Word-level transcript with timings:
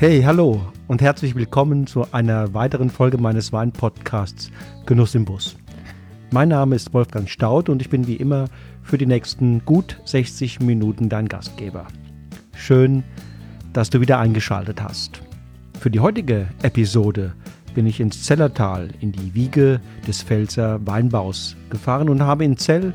Hey, 0.00 0.22
hallo 0.22 0.62
und 0.88 1.02
herzlich 1.02 1.34
willkommen 1.34 1.86
zu 1.86 2.10
einer 2.10 2.54
weiteren 2.54 2.88
Folge 2.88 3.18
meines 3.18 3.52
Weinpodcasts 3.52 4.50
Genuss 4.86 5.14
im 5.14 5.26
Bus. 5.26 5.58
Mein 6.30 6.48
Name 6.48 6.74
ist 6.74 6.94
Wolfgang 6.94 7.28
Staud 7.28 7.68
und 7.68 7.82
ich 7.82 7.90
bin 7.90 8.06
wie 8.06 8.16
immer 8.16 8.46
für 8.82 8.96
die 8.96 9.04
nächsten 9.04 9.62
gut 9.66 10.00
60 10.06 10.60
Minuten 10.60 11.10
dein 11.10 11.28
Gastgeber. 11.28 11.86
Schön, 12.54 13.04
dass 13.74 13.90
du 13.90 14.00
wieder 14.00 14.18
eingeschaltet 14.18 14.82
hast. 14.82 15.20
Für 15.78 15.90
die 15.90 16.00
heutige 16.00 16.46
Episode 16.62 17.34
bin 17.74 17.86
ich 17.86 18.00
ins 18.00 18.22
Zellertal 18.22 18.88
in 19.00 19.12
die 19.12 19.34
Wiege 19.34 19.82
des 20.08 20.22
Pfälzer 20.22 20.80
Weinbaus 20.86 21.56
gefahren 21.68 22.08
und 22.08 22.22
habe 22.22 22.46
in 22.46 22.56
Zell, 22.56 22.94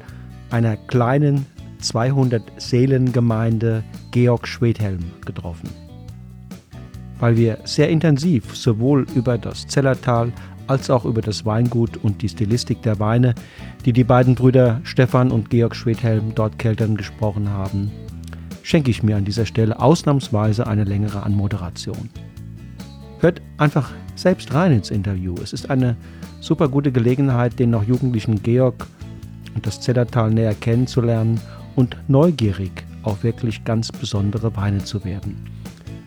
einer 0.49 0.76
kleinen 0.76 1.45
200 1.81 2.41
Seelengemeinde, 2.57 3.84
Georg 4.09 4.48
Schwedhelm 4.48 5.03
getroffen. 5.23 5.84
Weil 7.19 7.37
wir 7.37 7.59
sehr 7.63 7.89
intensiv 7.89 8.55
sowohl 8.55 9.05
über 9.15 9.37
das 9.37 9.67
Zellertal 9.67 10.31
als 10.67 10.89
auch 10.89 11.05
über 11.05 11.21
das 11.21 11.45
Weingut 11.45 11.97
und 11.97 12.21
die 12.21 12.29
Stilistik 12.29 12.81
der 12.81 12.99
Weine, 12.99 13.35
die 13.85 13.93
die 13.93 14.03
beiden 14.03 14.35
Brüder 14.35 14.81
Stefan 14.83 15.31
und 15.31 15.49
Georg 15.49 15.75
Schwedhelm 15.75 16.33
dort 16.33 16.57
keltern 16.59 16.97
gesprochen 16.97 17.49
haben, 17.49 17.91
schenke 18.63 18.89
ich 18.89 19.03
mir 19.03 19.15
an 19.15 19.25
dieser 19.25 19.45
Stelle 19.45 19.79
ausnahmsweise 19.79 20.65
eine 20.65 20.84
längere 20.84 21.23
Anmoderation. 21.23 22.09
Hört 23.20 23.41
einfach 23.57 23.91
selbst 24.15 24.53
rein 24.53 24.71
ins 24.71 24.90
Interview. 24.90 25.35
Es 25.41 25.53
ist 25.53 25.70
eine 25.70 25.95
super 26.40 26.68
gute 26.68 26.91
Gelegenheit, 26.91 27.59
den 27.59 27.70
noch 27.70 27.84
jugendlichen 27.84 28.41
Georg 28.41 28.87
und 29.53 29.65
das 29.65 29.81
Zellertal 29.81 30.31
näher 30.31 30.55
kennenzulernen 30.55 31.40
und 31.75 31.97
neugierig 32.07 32.71
auf 33.03 33.23
wirklich 33.23 33.63
ganz 33.63 33.91
besondere 33.91 34.55
Weine 34.55 34.84
zu 34.84 35.03
werden. 35.05 35.37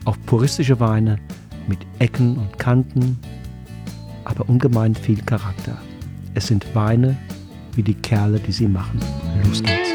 Auf 0.09 0.17
puristische 0.25 0.81
Weine 0.81 1.19
mit 1.67 1.81
Ecken 1.99 2.39
und 2.39 2.59
Kanten, 2.59 3.21
aber 4.25 4.49
ungemein 4.49 4.95
viel 4.95 5.21
Charakter. 5.21 5.77
Es 6.33 6.47
sind 6.47 6.75
Weine 6.75 7.15
wie 7.75 7.83
die 7.83 7.93
Kerle, 7.93 8.41
die 8.41 8.53
sie 8.53 8.69
machen. 8.69 9.01
Los 9.45 9.63
geht's. 9.63 9.91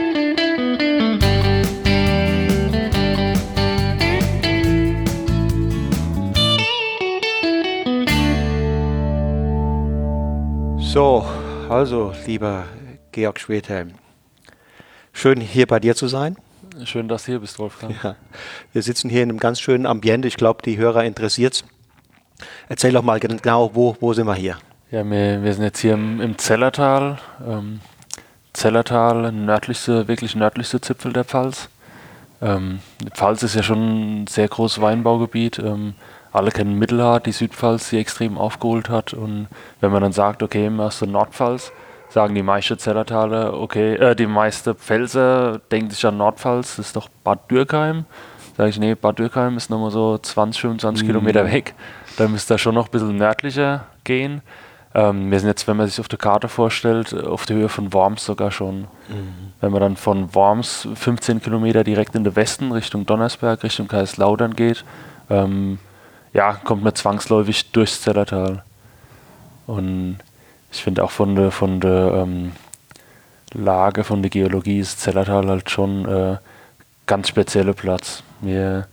So, 10.94 11.26
also 11.70 12.14
lieber 12.28 12.66
Georg 13.12 13.40
Schwedhelm, 13.40 13.94
schön 15.12 15.42
hier 15.42 15.66
bei 15.66 15.80
dir 15.80 15.96
zu 15.96 16.08
sein. 16.08 16.36
Schön, 16.86 17.08
dass 17.08 17.26
du 17.26 17.34
hier 17.34 17.40
bist, 17.40 17.60
Wolfgang. 17.60 17.96
Ja. 18.04 18.16
Wir 18.72 18.82
sitzen 18.82 19.10
hier 19.10 19.24
in 19.24 19.30
einem 19.30 19.40
ganz 19.40 19.60
schönen 19.60 19.86
Ambiente. 19.86 20.28
Ich 20.28 20.38
glaube, 20.38 20.62
die 20.64 20.78
Hörer 20.78 21.04
interessiert 21.04 21.54
es. 21.54 21.64
Erzähl 22.68 22.92
doch 22.92 23.04
mal 23.04 23.20
genau, 23.20 23.72
wo, 23.74 23.96
wo 24.00 24.14
sind 24.14 24.26
wir 24.26 24.36
hier? 24.36 24.58
Ja, 24.92 25.04
wir, 25.04 25.44
wir 25.44 25.54
sind 25.54 25.64
jetzt 25.64 25.80
hier 25.80 25.94
im, 25.94 26.20
im 26.20 26.38
Zellertal. 26.38 27.20
Ähm, 27.48 27.80
Zellertal, 28.54 29.32
nördlichste, 29.32 30.08
wirklich 30.08 30.36
nördlichste 30.36 30.82
Zipfel 30.82 31.14
der 31.14 31.24
Pfalz. 31.24 31.70
Ähm, 32.42 32.80
die 33.02 33.12
Pfalz 33.12 33.44
ist 33.44 33.56
ja 33.56 33.64
schon 33.64 34.24
ein 34.24 34.28
sehr 34.28 34.48
großes 34.48 34.82
Weinbaugebiet. 34.82 35.60
Ähm, 35.60 35.94
alle 36.32 36.52
kennen 36.52 36.80
Mittelhart, 36.80 37.28
die 37.28 37.32
Südpfalz, 37.32 37.92
die 37.92 38.00
extrem 38.00 38.38
aufgeholt 38.38 38.90
hat. 38.90 39.14
Und 39.14 39.48
wenn 39.80 39.92
man 39.92 40.02
dann 40.02 40.14
sagt, 40.14 40.42
okay, 40.42 40.70
aus 40.80 41.00
der 41.00 41.08
Nordpfalz, 41.08 41.72
sagen 42.14 42.36
die 42.36 42.44
meisten 42.44 42.78
Zellertaler, 42.78 43.60
okay, 43.60 43.96
äh, 43.96 44.16
die 44.16 44.28
meisten 44.28 44.76
Pfälzer 44.76 45.60
denken 45.72 45.90
sich 45.90 46.06
an 46.06 46.18
Nordpfalz, 46.18 46.76
das 46.76 46.88
ist 46.88 46.96
doch 46.96 47.10
Bad 47.24 47.50
Dürkheim. 47.50 48.06
Sage 48.56 48.70
ich, 48.70 48.78
nee, 48.78 48.94
Bad 48.94 49.18
Dürkheim 49.18 49.58
ist 49.58 49.72
nochmal 49.72 49.90
so 49.90 50.20
20, 50.20 50.62
25 50.62 51.04
mhm. 51.04 51.08
Kilometer 51.08 51.52
weg. 51.52 51.74
Da 52.18 52.28
müsste 52.28 52.54
da 52.54 52.58
schon 52.60 52.76
noch 52.76 52.86
ein 52.86 52.92
bisschen 52.92 53.16
nördlicher 53.16 53.88
gehen. 54.04 54.44
Ähm, 54.94 55.32
wir 55.32 55.40
sind 55.40 55.50
jetzt, 55.50 55.68
wenn 55.68 55.76
man 55.76 55.88
sich 55.88 56.00
auf 56.00 56.08
der 56.08 56.20
Karte 56.20 56.50
vorstellt, 56.50 57.16
auf 57.16 57.48
der 57.48 57.56
Höhe 57.56 57.70
von 57.70 57.92
Worms 57.94 58.24
sogar 58.24 58.52
schon. 58.52 58.82
Mhm. 58.82 59.54
Wenn 59.60 59.72
man 59.72 59.82
dann 59.82 59.98
von 59.98 60.36
Worms 60.36 60.88
15 60.94 61.42
Kilometer 61.42 61.84
direkt 61.84 62.14
in 62.14 62.24
den 62.24 62.36
Westen 62.36 62.72
Richtung 62.72 63.08
Donnersberg, 63.08 63.64
Richtung 63.64 63.88
Kaiserslautern 63.88 64.56
geht, 64.56 64.86
ähm, 65.32 65.80
ja, 66.32 66.54
kommt 66.54 66.84
man 66.84 66.94
zwangsläufig 66.94 67.72
durchs 67.72 68.02
Zellertal. 68.02 68.64
Und 69.66 70.20
ich 70.74 70.84
finde 70.84 71.04
auch 71.04 71.12
von 71.12 71.36
der, 71.36 71.52
von 71.52 71.80
der 71.80 72.24
ähm, 72.24 72.52
Lage, 73.54 74.04
von 74.04 74.22
der 74.22 74.32
Geologie 74.32 74.80
ist 74.80 75.00
Zellertal 75.00 75.48
halt 75.48 75.70
schon 75.70 76.06
äh, 76.06 76.38
ganz 77.06 77.28
spezieller 77.28 77.74
Platz. 77.74 78.24
Wir, 78.42 78.88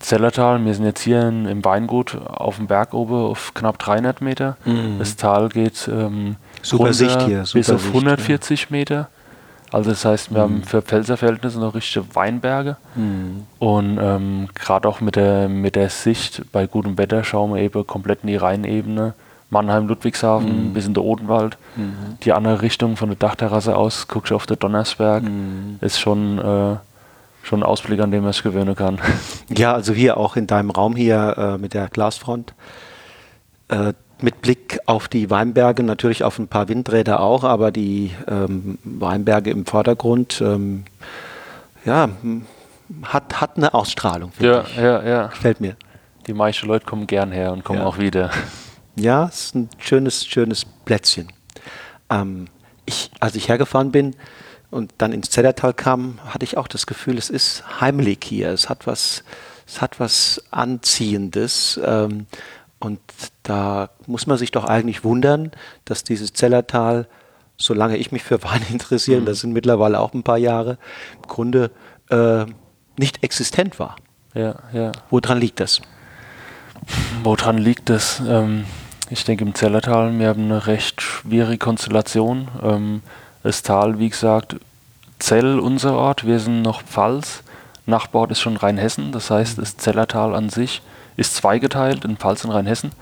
Zellertal, 0.00 0.64
wir 0.64 0.74
sind 0.74 0.86
jetzt 0.86 1.02
hier 1.02 1.28
in, 1.28 1.44
im 1.44 1.64
Weingut 1.64 2.16
auf 2.16 2.56
dem 2.56 2.66
Berg 2.66 2.94
oben 2.94 3.14
auf 3.14 3.52
knapp 3.52 3.78
300 3.78 4.22
Meter. 4.22 4.56
Mhm. 4.64 4.96
Das 4.98 5.16
Tal 5.16 5.50
geht 5.50 5.86
ähm, 5.88 6.36
super 6.62 6.94
Sicht 6.94 7.20
hier, 7.22 7.44
super 7.44 7.58
bis 7.58 7.70
auf 7.70 7.86
140 7.86 8.48
Sicht, 8.48 8.70
ja. 8.70 8.76
Meter. 8.76 9.08
Also 9.70 9.90
das 9.90 10.06
heißt, 10.06 10.30
wir 10.30 10.38
mhm. 10.38 10.42
haben 10.42 10.62
für 10.62 10.80
Pfälzerverhältnisse 10.80 11.60
noch 11.60 11.74
richtige 11.74 12.06
Weinberge. 12.14 12.78
Mhm. 12.94 13.44
Und 13.58 13.98
ähm, 14.00 14.48
gerade 14.54 14.88
auch 14.88 15.02
mit 15.02 15.16
der, 15.16 15.50
mit 15.50 15.76
der 15.76 15.90
Sicht 15.90 16.42
bei 16.52 16.66
gutem 16.66 16.96
Wetter 16.96 17.22
schauen 17.22 17.54
wir 17.54 17.60
eben 17.60 17.86
komplett 17.86 18.20
in 18.22 18.28
die 18.28 18.36
Rheinebene. 18.36 19.12
Mannheim, 19.50 19.88
Ludwigshafen, 19.88 20.68
mhm. 20.68 20.74
bis 20.74 20.86
in 20.86 20.94
der 20.94 21.04
Odenwald. 21.04 21.56
Mhm. 21.76 22.18
Die 22.22 22.32
andere 22.32 22.62
Richtung 22.62 22.96
von 22.96 23.08
der 23.08 23.16
Dachterrasse 23.16 23.76
aus, 23.76 24.08
guckst 24.08 24.30
du 24.30 24.36
auf 24.36 24.46
den 24.46 24.58
Donnersberg. 24.58 25.22
Mhm. 25.22 25.78
Ist 25.80 25.98
schon, 25.98 26.38
äh, 26.38 26.76
schon 27.42 27.60
ein 27.60 27.62
Ausblick, 27.62 28.00
an 28.00 28.10
dem 28.10 28.24
man 28.24 28.32
sich 28.32 28.42
gewöhnen 28.42 28.76
kann. 28.76 28.98
Ja, 29.56 29.72
also 29.72 29.94
hier 29.94 30.18
auch 30.18 30.36
in 30.36 30.46
deinem 30.46 30.70
Raum 30.70 30.94
hier 30.94 31.34
äh, 31.38 31.58
mit 31.58 31.72
der 31.72 31.88
Glasfront. 31.88 32.52
Äh, 33.68 33.94
mit 34.20 34.42
Blick 34.42 34.78
auf 34.86 35.08
die 35.08 35.30
Weinberge, 35.30 35.82
natürlich 35.82 36.24
auf 36.24 36.38
ein 36.38 36.48
paar 36.48 36.68
Windräder 36.68 37.20
auch, 37.20 37.44
aber 37.44 37.70
die 37.70 38.10
ähm, 38.26 38.78
Weinberge 38.82 39.50
im 39.50 39.64
Vordergrund, 39.64 40.40
ähm, 40.40 40.84
ja, 41.84 42.08
hat, 43.04 43.40
hat 43.40 43.56
eine 43.56 43.74
Ausstrahlung. 43.74 44.32
Ja, 44.40 44.62
ich. 44.62 44.76
ja, 44.76 45.02
ja. 45.02 45.26
Gefällt 45.28 45.60
mir. 45.60 45.76
Die 46.26 46.32
meisten 46.32 46.66
Leute 46.66 46.84
kommen 46.84 47.06
gern 47.06 47.32
her 47.32 47.52
und 47.52 47.64
kommen 47.64 47.78
ja. 47.78 47.86
auch 47.86 47.98
wieder. 47.98 48.30
Ja, 48.98 49.26
es 49.26 49.46
ist 49.46 49.54
ein 49.54 49.68
schönes, 49.78 50.26
schönes 50.26 50.64
Plätzchen. 50.84 51.28
Ähm, 52.10 52.48
ich, 52.84 53.10
als 53.20 53.36
ich 53.36 53.48
hergefahren 53.48 53.92
bin 53.92 54.16
und 54.70 54.92
dann 54.98 55.12
ins 55.12 55.30
Zellertal 55.30 55.72
kam, 55.72 56.18
hatte 56.26 56.44
ich 56.44 56.56
auch 56.56 56.68
das 56.68 56.86
Gefühl, 56.86 57.16
es 57.16 57.30
ist 57.30 57.80
heimlich 57.80 58.18
hier. 58.24 58.50
Es 58.50 58.68
hat 58.68 58.86
was, 58.86 59.22
es 59.66 59.80
hat 59.80 60.00
was 60.00 60.42
Anziehendes. 60.50 61.80
Ähm, 61.84 62.26
und 62.80 63.00
da 63.44 63.90
muss 64.06 64.26
man 64.26 64.36
sich 64.36 64.50
doch 64.50 64.64
eigentlich 64.64 65.04
wundern, 65.04 65.52
dass 65.84 66.02
dieses 66.02 66.32
Zellertal, 66.32 67.06
solange 67.56 67.98
ich 67.98 68.10
mich 68.10 68.24
für 68.24 68.42
Wein 68.42 68.62
interessiere, 68.68 69.20
mhm. 69.20 69.26
das 69.26 69.40
sind 69.40 69.52
mittlerweile 69.52 70.00
auch 70.00 70.12
ein 70.12 70.24
paar 70.24 70.38
Jahre, 70.38 70.78
im 71.14 71.22
Grunde 71.28 71.70
äh, 72.10 72.46
nicht 72.96 73.22
existent 73.22 73.78
war. 73.78 73.94
Ja, 74.34 74.56
ja. 74.72 74.92
Woran 75.08 75.38
liegt 75.38 75.60
das? 75.60 75.80
Woran 77.22 77.58
liegt 77.58 77.88
das? 77.90 78.20
Ähm, 78.26 78.64
ich 79.10 79.24
denke 79.24 79.44
im 79.44 79.54
Zellertal, 79.54 80.18
wir 80.18 80.28
haben 80.28 80.44
eine 80.44 80.66
recht 80.66 81.00
schwierige 81.00 81.58
Konstellation. 81.58 82.48
Ähm, 82.62 83.02
das 83.42 83.62
Tal, 83.62 83.98
wie 83.98 84.08
gesagt, 84.08 84.56
Zell, 85.18 85.58
unser 85.58 85.94
Ort, 85.94 86.26
wir 86.26 86.38
sind 86.38 86.62
noch 86.62 86.82
Pfalz. 86.82 87.42
Nachbarort 87.86 88.30
ist 88.30 88.40
schon 88.40 88.56
Rheinhessen, 88.56 89.12
das 89.12 89.30
heißt, 89.30 89.58
das 89.58 89.76
Zellertal 89.76 90.34
an 90.34 90.50
sich 90.50 90.82
ist 91.16 91.34
zweigeteilt 91.34 92.04
in 92.04 92.18
Pfalz 92.18 92.44
und 92.44 92.50
Rheinhessen, 92.50 92.92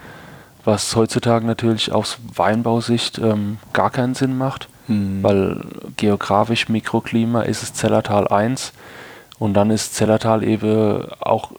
was 0.64 0.94
heutzutage 0.94 1.44
natürlich 1.44 1.92
aus 1.92 2.18
Weinbausicht 2.34 3.18
ähm, 3.18 3.58
gar 3.72 3.90
keinen 3.90 4.14
Sinn 4.14 4.38
macht, 4.38 4.68
mhm. 4.86 5.22
weil 5.22 5.60
geografisch 5.96 6.68
Mikroklima 6.68 7.42
ist 7.42 7.64
es 7.64 7.74
Zellertal 7.74 8.28
1 8.28 8.72
und 9.38 9.54
dann 9.54 9.70
ist 9.70 9.96
Zellertal 9.96 10.44
eben 10.44 11.04
auch 11.20 11.50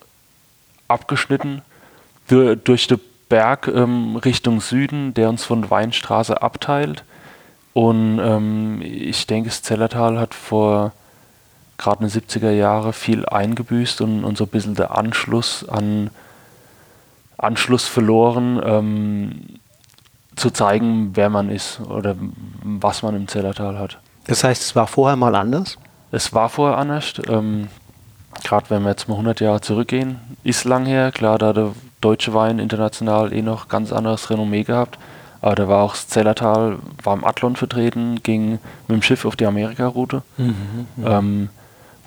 abgeschnitten 0.88 1.62
durch 2.28 2.88
den 2.88 3.00
Berg 3.30 3.68
ähm, 3.68 4.16
Richtung 4.16 4.62
Süden, 4.62 5.14
der 5.14 5.30
uns 5.30 5.44
von 5.44 5.70
Weinstraße 5.70 6.42
abteilt. 6.42 7.04
Und 7.74 8.20
ähm, 8.20 8.82
ich 8.82 9.28
denke, 9.28 9.50
das 9.50 9.62
Zellertal 9.62 10.20
hat 10.20 10.34
vor 10.34 10.94
gerade 11.78 12.04
in 12.04 12.10
den 12.10 12.22
70er 12.22 12.52
Jahren 12.52 12.94
viel 12.94 13.26
eingebüßt 13.26 14.02
und, 14.02 14.24
und 14.24 14.38
so 14.38 14.46
ein 14.46 14.50
bisschen 14.50 14.76
der 14.76 14.98
Anschluss 14.98 15.68
an 15.68 16.10
Anschluss 17.38 17.88
verloren, 17.88 18.60
ähm, 18.64 19.60
zu 20.36 20.50
zeigen, 20.52 21.12
wer 21.16 21.30
man 21.30 21.50
ist 21.50 21.80
oder 21.82 22.16
was 22.64 23.04
man 23.04 23.16
im 23.16 23.28
Zellertal 23.28 23.78
hat. 23.78 24.00
Das 24.26 24.44
heißt, 24.44 24.62
es 24.62 24.76
war 24.76 24.88
vorher 24.88 25.16
mal 25.16 25.36
anders? 25.36 25.78
Es 26.12 26.34
war 26.34 26.50
vorher 26.50 26.78
anders. 26.78 27.14
Ähm, 27.28 27.68
Gerade 28.44 28.70
wenn 28.70 28.84
wir 28.84 28.90
jetzt 28.90 29.08
mal 29.08 29.16
100 29.16 29.40
Jahre 29.40 29.62
zurückgehen, 29.62 30.20
ist 30.44 30.64
lang 30.64 30.86
her. 30.86 31.12
Klar, 31.12 31.38
da 31.38 31.48
hat 31.48 31.58
der 31.58 31.72
deutsche 32.02 32.34
Wein 32.34 32.60
international 32.60 33.34
eh 33.34 33.42
noch 33.42 33.68
ganz 33.68 33.92
anderes 33.92 34.30
Renommee 34.30 34.64
gehabt. 34.64 34.98
Aber 35.42 35.56
da 35.56 35.68
war 35.68 35.84
auch 35.84 35.92
das 35.92 36.08
Zellertal, 36.08 36.80
war 37.04 37.16
im 37.16 37.24
Athlon 37.24 37.56
vertreten, 37.56 38.22
ging 38.24 38.60
mit 38.88 38.96
dem 38.96 39.02
Schiff 39.02 39.24
auf 39.26 39.36
die 39.36 39.46
Amerika-Route. 39.46 40.24
Mhm, 40.38 40.56
mhm. 40.96 41.06
ähm, 41.06 41.50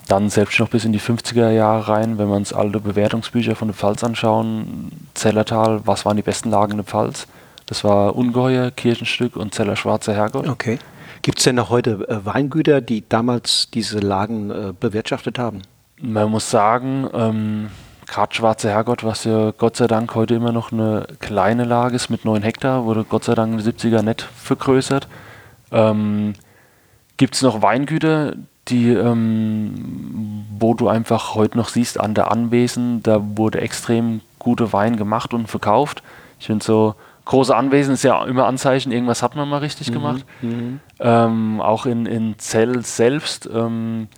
dann 0.08 0.28
selbst 0.28 0.58
noch 0.58 0.68
bis 0.68 0.84
in 0.84 0.92
die 0.92 1.00
50er 1.00 1.50
Jahre 1.50 1.88
rein, 1.88 2.18
wenn 2.18 2.28
wir 2.28 2.34
uns 2.34 2.52
alte 2.52 2.80
Bewertungsbücher 2.80 3.54
von 3.54 3.68
der 3.68 3.76
Pfalz 3.76 4.02
anschauen, 4.02 4.90
Zellertal, 5.14 5.82
was 5.84 6.04
waren 6.04 6.16
die 6.16 6.22
besten 6.22 6.50
Lagen 6.50 6.72
in 6.72 6.78
der 6.78 6.86
Pfalz? 6.86 7.28
Das 7.66 7.84
war 7.84 8.16
Ungeheuer, 8.16 8.72
Kirchenstück 8.72 9.36
und 9.36 9.54
Zeller 9.54 9.76
Schwarzer 9.76 10.12
Herrgott. 10.12 10.48
Okay. 10.48 10.80
Gibt 11.22 11.38
es 11.38 11.44
denn 11.44 11.54
noch 11.54 11.70
heute 11.70 12.08
äh, 12.08 12.24
Weingüter, 12.26 12.80
die 12.80 13.08
damals 13.08 13.68
diese 13.72 14.00
Lagen 14.00 14.50
äh, 14.50 14.72
bewirtschaftet 14.78 15.38
haben? 15.38 15.62
Man 16.00 16.30
muss 16.30 16.50
sagen, 16.50 17.08
ähm, 17.12 17.70
gerade 18.10 18.34
Schwarzer 18.34 18.70
Herrgott, 18.70 19.04
was 19.04 19.24
ja 19.24 19.52
Gott 19.56 19.76
sei 19.76 19.86
Dank 19.86 20.14
heute 20.14 20.34
immer 20.34 20.52
noch 20.52 20.72
eine 20.72 21.06
kleine 21.20 21.64
Lage 21.64 21.96
ist 21.96 22.10
mit 22.10 22.24
9 22.24 22.42
Hektar, 22.42 22.84
wurde 22.84 23.04
Gott 23.04 23.24
sei 23.24 23.34
Dank 23.34 23.52
in 23.52 23.64
den 23.64 23.72
70er 23.72 24.02
nicht 24.02 24.22
vergrößert. 24.22 25.08
Ähm, 25.70 26.34
Gibt 27.16 27.36
es 27.36 27.42
noch 27.42 27.62
Weingüter, 27.62 28.34
die, 28.68 28.90
ähm, 28.90 30.44
wo 30.58 30.74
du 30.74 30.88
einfach 30.88 31.34
heute 31.34 31.56
noch 31.56 31.68
siehst 31.68 32.00
an 32.00 32.14
der 32.14 32.30
Anwesen, 32.30 33.02
da 33.02 33.20
wurde 33.36 33.60
extrem 33.60 34.20
gute 34.38 34.72
Wein 34.72 34.96
gemacht 34.96 35.32
und 35.32 35.46
verkauft. 35.46 36.02
Ich 36.38 36.46
finde 36.46 36.64
so, 36.64 36.94
große 37.26 37.54
Anwesen 37.54 37.94
ist 37.94 38.02
ja 38.02 38.24
immer 38.24 38.46
Anzeichen, 38.46 38.90
irgendwas 38.90 39.22
hat 39.22 39.36
man 39.36 39.48
mal 39.48 39.58
richtig 39.58 39.90
mhm, 39.90 39.94
gemacht. 39.94 40.24
Mhm. 40.42 40.80
Ähm, 40.98 41.60
auch 41.60 41.86
in, 41.86 42.06
in 42.06 42.38
Zell 42.38 42.84
selbst, 42.84 43.48
ähm, 43.52 44.08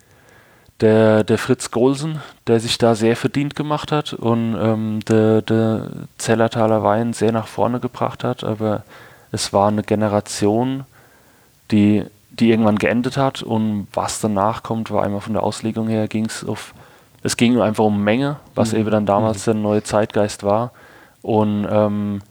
der, 0.82 1.22
der 1.22 1.38
Fritz 1.38 1.70
Golsen, 1.70 2.20
der 2.48 2.60
sich 2.60 2.76
da 2.76 2.94
sehr 2.94 3.16
verdient 3.16 3.54
gemacht 3.54 3.92
hat 3.92 4.12
und 4.12 4.56
ähm, 4.60 5.00
der, 5.08 5.40
der 5.40 5.88
Zellertaler 6.18 6.82
Wein 6.82 7.12
sehr 7.12 7.30
nach 7.32 7.46
vorne 7.46 7.78
gebracht 7.78 8.24
hat, 8.24 8.42
aber 8.42 8.82
es 9.30 9.52
war 9.52 9.68
eine 9.68 9.84
Generation, 9.84 10.84
die, 11.70 12.04
die 12.30 12.50
irgendwann 12.50 12.78
geendet 12.78 13.16
hat 13.16 13.42
und 13.42 13.86
was 13.94 14.20
danach 14.20 14.64
kommt, 14.64 14.90
war 14.90 15.04
einmal 15.04 15.20
von 15.20 15.34
der 15.34 15.44
Auslegung 15.44 15.86
her 15.86 16.08
ging 16.08 16.26
es 16.26 16.44
auf, 16.44 16.74
es 17.22 17.36
ging 17.36 17.60
einfach 17.60 17.84
um 17.84 18.02
Menge, 18.02 18.36
was 18.56 18.72
mhm. 18.72 18.80
eben 18.80 18.90
dann 18.90 19.06
damals 19.06 19.46
mhm. 19.46 19.52
der 19.52 19.60
neue 19.62 19.82
Zeitgeist 19.84 20.42
war 20.42 20.72
und 21.22 21.66
ähm, 21.70 22.22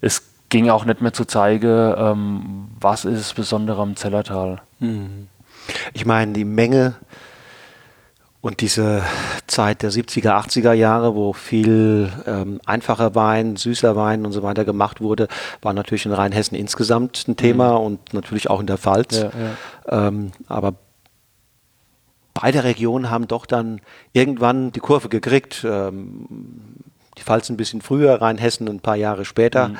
es 0.00 0.22
ging 0.48 0.70
auch 0.70 0.86
nicht 0.86 1.02
mehr 1.02 1.12
zu 1.12 1.26
zeigen, 1.26 1.94
ähm, 1.96 2.68
was 2.80 3.04
ist 3.04 3.20
das 3.20 3.34
Besondere 3.34 3.82
am 3.82 3.96
Zellertal. 3.96 4.62
Mhm. 4.80 5.28
Ich 5.92 6.06
meine, 6.06 6.32
die 6.32 6.44
Menge 6.44 6.94
und 8.42 8.60
diese 8.60 9.04
Zeit 9.46 9.82
der 9.82 9.92
70er, 9.92 10.30
80er 10.30 10.72
Jahre, 10.72 11.14
wo 11.14 11.32
viel 11.32 12.12
ähm, 12.26 12.60
einfacher 12.66 13.14
Wein, 13.14 13.54
süßer 13.54 13.94
Wein 13.94 14.26
und 14.26 14.32
so 14.32 14.42
weiter 14.42 14.64
gemacht 14.64 15.00
wurde, 15.00 15.28
war 15.62 15.72
natürlich 15.72 16.06
in 16.06 16.12
Rheinhessen 16.12 16.56
insgesamt 16.56 17.24
ein 17.28 17.36
Thema 17.36 17.78
mhm. 17.78 17.86
und 17.86 18.14
natürlich 18.14 18.50
auch 18.50 18.58
in 18.58 18.66
der 18.66 18.78
Pfalz. 18.78 19.16
Ja, 19.16 19.30
ja. 19.90 20.08
Ähm, 20.08 20.32
aber 20.48 20.74
beide 22.34 22.64
Regionen 22.64 23.10
haben 23.10 23.28
doch 23.28 23.46
dann 23.46 23.80
irgendwann 24.12 24.72
die 24.72 24.80
Kurve 24.80 25.08
gekriegt. 25.08 25.64
Ähm, 25.64 26.26
die 27.18 27.22
Pfalz 27.22 27.48
ein 27.48 27.56
bisschen 27.56 27.80
früher, 27.80 28.20
Rheinhessen 28.20 28.68
ein 28.68 28.80
paar 28.80 28.96
Jahre 28.96 29.24
später. 29.24 29.68
Mhm. 29.68 29.76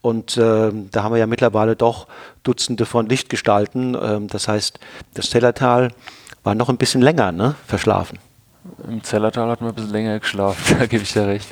Und 0.00 0.36
äh, 0.36 0.70
da 0.92 1.02
haben 1.02 1.12
wir 1.12 1.18
ja 1.18 1.26
mittlerweile 1.26 1.74
doch 1.74 2.06
Dutzende 2.44 2.86
von 2.86 3.08
Lichtgestalten. 3.08 3.96
Ähm, 4.00 4.28
das 4.28 4.46
heißt, 4.46 4.78
das 5.14 5.30
Zellertal 5.30 5.90
war 6.46 6.54
noch 6.54 6.68
ein 6.68 6.76
bisschen 6.76 7.02
länger 7.02 7.32
ne, 7.32 7.56
verschlafen. 7.66 8.18
Im 8.88 9.02
Zellertal 9.02 9.50
hat 9.50 9.60
man 9.60 9.70
ein 9.70 9.74
bisschen 9.74 9.90
länger 9.90 10.20
geschlafen, 10.20 10.76
da 10.78 10.86
gebe 10.86 11.02
ich 11.02 11.12
dir 11.12 11.26
recht. 11.26 11.48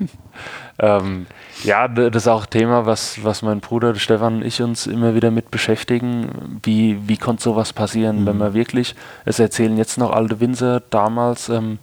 ähm, 0.78 1.26
ja, 1.64 1.88
das 1.88 2.14
ist 2.14 2.28
auch 2.28 2.44
ein 2.44 2.50
Thema, 2.50 2.86
was, 2.86 3.22
was 3.24 3.42
mein 3.42 3.60
Bruder 3.60 3.94
Stefan 3.96 4.36
und 4.36 4.44
ich 4.44 4.62
uns 4.62 4.86
immer 4.86 5.16
wieder 5.16 5.32
mit 5.32 5.50
beschäftigen. 5.50 6.60
Wie, 6.62 7.08
wie 7.08 7.16
konnte 7.16 7.42
sowas 7.42 7.72
passieren, 7.72 8.22
mhm. 8.22 8.26
wenn 8.26 8.38
man 8.38 8.54
wirklich, 8.54 8.94
es 9.24 9.40
erzählen 9.40 9.76
jetzt 9.76 9.98
noch 9.98 10.12
alte 10.12 10.38
Winzer, 10.38 10.80
damals 10.90 11.48
ähm, 11.48 11.78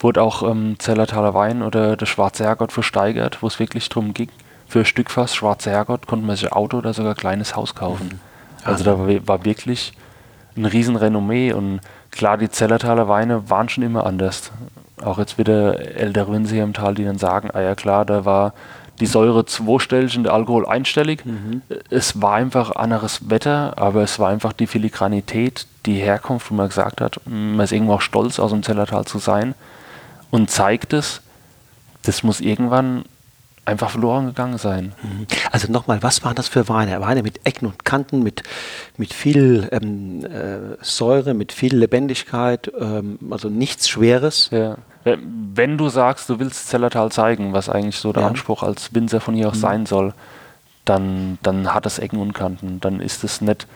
wurde 0.00 0.20
auch 0.20 0.42
ähm, 0.42 0.76
Zellertaler 0.80 1.34
Wein 1.34 1.62
oder 1.62 1.96
der 1.96 2.06
Schwarze 2.06 2.44
Herrgott 2.44 2.72
versteigert, 2.72 3.40
wo 3.40 3.46
es 3.46 3.60
wirklich 3.60 3.88
darum 3.88 4.14
ging, 4.14 4.30
für 4.66 4.80
ein 4.80 4.84
Stückfass 4.84 5.34
Schwarze 5.34 5.70
Herrgott 5.70 6.08
konnte 6.08 6.26
man 6.26 6.34
sich 6.34 6.46
ein 6.46 6.52
Auto 6.52 6.78
oder 6.78 6.92
sogar 6.92 7.12
ein 7.12 7.16
kleines 7.16 7.54
Haus 7.54 7.76
kaufen. 7.76 8.08
Mhm. 8.08 8.20
Also 8.64 8.84
da 8.84 8.98
war, 8.98 9.44
wirklich 9.44 9.92
ein 10.56 10.64
riesen 10.64 10.96
Renommee 10.96 11.52
und 11.52 11.80
klar, 12.10 12.38
die 12.38 12.50
Zellertaler 12.50 13.08
Weine 13.08 13.50
waren 13.50 13.68
schon 13.68 13.84
immer 13.84 14.06
anders. 14.06 14.50
Auch 15.02 15.18
jetzt 15.18 15.38
wieder 15.38 15.78
ältere 15.96 16.32
Winzer 16.32 16.54
hier 16.54 16.64
im 16.64 16.72
Tal, 16.72 16.94
die 16.94 17.04
dann 17.04 17.18
sagen, 17.18 17.50
ah 17.52 17.60
ja 17.60 17.74
klar, 17.74 18.04
da 18.04 18.24
war 18.24 18.52
die 19.00 19.06
Säure 19.06 19.44
zweistellig 19.44 20.16
und 20.16 20.24
der 20.24 20.32
Alkohol 20.32 20.66
einstellig. 20.66 21.24
Mhm. 21.24 21.62
Es 21.88 22.20
war 22.20 22.34
einfach 22.34 22.74
anderes 22.74 23.30
Wetter, 23.30 23.74
aber 23.76 24.02
es 24.02 24.18
war 24.18 24.28
einfach 24.28 24.52
die 24.52 24.66
Filigranität, 24.66 25.66
die 25.86 25.94
Herkunft, 25.94 26.50
wo 26.50 26.54
man 26.54 26.68
gesagt 26.68 27.00
hat, 27.00 27.20
man 27.26 27.60
ist 27.60 27.72
irgendwo 27.72 27.94
auch 27.94 28.00
stolz, 28.00 28.40
aus 28.40 28.50
dem 28.50 28.62
Zellertal 28.62 29.04
zu 29.04 29.18
sein 29.18 29.54
und 30.30 30.50
zeigt 30.50 30.92
es, 30.92 31.20
das 32.02 32.22
muss 32.22 32.40
irgendwann 32.40 33.04
einfach 33.68 33.90
verloren 33.90 34.26
gegangen 34.26 34.58
sein. 34.58 34.92
Mhm. 35.02 35.26
Also 35.52 35.70
nochmal, 35.70 36.02
was 36.02 36.24
waren 36.24 36.34
das 36.34 36.48
für 36.48 36.68
Weine? 36.68 37.00
Weine 37.00 37.22
mit 37.22 37.46
Ecken 37.46 37.66
und 37.66 37.84
Kanten, 37.84 38.22
mit, 38.22 38.42
mit 38.96 39.12
viel 39.12 39.68
ähm, 39.70 40.24
äh, 40.24 40.76
Säure, 40.80 41.34
mit 41.34 41.52
viel 41.52 41.76
Lebendigkeit, 41.76 42.72
ähm, 42.80 43.18
also 43.30 43.48
nichts 43.48 43.88
Schweres. 43.88 44.50
Ja. 44.50 44.76
Wenn 45.04 45.78
du 45.78 45.88
sagst, 45.88 46.28
du 46.28 46.38
willst 46.38 46.68
Zellertal 46.68 47.12
zeigen, 47.12 47.52
was 47.52 47.68
eigentlich 47.68 47.96
so 47.96 48.12
der 48.12 48.22
ja. 48.22 48.28
Anspruch 48.28 48.62
als 48.62 48.94
Winzer 48.94 49.20
von 49.20 49.34
hier 49.34 49.48
auch 49.48 49.54
mhm. 49.54 49.58
sein 49.58 49.86
soll, 49.86 50.14
dann, 50.84 51.38
dann 51.42 51.74
hat 51.74 51.86
es 51.86 51.98
Ecken 51.98 52.20
und 52.20 52.32
Kanten. 52.32 52.80
Dann 52.80 53.00
ist 53.00 53.22
es 53.22 53.40
nicht 53.40 53.66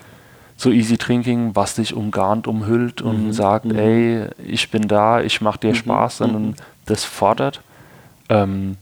so 0.57 0.71
easy 0.71 0.97
drinking, 0.97 1.55
was 1.55 1.75
dich 1.75 1.95
umgarnt, 1.95 2.47
umhüllt 2.47 3.03
und 3.03 3.27
mhm. 3.27 3.33
sagt, 3.33 3.67
mhm. 3.67 3.79
ey, 3.79 4.27
ich 4.47 4.71
bin 4.71 4.89
da, 4.89 5.21
ich 5.21 5.41
mach 5.41 5.59
dir 5.59 5.71
mhm. 5.71 5.77
Spaß, 5.77 6.19
sondern 6.19 6.47
mhm. 6.49 6.55
das 6.87 7.05
fordert. 7.05 7.61
Ähm, 8.29 8.77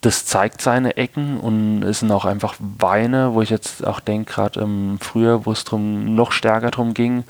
das 0.00 0.26
zeigt 0.26 0.60
seine 0.60 0.96
Ecken 0.96 1.40
und 1.40 1.82
es 1.82 2.00
sind 2.00 2.12
auch 2.12 2.24
einfach 2.24 2.54
Weine, 2.58 3.34
wo 3.34 3.42
ich 3.42 3.50
jetzt 3.50 3.86
auch 3.86 4.00
denke, 4.00 4.32
gerade 4.32 4.60
ähm, 4.60 4.98
früher, 5.00 5.46
wo 5.46 5.52
es 5.52 5.64
drum 5.64 6.14
noch 6.14 6.32
stärker 6.32 6.70
drum 6.70 6.94
ging, 6.94 7.24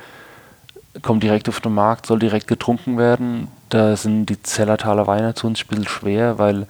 kommt 1.03 1.23
direkt 1.23 1.49
auf 1.49 1.61
den 1.61 1.75
Markt, 1.75 2.07
soll 2.07 2.19
direkt 2.19 2.49
getrunken 2.49 2.99
werden. 2.99 3.49
Da 3.69 3.97
sind 3.97 4.27
die 4.27 4.43
Zellertaler 4.43 5.07
Weine 5.07 5.35
zu 5.35 5.47
uns 5.47 5.63
ein 5.63 5.67
bisschen 5.69 5.89
schwer, 5.89 6.39
weil 6.39 6.67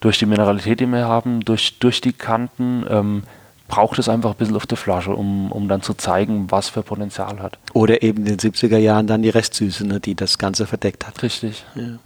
durch 0.00 0.18
die 0.18 0.26
Mineralität, 0.26 0.80
die 0.80 0.86
wir 0.86 1.06
haben, 1.06 1.44
durch, 1.44 1.78
durch 1.78 2.00
die 2.00 2.12
Kanten, 2.12 2.84
ähm, 2.88 3.22
braucht 3.68 3.98
es 3.98 4.08
einfach 4.08 4.30
ein 4.30 4.36
bisschen 4.36 4.56
auf 4.56 4.66
der 4.66 4.78
Flasche, 4.78 5.14
um, 5.14 5.52
um 5.52 5.68
dann 5.68 5.82
zu 5.82 5.94
zeigen, 5.94 6.50
was 6.50 6.70
für 6.70 6.82
Potenzial 6.82 7.40
hat. 7.40 7.58
Oder 7.74 8.02
eben 8.02 8.26
in 8.26 8.36
den 8.36 8.38
70er 8.38 8.78
Jahren 8.78 9.06
dann 9.06 9.22
die 9.22 9.28
Restsüße, 9.28 9.86
ne, 9.86 10.00
die 10.00 10.14
das 10.14 10.38
Ganze 10.38 10.66
verdeckt 10.66 11.06
hat. 11.06 11.22
Richtig. 11.22 11.64
Ja. 11.74 11.98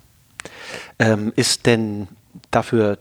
Ähm, 0.98 1.32
ist 1.36 1.66
denn 1.66 2.08
dafür 2.50 2.98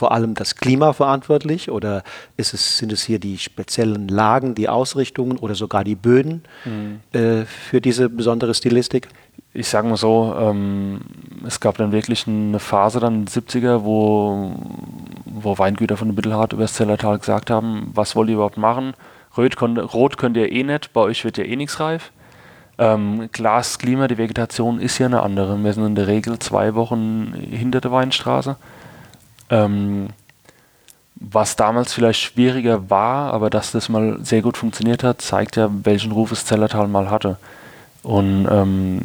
vor 0.00 0.12
allem 0.12 0.32
das 0.32 0.56
Klima 0.56 0.94
verantwortlich 0.94 1.70
oder 1.70 2.02
es, 2.38 2.52
sind 2.78 2.90
es 2.90 3.02
hier 3.02 3.18
die 3.18 3.36
speziellen 3.36 4.08
Lagen, 4.08 4.54
die 4.54 4.66
Ausrichtungen 4.66 5.36
oder 5.36 5.54
sogar 5.54 5.84
die 5.84 5.94
Böden 5.94 6.42
mhm. 6.64 7.00
äh, 7.12 7.44
für 7.44 7.82
diese 7.82 8.08
besondere 8.08 8.54
Stilistik? 8.54 9.08
Ich 9.52 9.68
sage 9.68 9.88
mal 9.88 9.98
so, 9.98 10.34
ähm, 10.40 11.02
es 11.46 11.60
gab 11.60 11.76
dann 11.76 11.92
wirklich 11.92 12.26
eine 12.26 12.60
Phase 12.60 12.98
dann 12.98 13.14
in 13.14 13.24
den 13.26 13.28
70er, 13.28 13.84
wo, 13.84 14.54
wo 15.26 15.58
Weingüter 15.58 15.98
von 15.98 16.08
der 16.08 16.14
Mittelhart 16.14 16.54
über 16.54 16.62
das 16.62 16.72
Zellertal 16.72 17.18
gesagt 17.18 17.50
haben, 17.50 17.90
was 17.92 18.16
wollt 18.16 18.30
ihr 18.30 18.36
überhaupt 18.36 18.56
machen? 18.56 18.94
Rot, 19.36 19.60
Rot 19.60 20.16
könnt 20.16 20.38
ihr 20.38 20.50
eh 20.50 20.62
nicht, 20.62 20.94
bei 20.94 21.02
euch 21.02 21.26
wird 21.26 21.36
ja 21.36 21.44
eh 21.44 21.56
nichts 21.56 21.78
reif. 21.78 22.10
Ähm, 22.78 23.28
Glas, 23.32 23.78
Klima, 23.78 24.08
die 24.08 24.16
Vegetation 24.16 24.80
ist 24.80 24.96
ja 24.96 25.04
eine 25.04 25.22
andere. 25.22 25.62
Wir 25.62 25.74
sind 25.74 25.84
in 25.84 25.94
der 25.94 26.06
Regel 26.06 26.38
zwei 26.38 26.74
Wochen 26.74 27.34
hinter 27.50 27.82
der 27.82 27.92
Weinstraße. 27.92 28.56
Ähm, 29.50 30.08
was 31.20 31.54
damals 31.54 31.92
vielleicht 31.92 32.20
schwieriger 32.20 32.88
war, 32.88 33.32
aber 33.34 33.50
dass 33.50 33.72
das 33.72 33.90
mal 33.90 34.18
sehr 34.22 34.40
gut 34.40 34.56
funktioniert 34.56 35.04
hat, 35.04 35.20
zeigt 35.20 35.56
ja, 35.56 35.68
welchen 35.84 36.12
Ruf 36.12 36.32
es 36.32 36.46
Zellertal 36.46 36.88
mal 36.88 37.10
hatte. 37.10 37.36
Und 38.02 38.48
ähm, 38.50 39.02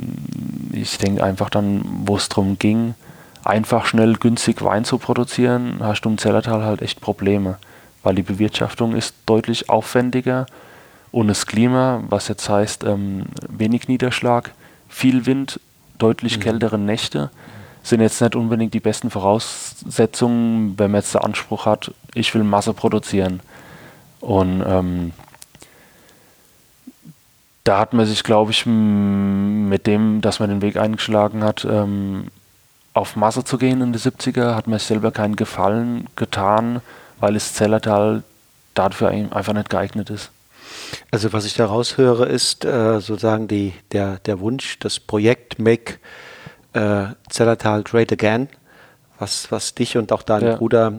ich 0.72 0.98
denke 0.98 1.22
einfach 1.22 1.50
dann, 1.50 1.82
wo 2.06 2.16
es 2.16 2.30
darum 2.30 2.58
ging, 2.58 2.96
einfach 3.44 3.86
schnell 3.86 4.16
günstig 4.16 4.64
Wein 4.64 4.86
zu 4.86 4.98
produzieren, 4.98 5.80
hast 5.82 6.02
du 6.02 6.10
im 6.10 6.18
Zellertal 6.18 6.64
halt 6.64 6.82
echt 6.82 7.02
Probleme, 7.02 7.58
weil 8.02 8.16
die 8.16 8.24
Bewirtschaftung 8.24 8.96
ist 8.96 9.14
deutlich 9.26 9.70
aufwendiger 9.70 10.46
und 11.12 11.28
das 11.28 11.46
Klima, 11.46 12.02
was 12.10 12.30
jetzt 12.30 12.48
heißt 12.48 12.86
ähm, 12.86 13.26
wenig 13.50 13.90
Niederschlag, 13.90 14.52
viel 14.88 15.26
Wind, 15.26 15.60
deutlich 15.98 16.38
mhm. 16.38 16.42
kältere 16.42 16.78
Nächte 16.78 17.30
sind 17.86 18.02
jetzt 18.02 18.20
nicht 18.20 18.36
unbedingt 18.36 18.74
die 18.74 18.80
besten 18.80 19.12
Voraussetzungen, 19.12 20.78
wenn 20.80 20.90
man 20.90 21.02
jetzt 21.02 21.14
den 21.14 21.22
Anspruch 21.22 21.68
hat, 21.68 21.94
ich 22.16 22.34
will 22.34 22.44
Masse 22.44 22.74
produzieren. 22.74 23.42
Und 24.22 24.64
ähm, 24.68 25.12
da 27.64 27.78
hat 27.80 27.94
man 27.94 28.08
sich, 28.08 28.24
glaube 28.24 28.52
ich, 28.52 28.66
mit 28.66 29.86
dem, 29.86 30.22
dass 30.22 30.40
man 30.40 30.50
den 30.50 30.64
Weg 30.64 30.78
eingeschlagen 30.78 31.44
hat, 31.44 31.64
ähm, 31.70 32.30
auf 32.96 33.16
Masse 33.16 33.44
zu 33.44 33.60
gehen 33.60 33.82
in 33.82 33.94
die 33.94 34.00
70er, 34.00 34.56
hat 34.56 34.66
man 34.66 34.80
sich 34.80 34.88
selber 34.88 35.12
keinen 35.12 35.36
Gefallen 35.36 36.08
getan, 36.16 36.82
weil 37.20 37.36
das 37.36 37.54
Zellertal 37.54 38.24
dafür 38.74 39.10
einfach 39.10 39.54
nicht 39.54 39.70
geeignet 39.70 40.10
ist. 40.10 40.32
Also 41.12 41.34
was 41.34 41.46
ich 41.46 41.54
daraus 41.54 41.98
höre, 41.98 42.26
ist 42.26 42.66
äh, 42.66 43.00
sozusagen 43.00 43.48
die, 43.48 43.74
der, 43.92 44.18
der 44.26 44.40
Wunsch, 44.40 44.80
das 44.80 45.00
Projekt 45.00 45.60
Make 45.60 46.00
äh, 46.76 47.08
Zellertal 47.30 47.84
Great 47.84 48.12
Again, 48.12 48.50
was, 49.18 49.52
was 49.52 49.74
dich 49.76 49.98
und 49.98 50.12
auch 50.12 50.24
deinen 50.24 50.48
ja. 50.48 50.56
Bruder 50.56 50.94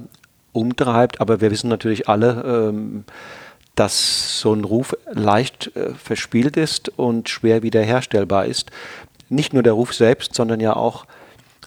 umtreibt. 0.52 1.20
Aber 1.20 1.40
wir 1.40 1.50
wissen 1.50 1.68
natürlich 1.68 2.08
alle, 2.08 2.42
ähm, 2.44 3.04
dass 3.74 4.40
so 4.40 4.54
ein 4.54 4.64
Ruf 4.64 4.96
leicht 5.12 5.76
äh, 5.76 5.94
verspielt 5.94 6.56
ist 6.56 6.88
und 6.98 7.28
schwer 7.28 7.62
wiederherstellbar 7.62 8.46
ist. 8.46 8.70
Nicht 9.28 9.52
nur 9.52 9.62
der 9.62 9.74
Ruf 9.74 9.92
selbst, 9.94 10.34
sondern 10.34 10.60
ja 10.60 10.74
auch 10.74 11.04
äh, 11.04 11.08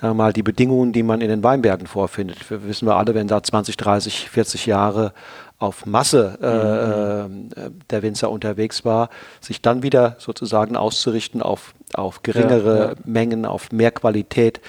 mal 0.01 0.33
die 0.33 0.43
Bedingungen, 0.43 0.93
die 0.93 1.03
man 1.03 1.21
in 1.21 1.29
den 1.29 1.43
Weinbergen 1.43 1.87
vorfindet. 1.87 2.49
Wir 2.49 2.63
wissen 2.65 2.87
wir 2.87 2.95
alle, 2.95 3.15
wenn 3.15 3.27
da 3.27 3.43
20, 3.43 3.77
30, 3.77 4.29
40 4.29 4.65
Jahre 4.65 5.13
auf 5.59 5.85
Masse 5.85 6.37
äh, 6.41 7.27
mhm. 7.27 7.49
äh, 7.55 7.69
der 7.89 8.01
Winzer 8.01 8.31
unterwegs 8.31 8.85
war, 8.85 9.09
sich 9.41 9.61
dann 9.61 9.83
wieder 9.83 10.15
sozusagen 10.17 10.77
auszurichten 10.77 11.41
auf, 11.41 11.73
auf 11.93 12.23
geringere 12.23 12.79
ja, 12.79 12.87
ja. 12.89 12.95
Mengen, 13.03 13.45
auf 13.45 13.71
mehr 13.71 13.91
Qualität. 13.91 14.61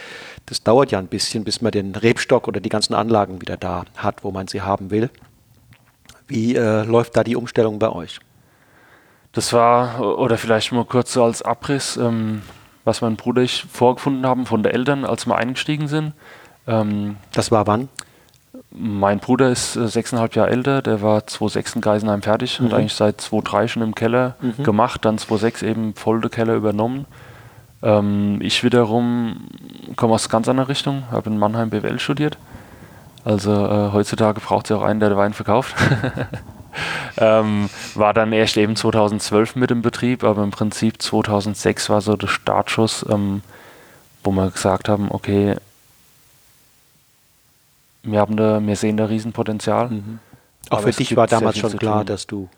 Das 0.46 0.64
dauert 0.64 0.90
ja 0.90 0.99
ein 0.99 1.06
bisschen, 1.06 1.44
bis 1.44 1.62
man 1.62 1.70
den 1.70 1.94
Rebstock 1.94 2.49
oder 2.49 2.60
die 2.60 2.68
ganzen 2.68 2.94
Anlagen 2.94 3.40
wieder 3.40 3.56
da 3.56 3.84
hat, 3.96 4.25
wo 4.25 4.32
man 4.32 4.49
sie 4.49 4.62
haben 4.62 4.90
will. 4.90 5.10
Wie 6.26 6.56
äh, 6.56 6.82
läuft 6.82 7.16
da 7.16 7.22
die 7.22 7.37
Umstellung 7.37 7.78
bei 7.78 7.88
euch? 7.88 8.18
Das 9.32 9.52
war, 9.52 10.00
oder 10.18 10.38
vielleicht 10.38 10.72
mal 10.72 10.84
kurz 10.84 11.12
so 11.12 11.22
als 11.22 11.40
Abriss, 11.40 11.96
ähm, 11.96 12.42
was 12.84 13.02
mein 13.02 13.16
Bruder 13.16 13.42
und 13.42 13.46
ich 13.46 13.64
vorgefunden 13.64 14.26
haben 14.26 14.46
von 14.46 14.62
den 14.62 14.72
Eltern, 14.72 15.04
als 15.04 15.26
wir 15.26 15.37
eingestiegen 15.37 15.88
sind. 15.88 16.12
Ähm, 16.66 17.16
das 17.32 17.50
war 17.50 17.66
wann? 17.66 17.88
Mein 18.72 19.18
Bruder 19.18 19.50
ist 19.50 19.76
äh, 19.76 19.88
sechseinhalb 19.88 20.34
Jahre 20.37 20.50
älter, 20.50 20.82
der 20.82 21.02
war 21.02 21.26
2006 21.26 21.76
in 21.76 21.80
Geisenheim 21.80 22.22
fertig, 22.22 22.60
mhm. 22.60 22.66
hat 22.66 22.75
eigentlich 22.75 22.94
seit 22.94 23.20
2003 23.20 23.68
schon 23.68 23.82
im 23.82 23.94
Keller 23.94 24.37
mhm. 24.40 24.62
gemacht, 24.62 25.04
dann 25.04 25.18
2006 25.18 25.62
eben 25.62 25.94
voll 25.94 26.20
den 26.20 26.30
Keller 26.30 26.54
übernommen. 26.54 27.06
Ähm, 27.82 28.38
ich 28.40 28.62
wiederum 28.62 29.49
komme 29.96 30.14
aus 30.14 30.28
ganz 30.28 30.49
anderer 30.49 30.68
Richtung, 30.68 31.04
habe 31.10 31.30
in 31.30 31.38
Mannheim 31.38 31.70
BWL 31.70 31.99
studiert. 31.99 32.38
Also 33.25 33.52
äh, 33.52 33.92
heutzutage 33.92 34.40
braucht 34.40 34.66
es 34.66 34.70
ja 34.70 34.76
auch 34.76 34.82
einen, 34.82 35.00
der 35.00 35.10
den 35.10 35.18
Wein 35.18 35.32
verkauft. 35.32 35.75
ähm, 37.17 37.69
war 37.95 38.15
dann 38.15 38.33
erst 38.33 38.57
eben 38.57 38.77
2012 38.77 39.57
mit 39.57 39.71
im 39.71 39.83
Betrieb, 39.83 40.25
aber 40.25 40.43
im 40.43 40.50
Prinzip 40.50 41.00
2006 41.00 41.91
war 41.91 42.00
so 42.00 42.17
der 42.17 42.29
Startschuss, 42.29 43.05
ähm, 43.09 43.43
wo 44.23 44.33
wir 44.33 44.50
gesagt 44.50 44.89
haben, 44.89 45.09
okay, 45.11 45.57
wir, 48.03 48.21
haben 48.21 48.37
da, 48.37 48.65
wir 48.65 48.77
sehen 48.77 48.97
da 48.97 49.07
Riesenpotenzial. 49.07 49.91
Mhm. 49.91 50.19
Auch 50.71 50.81
für 50.81 50.93
dich 50.93 51.17
war 51.17 51.27
damals 51.27 51.59
schon 51.59 51.77
klar, 51.77 52.05
dass 52.05 52.27
du. 52.27 52.49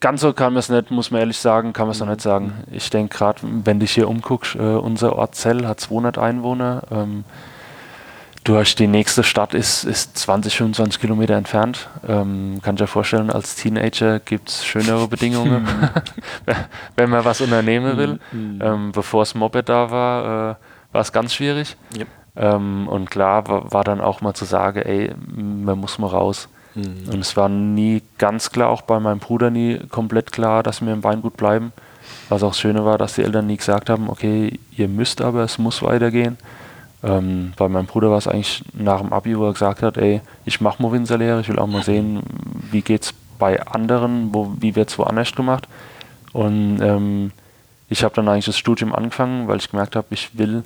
Ganz 0.00 0.20
so 0.20 0.32
kann 0.32 0.52
man 0.52 0.60
es 0.60 0.68
nicht, 0.68 0.90
muss 0.90 1.10
man 1.10 1.20
ehrlich 1.20 1.38
sagen, 1.38 1.72
kann 1.72 1.86
man 1.86 1.92
es 1.92 2.00
mhm. 2.00 2.06
noch 2.06 2.14
nicht 2.14 2.22
sagen. 2.22 2.52
Ich 2.70 2.90
denke 2.90 3.16
gerade, 3.16 3.40
wenn 3.42 3.80
dich 3.80 3.92
hier 3.92 4.08
umguckst, 4.08 4.54
äh, 4.56 4.58
unser 4.58 5.16
Ort 5.16 5.34
Zell 5.34 5.66
hat 5.66 5.80
200 5.80 6.18
Einwohner. 6.18 6.82
Ähm, 6.90 7.24
du 8.44 8.56
hast 8.56 8.76
die 8.76 8.86
nächste 8.86 9.22
Stadt 9.22 9.54
ist, 9.54 9.84
ist 9.84 10.16
20, 10.18 10.56
25 10.56 11.00
Kilometer 11.00 11.34
entfernt. 11.34 11.88
Ähm, 12.06 12.60
kann 12.62 12.74
ich 12.74 12.80
dir 12.80 12.86
vorstellen, 12.86 13.30
als 13.30 13.56
Teenager 13.56 14.18
gibt 14.20 14.48
es 14.48 14.64
schönere 14.64 15.08
Bedingungen, 15.08 15.66
wenn 16.96 17.10
man 17.10 17.24
was 17.24 17.40
unternehmen 17.40 17.96
will. 17.96 18.18
Mhm. 18.32 18.60
Ähm, 18.62 18.92
Bevor 18.92 19.22
das 19.22 19.34
Moped 19.34 19.68
da 19.68 19.90
war, 19.90 20.50
äh, 20.50 20.54
war 20.92 21.00
es 21.00 21.12
ganz 21.12 21.34
schwierig. 21.34 21.76
Yep. 21.96 22.08
Ähm, 22.36 22.88
und 22.88 23.10
klar 23.10 23.46
war, 23.48 23.72
war, 23.72 23.84
dann 23.84 24.00
auch 24.00 24.20
mal 24.20 24.34
zu 24.34 24.44
sagen, 24.44 24.82
ey, 24.82 25.12
man 25.26 25.78
muss 25.78 25.98
mal 25.98 26.08
raus. 26.08 26.48
Mhm. 26.74 27.12
Und 27.12 27.20
es 27.20 27.36
war 27.36 27.48
nie 27.48 28.02
ganz 28.18 28.50
klar, 28.50 28.68
auch 28.68 28.82
bei 28.82 29.00
meinem 29.00 29.18
Bruder 29.18 29.50
nie 29.50 29.78
komplett 29.90 30.32
klar, 30.32 30.62
dass 30.62 30.80
wir 30.80 30.92
im 30.92 31.04
Weingut 31.04 31.36
bleiben. 31.36 31.72
Was 32.28 32.42
auch 32.42 32.50
das 32.50 32.60
Schöne 32.60 32.84
war, 32.84 32.98
dass 32.98 33.14
die 33.14 33.22
Eltern 33.22 33.46
nie 33.46 33.56
gesagt 33.56 33.90
haben, 33.90 34.08
okay, 34.08 34.58
ihr 34.76 34.88
müsst 34.88 35.20
aber, 35.20 35.42
es 35.42 35.58
muss 35.58 35.82
weitergehen. 35.82 36.38
Ähm, 37.02 37.52
bei 37.56 37.68
meinem 37.68 37.86
Bruder 37.86 38.10
war 38.10 38.18
es 38.18 38.28
eigentlich 38.28 38.62
nach 38.74 39.00
dem 39.00 39.12
Abi, 39.12 39.38
wo 39.38 39.46
er 39.46 39.52
gesagt 39.52 39.82
hat, 39.82 39.96
ey, 39.96 40.20
ich 40.44 40.60
mache 40.60 40.82
mal 40.82 40.92
Winzerlehre, 40.92 41.40
ich 41.40 41.48
will 41.48 41.58
auch 41.58 41.66
mal 41.66 41.82
sehen, 41.82 42.22
wie 42.70 42.82
geht 42.82 43.02
es 43.02 43.14
bei 43.38 43.64
anderen, 43.66 44.34
wo, 44.34 44.52
wie 44.58 44.76
wird 44.76 44.90
es 44.90 44.98
woanders 44.98 45.34
gemacht. 45.34 45.66
Und 46.32 46.80
ähm, 46.82 47.32
ich 47.88 48.04
habe 48.04 48.14
dann 48.14 48.28
eigentlich 48.28 48.44
das 48.44 48.58
Studium 48.58 48.94
angefangen, 48.94 49.48
weil 49.48 49.58
ich 49.58 49.70
gemerkt 49.70 49.96
habe, 49.96 50.08
ich 50.10 50.36
will 50.38 50.62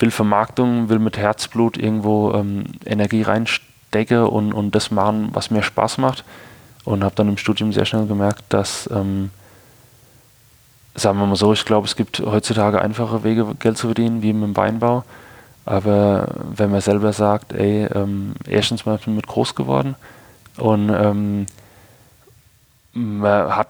will 0.00 0.10
Vermarktung, 0.10 0.88
will 0.88 0.98
mit 0.98 1.18
Herzblut 1.18 1.76
irgendwo 1.76 2.32
ähm, 2.32 2.64
Energie 2.84 3.22
reinstecken 3.22 4.24
und, 4.24 4.52
und 4.52 4.74
das 4.74 4.90
machen, 4.90 5.30
was 5.32 5.50
mir 5.50 5.62
Spaß 5.62 5.98
macht. 5.98 6.24
Und 6.84 7.04
habe 7.04 7.14
dann 7.14 7.28
im 7.28 7.36
Studium 7.36 7.72
sehr 7.72 7.84
schnell 7.84 8.06
gemerkt, 8.06 8.44
dass, 8.48 8.88
ähm, 8.92 9.30
sagen 10.94 11.18
wir 11.18 11.26
mal 11.26 11.36
so, 11.36 11.52
ich 11.52 11.64
glaube, 11.64 11.86
es 11.86 11.96
gibt 11.96 12.20
heutzutage 12.20 12.80
einfache 12.80 13.24
Wege, 13.24 13.46
Geld 13.58 13.78
zu 13.78 13.88
verdienen, 13.88 14.22
wie 14.22 14.32
mit 14.32 14.42
dem 14.42 14.56
Weinbau. 14.56 15.04
Aber 15.66 16.28
wenn 16.56 16.70
man 16.70 16.80
selber 16.80 17.12
sagt, 17.12 17.52
ey, 17.52 17.86
ähm, 17.94 18.34
erstens 18.46 18.86
mal 18.86 18.96
bin 18.98 19.12
ich 19.12 19.16
mit 19.16 19.26
groß 19.26 19.54
geworden 19.54 19.94
und 20.56 20.90
ähm, 20.90 21.46
man 22.92 23.54
hat 23.54 23.68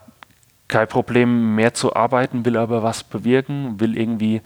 kein 0.69 0.89
Problem 0.89 1.57
mehr 1.57 1.75
zu 1.75 1.95
arbeiten, 1.95 2.45
will 2.45 2.57
aber 2.57 2.83
was 2.83 3.03
bewirken, 3.03 3.81
will 3.81 3.99
irgendwie 3.99 4.41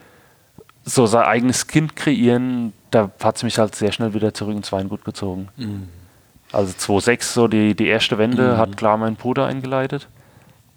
so 0.85 1.07
sein 1.07 1.25
eigenes 1.25 1.67
Kind 1.67 1.97
kreieren, 1.97 2.73
da 2.91 3.11
hat 3.23 3.37
es 3.37 3.43
mich 3.43 3.59
halt 3.59 3.75
sehr 3.75 3.93
schnell 3.93 4.15
wieder 4.15 4.35
zurück 4.35 4.57
ins 4.57 4.73
Weingut 4.73 5.05
gezogen. 5.05 5.49
Mhm. 5.57 5.89
Also 6.53 6.73
2.6, 6.73 7.23
so 7.23 7.49
die, 7.49 7.75
die 7.75 7.87
erste 7.87 8.19
Wende, 8.19 8.55
mhm. 8.55 8.57
hat 8.59 8.77
klar 8.77 8.97
mein 8.97 9.17
Bruder 9.17 9.47
eingeleitet. 9.47 10.09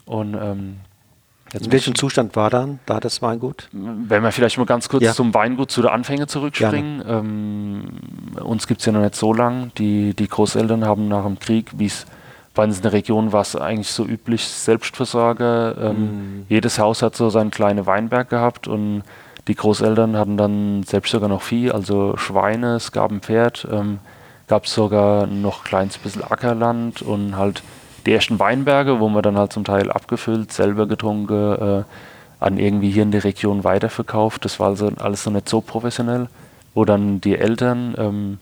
Und 0.06 0.34
ähm, 0.34 0.80
in 1.54 1.72
welchem 1.72 1.94
Zustand 1.94 2.36
war 2.36 2.50
dann 2.50 2.78
da 2.86 3.00
das 3.00 3.22
Weingut? 3.22 3.68
Wenn 3.72 4.22
wir 4.22 4.32
vielleicht 4.32 4.58
mal 4.58 4.66
ganz 4.66 4.88
kurz 4.88 5.02
ja. 5.02 5.12
zum 5.12 5.32
Weingut, 5.32 5.70
zu 5.70 5.80
der 5.80 5.92
Anfänge 5.92 6.26
zurückspringen. 6.26 7.02
Ähm, 7.06 7.84
uns 8.42 8.66
gibt 8.66 8.80
es 8.80 8.86
ja 8.86 8.92
noch 8.92 9.00
nicht 9.00 9.14
so 9.14 9.32
lang. 9.32 9.72
Die, 9.78 10.14
die 10.14 10.28
Großeltern 10.28 10.84
haben 10.84 11.08
nach 11.08 11.24
dem 11.24 11.38
Krieg, 11.38 11.70
wie 11.76 11.86
es 11.86 12.06
bei 12.54 12.64
uns 12.64 12.76
in 12.76 12.82
der 12.82 12.92
Region 12.92 13.32
war 13.32 13.42
es 13.42 13.54
eigentlich 13.56 13.90
so 13.90 14.04
üblich, 14.04 14.44
Selbstversorger. 14.44 15.76
Ähm, 15.80 16.00
mhm. 16.00 16.46
Jedes 16.48 16.78
Haus 16.78 17.02
hat 17.02 17.14
so 17.14 17.30
seinen 17.30 17.50
kleinen 17.50 17.86
Weinberg 17.86 18.28
gehabt 18.28 18.66
und 18.68 19.04
die 19.46 19.54
Großeltern 19.54 20.16
hatten 20.16 20.36
dann 20.36 20.82
selbst 20.82 21.10
sogar 21.10 21.28
noch 21.28 21.40
Vieh, 21.40 21.70
also 21.70 22.16
Schweine, 22.16 22.74
es 22.74 22.92
gab 22.92 23.10
ein 23.10 23.20
Pferd, 23.20 23.66
ähm, 23.70 24.00
gab 24.46 24.64
es 24.64 24.74
sogar 24.74 25.26
noch 25.26 25.60
ein 25.60 25.64
kleines 25.64 25.98
bisschen 25.98 26.22
Ackerland 26.22 27.00
und 27.00 27.36
halt 27.36 27.62
die 28.06 28.12
ersten 28.12 28.38
Weinberge, 28.38 29.00
wo 29.00 29.08
man 29.08 29.22
dann 29.22 29.36
halt 29.36 29.52
zum 29.52 29.64
Teil 29.64 29.90
abgefüllt, 29.90 30.52
selber 30.52 30.86
getrunken, 30.86 31.82
äh, 31.82 31.84
an 32.40 32.58
irgendwie 32.58 32.90
hier 32.90 33.02
in 33.02 33.10
der 33.10 33.24
Region 33.24 33.64
weiterverkauft. 33.64 34.44
Das 34.44 34.60
war 34.60 34.68
also 34.68 34.90
alles 34.98 35.26
noch 35.26 35.32
nicht 35.32 35.48
so 35.48 35.60
professionell, 35.60 36.28
wo 36.74 36.84
dann 36.84 37.20
die 37.20 37.36
Eltern 37.36 37.94
ähm, 37.98 38.38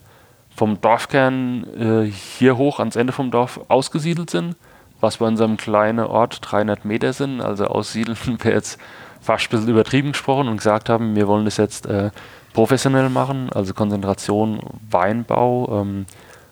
vom 0.55 0.79
Dorfkern 0.81 1.65
äh, 1.77 2.11
hier 2.11 2.57
hoch 2.57 2.79
ans 2.79 2.95
Ende 2.95 3.13
vom 3.13 3.31
Dorf 3.31 3.59
ausgesiedelt 3.67 4.29
sind, 4.29 4.55
was 4.99 5.17
bei 5.17 5.25
unserem 5.25 5.57
kleinen 5.57 6.05
Ort 6.05 6.39
300 6.41 6.85
Meter 6.85 7.13
sind. 7.13 7.41
Also 7.41 7.65
aussiedeln 7.65 8.17
wäre 8.43 8.55
jetzt 8.55 8.79
fast 9.21 9.45
ein 9.45 9.49
bisschen 9.49 9.69
übertrieben 9.69 10.11
gesprochen 10.11 10.47
und 10.47 10.57
gesagt 10.57 10.89
haben, 10.89 11.15
wir 11.15 11.27
wollen 11.27 11.45
das 11.45 11.57
jetzt 11.57 11.85
äh, 11.85 12.11
professionell 12.53 13.09
machen, 13.09 13.49
also 13.53 13.73
Konzentration 13.73 14.59
Weinbau, 14.89 15.81
ähm, 15.81 16.05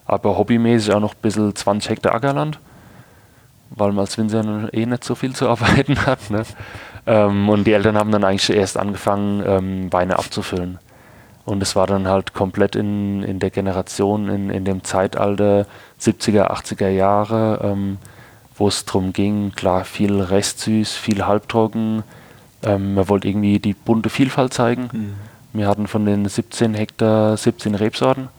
aber 0.05 0.37
hobbymäßig 0.37 0.93
auch 0.93 0.99
noch 0.99 1.13
ein 1.13 1.21
bisschen 1.21 1.55
20 1.55 1.89
Hektar 1.89 2.13
Ackerland, 2.13 2.59
weil 3.69 3.89
man 3.89 3.99
als 3.99 4.17
Winzer 4.17 4.73
eh 4.73 4.85
nicht 4.85 5.03
so 5.03 5.15
viel 5.15 5.35
zu 5.35 5.49
arbeiten 5.49 6.05
hat. 6.05 6.29
Ne? 6.29 6.43
Ähm, 7.07 7.49
und 7.49 7.65
die 7.65 7.73
Eltern 7.73 7.97
haben 7.97 8.11
dann 8.11 8.23
eigentlich 8.23 8.49
erst 8.49 8.77
angefangen, 8.77 9.43
ähm, 9.45 9.93
Weine 9.93 10.17
abzufüllen. 10.17 10.79
Und 11.45 11.61
es 11.61 11.75
war 11.75 11.85
dann 11.85 12.07
halt 12.07 12.33
komplett 12.33 12.75
in, 12.75 13.21
in 13.21 13.39
der 13.39 13.51
Generation, 13.51 14.29
in, 14.29 14.49
in 14.49 14.65
dem 14.65 14.83
Zeitalter 14.83 15.67
70er, 16.01 16.49
80er 16.51 16.89
Jahre, 16.89 17.59
ähm, 17.63 17.97
wo 18.57 18.67
es 18.67 18.85
darum 18.85 19.13
ging, 19.13 19.51
klar, 19.51 19.85
viel 19.85 20.21
Restsüß, 20.21 20.93
viel 20.93 21.25
Halbtrocken, 21.25 22.03
ähm, 22.63 22.95
man 22.95 23.07
wollte 23.09 23.27
irgendwie 23.27 23.59
die 23.59 23.73
bunte 23.73 24.09
Vielfalt 24.09 24.53
zeigen. 24.53 24.89
Mhm. 24.91 25.13
Wir 25.53 25.67
hatten 25.67 25.87
von 25.87 26.05
den 26.05 26.27
17 26.27 26.73
Hektar 26.73 27.37
17 27.37 27.75
Rebsorten 27.75 28.29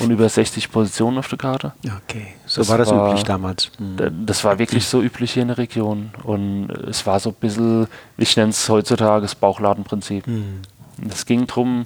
und 0.00 0.10
über 0.10 0.28
60 0.28 0.70
Positionen 0.70 1.18
auf 1.18 1.28
der 1.28 1.38
Karte. 1.38 1.72
Okay, 1.84 2.28
so 2.46 2.60
das 2.60 2.68
war 2.68 2.78
das 2.78 2.90
war, 2.90 3.08
üblich 3.08 3.24
damals. 3.24 3.70
Mhm. 3.78 4.26
Das 4.26 4.44
war 4.44 4.58
wirklich 4.58 4.86
so 4.86 5.02
üblich 5.02 5.32
hier 5.32 5.42
in 5.42 5.48
der 5.48 5.58
Region. 5.58 6.10
Und 6.22 6.70
es 6.70 7.06
war 7.06 7.20
so 7.20 7.30
ein 7.30 7.36
bisschen, 7.40 7.86
ich 8.16 8.36
nenne 8.36 8.50
es 8.50 8.68
heutzutage 8.68 9.22
das 9.22 9.34
Bauchladenprinzip. 9.34 10.26
Mhm. 10.26 10.62
Es 11.08 11.26
ging 11.26 11.46
darum, 11.46 11.84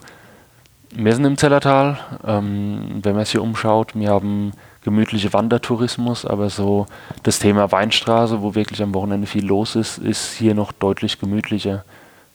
wir 0.94 1.14
sind 1.14 1.24
im 1.24 1.38
Zellertal, 1.38 1.98
ähm, 2.26 3.00
wenn 3.02 3.14
man 3.14 3.24
sich 3.24 3.32
hier 3.32 3.42
umschaut, 3.42 3.94
wir 3.94 4.10
haben 4.10 4.52
gemütliche 4.82 5.32
Wandertourismus, 5.32 6.26
aber 6.26 6.50
so 6.50 6.86
das 7.22 7.38
Thema 7.38 7.70
Weinstraße, 7.70 8.42
wo 8.42 8.54
wirklich 8.54 8.82
am 8.82 8.94
Wochenende 8.94 9.26
viel 9.26 9.44
los 9.44 9.76
ist, 9.76 9.98
ist 9.98 10.32
hier 10.32 10.54
noch 10.54 10.72
deutlich 10.72 11.18
gemütlicher, 11.18 11.84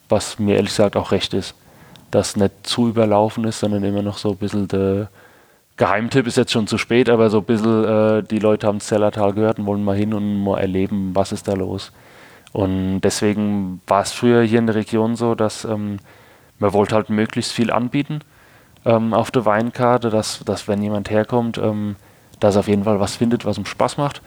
was 0.09 0.39
mir 0.39 0.55
ehrlich 0.55 0.71
gesagt 0.71 0.95
auch 0.95 1.11
recht 1.11 1.33
ist. 1.33 1.53
Dass 2.09 2.37
nicht 2.37 2.53
zu 2.63 2.87
überlaufen 2.87 3.43
ist, 3.43 3.59
sondern 3.59 3.83
immer 3.83 4.01
noch 4.01 4.17
so 4.17 4.31
ein 4.31 4.37
bisschen 4.37 4.67
der 4.67 5.09
Geheimtipp 5.77 6.25
ist 6.25 6.37
jetzt 6.37 6.51
schon 6.51 6.67
zu 6.67 6.77
spät, 6.77 7.09
aber 7.09 7.29
so 7.29 7.37
ein 7.39 7.45
bisschen, 7.45 7.85
äh, 7.85 8.23
die 8.23 8.39
Leute 8.39 8.67
haben 8.67 8.79
Zellertal 8.79 9.33
gehört 9.33 9.59
und 9.59 9.67
wollen 9.67 9.83
mal 9.83 9.95
hin 9.95 10.13
und 10.13 10.43
mal 10.43 10.59
erleben, 10.59 11.11
was 11.13 11.31
ist 11.31 11.47
da 11.47 11.53
los. 11.53 11.91
Und 12.51 13.01
deswegen 13.01 13.81
war 13.85 14.01
es 14.01 14.11
früher 14.11 14.41
hier 14.41 14.59
in 14.59 14.65
der 14.65 14.75
Region 14.75 15.15
so, 15.15 15.35
dass 15.35 15.65
ähm, 15.65 15.97
man 16.57 16.73
wollte 16.73 16.95
halt 16.95 17.09
möglichst 17.09 17.51
viel 17.51 17.71
anbieten 17.71 18.21
ähm, 18.85 19.13
auf 19.13 19.29
der 19.29 19.45
Weinkarte, 19.45 20.09
dass, 20.09 20.43
dass 20.45 20.67
wenn 20.67 20.81
jemand 20.81 21.11
herkommt, 21.11 21.59
ähm, 21.59 21.95
dass 22.39 22.55
er 22.55 22.61
auf 22.61 22.67
jeden 22.67 22.85
Fall 22.85 22.99
was 22.99 23.15
findet, 23.15 23.45
was 23.45 23.57
ihm 23.57 23.65
Spaß 23.65 23.97
macht. 23.97 24.21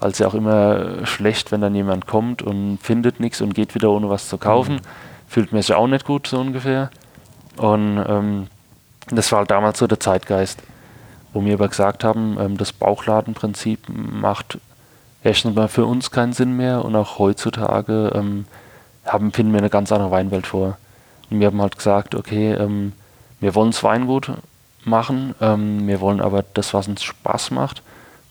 Weil 0.00 0.10
es 0.10 0.18
ja 0.18 0.26
auch 0.26 0.34
immer 0.34 1.06
schlecht, 1.06 1.52
wenn 1.52 1.60
dann 1.60 1.74
jemand 1.74 2.06
kommt 2.06 2.42
und 2.42 2.78
findet 2.82 3.20
nichts 3.20 3.40
und 3.40 3.54
geht 3.54 3.74
wieder 3.74 3.90
ohne 3.90 4.08
was 4.08 4.28
zu 4.28 4.38
kaufen. 4.38 4.76
Mhm. 4.76 4.80
Fühlt 5.28 5.52
mir 5.52 5.62
sich 5.62 5.74
auch 5.74 5.86
nicht 5.86 6.06
gut, 6.06 6.26
so 6.26 6.40
ungefähr. 6.40 6.90
Und 7.56 8.02
ähm, 8.08 8.46
das 9.10 9.30
war 9.30 9.40
halt 9.40 9.50
damals 9.50 9.78
so 9.78 9.86
der 9.86 10.00
Zeitgeist, 10.00 10.62
wo 11.32 11.44
wir 11.44 11.54
aber 11.54 11.68
gesagt 11.68 12.04
haben, 12.04 12.36
ähm, 12.40 12.56
das 12.56 12.72
Bauchladenprinzip 12.72 13.80
macht 13.88 14.58
erstens 15.22 15.54
mal 15.54 15.68
für 15.68 15.86
uns 15.86 16.10
keinen 16.10 16.32
Sinn 16.32 16.56
mehr 16.56 16.84
und 16.84 16.96
auch 16.96 17.18
heutzutage 17.18 18.12
ähm, 18.14 18.46
haben, 19.04 19.32
finden 19.32 19.52
wir 19.52 19.58
eine 19.58 19.70
ganz 19.70 19.92
andere 19.92 20.10
Weinwelt 20.10 20.46
vor. 20.46 20.78
Und 21.30 21.40
wir 21.40 21.46
haben 21.46 21.60
halt 21.60 21.76
gesagt, 21.76 22.14
okay, 22.14 22.52
ähm, 22.52 22.92
wir 23.38 23.54
wollen 23.54 23.70
das 23.70 23.82
Weingut 23.82 24.32
machen, 24.84 25.34
ähm, 25.40 25.86
wir 25.86 26.00
wollen 26.00 26.20
aber 26.20 26.44
das, 26.54 26.74
was 26.74 26.88
uns 26.88 27.02
Spaß 27.02 27.50
macht, 27.52 27.82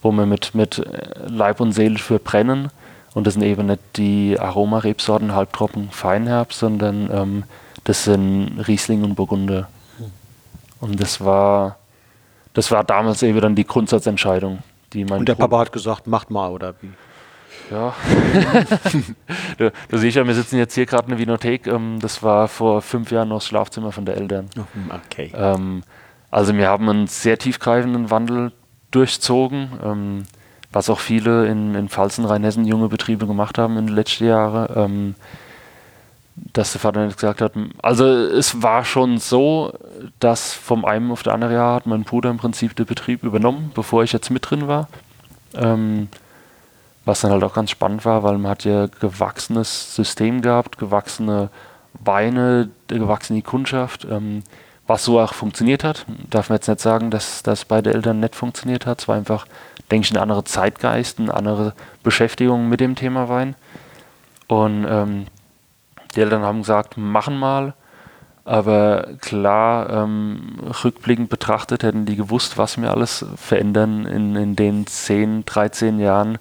wo 0.01 0.11
wir 0.11 0.25
mit, 0.25 0.55
mit 0.55 0.83
Leib 1.25 1.59
und 1.59 1.71
Seele 1.71 1.97
für 1.97 2.19
brennen. 2.19 2.69
Und 3.13 3.25
das 3.25 3.33
sind 3.33 3.43
eben 3.43 3.67
nicht 3.67 3.81
die 3.95 4.39
Aromarebsorten 4.39 5.33
Halbtrocken 5.33 5.89
Feinherbst, 5.89 6.59
sondern 6.59 7.09
ähm, 7.11 7.43
das 7.83 8.03
sind 8.03 8.59
Riesling 8.67 9.03
und 9.03 9.15
Burgunder. 9.15 9.67
Und 10.79 11.01
das 11.01 11.19
war, 11.21 11.78
das 12.53 12.71
war 12.71 12.83
damals 12.83 13.23
eben 13.23 13.39
dann 13.39 13.55
die 13.55 13.65
Grundsatzentscheidung, 13.65 14.59
die 14.93 15.05
mein 15.05 15.19
Und 15.19 15.29
der 15.29 15.35
Papa 15.35 15.59
hat 15.59 15.71
gesagt, 15.71 16.07
macht 16.07 16.31
mal, 16.31 16.49
oder 16.49 16.73
wie? 16.81 16.89
Ja. 17.71 17.93
du, 19.57 19.71
du, 19.89 19.97
siehst 19.97 20.17
ja, 20.17 20.25
wir 20.25 20.33
sitzen 20.33 20.57
jetzt 20.57 20.73
hier 20.73 20.85
gerade 20.85 21.03
in 21.03 21.09
der 21.11 21.19
Winothek. 21.19 21.67
Ähm, 21.67 21.99
das 22.01 22.23
war 22.23 22.47
vor 22.47 22.81
fünf 22.81 23.11
Jahren 23.11 23.29
noch 23.29 23.37
das 23.37 23.47
Schlafzimmer 23.47 23.91
von 23.91 24.05
der 24.05 24.17
Eltern. 24.17 24.49
Oh, 24.57 24.63
hm, 24.73 24.91
okay. 24.91 25.31
Ähm, 25.35 25.83
also 26.31 26.55
wir 26.55 26.67
haben 26.67 26.89
einen 26.89 27.07
sehr 27.07 27.37
tiefgreifenden 27.37 28.09
Wandel 28.09 28.53
durchzogen, 28.91 29.69
ähm, 29.83 30.23
was 30.71 30.89
auch 30.89 30.99
viele 30.99 31.47
in, 31.47 31.75
in 31.75 31.89
Pfalzen, 31.89 32.25
Rheinhessen 32.25 32.65
junge 32.65 32.89
Betriebe 32.89 33.27
gemacht 33.27 33.57
haben 33.57 33.77
in 33.77 33.87
den 33.87 33.95
letzten 33.95 34.25
Jahren. 34.25 35.15
Dass 36.53 36.71
der 36.71 36.81
Vater 36.81 37.07
gesagt 37.07 37.41
hat, 37.41 37.53
also 37.81 38.05
es 38.05 38.61
war 38.61 38.85
schon 38.85 39.17
so, 39.17 39.73
dass 40.19 40.53
vom 40.53 40.85
einen 40.85 41.11
auf 41.11 41.23
der 41.23 41.33
andere 41.33 41.53
Jahr 41.53 41.75
hat 41.75 41.85
mein 41.85 42.03
Bruder 42.03 42.29
im 42.29 42.37
Prinzip 42.37 42.75
den 42.75 42.85
Betrieb 42.85 43.23
übernommen, 43.23 43.71
bevor 43.75 44.03
ich 44.03 44.13
jetzt 44.13 44.29
mit 44.29 44.49
drin 44.49 44.67
war. 44.67 44.87
Ähm, 45.53 46.07
was 47.05 47.21
dann 47.21 47.31
halt 47.31 47.43
auch 47.43 47.53
ganz 47.53 47.71
spannend 47.71 48.05
war, 48.05 48.23
weil 48.23 48.37
man 48.37 48.51
hat 48.51 48.65
ja 48.65 48.85
gewachsenes 48.85 49.95
System 49.95 50.41
gehabt, 50.41 50.77
gewachsene 50.77 51.49
Weine, 51.93 52.69
gewachsene 52.87 53.41
Kundschaft, 53.41 54.05
ähm, 54.09 54.43
was 54.87 55.05
so 55.05 55.19
auch 55.19 55.33
funktioniert 55.33 55.83
hat. 55.83 56.05
Darf 56.29 56.49
man 56.49 56.57
jetzt 56.57 56.67
nicht 56.67 56.81
sagen, 56.81 57.11
dass 57.11 57.43
das 57.43 57.65
bei 57.65 57.81
den 57.81 57.93
Eltern 57.93 58.19
nicht 58.19 58.35
funktioniert 58.35 58.85
hat. 58.85 59.01
Es 59.01 59.07
war 59.07 59.15
einfach, 59.15 59.45
denke 59.91 60.05
ich, 60.05 60.11
ein 60.11 60.17
anderer 60.17 60.45
Zeitgeist, 60.45 61.19
eine 61.19 61.33
andere 61.33 61.73
Beschäftigung 62.03 62.69
mit 62.69 62.79
dem 62.79 62.95
Thema 62.95 63.29
Wein. 63.29 63.55
Und 64.47 64.85
ähm, 64.89 65.25
die 66.15 66.21
Eltern 66.21 66.43
haben 66.43 66.59
gesagt, 66.59 66.97
machen 66.97 67.37
mal. 67.37 67.73
Aber 68.45 69.09
klar, 69.21 69.89
ähm, 69.91 70.57
rückblickend 70.83 71.29
betrachtet 71.29 71.83
hätten 71.83 72.05
die 72.05 72.15
gewusst, 72.15 72.57
was 72.57 72.81
wir 72.81 72.89
alles 72.89 73.23
verändern 73.35 74.05
in, 74.05 74.35
in 74.35 74.55
den 74.55 74.87
10, 74.87 75.45
13 75.45 75.99
Jahren. 75.99 76.39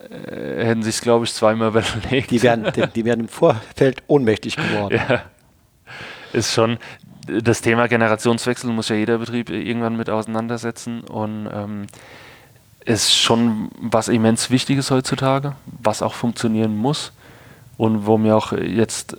Äh, 0.00 0.64
hätten 0.64 0.82
sich, 0.82 1.00
glaube 1.00 1.24
ich, 1.24 1.32
zweimal 1.32 1.68
überlegt. 2.02 2.32
Die 2.32 2.42
wären, 2.42 2.72
die, 2.72 2.86
die 2.88 3.04
wären 3.04 3.20
im 3.20 3.28
Vorfeld 3.28 4.02
ohnmächtig 4.08 4.56
geworden. 4.56 5.00
Ja, 5.08 5.22
ist 6.32 6.52
schon. 6.52 6.78
Das 7.28 7.60
Thema 7.60 7.88
Generationswechsel 7.88 8.70
muss 8.72 8.88
ja 8.88 8.96
jeder 8.96 9.18
Betrieb 9.18 9.50
irgendwann 9.50 9.96
mit 9.96 10.08
auseinandersetzen 10.08 11.02
und 11.02 11.46
ähm, 11.52 11.86
ist 12.86 13.14
schon 13.14 13.70
was 13.78 14.08
immens 14.08 14.50
Wichtiges 14.50 14.90
heutzutage, 14.90 15.54
was 15.66 16.00
auch 16.00 16.14
funktionieren 16.14 16.74
muss 16.74 17.12
und 17.78 18.06
wo 18.06 18.18
wir 18.18 18.36
auch 18.36 18.52
jetzt 18.52 19.16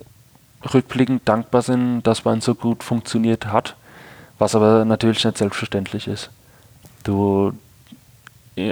rückblickend 0.72 1.28
dankbar 1.28 1.62
sind, 1.62 2.02
dass 2.02 2.24
man 2.24 2.40
so 2.40 2.54
gut 2.54 2.84
funktioniert 2.84 3.46
hat, 3.46 3.74
was 4.38 4.54
aber 4.54 4.84
natürlich 4.84 5.24
nicht 5.24 5.38
selbstverständlich 5.38 6.06
ist. 6.06 6.30
Du, 7.02 7.52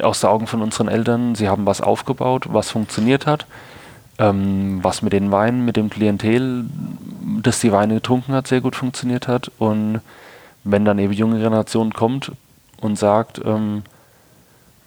aus 0.03 0.20
den 0.20 0.31
Augen 0.31 0.46
von 0.46 0.62
unseren 0.62 0.88
Eltern, 0.88 1.35
sie 1.35 1.48
haben 1.48 1.66
was 1.66 1.81
aufgebaut, 1.81 2.46
was 2.53 2.70
funktioniert 2.70 3.27
hat, 3.27 3.46
ähm, 4.18 4.81
was 4.83 5.03
mit 5.03 5.14
den 5.14 5.33
Weinen, 5.33 5.64
mit 5.64 5.77
dem 5.77 5.88
Klientel, 5.88 6.66
das 7.42 7.61
die 7.61 7.72
Weine 7.72 7.94
getrunken 7.94 8.35
hat, 8.35 8.46
sehr 8.46 8.61
gut 8.61 8.77
funktioniert 8.77 9.27
hat 9.27 9.51
und 9.59 10.01
wenn 10.64 10.85
dann 10.85 10.98
eben 10.98 11.12
junge 11.12 11.38
Generation 11.38 11.94
kommt 11.94 12.33
und 12.81 12.98
sagt, 12.98 13.40
ähm, 13.44 13.85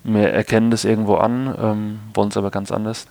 wir 0.04 0.32
erkennen 0.32 0.70
das 0.70 0.86
irgendwo 0.86 1.16
an, 1.16 1.56
ähm, 1.60 2.00
wollen 2.14 2.30
es 2.30 2.38
aber 2.38 2.52
ganz 2.52 2.72
anders, 2.72 3.08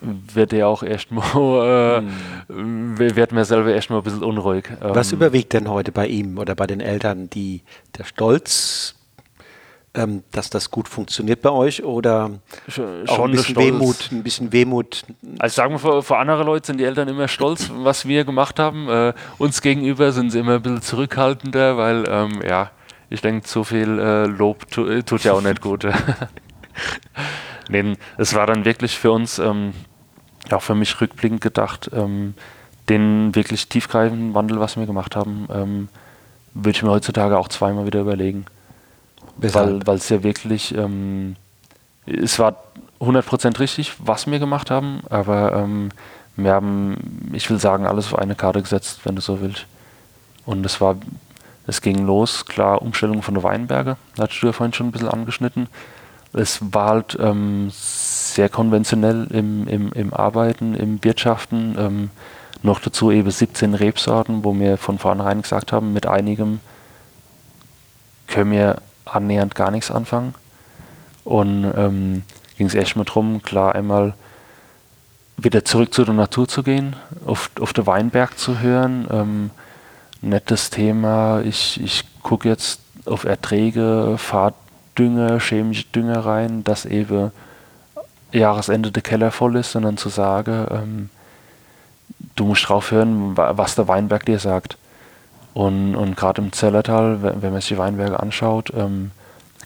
wird 0.00 0.52
er 0.52 0.68
auch 0.68 0.82
erstmal, 0.82 2.02
äh, 2.48 2.52
mhm. 2.52 2.98
wird 2.98 3.32
mir 3.32 3.44
selber 3.44 3.72
erstmal 3.72 4.00
ein 4.00 4.04
bisschen 4.04 4.24
unruhig. 4.24 4.64
Was 4.80 5.12
ähm, 5.12 5.18
überwiegt 5.18 5.52
denn 5.52 5.68
heute 5.68 5.92
bei 5.92 6.06
ihm 6.06 6.38
oder 6.38 6.54
bei 6.54 6.66
den 6.66 6.80
Eltern? 6.80 7.28
Die, 7.30 7.62
der 7.98 8.04
Stolz, 8.04 8.94
ähm, 9.94 10.22
dass 10.30 10.50
das 10.50 10.70
gut 10.70 10.88
funktioniert 10.88 11.42
bei 11.42 11.50
euch 11.50 11.82
oder 11.84 12.30
schon, 12.68 13.08
auch 13.08 13.24
ein 13.24 13.32
bisschen 13.32 13.56
Wehmut, 13.56 14.10
ein 14.12 14.22
bisschen 14.22 14.52
Wehmut? 14.52 15.04
Also 15.38 15.54
sagen 15.54 15.74
wir, 15.74 15.78
vor, 15.78 16.02
vor 16.02 16.18
anderen 16.18 16.46
Leuten 16.46 16.66
sind 16.66 16.78
die 16.78 16.84
Eltern 16.84 17.08
immer 17.08 17.28
stolz, 17.28 17.70
was 17.74 18.06
wir 18.06 18.24
gemacht 18.24 18.58
haben. 18.58 18.88
Äh, 18.88 19.12
uns 19.38 19.60
gegenüber 19.62 20.12
sind 20.12 20.30
sie 20.30 20.38
immer 20.38 20.54
ein 20.54 20.62
bisschen 20.62 20.82
zurückhaltender, 20.82 21.76
weil, 21.76 22.04
ähm, 22.08 22.40
ja, 22.46 22.70
ich 23.10 23.20
denke, 23.20 23.44
zu 23.44 23.64
viel 23.64 23.98
äh, 23.98 24.26
Lob 24.26 24.70
tu, 24.70 25.02
tut 25.02 25.24
ja 25.24 25.32
auch 25.32 25.42
nicht 25.42 25.60
gut. 25.60 25.84
nee, 27.68 27.96
es 28.16 28.34
war 28.34 28.46
dann 28.46 28.64
wirklich 28.64 28.96
für 28.96 29.10
uns 29.10 29.40
ähm, 29.40 29.72
auch 30.54 30.62
für 30.62 30.74
mich 30.74 31.00
rückblickend 31.00 31.40
gedacht, 31.40 31.90
ähm, 31.92 32.34
den 32.88 33.34
wirklich 33.34 33.68
tiefgreifenden 33.68 34.34
Wandel, 34.34 34.60
was 34.60 34.76
wir 34.76 34.86
gemacht 34.86 35.16
haben, 35.16 35.48
ähm, 35.52 35.88
würde 36.54 36.76
ich 36.76 36.82
mir 36.82 36.90
heutzutage 36.90 37.38
auch 37.38 37.48
zweimal 37.48 37.86
wieder 37.86 38.00
überlegen. 38.00 38.46
Weshalb? 39.36 39.86
Weil 39.86 39.96
es 39.96 40.08
ja 40.08 40.22
wirklich, 40.22 40.74
ähm, 40.74 41.36
es 42.06 42.38
war 42.38 42.56
100% 43.00 43.58
richtig, 43.60 43.94
was 43.98 44.26
wir 44.26 44.38
gemacht 44.38 44.70
haben, 44.70 45.02
aber 45.08 45.54
ähm, 45.54 45.90
wir 46.36 46.52
haben, 46.52 47.30
ich 47.32 47.48
will 47.48 47.58
sagen, 47.58 47.86
alles 47.86 48.12
auf 48.12 48.18
eine 48.18 48.34
Karte 48.34 48.60
gesetzt, 48.60 49.00
wenn 49.04 49.14
du 49.14 49.22
so 49.22 49.40
willst. 49.40 49.66
Und 50.44 50.64
es 50.66 50.80
war, 50.80 50.96
es 51.66 51.80
ging 51.80 52.04
los, 52.06 52.46
klar, 52.46 52.82
Umstellung 52.82 53.22
von 53.22 53.34
der 53.34 53.42
Weinberge, 53.42 53.96
da 54.16 54.24
hast 54.24 54.40
du 54.40 54.46
ja 54.46 54.52
vorhin 54.52 54.72
schon 54.72 54.88
ein 54.88 54.92
bisschen 54.92 55.08
angeschnitten. 55.08 55.68
Es 56.32 56.60
war 56.72 56.90
halt 56.90 57.18
ähm, 57.20 57.68
sehr 57.72 58.48
konventionell 58.48 59.26
im, 59.30 59.66
im, 59.66 59.92
im 59.92 60.14
Arbeiten, 60.14 60.74
im 60.74 61.02
Wirtschaften. 61.02 61.76
Ähm, 61.78 62.10
noch 62.62 62.80
dazu 62.80 63.10
eben 63.10 63.30
17 63.30 63.74
Rebsorten, 63.74 64.44
wo 64.44 64.54
wir 64.54 64.76
von 64.76 64.98
vornherein 64.98 65.42
gesagt 65.42 65.72
haben, 65.72 65.92
mit 65.92 66.06
einigem 66.06 66.60
können 68.26 68.52
wir 68.52 68.76
annähernd 69.04 69.54
gar 69.54 69.70
nichts 69.70 69.90
anfangen. 69.90 70.34
Und 71.24 71.64
ähm, 71.76 72.22
ging 72.56 72.66
es 72.66 72.74
erstmal 72.74 73.04
darum, 73.04 73.42
klar 73.42 73.74
einmal 73.74 74.14
wieder 75.36 75.64
zurück 75.64 75.94
zu 75.94 76.04
der 76.04 76.14
Natur 76.14 76.48
zu 76.48 76.62
gehen, 76.62 76.96
auf, 77.26 77.50
auf 77.60 77.72
den 77.72 77.86
Weinberg 77.86 78.38
zu 78.38 78.60
hören. 78.60 79.06
Ähm, 79.10 79.50
nettes 80.20 80.70
Thema, 80.70 81.40
ich, 81.40 81.80
ich 81.82 82.04
gucke 82.22 82.48
jetzt 82.48 82.80
auf 83.06 83.24
Erträge, 83.24 84.16
fahre 84.18 84.54
Dünger, 85.00 85.40
chemische 85.40 85.86
Dünger 85.94 86.26
rein, 86.26 86.62
dass 86.62 86.84
eben 86.84 87.32
Jahresende 88.32 88.92
der 88.92 89.02
Keller 89.02 89.30
voll 89.30 89.56
ist, 89.56 89.72
sondern 89.72 89.96
zu 89.96 90.10
sagen, 90.10 90.66
ähm, 90.70 91.10
du 92.36 92.44
musst 92.44 92.68
drauf 92.68 92.90
hören, 92.90 93.34
was 93.34 93.74
der 93.76 93.88
Weinberg 93.88 94.26
dir 94.26 94.38
sagt. 94.38 94.76
Und, 95.54 95.96
und 95.96 96.18
gerade 96.18 96.42
im 96.42 96.52
Zellertal, 96.52 97.22
wenn, 97.22 97.40
man 97.40 97.62
sich 97.62 97.68
die 97.68 97.78
Weinberge 97.78 98.20
anschaut, 98.20 98.72
ähm, 98.76 99.10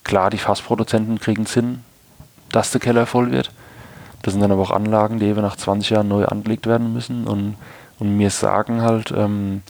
klar, 0.05 0.31
die 0.31 0.39
Fassproduzenten 0.39 1.19
kriegen 1.19 1.43
es 1.43 1.53
hin, 1.53 1.83
dass 2.53 2.71
der 2.71 2.81
Keller 2.81 3.07
voll 3.07 3.33
wird. 3.33 3.51
Das 4.23 4.35
sind 4.35 4.41
dann 4.41 4.53
aber 4.53 4.63
auch 4.63 4.71
Anlagen, 4.71 5.19
die 5.19 5.27
eben 5.27 5.43
nach 5.43 5.57
20 5.57 5.91
Jahren 5.91 6.09
neu 6.09 6.27
angelegt 6.27 6.69
werden 6.69 6.93
müssen. 6.93 7.27
Und, 7.27 7.57
und 7.99 8.17
mir 8.17 8.31
sagen 8.31 8.83
halt, 8.83 9.13
ähm, 9.15 9.63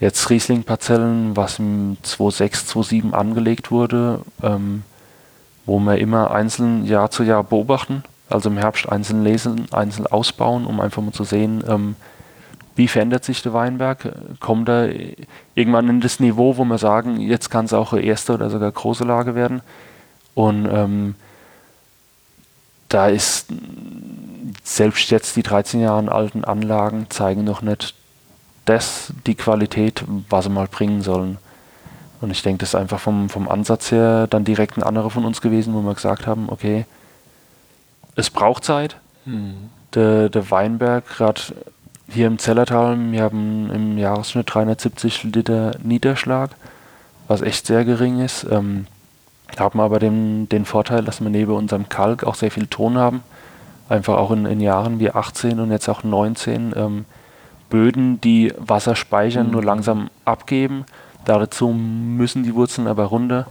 jetzt 0.00 0.30
Riesling-Parzellen, 0.30 1.36
was 1.36 1.58
im 1.58 1.98
2006, 2.02 2.66
2007 2.68 3.14
angelegt 3.14 3.70
wurde, 3.70 4.20
ähm, 4.42 4.82
wo 5.66 5.78
wir 5.78 5.98
immer 5.98 6.30
einzeln 6.30 6.86
Jahr 6.86 7.10
zu 7.10 7.22
Jahr 7.22 7.44
beobachten, 7.44 8.02
also 8.28 8.48
im 8.48 8.56
Herbst 8.56 8.88
einzeln 8.88 9.22
lesen, 9.22 9.66
einzeln 9.70 10.06
ausbauen, 10.06 10.66
um 10.66 10.80
einfach 10.80 11.02
mal 11.02 11.12
zu 11.12 11.24
sehen, 11.24 11.62
ähm, 11.68 11.96
wie 12.76 12.88
verändert 12.88 13.24
sich 13.24 13.42
der 13.42 13.52
Weinberg? 13.52 14.10
Kommt 14.40 14.68
er 14.70 14.90
irgendwann 15.54 15.88
in 15.88 16.00
das 16.00 16.18
Niveau, 16.18 16.56
wo 16.56 16.64
wir 16.64 16.78
sagen, 16.78 17.20
jetzt 17.20 17.50
kann 17.50 17.66
es 17.66 17.74
auch 17.74 17.92
eine 17.92 18.02
erste 18.02 18.32
oder 18.32 18.48
sogar 18.48 18.72
große 18.72 19.04
Lage 19.04 19.34
werden? 19.34 19.60
Und 20.34 20.66
ähm, 20.72 21.14
da 22.88 23.08
ist 23.08 23.48
selbst 24.64 25.10
jetzt 25.10 25.36
die 25.36 25.42
13 25.42 25.80
Jahre 25.80 26.10
alten 26.10 26.44
Anlagen 26.44 27.06
zeigen 27.10 27.44
noch 27.44 27.60
nicht 27.60 27.94
das, 28.64 29.12
die 29.26 29.34
Qualität, 29.34 30.04
was 30.28 30.44
sie 30.44 30.50
mal 30.50 30.66
bringen 30.66 31.02
sollen. 31.02 31.38
Und 32.20 32.30
ich 32.30 32.42
denke, 32.42 32.58
das 32.58 32.70
ist 32.70 32.74
einfach 32.74 33.00
vom, 33.00 33.28
vom 33.28 33.48
Ansatz 33.48 33.90
her 33.90 34.26
dann 34.26 34.44
direkt 34.44 34.76
ein 34.76 34.82
anderer 34.82 35.10
von 35.10 35.24
uns 35.24 35.40
gewesen, 35.40 35.74
wo 35.74 35.80
wir 35.80 35.94
gesagt 35.94 36.26
haben, 36.26 36.48
okay, 36.50 36.84
es 38.16 38.30
braucht 38.30 38.64
Zeit. 38.64 38.96
Mhm. 39.24 39.70
Der, 39.94 40.28
der 40.28 40.50
Weinberg, 40.50 41.06
gerade 41.08 41.40
hier 42.08 42.26
im 42.26 42.38
Zellertal, 42.38 42.98
wir 43.10 43.22
haben 43.22 43.70
im 43.70 43.98
Jahresschnitt 43.98 44.52
370 44.52 45.24
Liter 45.24 45.72
Niederschlag, 45.82 46.50
was 47.28 47.40
echt 47.40 47.66
sehr 47.66 47.84
gering 47.84 48.20
ist. 48.20 48.46
Ähm, 48.50 48.86
haben 49.58 49.80
aber 49.80 49.98
den, 49.98 50.48
den 50.48 50.64
Vorteil, 50.64 51.02
dass 51.02 51.20
wir 51.20 51.30
neben 51.30 51.52
unserem 51.52 51.88
Kalk 51.88 52.24
auch 52.24 52.34
sehr 52.34 52.50
viel 52.50 52.66
Ton 52.66 52.98
haben. 52.98 53.22
Einfach 53.88 54.16
auch 54.16 54.30
in, 54.30 54.46
in 54.46 54.60
Jahren 54.60 55.00
wie 55.00 55.10
18 55.10 55.58
und 55.58 55.70
jetzt 55.70 55.88
auch 55.88 56.04
19 56.04 56.72
ähm, 56.76 57.04
Böden, 57.70 58.20
die 58.20 58.52
Wasser 58.58 58.94
speichern, 58.96 59.46
mhm. 59.46 59.52
nur 59.52 59.64
langsam 59.64 60.10
abgeben. 60.24 60.84
Dazu 61.24 61.68
müssen 61.68 62.42
die 62.42 62.54
Wurzeln 62.54 62.86
aber 62.86 63.04
runter. 63.04 63.46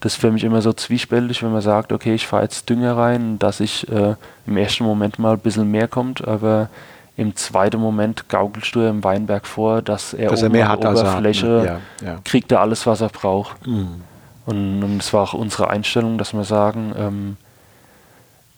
Das 0.00 0.14
ist 0.14 0.20
für 0.20 0.30
mich 0.30 0.44
immer 0.44 0.62
so 0.62 0.72
zwiespältig, 0.72 1.42
wenn 1.42 1.52
man 1.52 1.62
sagt, 1.62 1.92
okay, 1.92 2.14
ich 2.14 2.26
fahre 2.26 2.44
jetzt 2.44 2.68
Dünger 2.68 2.96
rein, 2.96 3.38
dass 3.38 3.60
ich 3.60 3.88
äh, 3.88 4.14
im 4.46 4.56
ersten 4.56 4.84
Moment 4.84 5.18
mal 5.18 5.32
ein 5.32 5.38
bisschen 5.38 5.70
mehr 5.70 5.88
kommt, 5.88 6.26
aber 6.26 6.68
im 7.16 7.34
zweiten 7.34 7.80
Moment 7.80 8.28
gaukelst 8.28 8.74
du 8.74 8.80
im 8.80 9.02
Weinberg 9.02 9.46
vor, 9.46 9.80
dass 9.80 10.12
er 10.12 10.28
dass 10.28 10.42
er 10.42 10.50
mehr 10.50 10.68
hat, 10.68 10.84
Oberfläche 10.84 11.60
hat, 11.60 11.64
ne? 11.64 11.80
ja, 12.02 12.06
ja. 12.06 12.18
kriegt 12.24 12.52
er 12.52 12.60
alles, 12.60 12.86
was 12.86 13.00
er 13.00 13.08
braucht. 13.08 13.66
Mhm. 13.66 14.02
Und 14.44 14.98
es 15.00 15.12
war 15.12 15.22
auch 15.22 15.34
unsere 15.34 15.70
Einstellung, 15.70 16.18
dass 16.18 16.34
wir 16.34 16.44
sagen, 16.44 16.92
ähm, 16.96 17.36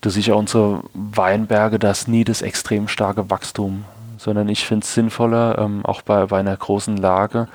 siehst 0.05 0.29
ja 0.29 0.35
unsere 0.35 0.83
Weinberge, 0.93 1.79
das 1.79 2.09
nie 2.09 2.25
das 2.25 2.43
extrem 2.43 2.89
starke 2.89 3.31
Wachstum, 3.31 3.85
sondern 4.19 4.49
ich 4.49 4.67
finde 4.67 4.85
es 4.85 4.95
sinnvoller, 4.95 5.59
ähm, 5.59 5.85
auch 5.85 6.03
bei, 6.03 6.27
bei 6.27 6.41
einer 6.41 6.57
großen 6.57 6.97
Lage, 6.97 7.49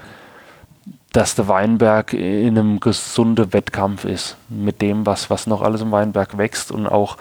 dass 1.11 1.35
der 1.35 1.47
Weinberg 1.47 2.13
in 2.13 2.57
einem 2.57 2.79
gesunden 2.79 3.53
Wettkampf 3.53 4.03
ist 4.03 4.35
mit 4.49 4.81
dem, 4.81 5.05
was, 5.05 5.29
was 5.29 5.45
noch 5.45 5.61
alles 5.61 5.81
im 5.81 5.91
Weinberg 5.91 6.37
wächst 6.37 6.71
und 6.71 6.87
auch, 6.87 7.17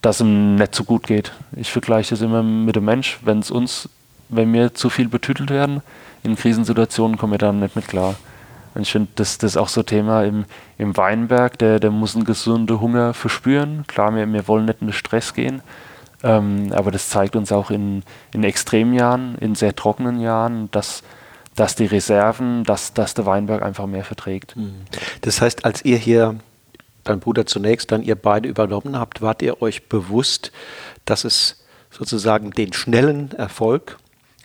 dass 0.00 0.20
ihm 0.20 0.54
nicht 0.54 0.74
so 0.74 0.84
gut 0.84 1.06
geht. 1.06 1.32
Ich 1.54 1.70
vergleiche 1.70 2.10
das 2.10 2.22
immer 2.22 2.42
mit 2.42 2.76
dem 2.76 2.86
Mensch. 2.86 3.18
Wenn 3.22 3.40
es 3.40 3.50
uns, 3.50 3.88
wenn 4.30 4.52
wir 4.52 4.74
zu 4.74 4.88
viel 4.88 5.08
betütelt 5.08 5.50
werden, 5.50 5.82
in 6.22 6.36
Krisensituationen 6.36 7.18
kommen 7.18 7.32
wir 7.32 7.38
dann 7.38 7.60
nicht 7.60 7.76
mit 7.76 7.86
klar. 7.86 8.14
Und 8.74 8.82
ich 8.82 8.92
finde, 8.92 9.08
das, 9.16 9.38
das 9.38 9.52
ist 9.52 9.56
auch 9.56 9.68
so 9.68 9.80
ein 9.80 9.86
Thema 9.86 10.24
im, 10.24 10.44
im 10.78 10.96
Weinberg, 10.96 11.58
der, 11.58 11.80
der 11.80 11.90
muss 11.90 12.14
einen 12.14 12.24
gesunden 12.24 12.80
Hunger 12.80 13.12
verspüren. 13.12 13.84
Klar, 13.88 14.14
wir, 14.14 14.32
wir 14.32 14.48
wollen 14.48 14.66
nicht 14.66 14.80
in 14.80 14.88
den 14.88 14.92
Stress 14.94 15.34
gehen, 15.34 15.62
ähm, 16.22 16.72
aber 16.72 16.90
das 16.90 17.08
zeigt 17.08 17.36
uns 17.36 17.52
auch 17.52 17.70
in, 17.70 18.02
in 18.32 18.44
Extremjahren, 18.44 19.36
in 19.38 19.54
sehr 19.54 19.74
trockenen 19.76 20.20
Jahren, 20.20 20.70
dass 20.70 21.02
dass 21.58 21.74
die 21.74 21.86
Reserven, 21.86 22.62
dass, 22.62 22.94
dass 22.94 23.14
der 23.14 23.26
Weinberg 23.26 23.62
einfach 23.62 23.86
mehr 23.86 24.04
verträgt. 24.04 24.56
Mhm. 24.56 24.82
Das 25.22 25.40
heißt, 25.40 25.64
als 25.64 25.84
ihr 25.84 25.96
hier, 25.96 26.36
dein 27.02 27.18
Bruder 27.18 27.46
zunächst, 27.46 27.90
dann 27.90 28.02
ihr 28.02 28.14
beide 28.14 28.48
übernommen 28.48 28.96
habt, 28.96 29.22
wart 29.22 29.42
ihr 29.42 29.60
euch 29.60 29.88
bewusst, 29.88 30.52
dass 31.04 31.24
es 31.24 31.64
sozusagen 31.90 32.52
den 32.52 32.72
schnellen 32.72 33.32
Erfolg 33.32 33.98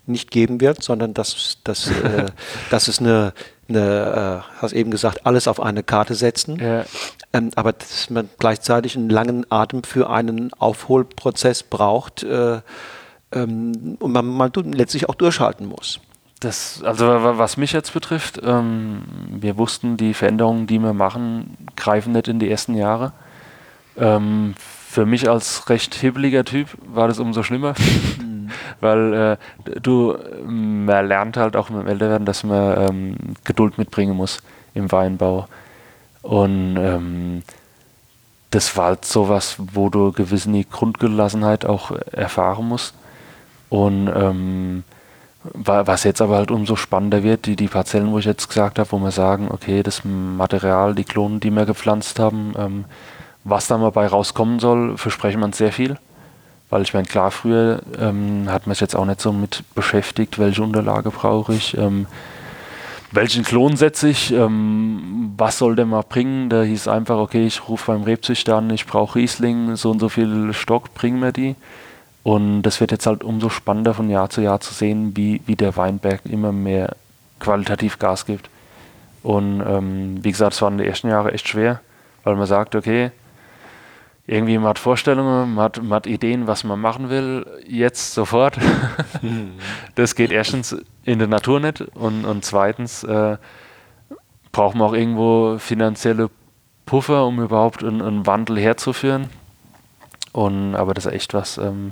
nicht 0.06 0.32
geben 0.32 0.62
wird, 0.62 0.84
sondern 0.84 1.14
dass, 1.14 1.60
dass, 1.64 1.90
äh, 1.90 2.26
dass 2.70 2.88
es 2.88 3.00
eine, 3.00 3.34
eine 3.70 4.44
äh, 4.46 4.62
hast 4.62 4.74
eben 4.74 4.92
gesagt, 4.92 5.26
alles 5.26 5.48
auf 5.48 5.62
eine 5.62 5.84
Karte 5.84 6.16
setzen, 6.16 6.60
ja. 6.60 6.86
ähm, 7.32 7.52
aber 7.56 7.74
dass 7.74 8.10
man 8.10 8.30
gleichzeitig 8.38 8.96
einen 8.96 9.10
langen 9.10 9.46
Atem 9.50 9.84
für 9.84 10.10
einen 10.10 10.52
Aufholprozess 10.54 11.64
braucht 11.64 12.24
äh, 12.24 12.62
ähm, 13.32 13.98
und 14.00 14.12
man, 14.12 14.26
man 14.26 14.52
letztlich 14.74 15.10
auch 15.10 15.16
durchhalten 15.16 15.68
muss. 15.68 16.00
Das, 16.40 16.84
also 16.84 17.06
was 17.06 17.56
mich 17.56 17.72
jetzt 17.72 17.94
betrifft, 17.94 18.42
ähm, 18.44 19.04
wir 19.30 19.58
wussten, 19.58 19.96
die 19.96 20.14
Veränderungen, 20.14 20.68
die 20.68 20.80
wir 20.80 20.94
machen, 20.94 21.58
greifen 21.78 22.12
nicht 22.12 22.28
in 22.28 22.40
die 22.40 22.50
ersten 22.50 22.76
Jahre. 22.76 23.14
Ähm, 23.96 24.56
für 24.90 25.06
mich 25.06 25.30
als 25.30 25.70
recht 25.70 25.96
hibbeliger 25.96 26.44
Typ 26.44 26.68
war 26.86 27.08
das 27.08 27.20
umso 27.20 27.44
schlimmer, 27.44 27.76
mhm. 28.20 28.34
weil 28.82 29.14
äh, 29.14 29.80
du, 29.82 30.18
man 30.46 31.08
lernt 31.08 31.38
halt 31.38 31.56
auch 31.56 31.70
mit 31.70 31.84
dem 31.84 31.88
Älterwerden, 31.88 32.26
dass 32.26 32.44
man 32.44 32.90
ähm, 32.90 33.16
Geduld 33.44 33.78
mitbringen 33.78 34.16
muss 34.16 34.40
im 34.74 34.92
Weinbau. 34.92 35.48
Und 36.22 36.78
ähm, 36.78 37.44
das 38.50 38.78
war 38.78 38.86
halt 38.86 39.06
sowas, 39.06 39.56
wo 39.58 39.90
du 39.90 40.12
gewisse 40.12 40.52
Grundgelassenheit 40.66 41.66
auch 41.66 41.92
erfahren 42.12 42.68
musst. 42.68 42.94
Und 43.70 44.08
ähm, 44.14 44.84
was 45.44 46.04
jetzt 46.04 46.22
aber 46.22 46.38
halt 46.38 46.52
umso 46.52 46.76
spannender 46.76 47.24
wird, 47.24 47.46
die, 47.46 47.56
die 47.56 47.68
Parzellen, 47.68 48.12
wo 48.12 48.20
ich 48.20 48.26
jetzt 48.26 48.48
gesagt 48.48 48.80
habe, 48.80 48.92
wo 48.92 49.00
wir 49.00 49.12
sagen, 49.12 49.50
okay, 49.52 49.84
das 49.84 50.04
Material, 50.06 50.96
die 50.96 51.04
Klonen, 51.04 51.40
die 51.40 51.52
wir 51.52 51.66
gepflanzt 51.66 52.20
haben, 52.20 52.54
ähm, 52.58 52.86
was 53.44 53.68
da 53.68 53.78
mal 53.78 53.92
bei 53.92 54.08
rauskommen 54.08 54.60
soll, 54.60 54.98
versprechen 54.98 55.44
uns 55.44 55.58
sehr 55.58 55.74
viel. 55.74 55.98
Weil 56.74 56.82
ich 56.82 56.96
meine, 56.96 57.06
klar, 57.06 57.30
früher 57.30 57.84
ähm, 58.00 58.48
hat 58.50 58.66
man 58.66 58.74
sich 58.74 58.82
jetzt 58.82 58.96
auch 58.96 59.06
nicht 59.06 59.22
so 59.22 59.32
mit 59.32 59.64
beschäftigt, 59.76 60.40
welche 60.40 60.64
Unterlage 60.64 61.12
brauche 61.12 61.54
ich, 61.54 61.78
ähm, 61.78 62.08
welchen 63.12 63.44
Klon 63.44 63.78
setze 63.78 64.10
ich, 64.10 64.34
ähm, 64.34 65.36
was 65.38 65.60
soll 65.60 65.76
der 65.76 65.86
mal 65.86 66.02
bringen. 66.02 66.50
Da 66.50 66.64
hieß 66.64 66.88
einfach, 66.88 67.18
okay, 67.20 67.46
ich 67.46 67.70
rufe 67.70 67.92
beim 67.92 68.02
Rebzüchter 68.02 68.56
an, 68.56 68.72
ich 68.72 68.88
brauche 68.88 69.20
Riesling, 69.20 69.76
so 69.76 69.92
und 69.92 70.00
so 70.00 70.10
viel 70.10 70.52
Stock, 70.54 70.96
bringen 70.96 71.22
wir 71.22 71.32
die. 71.32 71.56
Und 72.24 72.64
das 72.64 72.82
wird 72.82 72.90
jetzt 72.90 73.06
halt 73.06 73.24
umso 73.24 73.50
spannender 73.50 73.94
von 73.94 74.10
Jahr 74.10 74.32
zu 74.32 74.42
Jahr 74.42 74.60
zu 74.60 74.74
sehen, 74.74 75.16
wie, 75.16 75.42
wie 75.46 75.56
der 75.56 75.78
Weinberg 75.78 76.22
immer 76.26 76.52
mehr 76.52 76.96
qualitativ 77.40 78.00
Gas 78.00 78.26
gibt. 78.26 78.50
Und 79.22 79.62
ähm, 79.62 80.24
wie 80.24 80.32
gesagt, 80.32 80.54
es 80.56 80.62
waren 80.64 80.80
die 80.80 80.88
ersten 80.88 81.10
Jahre 81.10 81.34
echt 81.34 81.48
schwer, 81.48 81.82
weil 82.24 82.36
man 82.36 82.48
sagt, 82.48 82.74
okay, 82.74 83.12
irgendwie 84.26 84.58
man 84.58 84.70
hat 84.70 84.80
Vorstellungen, 84.80 85.56
man 85.56 85.66
hat, 85.66 85.82
man 85.82 85.94
hat 85.94 86.08
Ideen, 86.08 86.48
was 86.48 86.64
man 86.64 86.80
machen 86.80 87.10
will, 87.10 87.46
jetzt 87.68 88.14
sofort. 88.14 88.58
das 89.96 90.16
geht 90.16 90.32
erstens 90.32 90.76
in 91.04 91.20
der 91.20 91.28
Natur 91.28 91.60
nicht 91.60 91.82
und, 91.82 92.24
und 92.26 92.46
zweitens 92.46 93.04
äh, 93.04 93.38
braucht 94.52 94.76
man 94.76 94.88
auch 94.88 94.94
irgendwo 94.94 95.58
finanzielle 95.58 96.30
Puffer, 96.86 97.26
um 97.26 97.42
überhaupt 97.42 97.84
einen, 97.84 98.02
einen 98.02 98.26
Wandel 98.26 98.60
herzuführen. 98.60 99.30
Und, 100.32 100.76
aber 100.76 100.94
das 100.94 101.06
ist 101.06 101.14
echt 101.14 101.34
was, 101.34 101.58
ähm, 101.58 101.92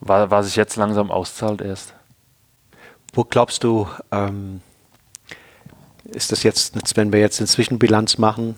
was 0.00 0.46
sich 0.46 0.56
jetzt 0.56 0.76
langsam 0.76 1.10
auszahlt 1.10 1.60
erst. 1.60 1.94
Wo 3.12 3.24
glaubst 3.24 3.64
du, 3.64 3.86
ähm, 4.10 4.60
ist 6.04 6.32
das 6.32 6.42
jetzt, 6.42 6.96
wenn 6.96 7.12
wir 7.12 7.20
jetzt 7.20 7.38
eine 7.40 7.46
Zwischenbilanz 7.46 8.18
machen, 8.18 8.56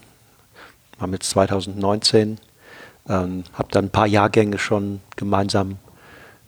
haben 0.99 1.13
jetzt 1.13 1.31
2019, 1.31 2.39
ähm, 3.09 3.45
habe 3.55 3.69
dann 3.71 3.87
ein 3.87 3.91
paar 3.91 4.07
Jahrgänge 4.07 4.59
schon 4.59 5.01
gemeinsam 5.17 5.79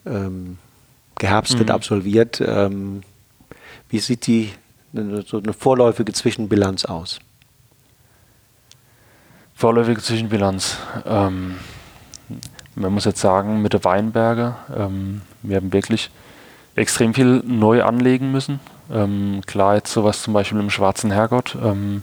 ähm, 0.07 0.59
geherbstet, 1.17 1.69
mhm. 1.69 1.75
absolviert. 1.75 2.41
Ähm, 2.41 3.03
wie 3.89 3.99
sieht 3.99 4.27
die 4.27 4.53
so 4.93 5.39
eine 5.39 5.53
vorläufige 5.53 6.13
Zwischenbilanz 6.13 6.85
aus? 6.85 7.19
Vorläufige 9.55 10.01
Zwischenbilanz. 10.01 10.79
Ähm, 11.07 11.57
man 12.75 12.93
muss 12.93 13.05
jetzt 13.05 13.21
sagen, 13.21 13.61
mit 13.61 13.73
der 13.73 13.85
Weinberge, 13.85 14.55
ähm, 14.77 15.23
wir 15.43 15.57
haben 15.57 15.73
wirklich 15.73 16.11
extrem 16.77 17.13
viel 17.13 17.43
neu 17.45 17.83
anlegen 17.83 18.31
müssen. 18.31 18.61
Ähm, 18.91 19.43
klar, 19.47 19.75
jetzt 19.75 19.93
sowas 19.93 20.23
zum 20.23 20.33
Beispiel 20.33 20.61
im 20.61 20.71
Schwarzen 20.71 21.11
Herrgott 21.11 21.57
ähm, 21.63 22.03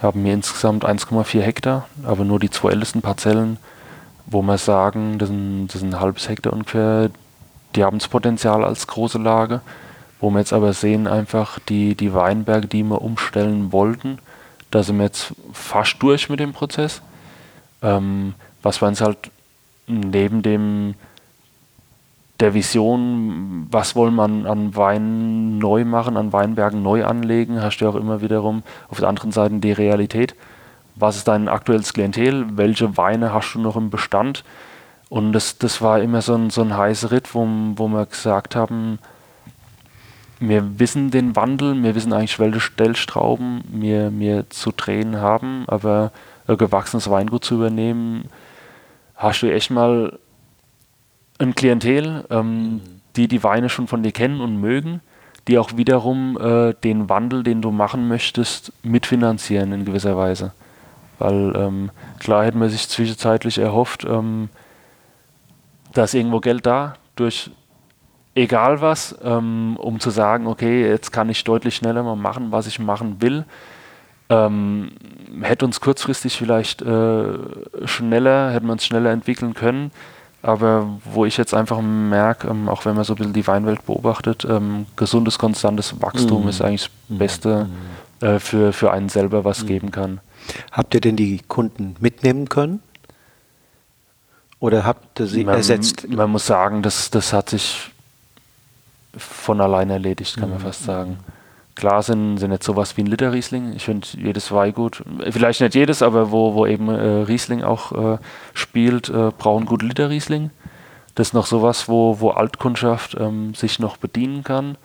haben 0.00 0.24
wir 0.24 0.32
insgesamt 0.32 0.84
1,4 0.84 1.40
Hektar, 1.40 1.86
aber 2.04 2.24
nur 2.24 2.40
die 2.40 2.50
zwei 2.50 2.70
ältesten 2.70 3.02
Parzellen, 3.02 3.58
wo 4.26 4.42
wir 4.42 4.58
sagen, 4.58 5.18
das 5.18 5.28
sind, 5.28 5.68
das 5.68 5.80
sind 5.80 5.94
ein 5.94 6.00
halbes 6.00 6.28
Hektar 6.28 6.52
ungefähr, 6.52 7.10
die 7.74 7.84
haben 7.84 7.98
das 7.98 8.08
Potenzial 8.08 8.64
als 8.64 8.86
große 8.86 9.18
Lage. 9.18 9.60
Wo 10.20 10.30
wir 10.30 10.38
jetzt 10.38 10.52
aber 10.52 10.72
sehen, 10.72 11.06
einfach 11.06 11.58
die, 11.58 11.94
die 11.94 12.14
Weinberge, 12.14 12.66
die 12.66 12.82
wir 12.82 13.02
umstellen 13.02 13.72
wollten, 13.72 14.18
da 14.70 14.82
sind 14.82 14.96
wir 14.96 15.04
jetzt 15.04 15.34
fast 15.52 16.02
durch 16.02 16.28
mit 16.30 16.40
dem 16.40 16.52
Prozess. 16.52 17.02
Ähm, 17.82 18.34
was 18.62 18.80
wir 18.80 18.88
uns 18.88 19.00
halt 19.00 19.30
neben 19.86 20.42
dem 20.42 20.94
der 22.40 22.54
Vision, 22.54 23.68
was 23.70 23.94
wollen 23.94 24.14
man 24.14 24.46
an 24.46 24.74
Wein 24.74 25.58
neu 25.58 25.84
machen, 25.84 26.16
an 26.16 26.32
Weinbergen 26.32 26.82
neu 26.82 27.04
anlegen, 27.04 27.62
hast 27.62 27.78
du 27.78 27.88
auch 27.88 27.94
immer 27.94 28.22
wiederum 28.22 28.64
auf 28.88 28.98
der 28.98 29.08
anderen 29.08 29.30
Seite 29.30 29.54
die 29.56 29.72
Realität. 29.72 30.34
Was 30.96 31.16
ist 31.16 31.28
dein 31.28 31.48
aktuelles 31.48 31.92
Klientel? 31.92 32.56
Welche 32.56 32.96
Weine 32.96 33.32
hast 33.32 33.54
du 33.54 33.60
noch 33.60 33.76
im 33.76 33.90
Bestand? 33.90 34.44
Und 35.08 35.32
das, 35.32 35.58
das 35.58 35.82
war 35.82 36.00
immer 36.00 36.22
so 36.22 36.34
ein, 36.34 36.50
so 36.50 36.62
ein 36.62 36.76
heißer 36.76 37.10
Ritt, 37.10 37.34
wo, 37.34 37.46
wo 37.76 37.88
wir 37.88 38.06
gesagt 38.06 38.56
haben, 38.56 38.98
wir 40.40 40.78
wissen 40.78 41.10
den 41.10 41.36
Wandel, 41.36 41.80
wir 41.82 41.94
wissen 41.94 42.12
eigentlich, 42.12 42.38
welche 42.38 42.60
Stellstrauben 42.60 43.62
wir, 43.68 44.10
wir 44.18 44.50
zu 44.50 44.72
drehen 44.72 45.16
haben, 45.16 45.64
aber 45.68 46.12
ein 46.46 46.58
gewachsenes 46.58 47.08
Weingut 47.08 47.44
zu 47.44 47.54
übernehmen, 47.54 48.28
hast 49.14 49.42
du 49.42 49.52
echt 49.52 49.70
mal 49.70 50.18
ein 51.38 51.54
Klientel, 51.54 52.24
ähm, 52.30 52.62
mhm. 52.62 52.80
die 53.16 53.28
die 53.28 53.42
Weine 53.42 53.68
schon 53.68 53.86
von 53.86 54.02
dir 54.02 54.12
kennen 54.12 54.40
und 54.40 54.60
mögen, 54.60 55.00
die 55.48 55.58
auch 55.58 55.76
wiederum 55.76 56.38
äh, 56.40 56.74
den 56.82 57.08
Wandel, 57.08 57.42
den 57.42 57.62
du 57.62 57.70
machen 57.70 58.08
möchtest, 58.08 58.72
mitfinanzieren 58.82 59.72
in 59.72 59.84
gewisser 59.84 60.16
Weise. 60.16 60.52
Weil 61.18 61.54
ähm, 61.56 61.90
klar 62.18 62.44
hätte 62.44 62.58
man 62.58 62.68
sich 62.68 62.88
zwischenzeitlich 62.88 63.58
erhofft, 63.58 64.04
ähm, 64.04 64.48
da 65.92 66.04
ist 66.04 66.14
irgendwo 66.14 66.40
Geld 66.40 66.66
da, 66.66 66.94
durch 67.14 67.50
egal 68.34 68.80
was, 68.80 69.16
ähm, 69.22 69.76
um 69.76 70.00
zu 70.00 70.10
sagen, 70.10 70.46
okay, 70.46 70.88
jetzt 70.88 71.12
kann 71.12 71.28
ich 71.28 71.44
deutlich 71.44 71.76
schneller 71.76 72.02
mal 72.02 72.16
machen, 72.16 72.50
was 72.50 72.66
ich 72.66 72.78
machen 72.78 73.22
will. 73.22 73.44
Ähm, 74.28 74.90
hätte 75.42 75.64
uns 75.64 75.80
kurzfristig 75.80 76.36
vielleicht 76.36 76.82
äh, 76.82 77.24
schneller, 77.84 78.50
hätte 78.50 78.66
man 78.66 78.78
es 78.78 78.86
schneller 78.86 79.10
entwickeln 79.10 79.54
können. 79.54 79.92
Aber 80.42 80.98
wo 81.04 81.24
ich 81.24 81.38
jetzt 81.38 81.54
einfach 81.54 81.80
merke, 81.80 82.48
ähm, 82.48 82.68
auch 82.68 82.84
wenn 82.84 82.94
man 82.94 83.04
so 83.04 83.14
ein 83.14 83.16
bisschen 83.16 83.32
die 83.32 83.46
Weinwelt 83.46 83.86
beobachtet, 83.86 84.46
ähm, 84.48 84.86
gesundes, 84.94 85.38
konstantes 85.38 86.02
Wachstum 86.02 86.44
mm. 86.44 86.48
ist 86.48 86.60
eigentlich 86.60 86.90
das 87.08 87.18
Beste 87.18 87.66
mm. 88.20 88.24
äh, 88.24 88.38
für, 88.40 88.74
für 88.74 88.92
einen 88.92 89.08
selber, 89.08 89.44
was 89.44 89.62
mm. 89.62 89.66
geben 89.66 89.90
kann. 89.90 90.20
Habt 90.72 90.94
ihr 90.94 91.00
denn 91.00 91.16
die 91.16 91.40
Kunden 91.48 91.96
mitnehmen 92.00 92.48
können? 92.48 92.82
Oder 94.60 94.84
habt 94.84 95.20
ihr 95.20 95.26
sie 95.26 95.44
man, 95.44 95.56
ersetzt? 95.56 96.08
Man 96.08 96.30
muss 96.30 96.46
sagen, 96.46 96.82
das, 96.82 97.10
das 97.10 97.32
hat 97.32 97.50
sich 97.50 97.90
von 99.16 99.60
allein 99.60 99.90
erledigt, 99.90 100.36
kann 100.36 100.50
man 100.50 100.58
mhm. 100.58 100.62
fast 100.62 100.84
sagen. 100.84 101.18
Klar 101.74 102.02
sind, 102.02 102.38
sind 102.38 102.52
jetzt 102.52 102.64
sowas 102.64 102.96
wie 102.96 103.02
ein 103.02 103.06
Liter 103.06 103.32
Riesling. 103.32 103.72
Ich 103.74 103.84
finde 103.84 104.06
jedes 104.12 104.52
Weingut, 104.52 105.02
vielleicht 105.30 105.60
nicht 105.60 105.74
jedes, 105.74 106.02
aber 106.02 106.30
wo, 106.30 106.54
wo 106.54 106.66
eben 106.66 106.88
äh, 106.88 107.24
Riesling 107.24 107.64
auch 107.64 107.92
äh, 108.14 108.18
spielt, 108.52 109.08
äh, 109.08 109.32
brauchen 109.36 109.66
gut 109.66 109.82
Liter 109.82 110.08
Riesling. 110.08 110.50
Das 111.14 111.28
ist 111.28 111.34
noch 111.34 111.46
sowas, 111.46 111.88
wo, 111.88 112.20
wo 112.20 112.30
Altkundschaft 112.30 113.16
ähm, 113.18 113.54
sich 113.54 113.78
noch 113.78 113.96
bedienen 113.96 114.44
kann. 114.44 114.76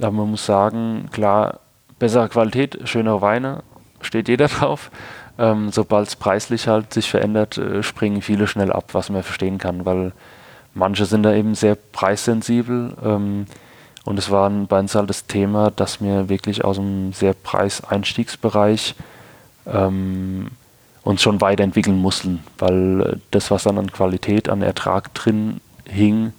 Aber 0.00 0.12
man 0.12 0.30
muss 0.30 0.46
sagen, 0.46 1.08
klar, 1.12 1.60
bessere 1.98 2.28
Qualität, 2.28 2.78
schönere 2.84 3.20
Weine, 3.20 3.62
steht 4.00 4.28
jeder 4.28 4.48
drauf. 4.48 4.90
Ähm, 5.38 5.70
Sobald 5.70 6.08
es 6.08 6.16
preislich 6.16 6.68
halt 6.68 6.92
sich 6.92 7.10
verändert, 7.10 7.58
äh, 7.58 7.82
springen 7.82 8.22
viele 8.22 8.46
schnell 8.46 8.72
ab, 8.72 8.90
was 8.92 9.10
man 9.10 9.22
verstehen 9.22 9.58
kann, 9.58 9.84
weil 9.84 10.12
manche 10.74 11.06
sind 11.06 11.22
da 11.22 11.32
eben 11.32 11.54
sehr 11.54 11.76
preissensibel. 11.76 12.94
Ähm, 13.04 13.46
und 14.04 14.18
es 14.18 14.30
war 14.30 14.48
bei 14.50 14.78
uns 14.78 14.94
halt 14.94 15.10
das 15.10 15.26
Thema, 15.26 15.70
dass 15.70 16.00
wir 16.00 16.28
wirklich 16.28 16.64
aus 16.64 16.78
einem 16.78 17.12
sehr 17.12 17.34
Preiseinstiegsbereich 17.34 18.94
ähm, 19.66 20.48
uns 21.02 21.22
schon 21.22 21.40
weiterentwickeln 21.40 21.98
mussten, 21.98 22.42
weil 22.58 23.00
äh, 23.00 23.16
das, 23.30 23.50
was 23.50 23.64
dann 23.64 23.78
an 23.78 23.92
Qualität, 23.92 24.48
an 24.48 24.62
Ertrag 24.62 25.12
drin 25.14 25.60
hing, 25.84 26.32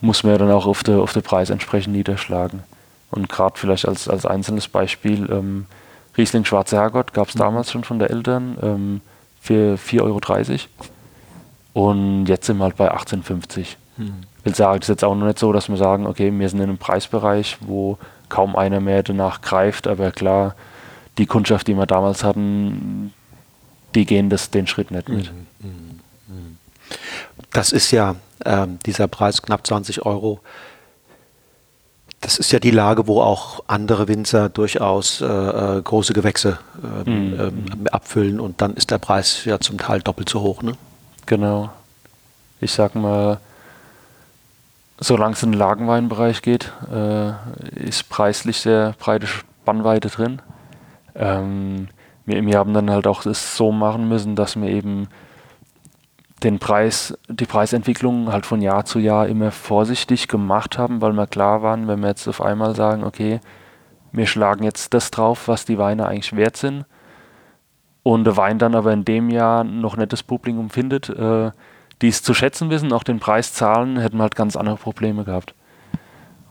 muss 0.00 0.22
man 0.22 0.32
ja 0.32 0.38
dann 0.38 0.50
auch 0.50 0.66
auf 0.66 0.82
den 0.82 1.00
auf 1.00 1.12
Preis 1.24 1.50
entsprechend 1.50 1.94
niederschlagen. 1.94 2.62
Und 3.10 3.28
gerade 3.28 3.58
vielleicht 3.58 3.86
als, 3.88 4.08
als 4.08 4.26
einzelnes 4.26 4.68
Beispiel, 4.68 5.28
ähm, 5.30 5.66
Riesling 6.16 6.44
Schwarze 6.44 6.76
Herrgott 6.76 7.12
gab 7.12 7.28
es 7.28 7.34
mhm. 7.34 7.40
damals 7.40 7.70
schon 7.70 7.84
von 7.84 7.98
der 7.98 8.10
Eltern 8.10 8.56
ähm, 8.62 9.00
für 9.40 9.76
4,30 9.76 10.02
Euro. 10.02 10.20
Und 11.72 12.26
jetzt 12.26 12.46
sind 12.46 12.58
wir 12.58 12.64
halt 12.64 12.76
bei 12.76 12.92
18,50. 12.92 13.76
Hm 13.96 14.14
will 14.46 14.54
sagen, 14.54 14.78
es 14.78 14.84
ist 14.84 14.88
jetzt 14.88 15.04
auch 15.04 15.14
noch 15.14 15.26
nicht 15.26 15.38
so, 15.38 15.52
dass 15.52 15.68
wir 15.68 15.76
sagen, 15.76 16.06
okay, 16.06 16.32
wir 16.32 16.48
sind 16.48 16.60
in 16.60 16.68
einem 16.68 16.78
Preisbereich, 16.78 17.58
wo 17.60 17.98
kaum 18.28 18.56
einer 18.56 18.80
mehr 18.80 19.02
danach 19.02 19.42
greift, 19.42 19.86
aber 19.86 20.12
klar, 20.12 20.54
die 21.18 21.26
Kundschaft, 21.26 21.66
die 21.66 21.74
wir 21.74 21.86
damals 21.86 22.24
hatten, 22.24 23.12
die 23.94 24.06
gehen 24.06 24.30
das, 24.30 24.50
den 24.50 24.66
Schritt 24.66 24.90
nicht 24.90 25.08
mit. 25.08 25.32
Mhm, 25.32 26.00
mhm. 26.28 26.58
Das 27.52 27.72
ist 27.72 27.90
ja 27.90 28.14
äh, 28.44 28.66
dieser 28.86 29.08
Preis 29.08 29.42
knapp 29.42 29.66
20 29.66 30.06
Euro. 30.06 30.40
Das 32.26 32.38
ist 32.38 32.50
ja 32.50 32.58
die 32.58 32.72
Lage, 32.72 33.06
wo 33.06 33.20
auch 33.20 33.62
andere 33.68 34.08
Winzer 34.08 34.48
durchaus 34.48 35.20
äh, 35.20 35.26
äh 35.26 35.80
große 35.80 36.12
Gewächse 36.12 36.58
äh, 37.06 37.08
mhm. 37.08 37.86
abfüllen 37.92 38.40
und 38.40 38.60
dann 38.60 38.74
ist 38.74 38.90
der 38.90 38.98
Preis 38.98 39.44
ja 39.44 39.60
zum 39.60 39.78
Teil 39.78 40.00
doppelt 40.00 40.28
so 40.28 40.40
hoch. 40.40 40.60
Ne? 40.60 40.72
Genau. 41.26 41.70
Ich 42.60 42.72
sag 42.72 42.96
mal, 42.96 43.38
solange 44.98 45.34
es 45.34 45.42
in 45.44 45.52
den 45.52 45.58
Lagenweinbereich 45.60 46.42
geht, 46.42 46.72
äh, 46.92 47.30
ist 47.76 48.08
preislich 48.08 48.58
sehr 48.58 48.96
breite 48.98 49.28
Spannweite 49.28 50.08
drin. 50.08 50.42
Ähm, 51.14 51.86
wir, 52.24 52.44
wir, 52.44 52.58
haben 52.58 52.74
dann 52.74 52.90
halt 52.90 53.06
auch 53.06 53.24
es 53.24 53.56
so 53.56 53.70
machen 53.70 54.08
müssen, 54.08 54.34
dass 54.34 54.60
wir 54.60 54.68
eben 54.68 55.06
den 56.42 56.58
Preis, 56.58 57.16
die 57.28 57.46
Preisentwicklung 57.46 58.32
halt 58.32 58.46
von 58.46 58.60
Jahr 58.60 58.84
zu 58.84 58.98
Jahr 58.98 59.26
immer 59.26 59.50
vorsichtig 59.50 60.28
gemacht 60.28 60.78
haben, 60.78 61.00
weil 61.00 61.12
wir 61.12 61.26
klar 61.26 61.62
waren, 61.62 61.88
wenn 61.88 62.00
wir 62.00 62.08
jetzt 62.08 62.28
auf 62.28 62.40
einmal 62.40 62.74
sagen, 62.74 63.04
okay, 63.04 63.40
wir 64.12 64.26
schlagen 64.26 64.62
jetzt 64.62 64.94
das 64.94 65.10
drauf, 65.10 65.48
was 65.48 65.64
die 65.64 65.78
Weine 65.78 66.06
eigentlich 66.06 66.36
wert 66.36 66.56
sind, 66.56 66.84
und 68.02 68.22
der 68.22 68.36
Wein 68.36 68.60
dann 68.60 68.76
aber 68.76 68.92
in 68.92 69.04
dem 69.04 69.30
Jahr 69.30 69.64
noch 69.64 69.96
nicht 69.96 70.12
das 70.12 70.22
Publikum 70.22 70.70
findet, 70.70 71.08
äh, 71.08 71.50
die 72.02 72.08
es 72.08 72.22
zu 72.22 72.34
schätzen 72.34 72.70
wissen, 72.70 72.92
auch 72.92 73.02
den 73.02 73.18
Preis 73.18 73.52
zahlen, 73.52 73.98
hätten 73.98 74.18
wir 74.18 74.22
halt 74.22 74.36
ganz 74.36 74.54
andere 74.54 74.76
Probleme 74.76 75.24
gehabt. 75.24 75.56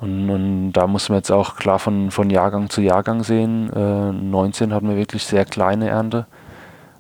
Und, 0.02 0.30
und, 0.30 0.74
da 0.74 0.86
muss 0.86 1.08
man 1.08 1.20
jetzt 1.20 1.32
auch 1.32 1.56
klar 1.56 1.80
von, 1.80 2.12
von 2.12 2.30
Jahrgang 2.30 2.70
zu 2.70 2.82
Jahrgang 2.82 3.24
sehen. 3.24 3.72
Äh, 3.72 4.12
19 4.12 4.74
hatten 4.74 4.90
wir 4.90 4.98
wirklich 4.98 5.24
sehr 5.24 5.46
kleine 5.46 5.88
Ernte, 5.88 6.28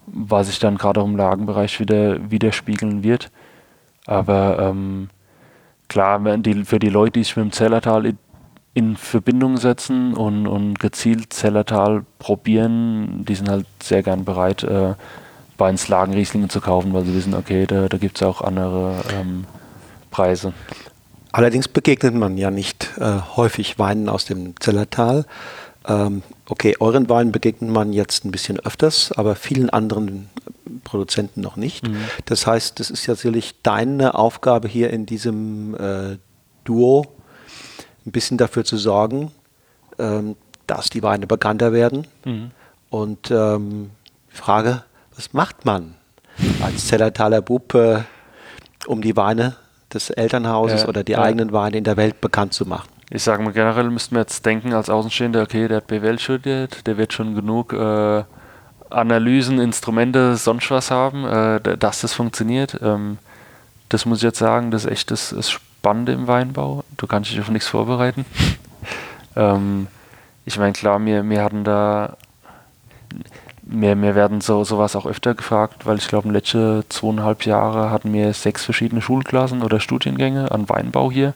was 0.07 0.47
sich 0.47 0.59
dann 0.59 0.77
gerade 0.77 1.01
auch 1.01 1.05
im 1.05 1.15
Lagenbereich 1.15 1.79
wieder 1.79 2.31
widerspiegeln 2.31 3.03
wird. 3.03 3.31
Aber 4.05 4.59
ähm, 4.59 5.09
klar, 5.87 6.19
die, 6.37 6.65
für 6.65 6.79
die 6.79 6.89
Leute, 6.89 7.13
die 7.13 7.23
sich 7.23 7.35
mit 7.35 7.45
dem 7.45 7.51
Zellertal 7.51 8.05
in, 8.05 8.17
in 8.73 8.97
Verbindung 8.97 9.57
setzen 9.57 10.13
und, 10.13 10.47
und 10.47 10.79
gezielt 10.79 11.33
Zellertal 11.33 12.05
probieren, 12.19 13.25
die 13.25 13.35
sind 13.35 13.49
halt 13.49 13.65
sehr 13.81 14.03
gern 14.03 14.25
bereit, 14.25 14.63
äh, 14.63 14.93
bei 15.57 15.69
uns 15.69 15.87
Lagenrieslinge 15.87 16.49
zu 16.49 16.61
kaufen, 16.61 16.93
weil 16.93 17.05
sie 17.05 17.15
wissen, 17.15 17.33
okay, 17.33 17.65
da, 17.65 17.87
da 17.87 17.97
gibt 17.97 18.17
es 18.17 18.23
auch 18.23 18.41
andere 18.41 18.95
ähm, 19.13 19.45
Preise. 20.11 20.53
Allerdings 21.31 21.67
begegnet 21.67 22.13
man 22.13 22.37
ja 22.37 22.51
nicht 22.51 22.91
äh, 22.97 23.19
häufig 23.35 23.77
Weinen 23.77 24.07
aus 24.07 24.25
dem 24.25 24.53
Zellertal. 24.59 25.25
Ähm, 25.87 26.23
okay, 26.47 26.75
euren 26.79 27.09
Weinen 27.09 27.31
begegnet 27.31 27.71
man 27.71 27.93
jetzt 27.93 28.25
ein 28.25 28.31
bisschen 28.31 28.59
öfters, 28.59 29.11
aber 29.11 29.35
vielen 29.35 29.69
anderen 29.69 30.29
Produzenten 30.83 31.41
noch 31.41 31.55
nicht. 31.55 31.87
Mhm. 31.87 31.97
Das 32.25 32.47
heißt, 32.47 32.79
das 32.79 32.89
ist 32.89 33.05
ja 33.05 33.15
sicherlich 33.15 33.55
deine 33.61 34.15
Aufgabe 34.15 34.67
hier 34.67 34.89
in 34.89 35.05
diesem 35.05 35.75
äh, 35.75 36.17
Duo, 36.63 37.05
ein 38.05 38.11
bisschen 38.11 38.37
dafür 38.37 38.65
zu 38.65 38.77
sorgen, 38.77 39.31
ähm, 39.99 40.35
dass 40.67 40.89
die 40.89 41.03
Weine 41.03 41.27
bekannter 41.27 41.71
werden. 41.71 42.07
Mhm. 42.23 42.51
Und 42.89 43.31
ähm, 43.31 43.91
Frage, 44.29 44.83
was 45.15 45.33
macht 45.33 45.65
man 45.65 45.95
als 46.61 46.87
Zellertaler 46.87 47.41
Bub, 47.41 47.73
äh, 47.73 48.03
um 48.87 49.01
die 49.01 49.15
Weine 49.15 49.55
des 49.93 50.09
Elternhauses 50.09 50.81
ja, 50.81 50.87
oder 50.87 51.03
die 51.03 51.13
ja. 51.13 51.21
eigenen 51.21 51.51
Weine 51.51 51.77
in 51.77 51.83
der 51.83 51.97
Welt 51.97 52.21
bekannt 52.21 52.53
zu 52.53 52.65
machen? 52.65 52.89
Ich 53.09 53.23
sage 53.23 53.43
mal, 53.43 53.53
generell 53.53 53.89
müssten 53.89 54.15
wir 54.15 54.21
jetzt 54.21 54.45
denken 54.45 54.73
als 54.73 54.89
Außenstehender, 54.89 55.43
okay, 55.43 55.67
der 55.67 55.77
hat 55.77 55.87
BWL 55.87 56.17
studiert, 56.17 56.87
der 56.87 56.97
wird 56.97 57.13
schon 57.13 57.35
genug 57.35 57.71
äh, 57.73 58.23
Analysen, 58.89 59.59
Instrumente, 59.59 60.35
sonst 60.37 60.71
was 60.71 60.89
haben, 60.89 61.25
äh, 61.25 61.77
dass 61.77 62.01
das 62.01 62.13
funktioniert. 62.13 62.79
Ähm, 62.81 63.17
das 63.89 64.05
muss 64.05 64.19
ich 64.19 64.23
jetzt 64.23 64.39
sagen, 64.39 64.71
das 64.71 64.85
ist 64.85 64.91
echt 64.91 65.11
das, 65.11 65.29
das 65.29 65.51
Spannende 65.51 66.13
im 66.13 66.27
Weinbau. 66.27 66.83
Du 66.97 67.05
kannst 67.05 67.31
dich 67.31 67.39
auf 67.39 67.49
nichts 67.49 67.67
vorbereiten. 67.67 68.25
ähm, 69.35 69.87
ich 70.45 70.57
meine, 70.57 70.73
klar, 70.73 71.03
wir, 71.05 71.27
wir 71.29 71.43
hatten 71.43 71.63
da 71.63 72.17
mir, 73.61 73.95
mir 73.95 74.15
werden 74.15 74.41
so 74.41 74.63
sowas 74.63 74.95
auch 74.95 75.05
öfter 75.05 75.33
gefragt, 75.33 75.85
weil 75.85 75.97
ich 75.97 76.07
glaube, 76.07 76.27
in 76.27 76.33
den 76.33 76.35
letzten 76.35 76.83
zweieinhalb 76.89 77.45
Jahren 77.45 77.89
hatten 77.89 78.13
wir 78.13 78.33
sechs 78.33 78.63
verschiedene 78.63 79.01
Schulklassen 79.01 79.63
oder 79.63 79.79
Studiengänge 79.79 80.51
an 80.51 80.69
Weinbau 80.69 81.11
hier. 81.11 81.33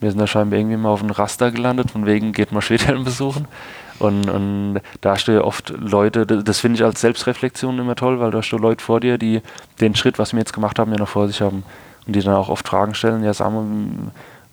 Wir 0.00 0.10
sind 0.10 0.20
da 0.20 0.26
scheinbar 0.26 0.58
irgendwie 0.58 0.76
mal 0.76 0.90
auf 0.90 1.00
dem 1.00 1.10
Raster 1.10 1.50
gelandet, 1.50 1.90
von 1.90 2.06
wegen 2.06 2.32
geht 2.32 2.52
man 2.52 2.62
Schwedhelm 2.62 3.04
besuchen. 3.04 3.48
Und, 3.98 4.30
und 4.30 4.80
da 5.00 5.12
hast 5.12 5.26
du 5.26 5.32
ja 5.32 5.42
oft 5.42 5.70
Leute, 5.70 6.24
das 6.24 6.60
finde 6.60 6.76
ich 6.76 6.84
als 6.84 7.00
Selbstreflexion 7.00 7.78
immer 7.78 7.96
toll, 7.96 8.20
weil 8.20 8.30
da 8.30 8.38
hast 8.38 8.50
du 8.50 8.58
Leute 8.58 8.84
vor 8.84 9.00
dir, 9.00 9.18
die 9.18 9.42
den 9.80 9.96
Schritt, 9.96 10.18
was 10.18 10.32
wir 10.32 10.38
jetzt 10.38 10.52
gemacht 10.52 10.78
haben, 10.78 10.92
ja 10.92 10.98
noch 10.98 11.08
vor 11.08 11.26
sich 11.26 11.40
haben. 11.40 11.64
Und 12.06 12.14
die 12.14 12.20
dann 12.20 12.34
auch 12.34 12.48
oft 12.48 12.68
Fragen 12.68 12.94
stellen, 12.94 13.24
ja 13.24 13.34
sag 13.34 13.50
mal, 13.52 13.64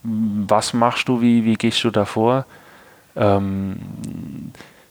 was 0.04 0.74
machst 0.74 1.08
du, 1.08 1.22
wie, 1.22 1.46
wie 1.46 1.54
gehst 1.54 1.84
du 1.84 1.92
da 1.92 2.06
vor? 2.06 2.46
Ähm, 3.16 3.78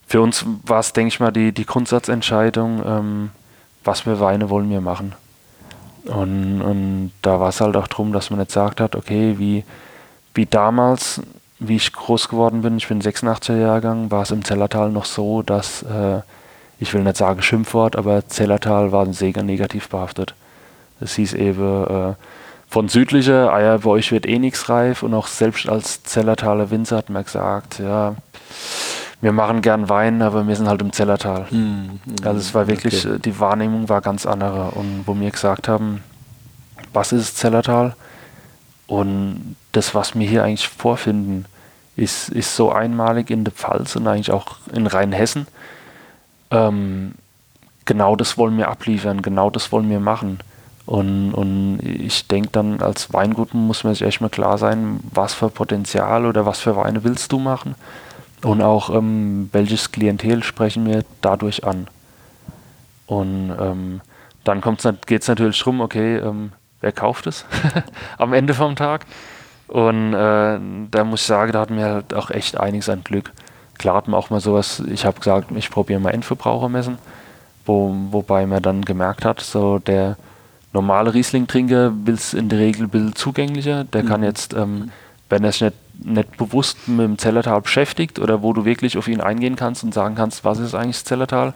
für 0.06 0.20
uns 0.20 0.46
war 0.64 0.80
es, 0.80 0.92
denke 0.92 1.08
ich 1.08 1.20
mal, 1.20 1.32
die, 1.32 1.52
die 1.52 1.66
Grundsatzentscheidung, 1.66 2.82
ähm, 2.86 3.30
was 3.82 4.02
für 4.02 4.20
Weine 4.20 4.50
wollen 4.50 4.70
wir 4.70 4.80
machen. 4.80 5.14
Und, 6.04 6.62
und 6.62 7.12
da 7.22 7.40
war 7.40 7.48
es 7.48 7.60
halt 7.60 7.76
auch 7.76 7.88
darum, 7.88 8.12
dass 8.12 8.30
man 8.30 8.38
nicht 8.38 8.48
gesagt 8.48 8.80
hat, 8.80 8.94
okay, 8.94 9.34
wie, 9.38 9.64
wie 10.34 10.46
damals 10.46 11.20
wie 11.60 11.76
ich 11.76 11.92
groß 11.92 12.28
geworden 12.28 12.62
bin, 12.62 12.76
ich 12.76 12.88
bin 12.88 13.00
86er 13.00 13.56
Jahrgang, 13.56 14.10
war 14.10 14.22
es 14.22 14.30
im 14.30 14.44
Zellertal 14.44 14.90
noch 14.90 15.04
so, 15.04 15.42
dass, 15.42 15.82
äh, 15.82 16.20
ich 16.78 16.92
will 16.92 17.02
nicht 17.02 17.16
sagen 17.16 17.42
Schimpfwort, 17.42 17.96
aber 17.96 18.26
Zellertal 18.28 18.92
war 18.92 19.10
sehr 19.12 19.42
negativ 19.42 19.88
behaftet. 19.88 20.34
Es 21.00 21.14
hieß 21.14 21.34
eben, 21.34 21.86
äh, 21.86 22.14
von 22.68 22.88
südlicher, 22.88 23.52
ah 23.52 23.60
ja, 23.60 23.76
bei 23.76 23.90
euch 23.90 24.10
wird 24.10 24.26
eh 24.26 24.38
nichts 24.38 24.68
reif 24.68 25.02
und 25.02 25.14
auch 25.14 25.28
selbst 25.28 25.68
als 25.68 26.02
Zellertaler 26.02 26.70
Winzer 26.70 26.96
hat 26.96 27.08
man 27.08 27.24
gesagt, 27.24 27.78
ja, 27.78 28.16
wir 29.20 29.32
machen 29.32 29.62
gern 29.62 29.88
Wein, 29.88 30.22
aber 30.22 30.46
wir 30.48 30.56
sind 30.56 30.68
halt 30.68 30.82
im 30.82 30.92
Zellertal. 30.92 31.46
Mhm. 31.50 32.00
Also 32.24 32.40
es 32.40 32.52
war 32.52 32.66
wirklich, 32.66 33.06
okay. 33.06 33.18
die 33.24 33.38
Wahrnehmung 33.38 33.88
war 33.88 34.00
ganz 34.00 34.26
andere 34.26 34.72
und 34.72 35.04
wo 35.06 35.18
wir 35.18 35.30
gesagt 35.30 35.68
haben, 35.68 36.02
was 36.92 37.12
ist 37.12 37.38
Zellertal? 37.38 37.94
Und 38.86 39.56
das, 39.72 39.94
was 39.94 40.14
wir 40.14 40.28
hier 40.28 40.44
eigentlich 40.44 40.68
vorfinden, 40.68 41.46
ist, 41.96 42.28
ist 42.28 42.56
so 42.56 42.72
einmalig 42.72 43.30
in 43.30 43.44
der 43.44 43.52
Pfalz 43.52 43.96
und 43.96 44.06
eigentlich 44.06 44.30
auch 44.30 44.56
in 44.72 44.86
Rheinhessen. 44.86 45.46
Ähm, 46.50 47.14
genau 47.84 48.16
das 48.16 48.36
wollen 48.36 48.56
wir 48.58 48.68
abliefern, 48.68 49.22
genau 49.22 49.50
das 49.50 49.72
wollen 49.72 49.88
wir 49.90 50.00
machen. 50.00 50.40
Und, 50.86 51.32
und 51.32 51.78
ich 51.82 52.26
denke 52.28 52.50
dann, 52.52 52.82
als 52.82 53.12
Weingut 53.12 53.54
muss 53.54 53.84
man 53.84 53.94
sich 53.94 54.06
echt 54.06 54.20
mal 54.20 54.28
klar 54.28 54.58
sein, 54.58 55.00
was 55.12 55.32
für 55.32 55.48
Potenzial 55.48 56.26
oder 56.26 56.44
was 56.44 56.60
für 56.60 56.76
Weine 56.76 57.04
willst 57.04 57.32
du 57.32 57.38
machen 57.38 57.74
und 58.42 58.60
auch 58.60 58.90
ähm, 58.90 59.48
welches 59.52 59.92
Klientel 59.92 60.42
sprechen 60.42 60.84
wir 60.86 61.04
dadurch 61.22 61.64
an. 61.64 61.88
Und 63.06 63.54
ähm, 63.58 64.00
dann 64.44 64.60
geht 65.06 65.22
es 65.22 65.28
natürlich 65.28 65.58
darum, 65.58 65.80
okay, 65.80 66.16
ähm, 66.18 66.52
wer 66.84 66.92
kauft 66.92 67.26
es 67.26 67.46
am 68.18 68.34
Ende 68.34 68.52
vom 68.52 68.76
Tag? 68.76 69.06
Und 69.68 70.12
äh, 70.12 70.58
da 70.90 71.04
muss 71.04 71.22
ich 71.22 71.26
sagen, 71.26 71.52
da 71.52 71.60
hatten 71.60 71.78
wir 71.78 71.86
halt 71.86 72.14
auch 72.14 72.30
echt 72.30 72.60
einiges 72.60 72.90
an 72.90 73.02
Glück. 73.02 73.32
Klar 73.78 73.96
hatten 73.96 74.10
wir 74.10 74.18
auch 74.18 74.30
mal 74.30 74.40
sowas, 74.40 74.82
ich 74.86 75.06
habe 75.06 75.18
gesagt, 75.18 75.50
ich 75.56 75.70
probiere 75.70 75.98
mal 75.98 76.10
Endverbrauchermessen, 76.10 76.98
wo, 77.64 77.94
wobei 78.10 78.46
man 78.46 78.62
dann 78.62 78.82
gemerkt 78.82 79.24
hat, 79.24 79.40
so 79.40 79.78
der 79.78 80.16
normale 80.74 81.14
Riesling-Trinker 81.14 81.92
will 82.04 82.14
es 82.14 82.34
in 82.34 82.50
der 82.50 82.58
Regel 82.58 82.84
ein 82.84 82.90
bisschen 82.90 83.14
zugänglicher. 83.14 83.84
Der 83.84 84.02
mhm. 84.02 84.08
kann 84.08 84.22
jetzt, 84.22 84.52
ähm, 84.52 84.90
wenn 85.30 85.42
er 85.42 85.52
sich 85.52 85.62
nicht, 85.62 85.76
nicht 86.04 86.36
bewusst 86.36 86.86
mit 86.86 87.06
dem 87.06 87.18
Zellertal 87.18 87.62
beschäftigt 87.62 88.18
oder 88.18 88.42
wo 88.42 88.52
du 88.52 88.66
wirklich 88.66 88.98
auf 88.98 89.08
ihn 89.08 89.22
eingehen 89.22 89.56
kannst 89.56 89.82
und 89.82 89.94
sagen 89.94 90.16
kannst, 90.16 90.44
was 90.44 90.58
ist 90.58 90.74
eigentlich 90.74 90.96
das 90.96 91.04
Zellertal, 91.04 91.54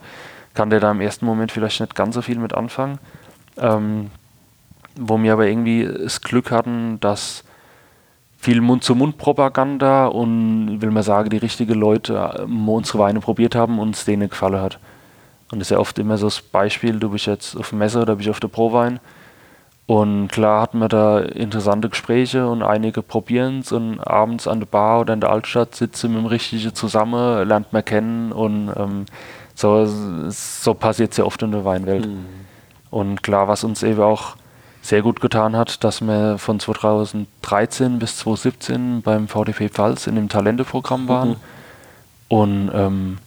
kann 0.55 0.71
der 0.71 0.79
da 0.79 0.89
im 0.89 1.01
ersten 1.01 1.27
Moment 1.27 1.51
vielleicht 1.51 1.79
nicht 1.79 1.93
ganz 1.93 2.15
so 2.15 2.23
viel 2.23 2.39
mit 2.39 2.55
anfangen. 2.55 2.97
Ähm, 3.57 4.09
wo 4.97 5.21
wir 5.21 5.33
aber 5.33 5.47
irgendwie 5.47 5.85
das 5.85 6.21
Glück 6.21 6.51
hatten, 6.51 6.99
dass 6.99 7.43
viel 8.37 8.61
Mund-zu-Mund-Propaganda 8.61 10.07
und, 10.07 10.81
will 10.81 10.91
man 10.91 11.03
sagen, 11.03 11.29
die 11.29 11.37
richtigen 11.37 11.73
Leute 11.73 12.39
ähm, 12.39 12.69
unsere 12.69 12.99
Weine 12.99 13.19
probiert 13.19 13.53
haben 13.53 13.79
und 13.79 13.95
es 13.95 14.05
denen 14.05 14.29
gefallen 14.29 14.61
hat. 14.61 14.79
Und 15.51 15.59
das 15.59 15.67
ist 15.67 15.71
ja 15.71 15.79
oft 15.79 15.99
immer 15.99 16.17
so 16.17 16.27
das 16.27 16.41
Beispiel, 16.41 16.99
du 16.99 17.09
bist 17.09 17.25
jetzt 17.25 17.55
auf 17.57 17.69
dem 17.69 17.79
Messer 17.79 18.03
oder 18.03 18.15
bist 18.15 18.29
auf 18.29 18.39
der 18.39 18.47
Prowein. 18.47 18.99
Und 19.87 20.27
klar 20.27 20.61
hatten 20.61 20.77
wir 20.77 20.87
da 20.87 21.19
interessante 21.19 21.89
Gespräche 21.89 22.47
und 22.47 22.61
einige 22.61 23.01
probieren 23.01 23.59
es 23.59 23.71
und 23.71 23.99
abends 23.99 24.47
an 24.47 24.59
der 24.59 24.67
Bar 24.67 25.01
oder 25.01 25.15
in 25.15 25.19
der 25.19 25.31
Altstadt 25.31 25.75
sitzen 25.75 26.13
mit 26.13 26.21
dem 26.21 26.27
Richtigen 26.27 26.75
zusammen, 26.75 27.47
lernt 27.47 27.73
man 27.73 27.83
kennen 27.83 28.31
und 28.31 28.71
ähm, 28.77 29.05
so, 29.55 29.85
so 30.29 30.75
passiert 30.75 31.11
es 31.11 31.17
ja 31.17 31.23
oft 31.25 31.41
in 31.41 31.51
der 31.51 31.65
Weinwelt. 31.65 32.07
Mhm. 32.07 32.25
Und 32.91 33.23
klar, 33.23 33.47
was 33.47 33.63
uns 33.63 33.81
eben 33.81 34.01
auch 34.01 34.35
sehr 34.89 35.03
gut 35.03 35.21
getan 35.21 35.55
hat, 35.55 35.83
dass 35.83 36.01
wir 36.01 36.39
von 36.39 36.59
2013 36.59 37.99
bis 37.99 38.17
2017 38.17 39.03
beim 39.03 39.27
VDP 39.27 39.69
Pfalz 39.69 40.07
in 40.07 40.15
dem 40.15 40.29
Talenteprogramm 40.29 41.07
waren. 41.07 41.29
Mhm. 41.29 41.35
Und 42.27 42.71
ähm, 42.73 43.17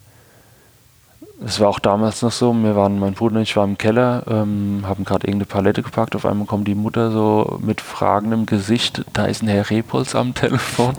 es 1.44 1.60
war 1.60 1.68
auch 1.68 1.78
damals 1.78 2.20
noch 2.22 2.32
so, 2.32 2.52
wir 2.52 2.74
waren, 2.74 2.98
mein 2.98 3.14
Bruder 3.14 3.36
und 3.36 3.42
ich 3.42 3.56
waren 3.56 3.70
im 3.70 3.78
Keller, 3.78 4.24
ähm, 4.28 4.82
haben 4.86 5.04
gerade 5.04 5.28
irgendeine 5.28 5.46
Palette 5.46 5.82
gepackt, 5.82 6.16
auf 6.16 6.26
einmal 6.26 6.46
kommt 6.46 6.66
die 6.66 6.74
Mutter 6.74 7.12
so 7.12 7.60
mit 7.62 7.80
fragendem 7.80 8.46
Gesicht, 8.46 9.04
da 9.12 9.26
ist 9.26 9.42
ein 9.42 9.48
Herr 9.48 9.70
Repolz 9.70 10.16
am 10.16 10.34
Telefon. 10.34 10.94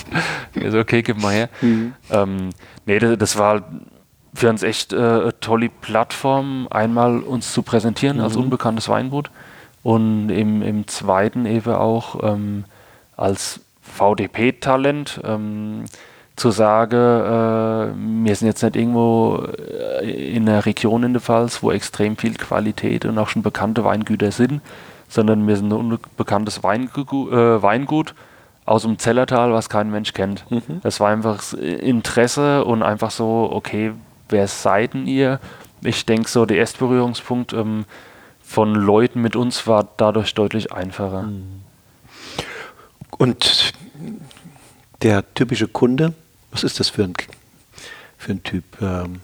ich 0.54 0.70
so, 0.70 0.78
okay, 0.78 1.02
gib 1.02 1.22
mal 1.22 1.32
her. 1.32 1.48
Mhm. 1.62 1.94
Ähm, 2.10 2.50
nee, 2.84 2.98
das, 2.98 3.16
das, 3.16 3.38
war 3.38 3.62
für 4.34 4.50
uns 4.50 4.62
echt 4.62 4.92
äh, 4.92 4.96
eine 4.96 5.40
tolle 5.40 5.70
Plattform, 5.70 6.68
einmal 6.70 7.20
uns 7.20 7.52
zu 7.52 7.62
präsentieren 7.62 8.18
mhm. 8.18 8.24
als 8.24 8.36
unbekanntes 8.36 8.90
Weingut 8.90 9.30
und 9.82 10.30
im, 10.30 10.62
im 10.62 10.86
zweiten 10.86 11.46
eben 11.46 11.74
auch 11.74 12.22
ähm, 12.22 12.64
als 13.16 13.60
VDP-Talent. 13.82 15.20
Ähm, 15.24 15.84
zu 16.36 16.50
sagen, 16.50 16.96
äh, 16.96 18.24
wir 18.26 18.36
sind 18.36 18.48
jetzt 18.48 18.62
nicht 18.62 18.76
irgendwo 18.76 19.44
äh, 20.00 20.34
in 20.34 20.48
einer 20.48 20.64
Region 20.64 21.02
in 21.02 21.12
der 21.12 21.20
Pfalz, 21.20 21.62
wo 21.62 21.70
extrem 21.70 22.16
viel 22.16 22.34
Qualität 22.34 23.04
und 23.04 23.18
auch 23.18 23.28
schon 23.28 23.42
bekannte 23.42 23.84
Weingüter 23.84 24.32
sind, 24.32 24.62
sondern 25.08 25.46
wir 25.46 25.56
sind 25.56 25.72
ein 25.72 25.78
unbekanntes 25.78 26.62
Weingu 26.62 27.30
äh, 27.30 27.62
Weingut 27.62 28.14
aus 28.64 28.82
dem 28.82 28.98
Zellertal, 28.98 29.52
was 29.52 29.68
kein 29.68 29.90
Mensch 29.90 30.14
kennt. 30.14 30.50
Mhm. 30.50 30.80
Das 30.82 31.00
war 31.00 31.10
einfach 31.10 31.52
Interesse 31.52 32.64
und 32.64 32.82
einfach 32.82 33.10
so, 33.10 33.50
okay, 33.52 33.92
wer 34.28 34.48
seid 34.48 34.94
denn 34.94 35.06
ihr? 35.06 35.38
Ich 35.82 36.06
denke 36.06 36.28
so, 36.28 36.46
der 36.46 36.58
erste 36.58 36.78
Berührungspunkt 36.78 37.52
ähm, 37.52 37.84
von 38.52 38.74
Leuten 38.74 39.22
mit 39.22 39.34
uns 39.34 39.66
war 39.66 39.88
dadurch 39.96 40.34
deutlich 40.34 40.72
einfacher. 40.72 41.22
Mhm. 41.22 41.62
Und 43.16 43.72
der 45.00 45.34
typische 45.34 45.68
Kunde, 45.68 46.12
was 46.50 46.62
ist 46.62 46.78
das 46.78 46.90
für 46.90 47.04
ein, 47.04 47.14
für 48.18 48.32
ein 48.32 48.42
Typ? 48.42 48.64
Ähm, 48.82 49.20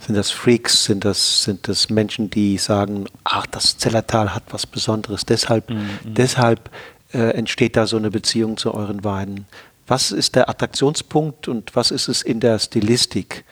sind 0.00 0.16
das 0.16 0.32
Freaks? 0.32 0.84
Sind 0.84 1.04
das, 1.04 1.44
sind 1.44 1.68
das 1.68 1.90
Menschen, 1.90 2.28
die 2.28 2.58
sagen, 2.58 3.06
ach, 3.22 3.46
das 3.46 3.78
Zellertal 3.78 4.34
hat 4.34 4.42
was 4.50 4.66
Besonderes, 4.66 5.24
deshalb, 5.24 5.70
mhm. 5.70 5.76
mhm. 5.76 6.14
deshalb 6.14 6.70
äh, 7.12 7.30
entsteht 7.34 7.76
da 7.76 7.86
so 7.86 7.98
eine 7.98 8.10
Beziehung 8.10 8.56
zu 8.56 8.74
euren 8.74 9.04
Weinen? 9.04 9.46
Was 9.86 10.10
ist 10.10 10.34
der 10.34 10.48
Attraktionspunkt 10.48 11.46
und 11.46 11.76
was 11.76 11.92
ist 11.92 12.08
es 12.08 12.22
in 12.22 12.40
der 12.40 12.58
Stilistik, 12.58 13.44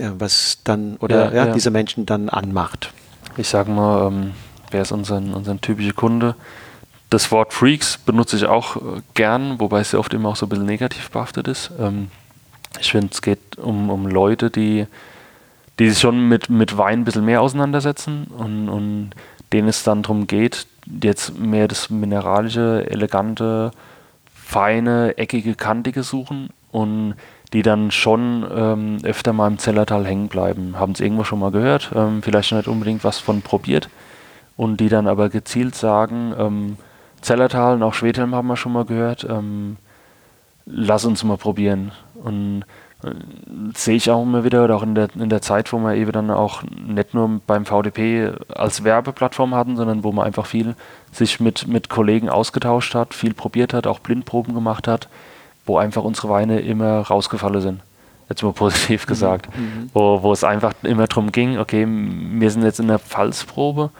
äh, 0.00 0.10
was 0.18 0.58
dann 0.64 0.96
oder 0.96 1.26
ja, 1.26 1.30
ja, 1.30 1.46
ja. 1.46 1.52
diese 1.52 1.70
Menschen 1.70 2.06
dann 2.06 2.28
anmacht? 2.28 2.92
Ich 3.36 3.48
sage 3.48 3.70
mal, 3.70 4.08
ähm, 4.08 4.32
wer 4.70 4.82
ist 4.82 4.92
unser, 4.92 5.16
unser 5.16 5.60
typischer 5.60 5.92
Kunde? 5.92 6.36
Das 7.10 7.30
Wort 7.32 7.52
Freaks 7.52 7.98
benutze 7.98 8.36
ich 8.36 8.46
auch 8.46 8.76
äh, 8.76 8.80
gern, 9.14 9.58
wobei 9.58 9.80
es 9.80 9.92
ja 9.92 9.98
oft 9.98 10.14
immer 10.14 10.30
auch 10.30 10.36
so 10.36 10.46
ein 10.46 10.48
bisschen 10.48 10.66
negativ 10.66 11.10
behaftet 11.10 11.48
ist. 11.48 11.70
Ähm, 11.78 12.10
ich 12.80 12.92
finde, 12.92 13.08
es 13.12 13.22
geht 13.22 13.56
um, 13.56 13.90
um 13.90 14.06
Leute, 14.06 14.50
die, 14.50 14.86
die 15.78 15.90
sich 15.90 16.00
schon 16.00 16.28
mit, 16.28 16.48
mit 16.48 16.76
Wein 16.76 17.00
ein 17.00 17.04
bisschen 17.04 17.24
mehr 17.24 17.40
auseinandersetzen 17.40 18.26
und, 18.36 18.68
und 18.68 19.10
denen 19.52 19.68
es 19.68 19.82
dann 19.82 20.02
darum 20.02 20.26
geht, 20.26 20.66
jetzt 21.02 21.38
mehr 21.38 21.68
das 21.68 21.90
mineralische, 21.90 22.88
elegante, 22.90 23.70
feine, 24.32 25.16
eckige, 25.18 25.54
kantige 25.54 26.02
suchen 26.02 26.50
und 26.70 27.14
die 27.54 27.62
dann 27.62 27.90
schon 27.90 28.44
ähm, 28.54 28.98
öfter 29.04 29.32
mal 29.32 29.46
im 29.46 29.58
Zellertal 29.58 30.04
hängen 30.04 30.28
bleiben. 30.28 30.78
Haben 30.78 30.92
es 30.92 31.00
irgendwo 31.00 31.24
schon 31.24 31.38
mal 31.38 31.52
gehört, 31.52 31.92
ähm, 31.94 32.22
vielleicht 32.22 32.52
nicht 32.52 32.68
unbedingt 32.68 33.04
was 33.04 33.18
von 33.18 33.40
probiert 33.40 33.88
und 34.56 34.80
die 34.80 34.88
dann 34.88 35.06
aber 35.06 35.30
gezielt 35.30 35.74
sagen, 35.74 36.34
ähm, 36.38 36.76
Zellertal 37.22 37.74
und 37.76 37.82
auch 37.82 37.94
Schwedhelm 37.94 38.34
haben 38.34 38.48
wir 38.48 38.56
schon 38.56 38.72
mal 38.72 38.84
gehört. 38.84 39.24
Ähm, 39.28 39.76
lass 40.66 41.04
uns 41.04 41.24
mal 41.24 41.36
probieren. 41.36 41.92
Und 42.14 42.64
äh, 43.02 43.10
sehe 43.74 43.96
ich 43.96 44.10
auch 44.10 44.22
immer 44.22 44.44
wieder, 44.44 44.64
oder 44.64 44.76
auch 44.76 44.82
in 44.82 44.94
der, 44.94 45.08
in 45.14 45.28
der 45.28 45.40
Zeit, 45.40 45.72
wo 45.72 45.78
wir 45.78 45.94
eben 45.94 46.12
dann 46.12 46.30
auch 46.30 46.62
nicht 46.62 47.14
nur 47.14 47.40
beim 47.46 47.66
VDP 47.66 48.32
als 48.54 48.84
Werbeplattform 48.84 49.54
hatten, 49.54 49.76
sondern 49.76 50.04
wo 50.04 50.12
man 50.12 50.26
einfach 50.26 50.46
viel 50.46 50.74
sich 51.12 51.40
mit, 51.40 51.66
mit 51.66 51.88
Kollegen 51.88 52.28
ausgetauscht 52.28 52.94
hat, 52.94 53.14
viel 53.14 53.34
probiert 53.34 53.72
hat, 53.72 53.86
auch 53.86 54.00
Blindproben 54.00 54.54
gemacht 54.54 54.88
hat, 54.88 55.08
wo 55.66 55.78
einfach 55.78 56.04
unsere 56.04 56.28
Weine 56.28 56.60
immer 56.60 57.00
rausgefallen 57.00 57.60
sind. 57.60 57.80
Jetzt 58.28 58.42
mal 58.42 58.52
positiv 58.54 59.04
mhm. 59.04 59.08
gesagt. 59.08 59.56
Mhm. 59.56 59.90
Wo, 59.92 60.22
wo 60.22 60.32
es 60.32 60.44
einfach 60.44 60.72
immer 60.82 61.06
darum 61.06 61.32
ging, 61.32 61.58
okay, 61.58 61.86
wir 61.86 62.50
sind 62.50 62.62
jetzt 62.62 62.80
in 62.80 62.88
der 62.88 62.98
Pfalzprobe, 62.98 63.90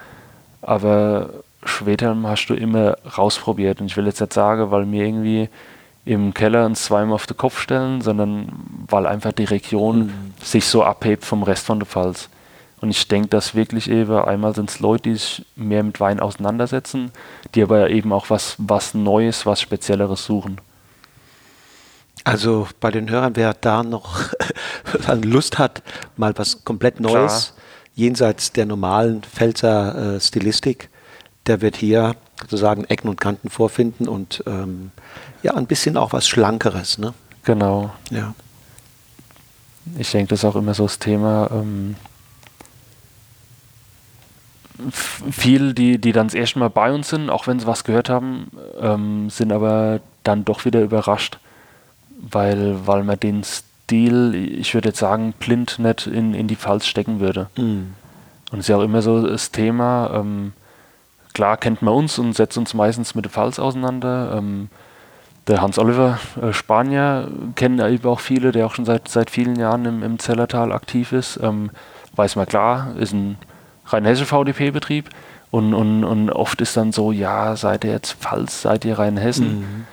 aber 0.63 1.31
später 1.65 2.17
hast 2.25 2.47
du 2.47 2.55
immer 2.55 2.97
rausprobiert. 3.17 3.81
Und 3.81 3.87
ich 3.87 3.97
will 3.97 4.07
jetzt 4.07 4.21
nicht 4.21 4.33
sagen, 4.33 4.71
weil 4.71 4.87
mir 4.87 5.07
irgendwie 5.07 5.49
im 6.05 6.35
Keller 6.35 6.67
uns 6.67 6.85
zweimal 6.85 7.15
auf 7.15 7.27
den 7.27 7.37
Kopf 7.37 7.61
stellen, 7.61 8.03
sondern 8.03 8.49
weil 8.89 9.07
einfach 9.07 9.33
die 9.33 9.45
Region 9.45 10.07
mhm. 10.07 10.35
sich 10.43 10.67
so 10.67 10.85
abhebt 10.85 11.25
vom 11.25 11.43
Rest 11.43 11.67
von 11.67 11.79
der 11.79 11.87
Pfalz. 11.87 12.29
Und 12.81 12.91
ich 12.91 13.09
denke, 13.09 13.29
dass 13.29 13.55
wirklich 13.55 13.91
eben, 13.91 14.15
einmal 14.15 14.55
sind 14.55 14.69
es 14.69 14.81
Leute, 14.81 15.05
die 15.05 15.15
sich 15.15 15.47
mehr 15.57 15.83
mit 15.83 16.01
Wein 16.01 16.21
auseinandersetzen, 16.21 17.13
die 17.55 17.63
aber 17.63 17.89
eben 17.89 18.13
auch 18.13 18.29
was, 18.29 18.57
was 18.59 18.93
Neues, 18.93 19.47
was 19.47 19.63
Spezielleres 19.63 20.27
suchen. 20.27 20.59
Also 22.25 22.67
bei 22.81 22.91
den 22.91 23.11
Hörern, 23.11 23.37
wer 23.37 23.53
da 23.53 23.83
noch 23.83 24.31
Lust 25.23 25.59
hat, 25.59 25.83
mal 26.17 26.37
was 26.37 26.65
komplett 26.65 26.99
Neues, 26.99 27.53
Klar. 27.53 27.65
jenseits 27.95 28.53
der 28.53 28.65
normalen 28.65 29.23
Pfälzer 29.23 30.17
äh, 30.17 30.21
Stilistik, 30.21 30.89
der 31.47 31.61
wird 31.61 31.77
hier 31.77 32.17
sozusagen 32.41 32.85
Ecken 32.85 33.09
und 33.09 33.21
Kanten 33.21 33.51
vorfinden 33.51 34.09
und 34.09 34.43
ähm, 34.47 34.91
ja, 35.43 35.55
ein 35.55 35.67
bisschen 35.67 35.99
auch 35.99 36.15
was 36.15 36.27
Schlankeres. 36.27 36.97
Ne? 36.97 37.13
Genau. 37.45 37.93
Ja. 38.11 38.35
Ich 39.99 40.11
denke, 40.11 40.31
das 40.31 40.41
ist 40.41 40.45
auch 40.47 40.57
immer 40.57 40.73
so 40.73 40.85
das 40.85 40.99
Thema. 40.99 41.51
Ähm, 41.53 41.97
viel, 44.91 45.75
die, 45.75 45.99
die 45.99 46.13
dann 46.13 46.29
das 46.29 46.35
erste 46.35 46.59
Mal 46.59 46.71
bei 46.71 46.93
uns 46.93 47.11
sind, 47.11 47.31
auch 47.31 47.47
wenn 47.47 47.61
sie 47.61 47.67
was 47.67 47.85
gehört 47.85 48.09
haben, 48.09 48.51
ähm, 48.81 49.31
sind 49.31 49.53
aber 49.53 50.01
dann 50.25 50.45
doch 50.45 50.65
wieder 50.65 50.81
überrascht, 50.81 51.39
weil, 52.31 52.87
weil 52.87 53.05
man 53.05 53.19
den 53.21 53.43
Stil, 53.45 54.35
ich 54.35 54.75
würde 54.75 54.91
jetzt 54.91 54.99
sagen, 54.99 55.35
blind 55.39 55.79
nicht 55.79 56.07
in, 56.07 56.35
in 56.35 56.49
die 56.49 56.57
Pfalz 56.57 56.87
stecken 56.87 57.21
würde. 57.21 57.49
Mhm. 57.57 57.95
Und 58.51 58.59
es 58.59 58.67
ist 58.67 58.69
ja 58.69 58.77
auch 58.77 58.83
immer 58.83 59.03
so 59.03 59.27
das 59.27 59.51
Thema, 59.51 60.11
ähm, 60.15 60.53
klar 61.33 61.57
kennt 61.57 61.83
man 61.83 61.95
uns 61.95 62.19
und 62.19 62.35
setzt 62.35 62.57
uns 62.57 62.75
meistens 62.75 63.15
mit 63.15 63.25
der 63.25 63.33
Pfalz 63.33 63.59
auseinander. 63.59 64.35
Ähm, 64.39 64.69
der 65.47 65.61
Hans 65.61 65.79
Oliver, 65.79 66.19
äh, 66.41 66.53
Spanier, 66.53 67.29
kennen 67.55 67.79
ja 67.79 67.89
eben 67.89 68.09
auch 68.09 68.21
viele, 68.21 68.53
der 68.53 68.67
auch 68.67 68.75
schon 68.75 68.85
seit, 68.85 69.09
seit 69.09 69.31
vielen 69.31 69.57
Jahren 69.57 69.85
im, 69.85 70.03
im 70.03 70.19
Zellertal 70.19 70.73
aktiv 70.73 71.13
ist. 71.13 71.39
Ähm, 71.43 71.71
weiß 72.17 72.37
man 72.37 72.47
klar, 72.47 72.95
ist 72.99 73.13
ein 73.13 73.37
rein 73.87 74.05
hessischer 74.05 74.27
VDP-Betrieb. 74.27 75.11
Und, 75.51 75.75
und, 75.75 76.05
und 76.05 76.31
oft 76.31 76.61
ist 76.61 76.77
dann 76.77 76.93
so, 76.93 77.13
ja, 77.13 77.55
seid 77.57 77.85
ihr 77.85 77.93
jetzt 77.93 78.15
Pfalz, 78.15 78.63
seid 78.63 78.85
ihr 78.85 78.99
Rheinhessen? 78.99 79.61
Mhm. 79.61 79.87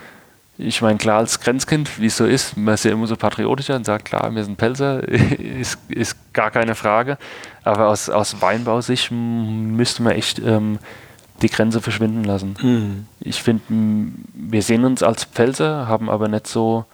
Ich 0.58 0.82
meine, 0.82 0.98
klar, 0.98 1.18
als 1.18 1.40
Grenzkind, 1.40 2.00
wie 2.00 2.08
es 2.08 2.18
so 2.18 2.26
ist, 2.26 2.56
man 2.56 2.76
ist 2.76 2.86
ja 2.86 2.92
immer 2.92 3.08
so 3.08 3.16
patriotischer 3.16 3.76
und 3.76 3.86
sagt, 3.86 4.06
klar, 4.06 4.34
wir 4.34 4.44
sind 4.44 4.58
Pelzer, 4.58 5.08
ist, 5.08 5.80
ist 5.90 6.34
gar 6.34 6.52
keine 6.52 6.76
Frage. 6.76 7.18
Aber 7.64 7.88
aus, 7.88 8.10
aus 8.10 8.42
Weinbausicht 8.42 9.12
müsste 9.12 10.04
man 10.04 10.14
echt 10.14 10.40
ähm, 10.40 10.80
die 11.42 11.50
Grenze 11.50 11.82
verschwinden 11.82 12.24
lassen. 12.24 12.56
Mhm. 12.62 13.08
Ich 13.20 13.42
finde, 13.42 13.64
wir 14.34 14.62
sehen 14.62 14.86
uns 14.86 15.04
als 15.04 15.24
Pfälzer, 15.26 15.88
haben 15.88 16.10
aber 16.10 16.28
nicht 16.28 16.48
so. 16.48 16.86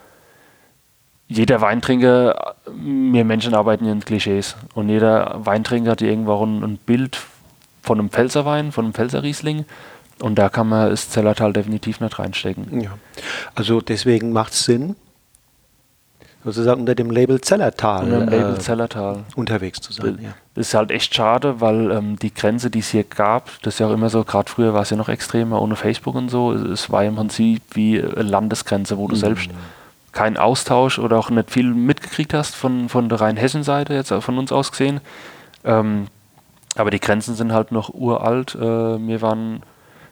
Jeder 1.29 1.59
Weintrinker, 1.59 2.55
wir 2.73 3.25
Menschen 3.25 3.53
arbeiten 3.53 3.85
in 3.85 3.99
Klischees. 3.99 4.55
Und 4.75 4.87
jeder 4.87 5.45
Weintrinker 5.45 5.91
hat 5.91 6.01
irgendwo 6.01 6.41
ein, 6.45 6.63
ein 6.63 6.77
Bild 6.77 7.19
von 7.81 7.99
einem 7.99 8.09
Pfälzerwein, 8.09 8.71
von 8.71 8.85
einem 8.85 8.93
Pfälzerriesling. 8.93 9.65
Und 10.19 10.35
da 10.35 10.49
kann 10.49 10.67
man 10.67 10.89
das 10.89 11.09
Zellertal 11.09 11.53
definitiv 11.53 11.99
nicht 11.99 12.17
reinstecken. 12.17 12.81
Ja. 12.81 12.97
Also 13.55 13.81
deswegen 13.81 14.31
macht 14.33 14.53
es 14.53 14.63
Sinn, 14.63 14.95
sozusagen 16.43 16.79
unter 16.81 16.95
dem 16.95 17.11
Label 17.11 17.41
Zellertal, 17.41 18.05
unter 18.05 18.19
dem 18.21 18.29
Label 18.29 18.55
äh, 18.55 18.59
Zellertal. 18.59 19.25
unterwegs 19.35 19.79
zu 19.81 19.93
sein. 19.93 20.17
Ja. 20.21 20.29
Das 20.55 20.69
ist 20.69 20.73
halt 20.73 20.91
echt 20.91 21.13
schade, 21.13 21.61
weil 21.61 21.91
ähm, 21.91 22.17
die 22.17 22.33
Grenze, 22.33 22.69
die 22.69 22.79
es 22.79 22.89
hier 22.89 23.03
gab, 23.03 23.61
das 23.61 23.75
ist 23.75 23.79
ja 23.79 23.87
auch 23.87 23.93
immer 23.93 24.09
so, 24.09 24.23
gerade 24.23 24.49
früher 24.49 24.73
war 24.73 24.81
es 24.81 24.89
ja 24.89 24.97
noch 24.97 25.09
extremer 25.09 25.61
ohne 25.61 25.75
Facebook 25.75 26.15
und 26.15 26.29
so, 26.29 26.53
es 26.53 26.89
war 26.89 27.03
im 27.03 27.15
Prinzip 27.15 27.61
wie 27.73 27.97
Landesgrenze, 27.97 28.97
wo 28.97 29.07
du 29.07 29.15
mhm. 29.15 29.19
selbst 29.19 29.49
keinen 30.13 30.37
Austausch 30.37 30.97
oder 30.97 31.19
auch 31.19 31.29
nicht 31.29 31.51
viel 31.51 31.73
mitgekriegt 31.73 32.33
hast 32.33 32.55
von, 32.55 32.89
von 32.89 33.07
der 33.09 33.21
Rheinhessen-Seite, 33.21 33.93
jetzt 33.93 34.11
von 34.11 34.37
uns 34.39 34.51
aus 34.51 34.71
gesehen. 34.71 34.99
Ähm, 35.63 36.07
aber 36.75 36.91
die 36.91 36.99
Grenzen 36.99 37.35
sind 37.35 37.53
halt 37.53 37.71
noch 37.71 37.93
uralt. 37.93 38.55
Äh, 38.55 38.59
wir 38.61 39.21
waren 39.21 39.61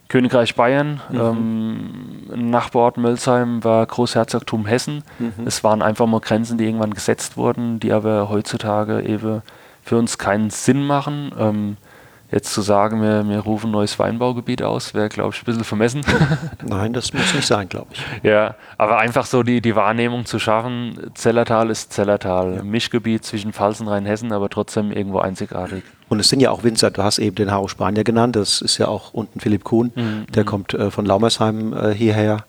Königreich 0.08 0.56
Bayern, 0.56 1.02
mhm. 1.10 1.20
ähm, 1.20 2.52
Nachbarort 2.52 2.98
Mölsheim 2.98 3.64
war 3.64 3.86
Großherzogtum 3.86 4.66
Hessen. 4.66 5.04
Mhm. 5.20 5.46
Es 5.46 5.64
waren 5.64 5.82
einfach 5.82 6.06
mal 6.06 6.22
Grenzen, 6.22 6.58
die 6.58 6.66
irgendwann 6.66 6.94
gesetzt 6.94 7.38
wurden, 7.38 7.80
die 7.80 7.92
aber 7.92 8.30
heutzutage 8.30 9.02
eben 9.02 9.42
für 9.82 9.98
uns 9.98 10.18
keinen 10.18 10.50
Sinn 10.52 10.86
machen. 10.86 11.32
Ähm, 11.38 11.78
jetzt 12.32 12.54
zu 12.54 12.62
sagen, 12.62 13.02
wir, 13.02 13.28
wir 13.28 13.40
rufen 13.40 13.68
ein 13.68 13.72
neues 13.72 13.98
Weinbaugebiet 13.98 14.62
aus, 14.62 14.94
wäre, 14.94 15.10
glaube 15.10 15.34
ich, 15.34 15.42
ein 15.42 15.46
bisschen 15.46 15.64
vermessen. 15.64 16.02
Nein, 16.64 16.94
das 16.94 17.14
muss 17.14 17.34
nicht 17.34 17.48
sein, 17.48 17.70
glaube 17.70 17.88
ich. 17.92 18.04
Ja, 18.24 18.56
aber 18.78 18.98
einfach 18.98 19.26
so 19.26 19.44
die, 19.44 19.62
die 19.62 19.76
Wahrnehmung 19.76 20.26
zu 20.26 20.40
schaffen, 20.40 21.12
Zellertal 21.14 21.70
ist 21.70 21.94
Zellertal, 21.94 22.56
ja. 22.56 22.64
Mischgebiet 22.64 23.24
zwischen 23.24 23.54
Pfalz 23.54 23.80
und 23.80 23.88
Rheinhessen, 23.88 24.32
aber 24.32 24.50
trotzdem 24.50 24.92
irgendwo 24.92 25.20
einzigartig. 25.20 25.84
Und 26.08 26.20
es 26.20 26.30
sind 26.30 26.40
ja 26.40 26.52
auch 26.52 26.64
Winzer, 26.64 26.92
du 26.92 27.04
hast 27.04 27.18
eben 27.18 27.36
den 27.36 27.52
Haro 27.52 27.68
Spanier 27.68 28.04
genannt, 28.04 28.36
das 28.36 28.62
ist 28.62 28.78
ja 28.78 28.88
auch 28.88 29.14
unten 29.14 29.40
Philipp 29.40 29.64
Kuhn, 29.64 29.92
mhm. 29.96 30.28
der 30.34 30.44
mhm. 30.44 30.48
kommt 30.48 30.74
äh, 30.74 30.92
von 30.92 31.06
Laumersheim 31.06 31.74
äh, 31.74 31.94
hierher, 31.94 32.46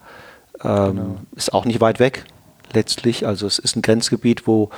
ähm, 0.63 0.87
genau. 0.87 1.17
ist 1.35 1.55
auch 1.55 1.65
nicht 1.65 1.81
weit 1.81 1.99
weg 1.99 2.25
letztlich, 2.73 3.27
also 3.27 3.47
es 3.47 3.59
ist 3.59 3.77
ein 3.77 3.83
Grenzgebiet, 3.83 4.47
wo, 4.47 4.71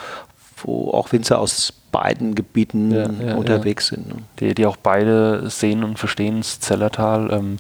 wo 0.63 0.91
auch 0.91 1.13
Winzer 1.13 1.39
aus 1.39 1.73
beiden 1.91 2.35
Gebieten 2.35 2.91
ja, 2.93 3.11
ja, 3.11 3.35
unterwegs 3.35 3.91
ja. 3.91 3.97
sind. 3.97 4.09
Ne? 4.09 4.23
Die, 4.41 4.55
die 4.55 4.67
auch 4.67 4.77
beide 4.77 5.49
sehen 5.51 5.85
und 5.85 5.99
verstehen 5.99 6.39
das 6.39 6.61
Zellertal. 6.61 7.33
Ähm, 7.33 7.57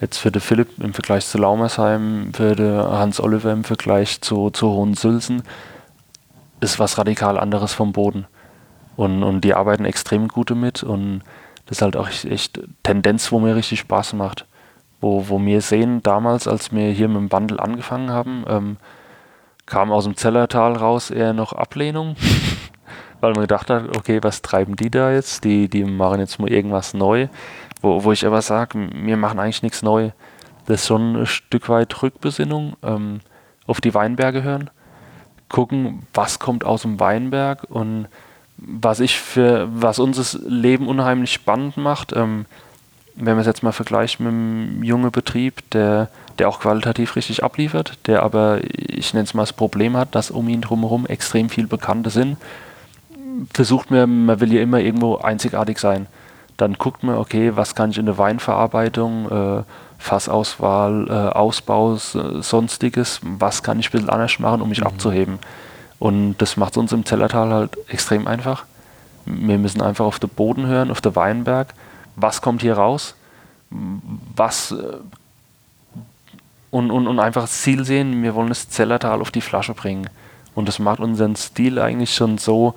jetzt 0.00 0.18
für 0.18 0.30
den 0.30 0.40
Philipp 0.40 0.82
im 0.82 0.94
Vergleich 0.94 1.26
zu 1.26 1.38
Laumersheim, 1.38 2.32
für 2.32 2.54
den 2.56 2.74
Hans 2.76 3.20
Oliver 3.20 3.52
im 3.52 3.64
Vergleich 3.64 4.20
zu, 4.20 4.50
zu 4.50 4.70
Hohensülzen, 4.70 5.42
ist 6.60 6.78
was 6.78 6.98
radikal 6.98 7.38
anderes 7.38 7.72
vom 7.72 7.92
Boden. 7.92 8.26
Und, 9.00 9.22
und 9.22 9.40
die 9.40 9.54
arbeiten 9.54 9.86
extrem 9.86 10.28
gut 10.28 10.50
damit 10.50 10.82
und 10.82 11.22
das 11.64 11.78
ist 11.78 11.82
halt 11.82 11.96
auch 11.96 12.10
echt 12.10 12.60
Tendenz, 12.82 13.32
wo 13.32 13.40
mir 13.40 13.56
richtig 13.56 13.80
Spaß 13.80 14.12
macht. 14.12 14.44
Wo, 15.00 15.30
wo 15.30 15.40
wir 15.40 15.62
sehen, 15.62 16.02
damals, 16.02 16.46
als 16.46 16.70
wir 16.70 16.90
hier 16.90 17.08
mit 17.08 17.16
dem 17.16 17.32
Wandel 17.32 17.60
angefangen 17.60 18.10
haben, 18.10 18.44
ähm, 18.46 18.76
kam 19.64 19.90
aus 19.90 20.04
dem 20.04 20.18
Zellertal 20.18 20.74
raus 20.74 21.10
eher 21.10 21.32
noch 21.32 21.54
Ablehnung, 21.54 22.14
weil 23.22 23.32
man 23.32 23.40
gedacht 23.40 23.70
hat, 23.70 23.96
okay, 23.96 24.18
was 24.20 24.42
treiben 24.42 24.76
die 24.76 24.90
da 24.90 25.10
jetzt? 25.10 25.44
Die, 25.44 25.70
die 25.70 25.84
machen 25.84 26.20
jetzt 26.20 26.38
mal 26.38 26.52
irgendwas 26.52 26.92
neu. 26.92 27.28
Wo, 27.80 28.04
wo 28.04 28.12
ich 28.12 28.26
aber 28.26 28.42
sage, 28.42 28.90
wir 28.92 29.16
machen 29.16 29.38
eigentlich 29.38 29.62
nichts 29.62 29.80
neu. 29.80 30.10
Das 30.66 30.82
ist 30.82 30.88
schon 30.88 31.22
ein 31.22 31.26
Stück 31.26 31.70
weit 31.70 32.02
Rückbesinnung, 32.02 32.76
ähm, 32.82 33.20
auf 33.66 33.80
die 33.80 33.94
Weinberge 33.94 34.42
hören, 34.42 34.68
gucken, 35.48 36.02
was 36.12 36.38
kommt 36.38 36.66
aus 36.66 36.82
dem 36.82 37.00
Weinberg 37.00 37.64
und 37.70 38.08
was 38.60 39.00
ich 39.00 39.18
für, 39.18 39.68
was 39.72 39.98
unser 39.98 40.38
Leben 40.46 40.86
unheimlich 40.86 41.32
spannend 41.32 41.76
macht, 41.76 42.12
ähm, 42.14 42.46
wenn 43.14 43.34
man 43.34 43.40
es 43.40 43.46
jetzt 43.46 43.62
mal 43.62 43.72
vergleicht 43.72 44.20
mit 44.20 44.28
einem 44.28 44.82
jungen 44.82 45.10
Betrieb, 45.10 45.68
der, 45.70 46.08
der 46.38 46.48
auch 46.48 46.60
qualitativ 46.60 47.16
richtig 47.16 47.42
abliefert, 47.42 47.98
der 48.06 48.22
aber, 48.22 48.60
ich 48.62 49.12
nenne 49.12 49.24
es 49.24 49.34
mal, 49.34 49.42
das 49.42 49.52
Problem 49.52 49.96
hat, 49.96 50.14
dass 50.14 50.30
um 50.30 50.48
ihn 50.48 50.60
drumherum 50.60 51.06
extrem 51.06 51.48
viel 51.48 51.66
Bekannte 51.66 52.10
sind, 52.10 52.36
versucht 53.52 53.90
man, 53.90 54.26
man 54.26 54.40
will 54.40 54.52
ja 54.52 54.62
immer 54.62 54.80
irgendwo 54.80 55.16
einzigartig 55.16 55.78
sein. 55.78 56.06
Dann 56.56 56.74
guckt 56.74 57.02
man, 57.02 57.16
okay, 57.16 57.52
was 57.56 57.74
kann 57.74 57.90
ich 57.90 57.98
in 57.98 58.06
der 58.06 58.18
Weinverarbeitung, 58.18 59.30
äh, 59.30 59.62
Fassauswahl, 59.98 61.06
äh, 61.08 61.36
Ausbau, 61.36 61.96
sonstiges, 61.96 63.20
was 63.22 63.62
kann 63.62 63.78
ich 63.78 63.88
ein 63.88 63.92
bisschen 63.92 64.10
anders 64.10 64.38
machen, 64.38 64.62
um 64.62 64.68
mich 64.68 64.80
mhm. 64.80 64.86
abzuheben. 64.86 65.38
Und 66.00 66.38
das 66.38 66.56
macht 66.56 66.72
es 66.72 66.78
uns 66.78 66.92
im 66.92 67.04
Zellertal 67.04 67.52
halt 67.52 67.78
extrem 67.88 68.26
einfach. 68.26 68.64
Wir 69.26 69.58
müssen 69.58 69.82
einfach 69.82 70.06
auf 70.06 70.18
den 70.18 70.30
Boden 70.30 70.66
hören, 70.66 70.90
auf 70.90 71.02
den 71.02 71.14
Weinberg. 71.14 71.74
Was 72.16 72.42
kommt 72.42 72.62
hier 72.62 72.74
raus? 72.74 73.14
Was. 74.34 74.72
Äh, 74.72 74.96
und, 76.70 76.90
und, 76.90 77.06
und 77.06 77.18
einfach 77.18 77.42
das 77.42 77.62
Ziel 77.62 77.84
sehen, 77.84 78.22
wir 78.22 78.34
wollen 78.34 78.48
das 78.48 78.70
Zellertal 78.70 79.20
auf 79.20 79.30
die 79.30 79.40
Flasche 79.40 79.74
bringen. 79.74 80.08
Und 80.54 80.68
das 80.68 80.78
macht 80.78 81.00
unseren 81.00 81.36
Stil 81.36 81.78
eigentlich 81.78 82.14
schon 82.14 82.38
so 82.38 82.74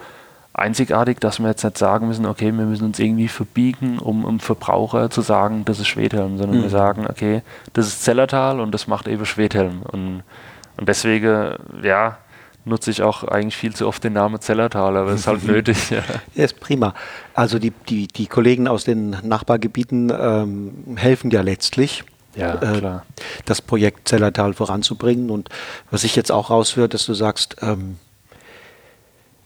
einzigartig, 0.53 1.19
dass 1.19 1.39
wir 1.39 1.47
jetzt 1.47 1.63
nicht 1.63 1.77
sagen 1.77 2.07
müssen, 2.07 2.25
okay, 2.25 2.51
wir 2.51 2.65
müssen 2.65 2.85
uns 2.85 2.99
irgendwie 2.99 3.27
verbiegen, 3.27 3.99
um 3.99 4.25
um 4.25 4.39
Verbraucher 4.39 5.09
zu 5.09 5.21
sagen, 5.21 5.63
das 5.65 5.79
ist 5.79 5.87
Schwedhelm, 5.87 6.37
sondern 6.37 6.59
mhm. 6.59 6.63
wir 6.63 6.69
sagen, 6.69 7.07
okay, 7.07 7.41
das 7.73 7.87
ist 7.87 8.03
Zellertal 8.03 8.59
und 8.59 8.71
das 8.71 8.87
macht 8.87 9.07
eben 9.07 9.25
Schwedhelm. 9.25 9.81
Und, 9.83 10.23
und 10.77 10.89
deswegen, 10.89 11.55
ja, 11.81 12.17
nutze 12.65 12.91
ich 12.91 13.01
auch 13.01 13.23
eigentlich 13.23 13.57
viel 13.57 13.75
zu 13.75 13.87
oft 13.87 14.03
den 14.03 14.13
Namen 14.13 14.39
Zellertal, 14.39 14.97
aber 14.97 15.11
es 15.11 15.19
ist 15.21 15.27
halt 15.27 15.45
nötig. 15.45 15.89
Ja. 15.89 16.03
ja, 16.35 16.45
ist 16.45 16.59
prima. 16.59 16.93
Also 17.33 17.59
die, 17.59 17.71
die, 17.89 18.07
die 18.07 18.27
Kollegen 18.27 18.67
aus 18.67 18.83
den 18.83 19.11
Nachbargebieten 19.23 20.11
ähm, 20.17 20.97
helfen 20.97 21.31
ja 21.31 21.41
letztlich. 21.41 22.03
Ja, 22.35 22.55
äh, 22.55 22.99
das 23.45 23.61
Projekt 23.61 24.07
Zellertal 24.07 24.53
voranzubringen. 24.53 25.29
Und 25.29 25.49
was 25.91 26.03
ich 26.03 26.15
jetzt 26.15 26.31
auch 26.31 26.49
raushöre, 26.49 26.89
dass 26.89 27.05
du 27.05 27.13
sagst, 27.13 27.57
ähm, 27.61 27.99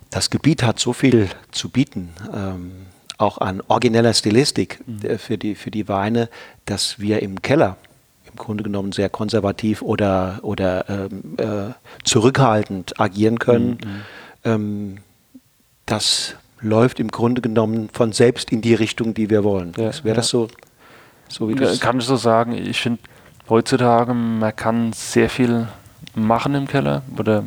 das 0.10 0.30
Gebiet 0.30 0.64
hat 0.64 0.80
so 0.80 0.94
viel 0.94 1.30
zu 1.52 1.68
bieten, 1.68 2.14
ähm, 2.34 2.72
auch 3.18 3.40
an 3.40 3.62
origineller 3.68 4.14
Stilistik 4.14 4.80
mhm. 4.86 5.02
Äh, 5.04 5.18
für, 5.18 5.38
die, 5.38 5.56
für 5.56 5.72
die 5.72 5.88
Weine, 5.88 6.30
dass 6.66 7.00
wir 7.00 7.22
im 7.22 7.42
Keller 7.42 7.78
Grunde 8.38 8.64
genommen 8.64 8.92
sehr 8.92 9.10
konservativ 9.10 9.82
oder, 9.82 10.40
oder 10.42 10.90
ähm, 10.90 11.36
äh, 11.38 11.74
zurückhaltend 12.04 13.00
agieren 13.00 13.40
können. 13.40 13.78
Mhm. 13.84 14.02
Ähm, 14.44 14.98
das 15.86 16.36
läuft 16.60 17.00
im 17.00 17.10
Grunde 17.10 17.42
genommen 17.42 17.90
von 17.92 18.12
selbst 18.12 18.52
in 18.52 18.62
die 18.62 18.74
Richtung, 18.74 19.14
die 19.14 19.30
wir 19.30 19.44
wollen. 19.44 19.74
Ja, 19.78 19.92
Wäre 20.04 20.08
ja. 20.10 20.14
das 20.16 20.30
so, 20.30 20.48
so 21.28 21.50
wie 21.50 21.56
das? 21.56 21.80
Kann 21.80 22.00
ich 22.00 22.06
so 22.06 22.16
sagen. 22.16 22.54
Ich 22.54 22.82
finde 22.82 23.00
heutzutage, 23.50 24.14
man 24.14 24.56
kann 24.56 24.94
sehr 24.94 25.30
viel 25.30 25.68
machen 26.16 26.56
im 26.56 26.68
Keller. 26.68 27.04
Oder 27.18 27.44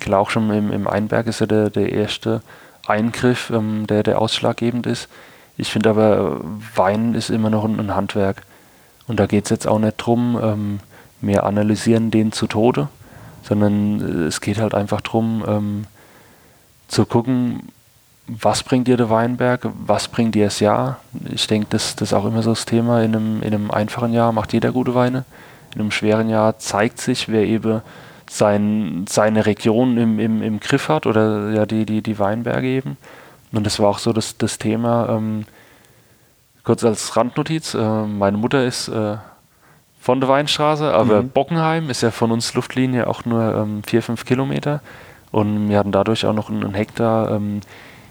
klar 0.00 0.20
auch 0.20 0.30
schon 0.30 0.50
im, 0.50 0.72
im 0.72 0.88
Einberg 0.88 1.26
ist 1.26 1.40
ja 1.40 1.46
der, 1.46 1.70
der 1.70 1.92
erste 1.92 2.42
Eingriff, 2.86 3.50
ähm, 3.50 3.86
der, 3.86 4.02
der 4.02 4.20
ausschlaggebend 4.20 4.86
ist. 4.86 5.08
Ich 5.56 5.70
finde 5.70 5.90
aber, 5.90 6.40
Wein 6.74 7.14
ist 7.14 7.30
immer 7.30 7.50
noch 7.50 7.64
ein, 7.64 7.78
ein 7.78 7.94
Handwerk. 7.94 8.42
Und 9.10 9.18
da 9.18 9.26
geht 9.26 9.46
es 9.46 9.50
jetzt 9.50 9.66
auch 9.66 9.80
nicht 9.80 10.00
darum, 10.00 10.38
ähm, 10.40 10.80
wir 11.20 11.42
analysieren 11.42 12.12
den 12.12 12.30
zu 12.30 12.46
Tode, 12.46 12.86
sondern 13.42 14.00
äh, 14.00 14.26
es 14.26 14.40
geht 14.40 14.58
halt 14.58 14.72
einfach 14.72 15.00
darum, 15.00 15.44
ähm, 15.48 15.84
zu 16.86 17.04
gucken, 17.06 17.72
was 18.28 18.62
bringt 18.62 18.86
dir 18.86 18.96
der 18.96 19.10
Weinberg, 19.10 19.66
was 19.84 20.06
bringt 20.06 20.36
dir 20.36 20.44
das 20.44 20.60
Jahr. 20.60 21.00
Ich 21.28 21.48
denke, 21.48 21.66
das, 21.70 21.96
das 21.96 22.10
ist 22.10 22.14
auch 22.14 22.24
immer 22.24 22.44
so 22.44 22.50
das 22.50 22.66
Thema. 22.66 23.02
In 23.02 23.16
einem, 23.16 23.42
in 23.42 23.52
einem 23.52 23.72
einfachen 23.72 24.12
Jahr 24.12 24.30
macht 24.30 24.52
jeder 24.52 24.70
gute 24.70 24.94
Weine. 24.94 25.24
In 25.74 25.80
einem 25.80 25.90
schweren 25.90 26.28
Jahr 26.28 26.60
zeigt 26.60 27.00
sich, 27.00 27.28
wer 27.28 27.42
eben 27.42 27.82
sein, 28.30 29.06
seine 29.08 29.44
Region 29.44 29.98
im, 29.98 30.20
im, 30.20 30.40
im 30.40 30.60
Griff 30.60 30.88
hat 30.88 31.06
oder 31.06 31.50
ja 31.50 31.66
die, 31.66 31.84
die, 31.84 32.00
die 32.00 32.20
Weinberge 32.20 32.68
eben. 32.68 32.96
Und 33.50 33.66
das 33.66 33.80
war 33.80 33.88
auch 33.88 33.98
so 33.98 34.12
das, 34.12 34.38
das 34.38 34.58
Thema, 34.58 35.08
ähm, 35.16 35.46
kurz 36.64 36.84
als 36.84 37.16
Randnotiz, 37.16 37.74
äh, 37.74 38.02
meine 38.06 38.36
Mutter 38.36 38.64
ist 38.64 38.88
äh, 38.88 39.16
von 40.00 40.20
der 40.20 40.28
Weinstraße, 40.28 40.92
aber 40.92 41.22
mhm. 41.22 41.30
Bockenheim 41.30 41.90
ist 41.90 42.02
ja 42.02 42.10
von 42.10 42.32
uns 42.32 42.54
Luftlinie 42.54 43.06
auch 43.06 43.24
nur 43.24 43.54
ähm, 43.54 43.82
vier, 43.82 44.02
fünf 44.02 44.24
Kilometer. 44.24 44.80
Und 45.30 45.68
wir 45.68 45.78
hatten 45.78 45.92
dadurch 45.92 46.26
auch 46.26 46.32
noch 46.32 46.50
einen 46.50 46.74
Hektar 46.74 47.30
ähm, 47.30 47.60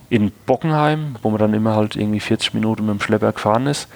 in 0.10 0.32
Bockenheim, 0.46 1.16
wo 1.22 1.30
man 1.30 1.40
dann 1.40 1.54
immer 1.54 1.76
halt 1.76 1.96
irgendwie 1.96 2.20
40 2.20 2.54
Minuten 2.54 2.86
mit 2.86 2.96
dem 2.96 3.02
Schlepper 3.02 3.32
gefahren 3.32 3.68
ist, 3.68 3.88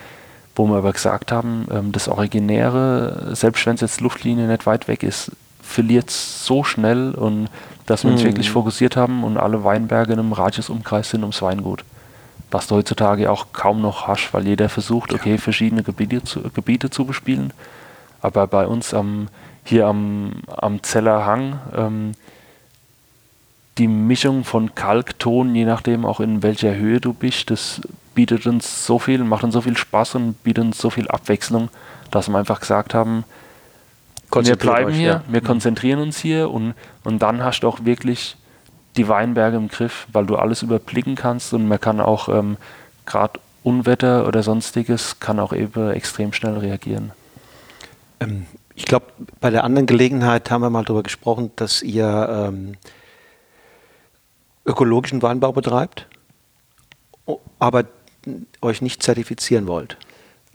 wo 0.55 0.67
wir 0.67 0.77
aber 0.77 0.91
gesagt 0.91 1.31
haben, 1.31 1.67
ähm, 1.71 1.91
das 1.91 2.07
Originäre, 2.07 3.35
selbst 3.35 3.65
wenn 3.65 3.75
es 3.75 3.81
jetzt 3.81 4.01
Luftlinie 4.01 4.47
nicht 4.47 4.65
weit 4.65 4.87
weg 4.87 5.03
ist, 5.03 5.31
verliert 5.61 6.09
es 6.09 6.45
so 6.45 6.63
schnell 6.63 7.11
und 7.11 7.47
dass 7.85 8.03
wir 8.03 8.11
uns 8.11 8.21
mhm. 8.21 8.27
wirklich 8.27 8.49
fokussiert 8.49 8.95
haben 8.95 9.23
und 9.23 9.37
alle 9.37 9.63
Weinberge 9.63 10.13
in 10.13 10.19
einem 10.19 10.33
Radiusumkreis 10.33 11.09
sind 11.09 11.21
ums 11.21 11.41
Weingut. 11.41 11.83
Was 12.53 12.67
du 12.67 12.75
heutzutage 12.75 13.31
auch 13.31 13.47
kaum 13.51 13.81
noch 13.81 14.07
hast, 14.07 14.31
weil 14.31 14.45
jeder 14.45 14.69
versucht, 14.69 15.11
okay, 15.11 15.39
verschiedene 15.39 15.81
Gebiete 15.81 16.23
zu, 16.23 16.43
Gebiete 16.51 16.91
zu 16.91 17.03
bespielen. 17.03 17.51
Aber 18.21 18.45
bei 18.45 18.67
uns 18.67 18.93
am, 18.93 19.27
hier 19.63 19.87
am, 19.87 20.33
am 20.55 20.83
Zeller 20.83 21.25
Hang, 21.25 21.59
ähm, 21.75 22.11
die 23.79 23.87
Mischung 23.87 24.43
von 24.43 24.75
Kalk, 24.75 25.17
Ton, 25.17 25.55
je 25.55 25.65
nachdem 25.65 26.05
auch 26.05 26.19
in 26.19 26.43
welcher 26.43 26.75
Höhe 26.75 27.01
du 27.01 27.13
bist, 27.13 27.49
das 27.49 27.81
bietet 28.13 28.45
uns 28.45 28.85
so 28.85 28.99
viel, 28.99 29.23
macht 29.23 29.43
uns 29.43 29.55
so 29.55 29.61
viel 29.61 29.75
Spaß 29.75 30.13
und 30.13 30.43
bietet 30.43 30.63
uns 30.63 30.77
so 30.77 30.91
viel 30.91 31.07
Abwechslung, 31.07 31.69
dass 32.11 32.29
wir 32.29 32.37
einfach 32.37 32.59
gesagt 32.59 32.93
haben, 32.93 33.23
wir 34.31 34.55
bleiben 34.57 34.91
euch, 34.91 34.97
hier, 34.97 35.07
ja. 35.07 35.23
wir 35.27 35.41
mhm. 35.41 35.45
konzentrieren 35.45 35.99
uns 35.99 36.19
hier 36.19 36.51
und, 36.51 36.75
und 37.03 37.19
dann 37.19 37.43
hast 37.43 37.61
du 37.61 37.67
auch 37.67 37.83
wirklich 37.83 38.37
die 38.95 39.07
Weinberge 39.07 39.57
im 39.57 39.67
Griff, 39.67 40.07
weil 40.11 40.25
du 40.25 40.35
alles 40.35 40.61
überblicken 40.61 41.15
kannst 41.15 41.53
und 41.53 41.67
man 41.67 41.79
kann 41.79 41.99
auch 41.99 42.29
ähm, 42.29 42.57
gerade 43.05 43.39
Unwetter 43.63 44.27
oder 44.27 44.43
sonstiges 44.43 45.19
kann 45.19 45.39
auch 45.39 45.53
eben 45.53 45.91
extrem 45.91 46.33
schnell 46.33 46.57
reagieren. 46.57 47.11
Ähm, 48.19 48.45
ich 48.75 48.85
glaube, 48.85 49.07
bei 49.39 49.49
der 49.49 49.63
anderen 49.63 49.85
Gelegenheit 49.85 50.49
haben 50.51 50.61
wir 50.61 50.69
mal 50.69 50.83
darüber 50.83 51.03
gesprochen, 51.03 51.51
dass 51.55 51.81
ihr 51.81 52.27
ähm, 52.29 52.73
ökologischen 54.65 55.21
Weinbau 55.21 55.51
betreibt, 55.51 56.07
aber 57.59 57.85
euch 58.61 58.81
nicht 58.81 59.03
zertifizieren 59.03 59.67
wollt. 59.67 59.97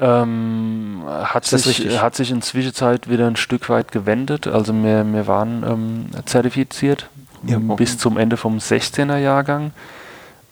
Ähm, 0.01 1.03
hat, 1.07 1.45
sich, 1.45 2.01
hat 2.01 2.15
sich 2.15 2.31
inzwischen 2.31 2.73
Zeit 2.73 3.11
wieder 3.11 3.27
ein 3.27 3.37
Stück 3.37 3.69
weit 3.69 3.91
gewendet. 3.91 4.47
Also 4.47 4.73
wir, 4.73 5.05
wir 5.13 5.27
waren 5.27 5.65
ähm, 5.65 6.25
zertifiziert 6.25 7.09
ja, 7.45 7.59
bis 7.59 7.99
zum 7.99 8.19
Ende 8.19 8.37
vom 8.37 8.59
16er 8.59 9.17
Jahrgang, 9.17 9.73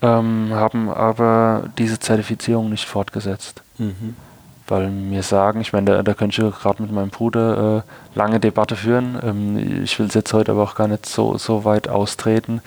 ähm, 0.03 0.51
haben 0.53 0.89
aber 0.91 1.65
diese 1.79 1.99
Zertifizierung 1.99 2.71
nicht 2.71 2.87
fortgesetzt. 2.87 3.63
Mhm. 3.79 4.17
Weil 4.69 4.91
wir 5.11 5.23
sagen, 5.23 5.61
ich 5.61 5.73
meine, 5.73 5.87
da, 5.87 6.03
da 6.03 6.15
könnte 6.15 6.45
ich 6.45 6.61
gerade 6.61 6.83
mit 6.83 6.91
meinem 6.91 7.11
Bruder 7.11 7.85
äh, 7.85 8.19
lange 8.19 8.41
Debatte 8.41 8.77
führen. 8.77 9.19
Ähm, 9.23 9.83
ich 9.85 9.99
will 9.99 10.07
es 10.07 10.15
jetzt 10.15 10.33
heute 10.33 10.53
aber 10.53 10.63
auch 10.63 10.75
gar 10.75 10.89
nicht 10.89 11.07
so, 11.07 11.39
so 11.39 11.65
weit 11.65 11.89
austreten. 11.89 12.63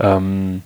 Ähm, 0.00 0.62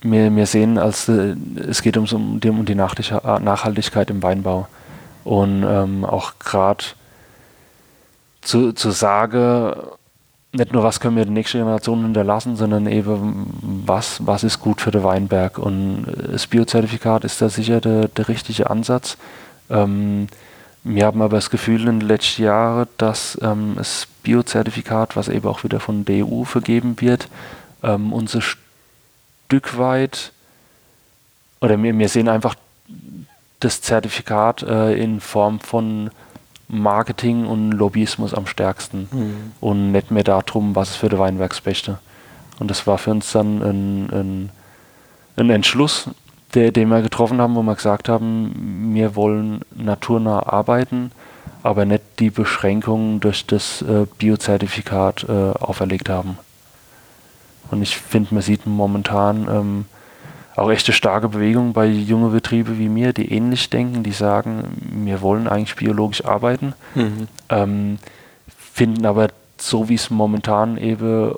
wir, 0.00 0.34
wir 0.34 0.46
sehen, 0.46 0.78
als 0.78 1.08
äh, 1.08 1.36
es 1.68 1.82
geht 1.82 1.96
um, 1.96 2.06
um, 2.06 2.40
um 2.42 2.64
die 2.64 2.74
Nachhaltigkeit 2.74 4.10
im 4.10 4.22
Weinbau. 4.22 4.66
Und 5.24 5.62
ähm, 5.62 6.04
auch 6.04 6.38
gerade 6.38 6.84
zu, 8.40 8.72
zu 8.72 8.90
sagen, 8.90 9.74
nicht 10.58 10.72
nur, 10.72 10.82
was 10.82 11.00
können 11.00 11.16
wir 11.16 11.24
der 11.24 11.32
nächsten 11.32 11.58
Generation 11.58 12.02
hinterlassen, 12.02 12.56
sondern 12.56 12.86
eben, 12.86 13.46
was, 13.86 14.26
was 14.26 14.44
ist 14.44 14.60
gut 14.60 14.80
für 14.80 14.90
den 14.90 15.02
Weinberg. 15.02 15.58
Und 15.58 16.06
das 16.30 16.46
Biozertifikat 16.46 17.24
ist 17.24 17.40
da 17.40 17.48
sicher 17.48 17.80
der, 17.80 18.08
der 18.08 18.28
richtige 18.28 18.68
Ansatz. 18.68 19.16
Ähm, 19.70 20.28
wir 20.84 21.06
haben 21.06 21.22
aber 21.22 21.36
das 21.36 21.50
Gefühl 21.50 21.86
in 21.88 22.00
den 22.00 22.08
letzten 22.08 22.42
Jahren, 22.42 22.88
dass 22.98 23.38
ähm, 23.42 23.74
das 23.76 24.06
Biozertifikat, 24.22 25.16
was 25.16 25.28
eben 25.28 25.46
auch 25.46 25.64
wieder 25.64 25.80
von 25.80 26.04
der 26.04 26.26
EU 26.26 26.44
vergeben 26.44 27.00
wird, 27.00 27.28
ähm, 27.82 28.12
uns 28.12 28.36
Stück 28.40 29.78
weit, 29.78 30.32
oder 31.60 31.82
wir, 31.82 31.98
wir 31.98 32.08
sehen 32.08 32.28
einfach 32.28 32.54
das 33.60 33.80
Zertifikat 33.80 34.62
äh, 34.62 34.94
in 34.94 35.20
Form 35.20 35.60
von 35.60 36.10
Marketing 36.68 37.46
und 37.46 37.72
Lobbyismus 37.72 38.34
am 38.34 38.46
stärksten 38.46 39.08
mhm. 39.10 39.52
und 39.60 39.92
nicht 39.92 40.10
mehr 40.10 40.24
darum, 40.24 40.76
was 40.76 40.90
ist 40.90 40.96
für 40.96 41.08
die 41.08 41.18
Weinbergsbächte. 41.18 41.98
Und 42.58 42.70
das 42.70 42.86
war 42.86 42.98
für 42.98 43.10
uns 43.10 43.32
dann 43.32 43.62
ein, 43.62 44.10
ein, 44.10 44.50
ein 45.36 45.50
Entschluss, 45.50 46.10
der, 46.54 46.72
den 46.72 46.88
wir 46.88 47.02
getroffen 47.02 47.40
haben, 47.40 47.54
wo 47.54 47.62
wir 47.62 47.74
gesagt 47.74 48.08
haben, 48.08 48.92
wir 48.94 49.16
wollen 49.16 49.60
naturnah 49.74 50.46
arbeiten, 50.46 51.12
aber 51.62 51.84
nicht 51.84 52.02
die 52.18 52.30
Beschränkungen 52.30 53.20
durch 53.20 53.46
das 53.46 53.82
äh, 53.82 54.06
Biozertifikat 54.18 55.26
äh, 55.28 55.32
auferlegt 55.32 56.08
haben. 56.08 56.38
Und 57.70 57.82
ich 57.82 57.96
finde, 57.96 58.34
man 58.34 58.42
sieht 58.42 58.66
momentan 58.66 59.48
ähm, 59.50 59.84
auch 60.58 60.70
echte 60.70 60.92
starke 60.92 61.28
Bewegung 61.28 61.72
bei 61.72 61.86
jungen 61.86 62.32
Betrieben 62.32 62.78
wie 62.78 62.88
mir, 62.88 63.12
die 63.12 63.32
ähnlich 63.32 63.70
denken, 63.70 64.02
die 64.02 64.12
sagen, 64.12 64.64
wir 64.92 65.20
wollen 65.20 65.48
eigentlich 65.48 65.76
biologisch 65.76 66.24
arbeiten, 66.24 66.74
mhm. 66.94 67.28
ähm, 67.48 67.98
finden 68.56 69.06
aber 69.06 69.28
so 69.58 69.88
wie 69.88 69.94
es 69.94 70.10
momentan 70.10 70.76
eben 70.78 71.32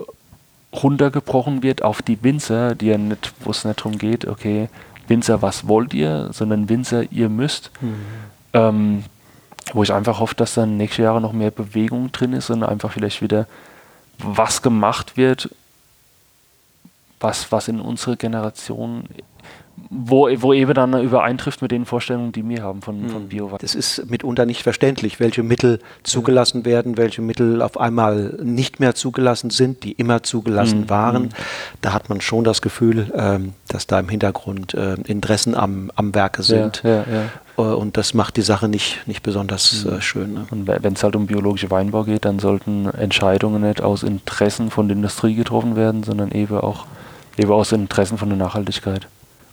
runtergebrochen 0.73 1.63
wird 1.63 1.83
auf 1.83 2.03
die 2.03 2.23
Winzer, 2.23 2.75
die 2.75 2.87
ja 2.87 2.99
nicht, 2.99 3.33
wo 3.41 3.51
es 3.51 3.65
nicht 3.65 3.81
darum 3.81 3.99
geht, 3.99 4.27
okay, 4.27 4.69
Winzer, 5.09 5.43
was 5.43 5.67
wollt 5.67 5.93
ihr, 5.95 6.29
sondern 6.33 6.69
Winzer, 6.69 7.11
ihr 7.11 7.29
müsst. 7.29 7.71
Mhm. 7.81 7.95
Ähm, 8.53 9.05
wo 9.73 9.83
ich 9.83 9.93
einfach 9.93 10.21
hoffe, 10.21 10.35
dass 10.35 10.55
dann 10.55 10.77
nächste 10.77 11.03
Jahre 11.03 11.21
noch 11.21 11.33
mehr 11.33 11.51
Bewegung 11.51 12.11
drin 12.13 12.33
ist 12.33 12.51
und 12.51 12.63
einfach 12.63 12.91
vielleicht 12.93 13.23
wieder 13.23 13.47
was 14.19 14.63
gemacht 14.63 15.17
wird, 15.17 15.51
was, 17.21 17.53
was 17.53 17.69
in 17.69 17.81
unserer 17.81 18.17
Generation, 18.17 19.05
wo, 19.89 20.29
wo 20.37 20.53
eben 20.53 20.75
dann 20.75 21.01
übereintrifft 21.03 21.63
mit 21.63 21.71
den 21.71 21.85
Vorstellungen, 21.85 22.33
die 22.33 22.47
wir 22.49 22.63
haben 22.63 22.83
von, 22.83 23.09
von 23.09 23.23
hm. 23.23 23.29
Bio. 23.29 23.57
Das 23.59 23.75
ist 23.75 24.11
mitunter 24.11 24.47
nicht 24.47 24.63
verständlich, 24.63 25.21
welche 25.21 25.43
Mittel 25.43 25.81
zugelassen 26.03 26.65
werden, 26.65 26.97
welche 26.97 27.23
Mittel 27.23 27.63
auf 27.63 27.79
einmal 27.79 28.39
nicht 28.43 28.81
mehr 28.81 28.95
zugelassen 28.95 29.51
sind, 29.51 29.85
die 29.85 29.93
immer 29.93 30.23
zugelassen 30.23 30.83
mhm. 30.83 30.91
waren. 30.91 31.29
Da 31.81 31.93
hat 31.93 32.09
man 32.09 32.21
schon 32.21 32.45
das 32.45 32.63
Gefühl, 32.63 33.11
ähm, 33.15 33.55
dass 33.69 33.87
da 33.87 33.99
im 34.01 34.09
Hintergrund 34.09 34.75
äh, 34.75 34.95
Interessen 35.07 35.55
am, 35.55 35.91
am 35.97 36.15
Werke 36.15 36.43
sind. 36.43 36.83
Ja, 36.85 36.91
ja, 36.91 37.05
ja. 37.11 37.25
Äh, 37.59 37.75
und 37.75 37.97
das 37.97 38.15
macht 38.15 38.37
die 38.37 38.43
Sache 38.43 38.69
nicht, 38.69 39.07
nicht 39.07 39.23
besonders 39.23 39.85
mhm. 39.85 39.93
äh, 39.95 40.01
schön. 40.01 40.35
Ne? 40.35 40.47
Und 40.51 40.69
wenn 40.69 40.93
es 40.93 41.03
halt 41.03 41.17
um 41.17 41.27
biologische 41.27 41.71
Weinbau 41.71 42.05
geht, 42.05 42.25
dann 42.25 42.39
sollten 42.39 42.87
Entscheidungen 42.91 43.63
nicht 43.63 43.83
aus 43.83 44.03
Interessen 44.03 44.71
von 44.71 44.89
der 44.89 44.97
Industrie 44.97 45.35
getroffen 45.35 45.75
werden, 45.75 46.03
sondern 46.03 46.31
eben 46.31 46.59
auch 46.59 46.87
eben 47.37 47.51
aus 47.51 47.73
Interessen 47.73 48.19
von 48.19 48.29
der 48.29 48.39
Nachhaltigkeit. 48.39 49.07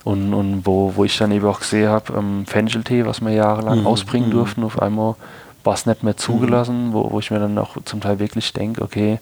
Und, 0.03 0.33
und 0.33 0.65
wo, 0.65 0.93
wo 0.95 1.03
ich 1.03 1.17
dann 1.17 1.31
eben 1.31 1.45
auch 1.45 1.59
gesehen 1.59 1.89
habe, 1.89 2.13
ähm, 2.17 2.45
Fencheltee, 2.45 3.05
was 3.05 3.21
wir 3.21 3.31
jahrelang 3.31 3.81
mhm. 3.81 3.87
ausbringen 3.87 4.29
mhm. 4.29 4.33
durften, 4.33 4.63
auf 4.63 4.81
einmal 4.81 5.15
war 5.63 5.73
es 5.73 5.85
nicht 5.85 6.03
mehr 6.03 6.15
zugelassen, 6.15 6.89
mhm. 6.89 6.93
wo, 6.93 7.11
wo 7.11 7.19
ich 7.19 7.29
mir 7.29 7.39
dann 7.39 7.57
auch 7.57 7.75
zum 7.83 7.99
Teil 7.99 8.19
wirklich 8.19 8.53
denke, 8.53 8.81
okay, 8.81 9.19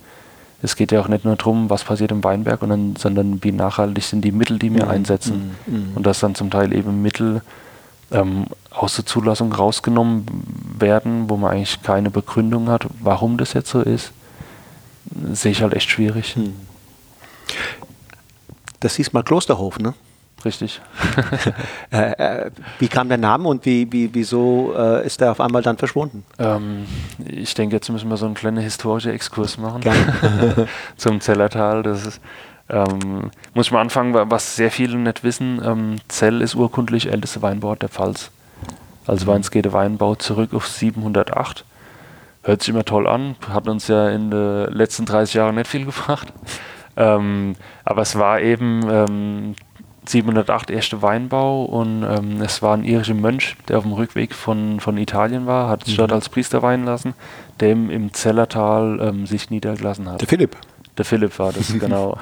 es 0.61 0.75
geht 0.75 0.91
ja 0.91 1.01
auch 1.01 1.07
nicht 1.07 1.25
nur 1.25 1.35
darum, 1.35 1.69
was 1.69 1.83
passiert 1.83 2.11
im 2.11 2.23
Weinberg, 2.23 2.59
sondern, 2.59 2.95
sondern 2.95 3.43
wie 3.43 3.51
nachhaltig 3.51 4.03
sind 4.03 4.21
die 4.21 4.31
Mittel, 4.31 4.59
die 4.59 4.73
wir 4.73 4.85
mhm. 4.85 4.91
einsetzen. 4.91 5.55
Mhm. 5.65 5.73
mhm. 5.73 5.91
Und 5.95 6.05
dass 6.05 6.19
dann 6.19 6.35
zum 6.35 6.49
Teil 6.51 6.73
eben 6.73 7.01
Mittel 7.01 7.41
ähm, 8.11 8.45
aus 8.71 8.95
der 8.95 9.05
Zulassung 9.05 9.53
rausgenommen 9.53 10.25
werden, 10.77 11.29
wo 11.29 11.37
man 11.37 11.51
eigentlich 11.51 11.81
keine 11.81 12.11
Begründung 12.11 12.69
hat, 12.69 12.85
warum 12.99 13.37
das 13.37 13.53
jetzt 13.53 13.69
so 13.69 13.81
ist, 13.81 14.11
sehe 15.31 15.51
ich 15.51 15.61
halt 15.61 15.73
echt 15.73 15.89
schwierig. 15.89 16.35
Mhm. 18.85 18.87
Das 18.87 18.95
hieß 18.95 19.13
mal 19.13 19.23
Klosterhof, 19.23 19.79
ne? 19.79 19.93
Richtig. 20.43 20.79
äh, 21.91 22.11
äh, 22.11 22.51
wie 22.77 22.87
kam 22.87 23.07
der 23.07 23.17
Name 23.17 23.47
und 23.49 23.65
wie, 23.65 23.91
wie, 23.91 24.13
wieso 24.13 24.73
äh, 24.77 25.05
ist 25.05 25.19
der 25.19 25.31
auf 25.31 25.41
einmal 25.41 25.63
dann 25.63 25.77
verschwunden? 25.77 26.23
Ähm, 26.37 26.85
ich 27.25 27.55
denke, 27.55 27.75
jetzt 27.75 27.89
müssen 27.89 28.09
wir 28.09 28.17
so 28.17 28.25
einen 28.25 28.35
kleinen 28.35 28.57
historischen 28.57 29.11
Exkurs 29.11 29.57
machen 29.57 29.81
zum 30.97 31.19
Zellertal. 31.19 31.81
Das 31.81 32.05
ist, 32.05 32.21
ähm, 32.69 33.31
muss 33.55 33.67
ich 33.67 33.71
mal 33.71 33.81
anfangen, 33.81 34.13
was 34.13 34.55
sehr 34.55 34.69
viele 34.69 34.97
nicht 34.97 35.23
wissen. 35.23 35.61
Ähm, 35.65 35.95
Zell 36.09 36.41
ist 36.41 36.53
urkundlich 36.53 37.11
älteste 37.11 37.41
Weinbord 37.41 37.81
der 37.81 37.89
Pfalz. 37.89 38.29
als 39.07 39.25
Weinsgede 39.25 39.73
Weinbau 39.73 40.15
zurück 40.15 40.53
auf 40.53 40.67
708. 40.67 41.65
Hört 42.43 42.61
sich 42.61 42.69
immer 42.69 42.85
toll 42.85 43.07
an, 43.07 43.35
hat 43.49 43.67
uns 43.67 43.87
ja 43.87 44.09
in 44.09 44.29
den 44.29 44.71
letzten 44.71 45.05
30 45.05 45.33
Jahren 45.33 45.55
nicht 45.55 45.67
viel 45.67 45.85
gebracht. 45.85 46.31
Ähm, 46.97 47.55
aber 47.83 48.01
es 48.01 48.17
war 48.17 48.41
eben 48.41 48.81
ähm, 48.89 49.55
708 50.07 50.69
erste 50.69 51.01
Weinbau 51.01 51.63
und 51.65 52.03
ähm, 52.03 52.41
es 52.41 52.61
war 52.61 52.75
ein 52.75 52.83
irischer 52.83 53.13
Mönch, 53.13 53.55
der 53.67 53.77
auf 53.77 53.83
dem 53.83 53.93
Rückweg 53.93 54.33
von, 54.33 54.79
von 54.79 54.97
Italien 54.97 55.45
war, 55.45 55.69
hat 55.69 55.85
sich 55.85 55.97
dort 55.97 56.11
mhm. 56.11 56.15
als 56.15 56.29
Priester 56.29 56.61
weinen 56.61 56.85
lassen, 56.85 57.13
der 57.59 57.71
im, 57.71 58.13
Zellertal 58.13 58.99
ähm, 59.01 59.25
sich 59.25 59.49
niedergelassen 59.49 60.09
hat. 60.09 60.21
Der 60.21 60.27
Philipp. 60.27 60.55
Der 60.97 61.05
Philipp 61.05 61.37
war 61.39 61.51
das, 61.51 61.73
genau. 61.79 62.17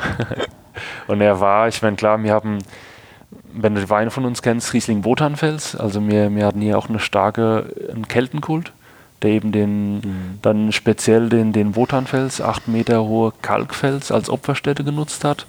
und 1.08 1.22
er 1.22 1.40
war, 1.40 1.68
ich 1.68 1.82
meine, 1.82 1.96
klar, 1.96 2.22
wir 2.24 2.34
haben, 2.34 2.60
wenn 3.54 3.76
du 3.76 3.82
die 3.82 3.90
Weine 3.90 4.12
von 4.12 4.26
uns 4.26 4.42
kennst, 4.42 4.74
Riesling 4.74 5.06
Wotanfels, 5.06 5.76
also 5.76 6.06
wir, 6.08 6.34
wir 6.34 6.46
hatten 6.46 6.62
hier 6.62 6.78
auch 6.78 6.90
eine 6.90 7.00
starke 7.00 7.74
einen 7.92 8.08
Keltenkult, 8.08 8.74
der 9.24 9.32
eben 9.32 9.52
den, 9.52 9.96
mhm. 9.96 10.40
dann 10.42 10.72
speziell 10.72 11.30
den, 11.30 11.54
den 11.54 11.76
Wotanfels, 11.76 12.42
acht 12.42 12.68
Meter 12.68 13.04
hohe 13.06 13.34
Kalkfels 13.42 14.12
als 14.12 14.30
Opferstätte 14.30 14.84
genutzt 14.84 15.24
hat 15.24 15.48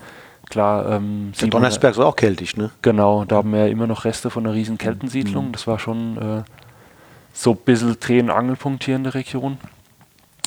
Klar, 0.50 0.88
ähm, 0.90 1.32
Der 1.40 1.48
Donnersberg 1.48 1.94
ist 1.94 2.00
auch 2.00 2.16
keltisch, 2.16 2.56
ne? 2.56 2.70
Genau, 2.82 3.24
da 3.24 3.36
haben 3.36 3.52
wir 3.52 3.60
ja 3.60 3.66
immer 3.66 3.86
noch 3.86 4.04
Reste 4.04 4.30
von 4.30 4.46
einer 4.46 4.54
riesen 4.54 4.78
Keltensiedlung. 4.78 5.48
Mhm. 5.48 5.52
Das 5.52 5.66
war 5.66 5.78
schon 5.78 6.16
äh, 6.18 6.42
so 7.32 7.52
ein 7.52 7.56
bisschen 7.56 7.96
Dreh- 7.98 8.20
und 8.20 8.30
Angelpunkt 8.30 8.84
hier 8.84 8.96
in 8.96 9.04
der 9.04 9.14
Region. 9.14 9.58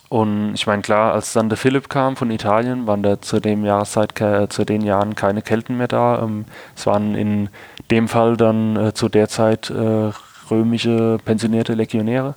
Und 0.09 0.53
ich 0.53 0.67
meine, 0.67 0.82
klar, 0.82 1.13
als 1.13 1.34
dann 1.34 1.49
der 1.49 1.57
Philipp 1.57 1.89
kam 1.89 2.15
von 2.15 2.32
Italien, 2.32 2.88
waren 2.88 3.03
da 3.03 3.21
zu 3.21 3.41
dem 3.41 3.65
Jahreszeit, 3.65 4.19
äh, 4.21 4.47
zu 4.47 4.63
den 4.63 4.82
Jahren 4.82 5.15
keine 5.15 5.41
Kelten 5.41 5.78
mehr 5.78 5.89
da. 5.89 6.21
Ähm, 6.21 6.45
es 6.75 6.86
waren 6.86 7.15
in 7.15 7.49
dem 7.91 8.07
Fall 8.07 8.38
dann 8.38 8.78
äh, 8.78 8.93
zu 8.93 9.09
der 9.09 9.28
Zeit 9.28 9.69
äh, 9.69 10.11
römische 10.49 11.17
pensionierte 11.25 11.73
Legionäre, 11.73 12.36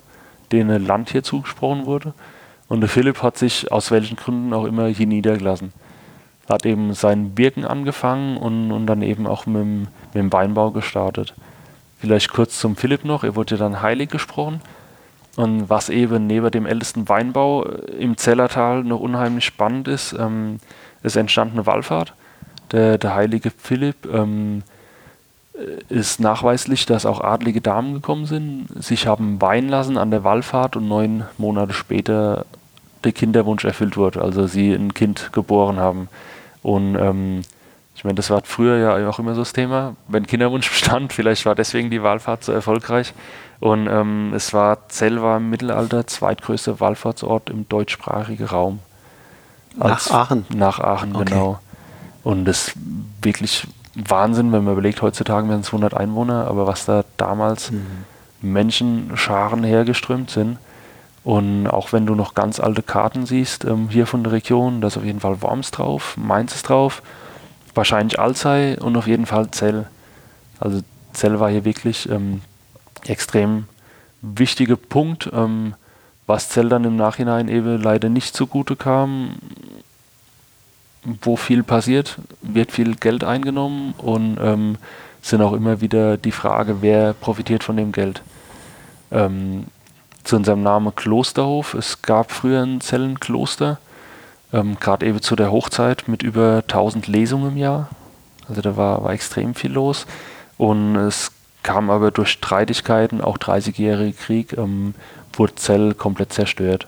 denen 0.51 0.85
Land 0.85 1.09
hier 1.09 1.23
zugesprochen 1.23 1.85
wurde. 1.85 2.13
Und 2.67 2.81
der 2.81 2.89
Philipp 2.89 3.21
hat 3.21 3.37
sich 3.37 3.71
aus 3.71 3.91
welchen 3.91 4.15
Gründen 4.15 4.53
auch 4.53 4.65
immer 4.65 4.87
hier 4.87 5.07
niedergelassen 5.07 5.73
hat 6.51 6.65
eben 6.65 6.93
sein 6.93 7.37
Wirken 7.37 7.65
angefangen 7.65 8.37
und, 8.37 8.71
und 8.71 8.85
dann 8.85 9.01
eben 9.01 9.25
auch 9.25 9.45
mit 9.45 9.61
dem, 9.61 9.79
mit 9.79 10.15
dem 10.15 10.33
Weinbau 10.33 10.71
gestartet. 10.71 11.33
Vielleicht 11.99 12.31
kurz 12.31 12.59
zum 12.59 12.75
Philipp 12.75 13.05
noch, 13.05 13.23
er 13.23 13.35
wurde 13.35 13.57
dann 13.57 13.81
heilig 13.81 14.09
gesprochen. 14.09 14.61
Und 15.37 15.69
was 15.69 15.89
eben 15.89 16.27
neben 16.27 16.51
dem 16.51 16.65
ältesten 16.65 17.07
Weinbau 17.07 17.63
im 17.63 18.17
Zellertal 18.17 18.83
noch 18.83 18.99
unheimlich 18.99 19.45
spannend 19.45 19.87
ist, 19.87 20.13
ähm, 20.13 20.59
es 21.03 21.15
entstand 21.15 21.53
eine 21.53 21.65
Wallfahrt. 21.65 22.13
Der, 22.71 22.97
der 22.97 23.15
heilige 23.15 23.49
Philipp 23.49 24.05
ähm, 24.11 24.63
ist 25.89 26.19
nachweislich, 26.19 26.85
dass 26.85 27.05
auch 27.05 27.21
adlige 27.21 27.61
Damen 27.61 27.93
gekommen 27.93 28.25
sind, 28.25 28.67
sich 28.75 29.07
haben 29.07 29.41
weinen 29.41 29.69
lassen 29.69 29.97
an 29.97 30.11
der 30.11 30.23
Wallfahrt 30.23 30.75
und 30.75 30.87
neun 30.87 31.25
Monate 31.37 31.73
später 31.73 32.45
der 33.03 33.11
Kinderwunsch 33.11 33.65
erfüllt 33.65 33.97
wurde, 33.97 34.21
also 34.21 34.47
sie 34.47 34.73
ein 34.73 34.93
Kind 34.93 35.31
geboren 35.33 35.77
haben. 35.77 36.07
Und 36.61 36.95
ähm, 36.95 37.41
ich 37.95 38.03
meine, 38.03 38.15
das 38.15 38.29
war 38.29 38.41
früher 38.43 38.77
ja 38.77 39.09
auch 39.09 39.19
immer 39.19 39.35
so 39.35 39.41
das 39.41 39.53
Thema, 39.53 39.95
wenn 40.07 40.27
Kinderwunsch 40.27 40.69
bestand, 40.71 41.13
vielleicht 41.13 41.45
war 41.45 41.55
deswegen 41.55 41.89
die 41.89 42.03
Wallfahrt 42.03 42.43
so 42.43 42.51
erfolgreich. 42.51 43.13
Und 43.59 43.87
ähm, 43.87 44.33
es 44.33 44.53
war, 44.53 44.89
Zell 44.89 45.21
war 45.21 45.37
im 45.37 45.51
Mittelalter 45.51 46.07
zweitgrößter 46.07 46.79
Wallfahrtsort 46.79 47.49
im 47.51 47.69
deutschsprachigen 47.69 48.45
Raum. 48.45 48.79
Als, 49.79 50.09
nach 50.09 50.15
Aachen? 50.15 50.45
Nach 50.53 50.79
Aachen, 50.79 51.15
okay. 51.15 51.25
genau. 51.25 51.59
Und 52.23 52.45
das 52.45 52.73
wirklich 53.21 53.67
Wahnsinn, 53.95 54.51
wenn 54.51 54.63
man 54.63 54.73
überlegt, 54.73 55.01
heutzutage 55.01 55.47
werden 55.49 55.61
es 55.61 55.67
100 55.67 55.93
Einwohner, 55.93 56.47
aber 56.47 56.67
was 56.67 56.85
da 56.85 57.03
damals 57.17 57.71
mhm. 57.71 58.05
Menschenscharen 58.41 59.63
hergeströmt 59.63 60.29
sind. 60.29 60.57
Und 61.23 61.67
auch 61.67 61.93
wenn 61.93 62.05
du 62.05 62.15
noch 62.15 62.33
ganz 62.33 62.59
alte 62.59 62.81
Karten 62.81 63.25
siehst, 63.25 63.65
ähm, 63.65 63.89
hier 63.89 64.07
von 64.07 64.23
der 64.23 64.33
Region, 64.33 64.81
da 64.81 64.87
ist 64.87 64.97
auf 64.97 65.03
jeden 65.03 65.19
Fall 65.19 65.41
Worms 65.41 65.71
drauf, 65.71 66.17
Mainz 66.17 66.55
ist 66.55 66.69
drauf, 66.69 67.03
wahrscheinlich 67.75 68.19
Alzey 68.19 68.77
und 68.79 68.97
auf 68.97 69.07
jeden 69.07 69.25
Fall 69.25 69.51
Zell. 69.51 69.87
Also 70.59 70.81
Zell 71.13 71.39
war 71.39 71.49
hier 71.49 71.65
wirklich 71.65 72.09
ähm, 72.09 72.41
extrem 73.05 73.65
wichtiger 74.21 74.77
Punkt, 74.77 75.29
ähm, 75.31 75.75
was 76.25 76.49
Zell 76.49 76.69
dann 76.69 76.85
im 76.85 76.95
Nachhinein 76.95 77.49
eben 77.49 77.81
leider 77.81 78.09
nicht 78.09 78.35
zugute 78.35 78.75
kam. 78.75 79.35
Wo 81.03 81.35
viel 81.35 81.63
passiert, 81.63 82.17
wird 82.41 82.71
viel 82.71 82.95
Geld 82.95 83.23
eingenommen 83.23 83.93
und 83.97 84.37
ähm, 84.41 84.77
sind 85.21 85.41
auch 85.41 85.53
immer 85.53 85.81
wieder 85.81 86.17
die 86.17 86.31
Frage, 86.31 86.81
wer 86.81 87.13
profitiert 87.13 87.63
von 87.63 87.77
dem 87.77 87.91
Geld. 87.91 88.21
Ähm, 89.11 89.65
zu 90.23 90.35
unserem 90.35 90.61
Namen 90.61 90.95
Klosterhof. 90.95 91.73
Es 91.73 92.01
gab 92.01 92.31
früher 92.31 92.61
ein 92.61 92.81
Zellenkloster, 92.81 93.79
ähm, 94.53 94.77
gerade 94.79 95.05
eben 95.05 95.21
zu 95.21 95.35
der 95.35 95.51
Hochzeit 95.51 96.07
mit 96.07 96.23
über 96.23 96.63
1000 96.67 97.07
Lesungen 97.07 97.53
im 97.53 97.57
Jahr. 97.57 97.89
Also 98.47 98.61
da 98.61 98.77
war, 98.77 99.03
war 99.03 99.13
extrem 99.13 99.55
viel 99.55 99.71
los. 99.71 100.05
Und 100.57 100.95
es 100.95 101.31
kam 101.63 101.89
aber 101.89 102.11
durch 102.11 102.29
Streitigkeiten, 102.29 103.21
auch 103.21 103.37
30-jährige 103.37 104.13
Krieg, 104.13 104.57
ähm, 104.57 104.93
wurde 105.33 105.55
Zell 105.55 105.93
komplett 105.93 106.33
zerstört. 106.33 106.87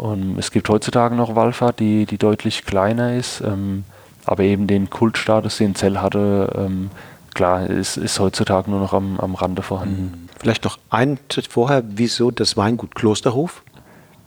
Und 0.00 0.38
es 0.38 0.50
gibt 0.50 0.66
heutzutage 0.70 1.14
noch 1.14 1.34
Wallfahrt, 1.34 1.78
die, 1.78 2.06
die 2.06 2.16
deutlich 2.16 2.64
kleiner 2.64 3.16
ist, 3.16 3.42
ähm, 3.42 3.84
aber 4.24 4.44
eben 4.44 4.66
den 4.66 4.88
Kultstatus, 4.88 5.58
den 5.58 5.74
Zell 5.74 5.98
hatte, 5.98 6.50
ähm, 6.56 6.90
klar, 7.34 7.66
ist, 7.66 7.98
ist 7.98 8.18
heutzutage 8.18 8.70
nur 8.70 8.80
noch 8.80 8.94
am, 8.94 9.20
am 9.20 9.34
Rande 9.34 9.60
vorhanden. 9.60 10.02
Mhm. 10.02 10.28
Vielleicht 10.40 10.64
noch 10.64 10.78
einen 10.88 11.18
Schritt 11.30 11.48
vorher, 11.48 11.82
wieso 11.86 12.30
das 12.30 12.56
Weingut 12.56 12.94
Klosterhof? 12.94 13.62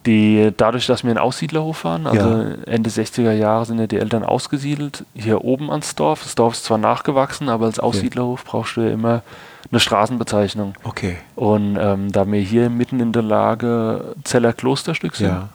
Die, 0.05 0.51
dadurch, 0.55 0.85
dass 0.85 1.03
wir 1.03 1.09
ein 1.09 1.17
Aussiedlerhof 1.17 1.85
waren, 1.85 2.05
also 2.05 2.29
ja. 2.29 2.53
Ende 2.67 2.91
60er 2.91 3.31
Jahre 3.31 3.65
sind 3.65 3.79
ja 3.79 3.87
die 3.87 3.97
Eltern 3.97 4.23
ausgesiedelt, 4.23 5.05
hier 5.15 5.43
oben 5.43 5.71
ans 5.71 5.95
Dorf. 5.95 6.21
Das 6.21 6.35
Dorf 6.35 6.53
ist 6.53 6.65
zwar 6.65 6.77
nachgewachsen, 6.77 7.49
aber 7.49 7.65
als 7.65 7.79
Aussiedlerhof 7.79 8.41
okay. 8.41 8.49
brauchst 8.51 8.77
du 8.77 8.81
ja 8.81 8.91
immer 8.91 9.23
eine 9.71 9.79
Straßenbezeichnung. 9.79 10.75
Okay. 10.83 11.17
Und 11.35 11.79
ähm, 11.81 12.11
da 12.11 12.31
wir 12.31 12.41
hier 12.41 12.69
mitten 12.69 12.99
in 12.99 13.11
der 13.11 13.23
Lage 13.23 14.13
Zeller 14.23 14.53
Klosterstück 14.53 15.15
sind, 15.15 15.29
ja. 15.29 15.49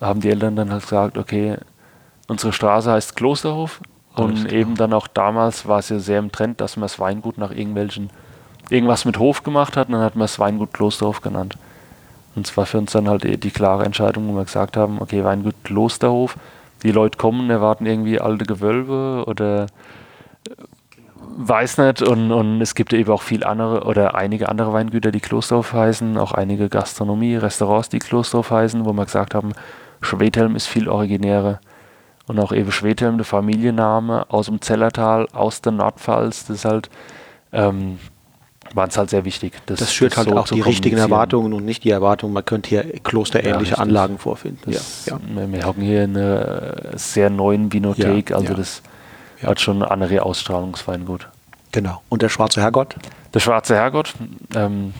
Haben 0.00 0.20
die 0.20 0.30
Eltern 0.30 0.56
dann 0.56 0.70
halt 0.70 0.82
gesagt, 0.82 1.18
okay, 1.18 1.56
unsere 2.28 2.52
Straße 2.52 2.90
heißt 2.90 3.16
Klosterhof. 3.16 3.80
Und 4.14 4.50
eben 4.50 4.76
dann 4.76 4.94
auch 4.94 5.08
damals 5.08 5.68
war 5.68 5.78
es 5.78 5.90
ja 5.90 5.98
sehr 5.98 6.18
im 6.18 6.32
Trend, 6.32 6.62
dass 6.62 6.76
man 6.76 6.82
das 6.82 6.98
Weingut 6.98 7.36
nach 7.36 7.50
irgendwelchen 7.50 8.08
irgendwas 8.70 9.04
mit 9.04 9.18
Hof 9.18 9.42
gemacht 9.42 9.76
hat 9.76 9.88
und 9.88 9.92
dann 9.92 10.02
hat 10.02 10.16
man 10.16 10.24
es 10.24 10.38
Weingut 10.38 10.72
Klosterhof 10.72 11.20
genannt. 11.20 11.56
Und 12.34 12.46
zwar 12.46 12.66
für 12.66 12.78
uns 12.78 12.92
dann 12.92 13.08
halt 13.08 13.24
die, 13.24 13.38
die 13.38 13.50
klare 13.50 13.84
Entscheidung, 13.84 14.28
wo 14.28 14.36
wir 14.36 14.44
gesagt 14.44 14.76
haben, 14.76 15.00
okay, 15.00 15.22
Weingut 15.22 15.54
Klosterhof, 15.64 16.36
die 16.82 16.92
Leute 16.92 17.18
kommen, 17.18 17.48
erwarten 17.50 17.86
irgendwie 17.86 18.20
alte 18.20 18.44
Gewölbe 18.44 19.24
oder 19.26 19.64
äh, 19.64 19.66
weiß 21.38 21.78
nicht 21.78 22.02
und, 22.02 22.32
und 22.32 22.62
es 22.62 22.74
gibt 22.74 22.94
eben 22.94 23.10
auch 23.10 23.22
viel 23.22 23.44
andere 23.44 23.84
oder 23.84 24.14
einige 24.14 24.48
andere 24.48 24.72
Weingüter, 24.72 25.12
die 25.12 25.20
Klosterhof 25.20 25.74
heißen, 25.74 26.16
auch 26.16 26.32
einige 26.32 26.68
Gastronomie, 26.68 27.36
Restaurants, 27.36 27.90
die 27.90 27.98
Klosterhof 27.98 28.50
heißen, 28.50 28.84
wo 28.84 28.92
wir 28.92 29.04
gesagt 29.04 29.34
haben, 29.34 29.52
Schwedhelm 30.00 30.56
ist 30.56 30.66
viel 30.66 30.88
originärer. 30.88 31.60
Und 32.26 32.40
auch 32.40 32.52
eben 32.52 32.72
Schwedhelm, 32.72 33.18
der 33.18 33.24
Familienname 33.24 34.26
aus 34.30 34.46
dem 34.46 34.60
Zellertal, 34.60 35.28
aus 35.32 35.62
der 35.62 35.72
Nordpfalz, 35.72 36.46
das 36.46 36.56
ist 36.56 36.64
halt 36.64 36.90
ähm, 37.52 37.98
war 38.74 38.88
es 38.88 38.98
halt 38.98 39.10
sehr 39.10 39.24
wichtig. 39.24 39.54
Das, 39.66 39.78
das 39.78 39.92
schürt 39.92 40.16
halt 40.16 40.28
so 40.28 40.36
auch 40.36 40.48
die 40.48 40.60
richtigen 40.60 40.98
Erwartungen 40.98 41.52
und 41.52 41.64
nicht 41.64 41.84
die 41.84 41.90
Erwartung, 41.90 42.32
man 42.32 42.44
könnte 42.44 42.68
hier 42.68 42.82
klosterähnliche 43.02 43.74
ja, 43.74 43.78
Anlagen 43.78 44.18
vorfinden. 44.18 44.72
Das, 44.72 45.06
ja, 45.06 45.18
ja. 45.34 45.52
Wir 45.52 45.64
haben 45.64 45.82
hier 45.82 46.02
eine 46.02 46.92
sehr 46.94 47.30
neuen 47.30 47.72
Vinothek, 47.72 48.32
also 48.32 48.54
das 48.54 48.82
hat 49.42 49.60
schon 49.60 49.82
eine 49.82 49.90
andere 49.90 50.22
Ausstrahlungsweingut. 50.22 51.28
Genau. 51.72 52.02
Und 52.08 52.22
der 52.22 52.28
Schwarze 52.28 52.60
Herrgott? 52.60 52.96
Der 53.34 53.40
Schwarze 53.40 53.74
Herrgott. 53.74 54.14
Ähm, 54.54 54.94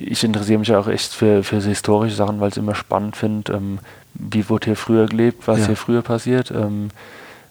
ich 0.00 0.24
interessiere 0.24 0.58
mich 0.58 0.74
auch 0.74 0.88
echt 0.88 1.12
für, 1.12 1.44
für 1.44 1.60
historische 1.60 2.16
Sachen, 2.16 2.40
weil 2.40 2.48
ich 2.48 2.54
es 2.54 2.58
immer 2.58 2.74
spannend 2.74 3.16
finde. 3.16 3.52
Ähm, 3.52 3.78
wie 4.14 4.48
wurde 4.48 4.66
hier 4.66 4.76
früher 4.76 5.06
gelebt, 5.06 5.46
was 5.46 5.66
hier 5.66 5.76
früher 5.76 6.02
passiert. 6.02 6.50
Ähm, 6.50 6.88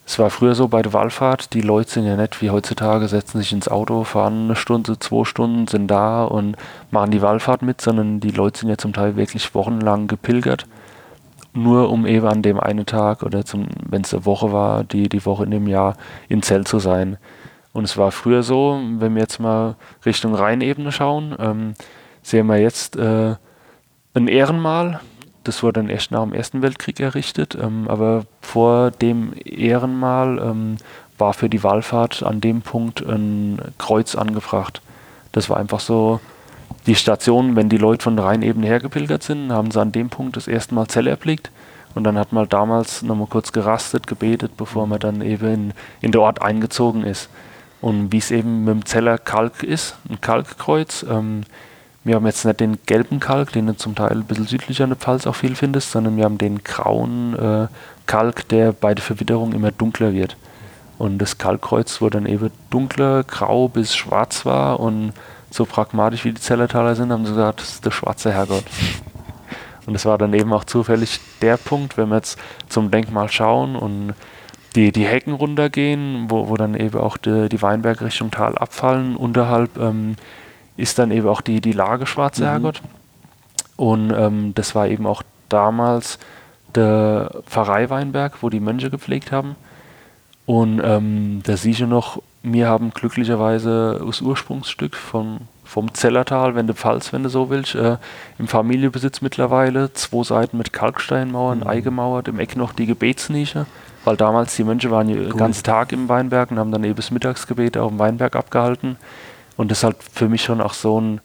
es 0.06 0.18
war 0.18 0.32
früher 0.32 0.56
so 0.56 0.68
bei 0.68 0.82
der 0.82 0.92
Wallfahrt, 0.92 1.54
die 1.54 1.62
Leute 1.62 1.92
sind 1.92 2.06
ja 2.06 2.16
nicht 2.16 2.42
wie 2.42 2.50
heutzutage, 2.50 3.08
setzen 3.08 3.38
sich 3.38 3.54
ins 3.54 3.68
Auto, 3.68 4.04
fahren 4.04 4.46
eine 4.46 4.56
Stunde, 4.56 4.98
zwei 4.98 5.24
Stunden, 5.24 5.68
sind 5.68 5.88
da 5.88 6.24
und 6.24 6.58
machen 6.90 7.12
die 7.12 7.22
Wallfahrt 7.22 7.62
mit, 7.62 7.80
sondern 7.80 8.20
die 8.20 8.32
Leute 8.32 8.60
sind 8.60 8.70
ja 8.70 8.78
zum 8.78 8.92
Teil 8.92 9.16
wirklich 9.18 9.54
wochenlang 9.54 10.08
gepilgert, 10.08 10.66
nur 11.54 11.92
um 11.92 12.08
eben 12.08 12.26
an 12.26 12.42
dem 12.42 12.60
einen 12.60 12.88
Tag 12.88 13.22
oder 13.22 13.44
wenn 13.88 14.02
es 14.02 14.14
eine 14.14 14.26
Woche 14.26 14.52
war, 14.52 14.84
die, 14.84 15.10
die 15.10 15.26
Woche 15.28 15.44
in 15.44 15.52
dem 15.52 15.68
Jahr 15.68 15.96
in 16.28 16.42
Zell 16.42 16.66
zu 16.66 16.80
sein. 16.80 17.18
Und 17.72 17.84
es 17.84 17.96
war 17.96 18.12
früher 18.12 18.42
so, 18.42 18.82
wenn 18.98 19.14
wir 19.14 19.22
jetzt 19.22 19.40
mal 19.40 19.76
Richtung 20.08 20.34
Rheinebene 20.34 20.92
schauen, 20.92 21.36
ähm, 21.38 21.76
sehen 22.30 22.48
wir 22.48 22.58
jetzt 22.58 22.96
äh, 22.96 23.36
ein 24.14 24.28
Ehrenmal, 24.28 25.02
das 25.44 25.64
wurde 25.64 25.82
dann 25.82 25.90
erst 25.90 26.12
nach 26.12 26.24
dem 26.24 26.34
Ersten 26.34 26.62
Weltkrieg 26.62 27.00
errichtet, 27.00 27.58
ähm, 27.60 27.88
aber 27.88 28.26
vor 28.42 28.92
dem 28.92 29.34
Ehrenmal 29.46 30.40
ähm, 30.40 30.78
war 31.18 31.34
für 31.34 31.50
die 31.50 31.64
Wallfahrt 31.64 32.24
an 32.24 32.42
dem 32.42 32.62
Punkt 32.62 33.02
ein 33.02 33.60
Kreuz 33.78 34.16
angebracht. 34.16 34.82
Das 35.32 35.50
war 35.50 35.58
einfach 35.58 35.80
so 35.80 36.20
die 36.86 36.96
Station, 36.96 37.56
wenn 37.56 37.70
die 37.70 37.78
Leute 37.78 38.04
von 38.04 38.16
der 38.16 38.26
Rheinebene 38.26 38.68
hergepilgert 38.68 39.24
sind, 39.24 39.52
haben 39.52 39.72
sie 39.72 39.82
an 39.82 39.92
dem 39.92 40.10
Punkt 40.10 40.38
das 40.38 40.48
erste 40.48 40.76
Mal 40.76 40.88
Zelle 40.88 41.10
erblickt. 41.10 41.52
Und 41.96 42.04
dann 42.04 42.18
hat 42.18 42.32
man 42.32 42.48
damals 42.48 43.02
nochmal 43.02 43.28
kurz 43.28 43.52
gerastet, 43.52 44.08
gebetet, 44.08 44.56
bevor 44.56 44.88
man 44.88 45.00
dann 45.00 45.22
eben 45.22 45.48
in, 45.48 45.74
in 46.02 46.12
den 46.12 46.22
Ort 46.22 46.42
eingezogen 46.42 47.04
ist. 47.04 47.30
Und 47.82 48.12
wie 48.12 48.18
es 48.18 48.32
eben 48.32 48.66
mit 48.66 48.74
dem 48.74 48.86
Zeller 48.86 49.18
Kalk 49.18 49.64
ist, 49.64 49.98
ein 50.10 50.22
Kalkkreuz. 50.22 51.06
Ähm, 51.10 51.42
wir 52.04 52.16
haben 52.16 52.26
jetzt 52.26 52.46
nicht 52.46 52.60
den 52.60 52.78
gelben 52.86 53.20
Kalk, 53.20 53.52
den 53.52 53.68
du 53.68 53.76
zum 53.76 53.96
Teil 53.96 54.12
ein 54.12 54.24
bisschen 54.24 54.48
südlicher 54.48 54.86
in 54.86 54.92
der 54.92 54.98
Pfalz 54.98 55.28
auch 55.28 55.36
viel 55.36 55.56
findest, 55.56 55.92
sondern 55.92 56.18
wir 56.18 56.24
haben 56.24 56.38
den 56.38 56.64
grauen 56.64 57.38
äh, 57.38 57.68
Kalk, 58.06 58.48
der 58.50 58.72
bei 58.72 58.96
der 58.96 59.04
Verwitterung 59.04 59.54
immer 59.54 59.72
dunkler 59.72 60.14
wird. 60.14 60.38
Und 60.98 61.18
das 61.20 61.38
Kalkkreuz, 61.38 62.02
wo 62.02 62.10
dann 62.10 62.26
eben 62.26 62.52
dunkler, 62.70 63.24
grau 63.24 63.70
bis 63.70 63.96
schwarz 63.96 64.46
war 64.46 64.80
und 64.80 65.14
so 65.50 65.66
pragmatisch 65.66 66.26
wie 66.26 66.34
die 66.34 66.42
Zellertaler 66.42 66.96
sind, 66.96 67.12
haben 67.12 67.26
sie 67.26 67.32
gesagt, 67.32 67.62
das 67.62 67.70
ist 67.70 67.86
der 67.86 67.92
schwarze 67.92 68.32
Herrgott. 68.32 68.66
Und 69.86 69.94
das 69.94 70.06
war 70.06 70.20
dann 70.20 70.36
eben 70.36 70.54
auch 70.54 70.66
zufällig 70.66 71.20
der 71.42 71.58
Punkt, 71.58 71.98
wenn 71.98 72.10
wir 72.10 72.18
jetzt 72.18 72.38
zum 72.68 72.92
Denkmal 72.92 73.28
schauen 73.28 73.76
und 73.76 74.14
die, 74.76 74.92
die 74.92 75.08
Hecken 75.08 75.34
runtergehen, 75.34 76.30
wo, 76.30 76.48
wo 76.48 76.58
dann 76.58 76.76
eben 76.76 77.00
auch 77.00 77.18
die, 77.18 77.50
die 77.50 77.62
Weinberge 77.64 78.06
Richtung 78.06 78.30
Tal 78.30 78.56
abfallen. 78.56 79.16
Unterhalb 79.16 79.80
ähm, 79.80 80.16
ist 80.80 80.98
dann 81.00 81.12
eben 81.12 81.28
auch 81.28 81.42
die, 81.42 81.62
die 81.62 81.72
Lage 81.72 82.06
Schwarze 82.06 82.44
mhm. 82.44 82.48
Herrgott. 82.48 82.82
Und 83.76 84.12
ähm, 84.12 84.54
das 84.56 84.76
war 84.76 84.88
eben 84.88 85.06
auch 85.06 85.24
damals 85.48 86.20
der 86.76 87.32
Pfarrei 87.46 87.90
Weinberg, 87.90 88.42
wo 88.42 88.50
die 88.50 88.60
Mönche 88.60 88.90
gepflegt 88.90 89.32
haben. 89.32 89.56
Und 90.46 90.82
ähm, 90.84 91.42
da 91.44 91.58
siehst 91.58 91.80
du 91.80 91.86
noch, 91.86 92.22
wir 92.42 92.68
haben 92.68 92.92
glücklicherweise 92.92 94.02
das 94.06 94.22
Ursprungsstück 94.22 94.96
von, 94.96 95.42
vom 95.64 95.94
Zellertal, 95.94 96.56
wenn 96.56 96.68
du 96.68 96.74
Pfalz, 96.74 97.14
wenn 97.14 97.24
du 97.24 97.30
so 97.30 97.50
willst, 97.50 97.76
äh, 97.76 97.98
im 98.40 98.48
Familienbesitz 98.48 99.22
mittlerweile. 99.22 99.94
Zwei 99.94 100.24
Seiten 100.24 100.58
mit 100.58 100.74
Kalksteinmauern, 100.74 101.60
mhm. 101.60 101.68
eingemauert, 101.68 102.28
im 102.28 102.40
Eck 102.40 102.56
noch 102.56 102.74
die 102.74 102.86
Gebetsnische, 102.86 103.66
weil 104.06 104.18
damals 104.18 104.56
die 104.56 104.64
Mönche 104.64 104.90
waren 104.90 105.08
den 105.08 105.38
ganzen 105.38 105.64
Tag 105.64 105.92
im 105.92 106.10
Weinberg 106.10 106.52
und 106.52 106.60
haben 106.60 106.72
dann 106.72 106.84
eben 106.84 106.96
das 106.96 107.12
Mittagsgebet 107.12 107.78
auch 107.78 107.92
im 107.92 108.00
Weinberg 108.00 108.36
abgehalten. 108.36 108.98
Und 109.60 109.72
das 109.72 109.80
ist 109.80 109.84
halt 109.84 109.98
für 110.02 110.30
mich 110.30 110.42
schon 110.42 110.62
auch 110.62 110.72
so 110.72 111.02
ein, 111.02 111.20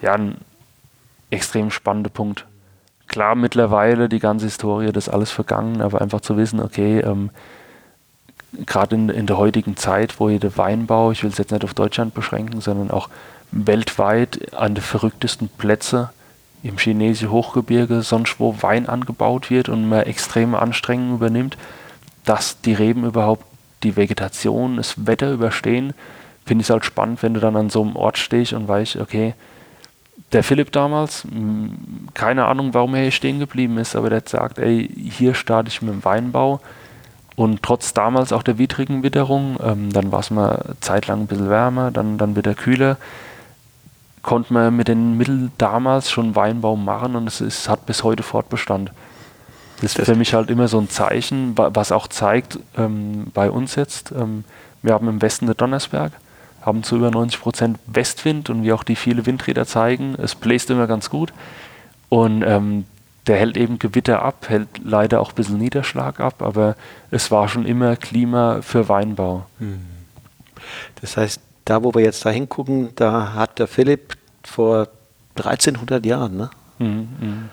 ja, 0.00 0.12
ein 0.12 0.36
extrem 1.30 1.72
spannender 1.72 2.08
Punkt. 2.08 2.46
Klar, 3.08 3.34
mittlerweile 3.34 4.08
die 4.08 4.20
ganze 4.20 4.44
Historie, 4.44 4.92
das 4.92 5.08
ist 5.08 5.12
alles 5.12 5.32
vergangen, 5.32 5.80
aber 5.80 6.00
einfach 6.00 6.20
zu 6.20 6.36
wissen, 6.36 6.60
okay, 6.60 7.00
ähm, 7.00 7.30
gerade 8.66 8.94
in, 8.94 9.08
in 9.08 9.26
der 9.26 9.36
heutigen 9.36 9.76
Zeit, 9.76 10.20
wo 10.20 10.28
der 10.28 10.56
Weinbau, 10.56 11.10
ich 11.10 11.24
will 11.24 11.30
es 11.30 11.38
jetzt 11.38 11.50
nicht 11.50 11.64
auf 11.64 11.74
Deutschland 11.74 12.14
beschränken, 12.14 12.60
sondern 12.60 12.92
auch 12.92 13.08
weltweit 13.50 14.54
an 14.54 14.76
den 14.76 14.84
verrücktesten 14.84 15.48
Plätzen 15.48 16.08
im 16.62 16.78
chinesischen 16.78 17.32
Hochgebirge, 17.32 18.02
sonst 18.02 18.38
wo 18.38 18.62
Wein 18.62 18.88
angebaut 18.88 19.50
wird 19.50 19.68
und 19.68 19.88
man 19.88 20.02
extreme 20.02 20.60
Anstrengungen 20.60 21.16
übernimmt, 21.16 21.58
dass 22.24 22.60
die 22.60 22.74
Reben 22.74 23.04
überhaupt 23.04 23.44
die 23.82 23.96
Vegetation, 23.96 24.76
das 24.76 25.04
Wetter 25.04 25.32
überstehen, 25.32 25.94
finde 26.50 26.62
ich 26.62 26.66
es 26.66 26.70
halt 26.70 26.84
spannend, 26.84 27.22
wenn 27.22 27.32
du 27.32 27.38
dann 27.38 27.54
an 27.54 27.70
so 27.70 27.80
einem 27.80 27.94
Ort 27.94 28.18
stehst 28.18 28.54
und 28.54 28.66
weißt, 28.66 28.96
okay, 28.96 29.34
der 30.32 30.42
Philipp 30.42 30.72
damals, 30.72 31.24
keine 32.12 32.46
Ahnung, 32.46 32.74
warum 32.74 32.96
er 32.96 33.02
hier 33.02 33.12
stehen 33.12 33.38
geblieben 33.38 33.78
ist, 33.78 33.94
aber 33.94 34.10
der 34.10 34.16
hat 34.16 34.24
gesagt, 34.24 34.58
ey, 34.58 34.90
hier 35.12 35.34
starte 35.34 35.68
ich 35.68 35.80
mit 35.80 35.94
dem 35.94 36.04
Weinbau, 36.04 36.60
und 37.36 37.62
trotz 37.62 37.94
damals 37.94 38.32
auch 38.32 38.42
der 38.42 38.58
widrigen 38.58 39.04
Witterung, 39.04 39.58
ähm, 39.62 39.92
dann 39.92 40.10
war 40.10 40.18
es 40.18 40.32
mal 40.32 40.74
zeitlang 40.80 41.20
ein 41.20 41.26
bisschen 41.28 41.48
wärmer, 41.48 41.92
dann, 41.92 42.18
dann 42.18 42.34
wieder 42.34 42.54
kühler, 42.54 42.96
konnte 44.22 44.52
man 44.52 44.74
mit 44.74 44.88
den 44.88 45.16
Mitteln 45.16 45.52
damals 45.56 46.10
schon 46.10 46.34
Weinbau 46.34 46.74
machen 46.74 47.14
und 47.14 47.28
es 47.28 47.40
ist, 47.40 47.68
hat 47.68 47.86
bis 47.86 48.02
heute 48.02 48.24
Fortbestand. 48.24 48.90
Das 49.80 49.94
ist 49.94 50.04
für 50.04 50.16
mich 50.16 50.34
halt 50.34 50.50
immer 50.50 50.66
so 50.66 50.80
ein 50.80 50.90
Zeichen, 50.90 51.56
was 51.56 51.92
auch 51.92 52.08
zeigt, 52.08 52.58
ähm, 52.76 53.28
bei 53.32 53.52
uns 53.52 53.76
jetzt, 53.76 54.10
ähm, 54.10 54.42
wir 54.82 54.94
haben 54.94 55.08
im 55.08 55.22
Westen 55.22 55.46
der 55.46 55.54
Donnersberg, 55.54 56.12
haben 56.62 56.82
zu 56.82 56.96
über 56.96 57.10
90 57.10 57.40
Prozent 57.40 57.78
Westwind 57.86 58.50
und 58.50 58.62
wie 58.62 58.72
auch 58.72 58.84
die 58.84 58.96
viele 58.96 59.26
Windräder 59.26 59.66
zeigen, 59.66 60.14
es 60.20 60.34
bläst 60.34 60.70
immer 60.70 60.86
ganz 60.86 61.10
gut. 61.10 61.32
Und 62.08 62.42
ähm, 62.46 62.84
der 63.26 63.36
hält 63.36 63.56
eben 63.56 63.78
Gewitter 63.78 64.22
ab, 64.22 64.46
hält 64.48 64.68
leider 64.82 65.20
auch 65.20 65.30
ein 65.30 65.34
bisschen 65.34 65.58
Niederschlag 65.58 66.20
ab, 66.20 66.42
aber 66.42 66.76
es 67.10 67.30
war 67.30 67.48
schon 67.48 67.66
immer 67.66 67.96
Klima 67.96 68.60
für 68.62 68.88
Weinbau. 68.88 69.46
Hm. 69.58 69.80
Das 71.00 71.16
heißt, 71.16 71.40
da 71.64 71.82
wo 71.82 71.94
wir 71.94 72.02
jetzt 72.02 72.24
da 72.24 72.30
hingucken, 72.30 72.90
da 72.96 73.34
hat 73.34 73.58
der 73.58 73.66
Philipp 73.66 74.16
vor 74.42 74.88
1300 75.36 76.04
Jahren 76.04 76.36
ne? 76.36 76.50
Mhm, 76.78 77.50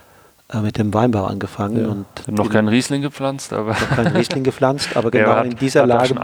mh. 0.51 0.61
mit 0.61 0.77
dem 0.77 0.93
Weinbau 0.93 1.25
angefangen. 1.25 1.81
Ja. 1.81 1.87
Und 1.89 2.37
noch 2.37 2.49
kein 2.49 2.67
Riesling 2.67 3.01
gepflanzt, 3.01 3.53
aber. 3.53 3.71
Noch 3.71 3.89
kein 3.89 4.07
Riesling 4.07 4.43
gepflanzt, 4.43 4.95
aber 4.95 5.11
genau 5.11 5.35
hat, 5.35 5.45
in 5.45 5.55
dieser 5.57 5.85
Lage 5.85 6.15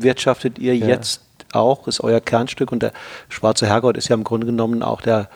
wirtschaftet 0.00 0.58
ihr 0.58 0.76
ja. 0.76 0.88
jetzt 0.88 1.22
auch, 1.52 1.86
ist 1.88 2.00
euer 2.00 2.20
Kernstück 2.20 2.72
und 2.72 2.82
der 2.82 2.92
Schwarze 3.28 3.66
Herrgott 3.66 3.96
ist 3.96 4.08
ja 4.08 4.14
im 4.14 4.24
Grunde 4.24 4.46
genommen 4.46 4.82
auch 4.82 5.00
der 5.00 5.28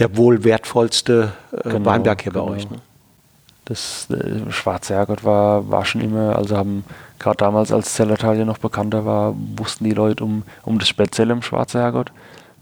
der 0.00 0.16
wohl 0.16 0.44
wertvollste 0.44 1.32
äh, 1.52 1.68
genau, 1.68 1.90
Weinberg 1.90 2.22
hier 2.22 2.32
genau. 2.32 2.46
bei 2.46 2.52
euch. 2.52 2.70
Ne? 2.70 2.78
Das 3.66 4.08
äh, 4.10 4.50
Schwarze 4.50 4.94
Herrgott 4.94 5.24
war, 5.24 5.70
war 5.70 5.84
schon 5.84 6.00
immer, 6.00 6.36
also 6.36 6.56
haben 6.56 6.84
gerade 7.18 7.36
damals, 7.36 7.70
als 7.70 7.94
Zellertal 7.94 8.38
ja 8.38 8.44
noch 8.44 8.58
bekannter 8.58 9.04
war, 9.04 9.34
wussten 9.56 9.84
die 9.84 9.92
Leute 9.92 10.24
um, 10.24 10.42
um 10.64 10.78
das 10.78 10.88
Spezielle 10.88 11.32
im 11.32 11.42
Schwarze 11.42 11.78
Herrgott. 11.78 12.10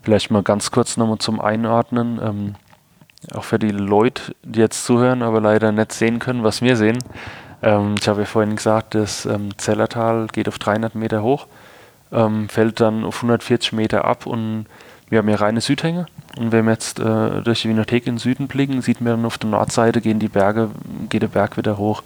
Vielleicht 0.02 0.30
mal 0.30 0.42
ganz 0.42 0.70
kurz 0.70 0.96
nochmal 0.96 1.18
zum 1.18 1.40
Einordnen. 1.40 2.20
Ähm, 2.22 2.54
auch 3.34 3.44
für 3.44 3.58
die 3.58 3.70
Leute, 3.70 4.34
die 4.44 4.60
jetzt 4.60 4.84
zuhören, 4.84 5.22
aber 5.22 5.40
leider 5.40 5.72
nicht 5.72 5.92
sehen 5.92 6.18
können, 6.18 6.44
was 6.44 6.60
wir 6.60 6.76
sehen. 6.76 6.98
Ähm, 7.62 7.94
ich 7.98 8.08
habe 8.08 8.20
ja 8.20 8.26
vorhin 8.26 8.56
gesagt, 8.56 8.94
das 8.94 9.26
ähm, 9.26 9.56
Zellertal 9.58 10.26
geht 10.28 10.48
auf 10.48 10.58
300 10.58 10.94
Meter 10.94 11.22
hoch, 11.22 11.46
ähm, 12.12 12.48
fällt 12.48 12.80
dann 12.80 13.04
auf 13.04 13.16
140 13.16 13.72
Meter 13.72 14.04
ab 14.04 14.26
und 14.26 14.66
wir 15.10 15.18
haben 15.18 15.28
ja 15.28 15.36
reine 15.36 15.60
Südhänge. 15.60 16.06
Und 16.36 16.52
wenn 16.52 16.66
wir 16.66 16.72
jetzt 16.72 17.00
äh, 17.00 17.42
durch 17.42 17.62
die 17.62 17.68
Winothek 17.68 18.06
in 18.06 18.14
den 18.14 18.18
Süden 18.18 18.46
blicken, 18.46 18.82
sieht 18.82 19.00
man 19.00 19.14
dann 19.14 19.24
auf 19.24 19.38
der 19.38 19.50
Nordseite 19.50 20.00
gehen 20.00 20.18
die 20.18 20.28
Berge, 20.28 20.70
geht 21.08 21.22
der 21.22 21.28
Berg 21.28 21.56
wieder 21.56 21.78
hoch. 21.78 22.02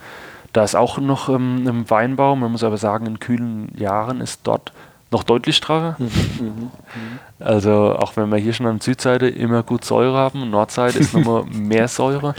Da 0.53 0.65
ist 0.65 0.75
auch 0.75 0.99
noch 0.99 1.29
ähm, 1.29 1.67
ein 1.67 1.91
Weinbau, 1.91 2.37
man 2.37 2.53
muss 2.53 2.65
aber 2.65 2.77
sagen, 2.77 3.07
in 3.07 3.19
kühlen 3.19 3.73
Jahren 3.77 4.21
ist 4.21 4.41
dort 4.45 4.73
noch 5.11 5.23
deutlich 5.23 5.57
stracher. 5.57 5.97
Mhm, 5.99 6.71
also 7.41 7.97
auch 7.99 8.17
wenn 8.17 8.31
wir 8.31 8.39
hier 8.39 8.53
schon 8.53 8.67
an 8.67 8.79
der 8.79 8.85
Südseite 8.85 9.29
immer 9.29 9.63
gut 9.63 9.85
Säure 9.85 10.17
haben, 10.17 10.51
Nordseite 10.51 10.99
ist 10.99 11.15
nochmal 11.15 11.45
mehr 11.51 11.89
Säure. 11.89 12.35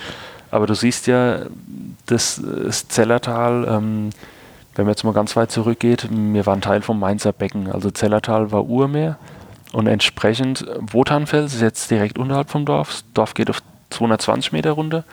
Aber 0.51 0.67
du 0.67 0.75
siehst 0.75 1.07
ja, 1.07 1.39
das, 2.05 2.41
das 2.43 2.87
Zellertal, 2.87 3.65
ähm, 3.67 4.09
wenn 4.75 4.85
man 4.85 4.93
jetzt 4.93 5.03
mal 5.03 5.13
ganz 5.13 5.35
weit 5.35 5.51
zurückgeht, 5.51 6.07
wir 6.11 6.45
waren 6.45 6.61
Teil 6.61 6.81
vom 6.81 6.99
Mainzer 6.99 7.31
Becken. 7.31 7.71
Also 7.71 7.91
Zellertal 7.91 8.51
war 8.51 8.65
Urmeer 8.65 9.17
und 9.71 9.87
entsprechend, 9.87 10.65
Wotanfels 10.79 11.55
ist 11.55 11.61
jetzt 11.61 11.91
direkt 11.91 12.17
unterhalb 12.17 12.49
vom 12.49 12.65
Dorf. 12.65 12.89
Das 12.89 13.03
Dorf 13.13 13.33
geht 13.33 13.49
auf 13.49 13.61
220 13.89 14.51
Meter 14.51 14.71
runter. 14.71 15.03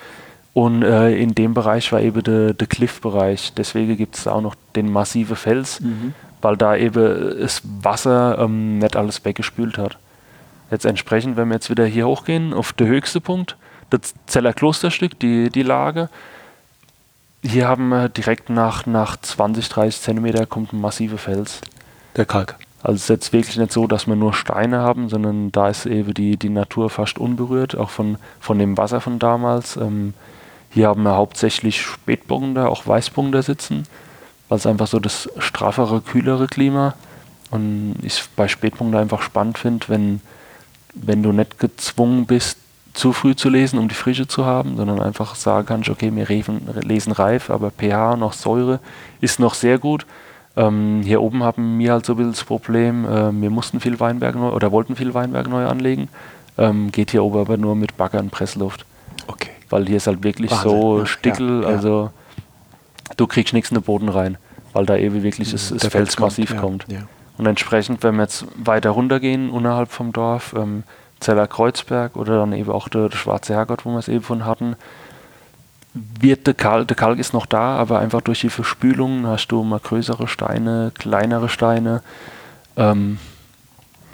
Und 0.53 0.83
äh, 0.83 1.17
in 1.17 1.35
dem 1.35 1.55
Bereich 1.55 1.93
war 1.93 2.01
eben 2.01 2.23
der, 2.23 2.55
der 2.55 2.67
Cliff-Bereich. 2.67 3.55
Deswegen 3.55 3.97
gibt 3.97 4.17
es 4.17 4.27
auch 4.27 4.41
noch 4.41 4.55
den 4.75 4.91
massive 4.91 5.37
Fels, 5.37 5.81
mhm. 5.81 6.13
weil 6.43 6.57
da 6.57 6.77
eben 6.77 7.41
das 7.41 7.63
Wasser 7.83 8.39
ähm, 8.39 8.79
nicht 8.79 8.97
alles 8.97 9.25
weggespült 9.25 9.79
hat. 9.79 9.97
Jetzt 10.71 10.85
entsprechend, 10.85 11.37
wenn 11.37 11.49
wir 11.49 11.55
jetzt 11.55 11.71
wieder 11.71 11.85
hier 11.85 12.07
hochgehen, 12.07 12.53
auf 12.53 12.73
den 12.73 12.89
höchsten 12.89 13.23
Punkt, 13.23 13.57
das 13.91 14.15
Zeller 14.27 14.53
Klosterstück, 14.53 15.19
die, 15.19 15.51
die 15.51 15.63
Lage. 15.63 16.09
Hier 17.43 17.69
haben 17.69 17.89
wir 17.89 18.09
direkt 18.09 18.51
nach, 18.51 18.87
nach 18.87 19.17
20, 19.17 19.69
30 19.69 20.01
Zentimeter 20.01 20.47
kommt 20.47 20.73
ein 20.73 20.81
massiver 20.81 21.19
Fels. 21.19 21.61
Der 22.17 22.27
Kalk. 22.27 22.57
Also 22.83 22.97
es 22.97 23.03
ist 23.03 23.09
jetzt 23.09 23.33
wirklich 23.33 23.57
nicht 23.57 23.73
so, 23.73 23.87
dass 23.87 24.07
wir 24.07 24.17
nur 24.17 24.33
Steine 24.33 24.79
haben, 24.79 25.09
sondern 25.09 25.53
da 25.53 25.69
ist 25.69 25.87
eben 25.87 26.15
die, 26.15 26.37
die 26.37 26.49
Natur 26.49 26.91
fast 26.91 27.19
unberührt, 27.19 27.77
auch 27.77 27.91
von, 27.91 28.17
von 28.41 28.59
dem 28.59 28.77
Wasser 28.77 29.01
von 29.01 29.19
damals. 29.19 29.77
Ähm, 29.77 30.15
hier 30.71 30.89
haben 30.89 31.03
wir 31.03 31.17
hauptsächlich 31.17 31.83
Spätburgunder, 31.83 32.71
auch 32.71 32.87
Weißburgunder 32.87 33.43
sitzen, 33.43 33.85
weil 34.49 34.59
es 34.59 34.67
einfach 34.67 34.87
so 34.87 34.99
das 34.99 35.29
straffere, 35.39 36.01
kühlere 36.01 36.47
Klima 36.47 36.95
und 37.51 37.97
ich 38.03 38.23
bei 38.37 38.49
Spätburgunder 38.49 39.01
einfach 39.01 39.23
spannend 39.23 39.59
finde, 39.59 39.89
wenn, 39.89 40.21
wenn 40.95 41.23
du 41.23 41.33
nicht 41.33 41.59
gezwungen 41.59 42.27
bist, 42.27 42.59
zu 43.01 43.13
früh 43.13 43.35
zu 43.35 43.49
lesen, 43.49 43.79
um 43.79 43.89
die 43.89 43.95
Frische 43.95 44.29
zu 44.29 44.45
haben, 44.45 44.77
sondern 44.77 45.01
einfach 45.01 45.35
sagen 45.35 45.67
kannst, 45.67 45.89
okay, 45.89 46.13
wir 46.15 46.27
lesen 46.83 47.13
reif, 47.13 47.51
aber 47.51 47.71
pH 47.71 48.17
noch 48.17 48.33
Säure 48.33 48.79
ist 49.21 49.41
noch 49.41 49.55
sehr 49.55 49.79
gut 49.79 50.07
ähm, 50.57 51.03
hier 51.05 51.23
oben 51.23 51.43
haben 51.43 51.79
wir 51.79 51.93
halt 51.93 52.05
so 52.05 52.15
ein 52.15 52.17
bisschen 52.17 52.33
das 52.33 52.45
Problem, 52.45 53.05
äh, 53.05 53.33
wir 53.33 53.51
mussten 53.51 53.81
viel 53.81 54.01
Weinberg 54.01 54.35
neu 54.35 54.51
oder 54.51 54.73
wollten 54.73 54.97
viel 54.97 55.15
Weinberg 55.15 55.49
neu 55.49 55.67
anlegen. 55.67 56.09
Ähm, 56.59 56.91
geht 56.91 57.13
hier 57.13 57.23
oben 57.23 57.39
aber 57.39 57.57
nur 57.57 57.77
mit 57.77 57.97
Bagger 57.97 58.19
und 58.19 58.31
Pressluft. 58.31 58.85
Okay. 59.27 59.51
Weil 59.69 59.87
hier 59.87 59.97
ist 59.97 60.07
halt 60.07 60.25
wirklich 60.25 60.51
Wahnsinn, 60.51 60.71
so 60.71 60.99
ne? 60.99 61.07
Stickel, 61.07 61.63
ja, 61.63 61.69
ja. 61.69 61.77
also 61.77 62.11
du 63.17 63.27
kriegst 63.27 63.55
nichts 63.55 63.71
in 63.71 63.77
den 63.77 63.85
Boden 63.85 64.09
rein, 64.09 64.39
weil 64.73 64.87
da 64.87 64.97
eben 64.97 65.23
wirklich 65.23 65.53
das, 65.53 65.69
das 65.69 65.87
Fels 65.87 66.19
massiv 66.19 66.57
kommt. 66.57 66.87
Ja, 66.89 66.99
kommt. 66.99 67.11
Und 67.39 67.47
entsprechend, 67.47 68.03
wenn 68.03 68.17
wir 68.17 68.23
jetzt 68.23 68.45
weiter 68.57 68.91
runtergehen, 68.91 69.51
unterhalb 69.51 69.91
vom 69.91 70.13
Dorf, 70.13 70.55
ähm, 70.59 70.83
Zeller 71.21 71.47
Kreuzberg 71.47 72.17
oder 72.17 72.39
dann 72.39 72.53
eben 72.53 72.71
auch 72.71 72.89
der, 72.89 73.09
der 73.09 73.17
Schwarze 73.17 73.55
Herrgott, 73.55 73.85
wo 73.85 73.91
wir 73.91 73.99
es 73.99 74.09
eben 74.09 74.23
von 74.25 74.45
hatten, 74.47 74.77
wird 75.93 76.47
der 76.47 76.55
Kalk, 76.55 76.89
der 76.89 76.97
Kalk 76.97 77.19
ist 77.19 77.33
noch 77.35 77.47
da, 77.47 77.77
aber 77.77 77.99
einfach 77.99 78.21
durch 78.21 78.41
die 78.41 78.51
Verspülung 78.51 79.27
hast 79.27 79.49
du 79.49 79.63
mal 79.65 79.81
größere 79.81 80.29
Steine, 80.29 80.93
kleinere 80.97 81.49
Steine. 81.49 82.03
Ähm, 82.77 83.19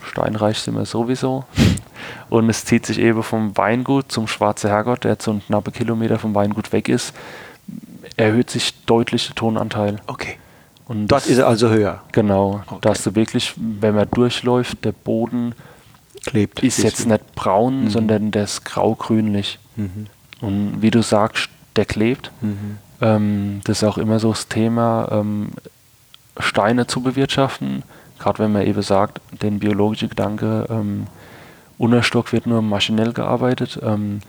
steinreich 0.03 0.59
sind 0.59 0.75
wir 0.77 0.87
sowieso. 0.87 1.45
Und 2.31 2.49
es 2.49 2.65
zieht 2.65 2.87
sich 2.87 2.99
eben 2.99 3.23
vom 3.23 3.57
Weingut 3.57 4.11
zum 4.11 4.27
Schwarze 4.27 4.69
Herrgott, 4.69 5.05
der 5.05 5.13
jetzt 5.13 5.25
so 5.25 5.33
ein 5.33 5.43
knappe 5.47 5.71
Kilometer 5.71 6.19
vom 6.19 6.35
Weingut 6.35 6.73
weg 6.73 6.89
ist, 6.89 7.13
erhöht 8.17 8.49
sich 8.51 8.85
deutlich 8.87 9.27
der 9.27 9.35
Tonanteil. 9.35 9.97
Okay. 10.07 10.39
Und 10.87 11.09
Dort 11.09 11.23
das- 11.25 11.31
ist 11.31 11.41
also 11.41 11.69
höher. 11.69 12.03
Genau, 12.13 12.63
Okay. 12.67 12.79
dass 12.81 13.03
du 13.03 13.15
wirklich, 13.15 13.53
wenn 13.57 13.95
man 13.95 14.09
durchläuft, 14.11 14.85
der 14.85 14.93
Boden 14.93 15.55
Klebt. 16.27 16.62
ist 16.62 16.83
jetzt 16.83 17.07
nicht 17.07 17.35
braun, 17.35 17.85
Mhm. 17.85 17.91
sondern 17.91 18.31
der 18.31 18.45
ist 18.45 18.64
grau-grünlich. 18.64 19.59
Mhm. 19.77 20.07
Und 20.41 20.83
wie 20.83 20.91
du 20.91 21.03
sagst, 21.03 21.49
der 21.77 21.85
klebt. 21.85 22.31
Mhm. 22.41 22.79
Ähm, 23.01 23.61
das 23.64 23.79
ist 23.79 23.85
auch 23.85 23.99
immer 23.99 24.18
so 24.18 24.31
das 24.31 24.49
Thema, 24.49 25.09
ähm, 25.12 25.49
Steine 26.39 26.87
zu 26.87 27.01
bewirtschaften. 27.03 27.83
Gerade 28.18 28.39
wenn 28.41 28.53
man 28.53 28.66
eben 28.66 28.83
sagt, 28.83 29.20
den 29.43 29.59
biologischen 29.59 30.09
Gedanke, 30.09 30.66
ähm, 30.70 31.07
Unterstock 31.79 32.33
wird 32.33 32.47
nur 32.47 32.62
maschinell 32.62 33.12
gearbeitet. 33.12 33.79
Ähm, 33.83 34.20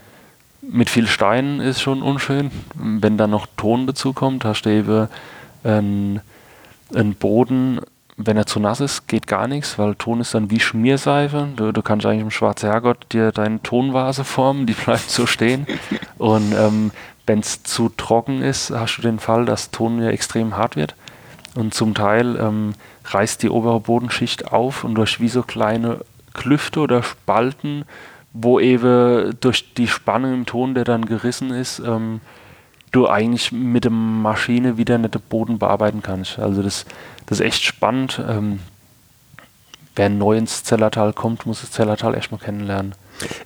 mit 0.62 0.89
viel 0.89 1.08
Steinen 1.08 1.62
ist 1.62 1.82
schon 1.82 2.02
unschön. 2.02 2.52
Wenn 2.76 3.18
dann 3.18 3.30
noch 3.30 3.48
Ton 3.56 3.88
dazu 3.88 4.12
kommt, 4.12 4.43
hast 4.43 4.64
du 4.64 4.70
eben 4.70 5.08
einen, 5.64 6.20
einen 6.93 7.16
Boden, 7.16 7.80
wenn 8.18 8.36
er 8.36 8.47
zu 8.47 8.59
nass 8.59 8.82
ist, 8.82 9.07
geht 9.07 9.28
gar 9.28 9.47
nichts, 9.47 9.78
weil 9.78 9.93
Ton 9.95 10.20
ist 10.22 10.34
dann 10.34 10.49
wie 10.49 10.59
Schmierseife. 10.59 11.49
Du, 11.55 11.72
du 11.72 11.82
kannst 11.84 12.05
eigentlich 12.05 12.22
im 12.22 12.32
Schwarzen 12.32 12.70
Herrgott 12.70 13.05
dir 13.11 13.32
deine 13.32 13.61
Tonvase 13.61 14.24
formen, 14.24 14.65
die 14.65 14.74
bleibt 14.74 15.09
so 15.09 15.28
stehen. 15.28 15.68
Und 16.18 16.53
ähm, 16.53 16.91
wenn 17.28 17.39
es 17.39 17.61
zu 17.61 17.89
trocken 17.89 18.41
ist, 18.41 18.72
hast 18.72 18.97
du 18.97 19.03
den 19.03 19.20
Fall, 19.20 19.45
dass 19.45 19.70
Ton 19.70 20.01
ja 20.01 20.09
extrem 20.09 20.57
hart 20.57 20.76
wird. 20.76 20.95
Und 21.53 21.76
zum 21.76 21.93
Teil 21.93 22.38
ähm, 22.38 22.74
reißt 23.05 23.43
die 23.43 23.49
obere 23.49 23.80
Bodenschicht 23.80 24.51
auf 24.51 24.84
und 24.84 24.95
durch 24.95 25.20
wie 25.20 25.30
so 25.30 25.43
kleine 25.43 25.99
Klüfte 26.34 26.80
oder 26.80 27.03
Spalten, 27.03 27.86
wo 28.34 28.59
eben 28.59 29.38
durch 29.41 29.74
die 29.76 29.88
Spannung 29.88 30.34
im 30.34 30.45
Ton, 30.45 30.74
der 30.74 30.86
dann 30.86 31.05
gerissen 31.05 31.51
ist, 31.51 31.80
ähm, 31.80 32.22
du 32.92 33.08
eigentlich 33.08 33.52
mit 33.52 33.84
der 33.84 33.92
Maschine 33.92 34.78
wieder 34.78 34.98
nicht 34.98 35.16
den 35.16 35.22
Boden 35.22 35.60
bearbeiten 35.60 36.02
kannst. 36.02 36.40
Also 36.40 36.62
das, 36.64 36.86
das 37.26 37.40
ist 37.40 37.46
echt 37.46 37.64
spannend. 37.64 38.22
Ähm, 38.28 38.60
wer 39.96 40.10
neu 40.10 40.38
ins 40.38 40.64
Zellertal 40.64 41.14
kommt, 41.14 41.46
muss 41.46 41.62
das 41.62 41.72
Zellertal 41.72 42.14
erstmal 42.16 42.40
kennenlernen. 42.40 42.94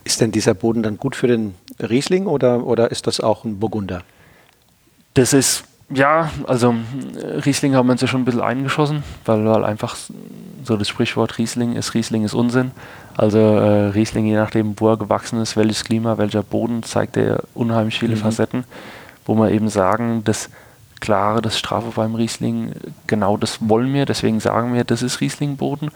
Ist 0.04 0.20
denn 0.22 0.32
dieser 0.32 0.54
Boden 0.54 0.84
dann 0.84 0.98
gut 0.98 1.16
für 1.16 1.28
den 1.28 1.56
Riesling 1.80 2.28
oder, 2.28 2.66
oder 2.66 2.92
ist 2.92 3.08
das 3.08 3.20
auch 3.22 3.46
ein 3.46 3.60
Burgunder? 3.60 4.04
Das 5.14 5.34
ist, 5.34 5.64
ja, 5.90 6.30
also 6.48 6.76
äh, 7.22 7.40
Riesling 7.40 7.76
haben 7.76 7.88
wir 7.88 7.94
uns 7.94 8.02
ja 8.02 8.08
schon 8.08 8.22
ein 8.22 8.26
bisschen 8.26 8.42
eingeschossen, 8.42 9.04
weil, 9.26 9.46
weil 9.46 9.64
einfach 9.66 9.96
so 10.64 10.78
das 10.78 10.88
Sprichwort 10.90 11.38
Riesling 11.38 11.74
ist, 11.76 11.94
Riesling 11.94 12.24
ist 12.24 12.34
Unsinn. 12.34 12.72
Also 13.18 13.38
äh, 13.40 13.88
Riesling, 13.88 14.26
je 14.26 14.36
nachdem, 14.36 14.80
wo 14.80 14.90
er 14.90 14.98
gewachsen 14.98 15.42
ist, 15.42 15.58
welches 15.58 15.84
Klima, 15.84 16.18
welcher 16.18 16.44
Boden, 16.44 16.84
zeigt 16.84 17.18
er 17.18 17.44
unheimlich 17.54 18.00
viele 18.00 18.16
Mhm. 18.16 18.20
Facetten, 18.20 18.64
wo 19.26 19.36
wir 19.36 19.52
eben 19.52 19.70
sagen, 19.70 20.24
das 20.24 20.50
Klare, 21.00 21.42
das 21.42 21.58
Strafe 21.58 21.92
beim 21.96 22.16
Riesling, 22.16 22.74
genau 23.08 23.38
das 23.38 23.68
wollen 23.68 23.94
wir, 23.94 24.06
deswegen 24.06 24.40
sagen 24.40 24.74
wir, 24.74 24.84
das 24.84 25.02
ist 25.02 25.20
Rieslingboden. 25.22 25.90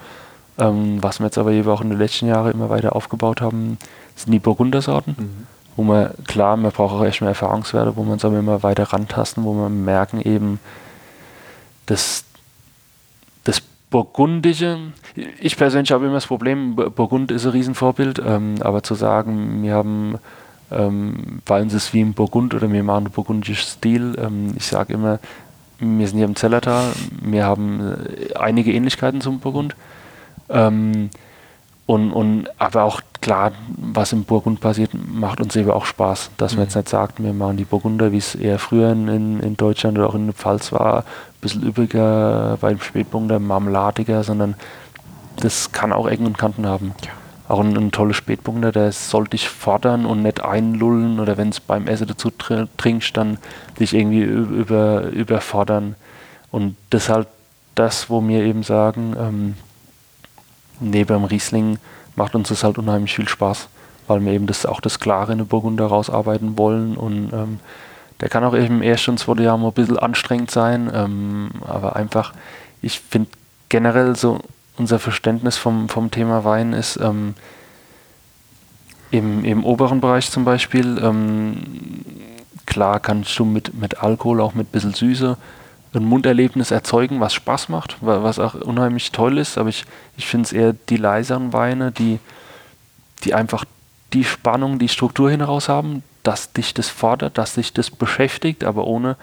Ähm, 0.57 1.03
was 1.03 1.19
wir 1.19 1.25
jetzt 1.25 1.37
aber 1.37 1.51
eben 1.51 1.69
auch 1.69 1.81
in 1.81 1.89
den 1.89 1.99
letzten 1.99 2.27
Jahren 2.27 2.51
immer 2.51 2.69
weiter 2.69 2.95
aufgebaut 2.95 3.41
haben, 3.41 3.77
sind 4.15 4.31
die 4.31 4.39
Burgundersorten 4.39 5.45
wo 5.77 5.83
man, 5.83 6.11
klar, 6.25 6.55
man 6.55 6.71
braucht 6.71 6.93
auch 6.95 7.03
echt 7.03 7.19
mehr 7.19 7.31
Erfahrungswerte, 7.31 7.97
wo 7.97 8.03
man 8.03 8.13
uns 8.13 8.23
aber 8.23 8.39
immer 8.39 8.63
weiter 8.63 8.93
rantasten, 8.93 9.43
wo 9.43 9.53
man 9.53 9.83
merken 9.83 10.21
eben, 10.21 10.61
dass 11.85 12.23
das 13.43 13.61
Burgundische, 13.89 14.77
ich 15.39 15.57
persönlich 15.57 15.91
habe 15.91 16.05
immer 16.05 16.15
das 16.15 16.27
Problem, 16.27 16.75
Bu- 16.77 16.89
Burgund 16.89 17.29
ist 17.29 17.45
ein 17.45 17.51
Riesenvorbild, 17.51 18.21
ähm, 18.25 18.55
aber 18.61 18.83
zu 18.83 18.95
sagen, 18.95 19.61
wir 19.63 19.73
haben 19.73 20.15
ähm, 20.71 21.41
bei 21.45 21.61
uns 21.61 21.73
ist 21.73 21.93
wie 21.93 22.01
im 22.01 22.13
Burgund 22.13 22.53
oder 22.53 22.71
wir 22.71 22.83
machen 22.83 23.05
einen 23.05 23.13
burgundischen 23.13 23.67
Stil, 23.67 24.15
ähm, 24.19 24.53
ich 24.57 24.65
sage 24.65 24.93
immer, 24.93 25.19
wir 25.79 26.07
sind 26.07 26.17
hier 26.17 26.25
im 26.25 26.35
Zellertal, 26.35 26.91
wir 27.21 27.45
haben 27.45 27.79
äh, 27.81 28.35
einige 28.35 28.71
Ähnlichkeiten 28.73 29.21
zum 29.21 29.39
Burgund. 29.39 29.75
Ähm, 30.49 31.09
und, 31.87 32.11
und 32.13 32.47
aber 32.57 32.83
auch 32.83 33.01
klar, 33.21 33.51
was 33.77 34.11
im 34.11 34.23
Burgund 34.23 34.59
passiert, 34.59 34.91
macht 34.93 35.39
uns 35.39 35.55
eben 35.55 35.69
auch 35.69 35.85
Spaß. 35.85 36.31
Dass 36.37 36.53
man 36.53 36.61
Mhm. 36.61 36.63
jetzt 36.63 36.75
nicht 36.75 36.89
sagt, 36.89 37.21
wir 37.21 37.33
machen 37.33 37.57
die 37.57 37.65
Burgunder, 37.65 38.11
wie 38.11 38.17
es 38.17 38.33
eher 38.33 38.57
früher 38.57 38.91
in, 38.91 39.39
in, 39.39 39.55
Deutschland 39.55 39.97
oder 39.97 40.09
auch 40.09 40.15
in 40.15 40.25
der 40.25 40.33
Pfalz 40.33 40.71
war, 40.71 40.99
ein 40.99 41.03
bisschen 41.41 41.63
üppiger, 41.63 42.57
beim 42.59 42.79
Spätburgunder 42.79 43.39
marmeladiger, 43.39 44.23
sondern 44.23 44.55
das 45.37 45.71
kann 45.71 45.93
auch 45.93 46.07
Ecken 46.07 46.25
und 46.25 46.37
Kanten 46.37 46.65
haben. 46.65 46.95
Auch 47.47 47.59
ein, 47.59 47.77
ein 47.77 47.91
toller 47.91 48.13
Spätburgunder, 48.13 48.71
der 48.71 48.91
soll 48.91 49.27
dich 49.27 49.49
fordern 49.49 50.05
und 50.05 50.23
nicht 50.23 50.43
einlullen 50.43 51.19
oder 51.19 51.37
wenn 51.37 51.49
es 51.49 51.59
beim 51.59 51.87
Essen 51.87 52.07
dazu 52.07 52.31
tr 52.31 52.67
trinkst, 52.77 53.15
dann 53.15 53.37
dich 53.79 53.93
irgendwie 53.93 54.21
über, 54.23 55.03
überfordern. 55.09 55.95
Und 56.51 56.75
das 56.89 57.03
ist 57.03 57.09
halt 57.09 57.27
das, 57.75 58.09
wo 58.09 58.25
wir 58.27 58.43
eben 58.43 58.63
sagen, 58.63 59.15
ähm, 59.19 59.55
neben 60.79 61.13
dem 61.13 61.23
Riesling 61.25 61.77
macht 62.15 62.35
uns 62.35 62.49
das 62.49 62.63
halt 62.63 62.77
unheimlich 62.77 63.13
viel 63.13 63.27
Spaß, 63.27 63.67
weil 64.07 64.23
wir 64.25 64.31
eben 64.33 64.47
das 64.47 64.65
auch 64.65 64.81
das 64.81 64.99
Klare 64.99 65.33
in 65.33 65.39
der 65.39 65.45
Burgunder 65.45 65.85
rausarbeiten 65.85 66.57
wollen. 66.57 66.97
Und 66.97 67.31
ähm, 67.33 67.59
der 68.21 68.29
kann 68.29 68.43
auch 68.43 68.55
eben 68.55 68.77
im 68.77 68.81
ersten 68.81 69.11
und 69.11 69.17
zweiten 69.17 69.43
Jahr 69.43 69.57
mal 69.57 69.67
ein 69.67 69.73
bisschen 69.73 69.99
anstrengend 69.99 70.49
sein, 70.49 70.89
ähm, 70.93 71.51
aber 71.67 71.95
einfach, 71.95 72.33
ich 72.81 73.01
finde 73.01 73.29
generell 73.69 74.15
so 74.15 74.39
unser 74.77 74.99
Verständnis 74.99 75.57
vom, 75.57 75.89
vom 75.89 76.11
Thema 76.11 76.43
Wein 76.43 76.73
ist 76.73 76.97
ähm, 76.97 77.33
im, 79.11 79.45
im 79.45 79.63
oberen 79.63 80.01
Bereich 80.01 80.29
zum 80.29 80.45
Beispiel, 80.45 80.99
ähm, 81.01 81.57
klar 82.65 82.99
kannst 82.99 83.37
du 83.39 83.45
mit, 83.45 83.73
mit 83.73 84.01
Alkohol, 84.03 84.41
auch 84.41 84.53
mit 84.53 84.67
ein 84.67 84.71
bisschen 84.71 84.93
Süße, 84.93 85.37
ein 85.93 86.03
Munderlebnis 86.03 86.71
erzeugen, 86.71 87.21
was 87.21 87.33
Spaß 87.33 87.69
macht, 87.69 87.97
wa- 88.01 88.21
was 88.23 88.37
auch 88.39 88.55
unheimlich 88.55 89.11
toll 89.11 89.37
ist, 89.37 89.57
aber 89.57 89.69
ich, 89.69 89.85
ich 90.17 90.25
finde 90.27 90.45
es 90.47 90.53
eher 90.53 90.73
die 90.89 90.97
leiseren 90.97 91.53
Weine, 91.53 91.91
die, 91.91 92.19
die 93.23 93.33
einfach 93.33 93.63
die 94.11 94.25
Spannung, 94.25 94.77
die 94.77 94.89
Struktur 94.89 95.31
hinaus 95.31 95.69
haben, 95.69 96.03
dass 96.23 96.51
dich 96.51 96.73
das 96.73 96.89
fordert, 96.89 97.37
dass 97.37 97.53
dich 97.53 97.71
das 97.71 97.89
beschäftigt, 97.91 98.63
aber 98.65 98.87
ohne, 98.87 99.15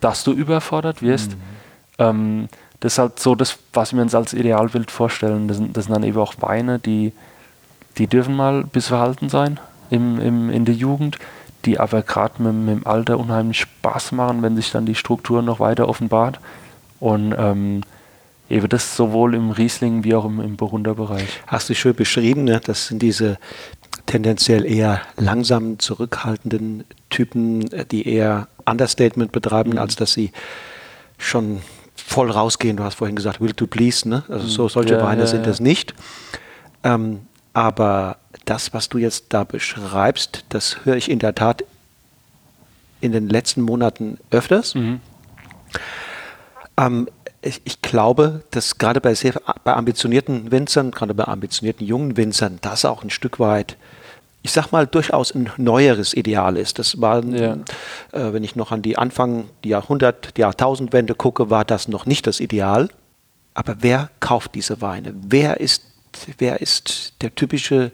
dass 0.00 0.22
du 0.24 0.32
überfordert 0.32 1.00
wirst. 1.02 1.36
Ähm, 1.98 2.48
das 2.80 2.94
ist 2.94 2.98
halt 2.98 3.18
so 3.18 3.34
das, 3.34 3.58
was 3.72 3.92
wir 3.92 4.02
uns 4.02 4.14
als 4.14 4.32
Idealbild 4.32 4.90
vorstellen. 4.90 5.48
Das 5.48 5.56
sind, 5.56 5.76
das 5.76 5.86
sind 5.86 5.94
dann 5.94 6.04
eben 6.04 6.18
auch 6.18 6.34
Weine, 6.40 6.78
die, 6.78 7.12
die 7.96 8.06
dürfen 8.06 8.36
mal 8.36 8.64
bisschen 8.64 8.96
verhalten 8.96 9.28
sein 9.28 9.58
im, 9.90 10.20
im, 10.20 10.50
in 10.50 10.64
der 10.64 10.74
Jugend, 10.74 11.18
die 11.64 11.80
aber 11.80 12.02
gerade 12.02 12.42
mit, 12.42 12.54
mit 12.54 12.76
dem 12.76 12.86
Alter 12.86 13.18
unheimlich 13.18 13.60
Spaß 13.60 14.12
machen, 14.12 14.42
wenn 14.42 14.56
sich 14.56 14.70
dann 14.70 14.86
die 14.86 14.94
Struktur 14.94 15.42
noch 15.42 15.60
weiter 15.60 15.88
offenbart. 15.88 16.38
Und 17.00 17.34
ähm, 17.36 17.82
eben 18.48 18.68
das 18.68 18.96
sowohl 18.96 19.34
im 19.34 19.50
Riesling 19.50 20.04
wie 20.04 20.14
auch 20.14 20.24
im, 20.24 20.40
im 20.40 20.56
Burgunderbereich. 20.56 21.40
Hast 21.46 21.68
du 21.68 21.74
schön 21.74 21.94
beschrieben, 21.94 22.44
ne? 22.44 22.60
das 22.64 22.86
sind 22.86 23.02
diese 23.02 23.38
tendenziell 24.06 24.64
eher 24.64 25.00
langsamen, 25.16 25.78
zurückhaltenden 25.78 26.84
Typen, 27.10 27.70
äh, 27.72 27.84
die 27.84 28.08
eher 28.08 28.48
Understatement 28.64 29.32
betreiben, 29.32 29.72
Mhm. 29.72 29.78
als 29.78 29.96
dass 29.96 30.12
sie 30.12 30.32
schon 31.18 31.60
voll 32.08 32.30
rausgehen. 32.30 32.76
Du 32.76 32.84
hast 32.84 32.94
vorhin 32.94 33.16
gesagt, 33.16 33.40
will 33.40 33.52
to 33.52 33.66
please, 33.66 34.08
ne? 34.08 34.24
Also 34.28 34.46
so 34.46 34.68
solche 34.68 34.94
Ja, 34.94 35.02
Weine 35.02 35.22
ja, 35.22 35.26
sind 35.26 35.44
ja. 35.44 35.52
es 35.52 35.60
nicht. 35.60 35.94
Ähm, 36.82 37.20
aber 37.52 38.16
das, 38.46 38.72
was 38.72 38.88
du 38.88 38.98
jetzt 38.98 39.26
da 39.30 39.44
beschreibst, 39.44 40.44
das 40.48 40.84
höre 40.84 40.96
ich 40.96 41.10
in 41.10 41.18
der 41.18 41.34
Tat 41.34 41.64
in 43.00 43.12
den 43.12 43.28
letzten 43.28 43.62
Monaten 43.62 44.18
öfters. 44.30 44.74
Mhm. 44.74 45.00
Ähm, 46.78 47.08
ich, 47.42 47.60
ich 47.64 47.82
glaube, 47.82 48.42
dass 48.50 48.78
gerade 48.78 49.00
bei 49.00 49.14
sehr 49.14 49.34
bei 49.62 49.74
ambitionierten 49.74 50.50
Winzern, 50.50 50.90
gerade 50.90 51.14
bei 51.14 51.24
ambitionierten 51.24 51.86
jungen 51.86 52.16
Winzern, 52.16 52.58
das 52.62 52.84
auch 52.84 53.02
ein 53.02 53.10
Stück 53.10 53.38
weit, 53.38 53.76
ich 54.48 54.54
sag 54.54 54.72
mal, 54.72 54.86
durchaus 54.86 55.34
ein 55.34 55.50
neueres 55.58 56.14
Ideal 56.14 56.56
ist. 56.56 56.78
Das 56.78 57.00
war, 57.02 57.22
Ja. 57.22 57.52
äh, 58.12 58.32
wenn 58.32 58.42
ich 58.42 58.56
noch 58.56 58.72
an 58.72 58.80
die 58.80 58.96
Anfang, 58.96 59.50
die 59.62 59.68
Jahrhundert, 59.68 60.36
die 60.38 60.40
Jahrtausendwende 60.40 61.14
gucke, 61.14 61.50
war 61.50 61.66
das 61.66 61.86
noch 61.86 62.06
nicht 62.06 62.26
das 62.26 62.40
Ideal. 62.40 62.88
Aber 63.52 63.76
wer 63.80 64.08
kauft 64.20 64.54
diese 64.54 64.80
Weine? 64.80 65.14
Wer 65.20 65.60
ist, 65.60 65.82
wer 66.38 66.62
ist 66.62 67.12
der 67.20 67.34
typische 67.34 67.92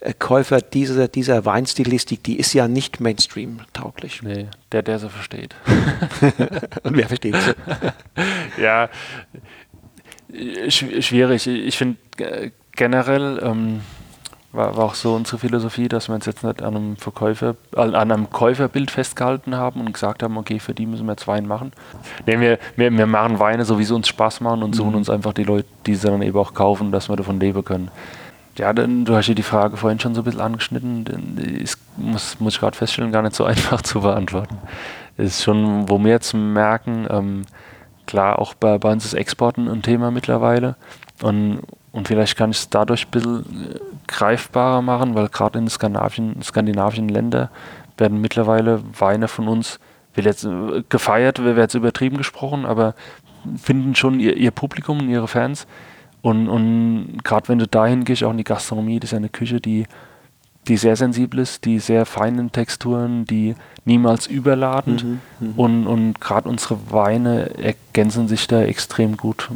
äh, 0.00 0.14
Käufer 0.18 0.62
dieser, 0.62 1.06
dieser 1.06 1.44
Weinstilistik? 1.44 2.24
Die 2.24 2.38
ist 2.38 2.54
ja 2.54 2.66
nicht 2.66 3.00
Mainstream-tauglich. 3.00 4.22
Nee, 4.22 4.46
der, 4.72 4.82
der 4.82 4.98
sie 5.00 5.10
versteht. 5.10 5.54
Und 6.82 6.96
wer 6.96 7.08
versteht 7.08 7.36
sie? 7.36 8.62
ja, 8.62 8.88
sch 10.68 10.84
schwierig. 11.00 11.46
Ich 11.46 11.76
finde 11.76 11.98
äh, 12.16 12.50
generell 12.74 13.38
ähm, 13.42 13.80
war, 14.52 14.76
war 14.76 14.84
auch 14.84 14.94
so 14.94 15.14
unsere 15.14 15.38
Philosophie, 15.38 15.88
dass 15.88 16.08
wir 16.08 16.14
uns 16.14 16.26
jetzt 16.26 16.42
nicht 16.42 16.62
an 16.62 16.76
einem 16.76 16.96
Verkäufer, 16.96 17.54
an 17.76 17.94
einem 17.94 18.30
Käuferbild 18.30 18.90
festgehalten 18.90 19.56
haben 19.56 19.80
und 19.80 19.92
gesagt 19.92 20.22
haben, 20.22 20.36
okay, 20.36 20.58
für 20.58 20.74
die 20.74 20.86
müssen 20.86 21.06
wir 21.06 21.12
jetzt 21.12 21.28
Wein 21.28 21.46
machen. 21.46 21.72
Nee, 22.26 22.40
wir, 22.40 22.58
wir, 22.76 22.90
wir 22.90 23.06
machen 23.06 23.38
Weine, 23.38 23.64
so 23.64 23.78
wie 23.78 23.84
sie 23.84 23.94
uns 23.94 24.08
Spaß 24.08 24.40
machen 24.40 24.62
und 24.62 24.74
suchen 24.74 24.90
mhm. 24.90 24.96
uns 24.96 25.10
einfach 25.10 25.32
die 25.32 25.44
Leute, 25.44 25.68
die 25.86 25.94
sie 25.94 26.08
dann 26.08 26.22
eben 26.22 26.38
auch 26.38 26.54
kaufen, 26.54 26.90
dass 26.90 27.08
wir 27.08 27.16
davon 27.16 27.38
leben 27.38 27.64
können. 27.64 27.90
Ja, 28.58 28.72
dann, 28.72 29.04
du 29.04 29.14
hast 29.14 29.28
ja 29.28 29.34
die 29.34 29.42
Frage 29.42 29.76
vorhin 29.76 30.00
schon 30.00 30.14
so 30.14 30.22
ein 30.22 30.24
bisschen 30.24 30.40
angeschnitten. 30.40 31.38
Ist, 31.38 31.78
muss, 31.96 32.40
muss 32.40 32.54
ich 32.54 32.60
gerade 32.60 32.76
feststellen, 32.76 33.12
gar 33.12 33.22
nicht 33.22 33.36
so 33.36 33.44
einfach 33.46 33.82
zu 33.82 34.00
beantworten. 34.00 34.58
Ist 35.16 35.42
schon, 35.42 35.88
wo 35.88 35.98
wir 35.98 36.10
jetzt 36.10 36.34
merken, 36.34 37.06
ähm, 37.08 37.42
klar, 38.06 38.38
auch 38.38 38.54
bei, 38.54 38.78
bei 38.78 38.90
uns 38.90 39.04
ist 39.04 39.14
Exporten 39.14 39.68
ein 39.68 39.82
Thema 39.82 40.10
mittlerweile. 40.10 40.74
Und, 41.22 41.60
und 41.92 42.08
vielleicht 42.08 42.36
kann 42.36 42.50
ich 42.50 42.58
es 42.58 42.70
dadurch 42.70 43.06
ein 43.06 43.10
bisschen 43.10 43.74
äh, 43.74 43.78
greifbarer 44.06 44.82
machen, 44.82 45.14
weil 45.14 45.28
gerade 45.28 45.58
in 45.58 45.64
den 45.64 45.70
skandinavischen, 45.70 46.42
skandinavischen 46.42 47.08
Ländern 47.08 47.48
werden 47.96 48.20
mittlerweile 48.20 48.82
Weine 48.98 49.28
von 49.28 49.48
uns, 49.48 49.78
will 50.14 50.24
jetzt 50.24 50.44
äh, 50.44 50.82
gefeiert, 50.88 51.42
wäre 51.42 51.60
jetzt 51.60 51.74
übertrieben 51.74 52.16
gesprochen, 52.16 52.64
aber 52.64 52.94
finden 53.56 53.94
schon 53.94 54.20
ihr, 54.20 54.36
ihr 54.36 54.50
Publikum 54.50 55.00
und 55.00 55.08
ihre 55.08 55.28
Fans. 55.28 55.66
Und, 56.22 56.48
und 56.48 57.18
gerade 57.24 57.48
wenn 57.48 57.58
du 57.58 57.66
dahin 57.66 58.04
gehst, 58.04 58.22
auch 58.22 58.30
in 58.30 58.38
die 58.38 58.44
Gastronomie, 58.44 59.00
das 59.00 59.08
ist 59.08 59.12
ja 59.12 59.18
eine 59.18 59.30
Küche, 59.30 59.60
die, 59.60 59.86
die 60.68 60.76
sehr 60.76 60.96
sensibel 60.96 61.40
ist, 61.40 61.64
die 61.64 61.78
sehr 61.78 62.06
feinen 62.06 62.52
Texturen, 62.52 63.24
die 63.24 63.54
niemals 63.84 64.26
überladend. 64.26 65.04
Mhm, 65.04 65.20
mh. 65.40 65.52
Und, 65.56 65.86
und 65.86 66.20
gerade 66.20 66.48
unsere 66.48 66.78
Weine 66.90 67.56
ergänzen 67.58 68.28
sich 68.28 68.46
da 68.46 68.62
extrem 68.62 69.16
gut, 69.16 69.48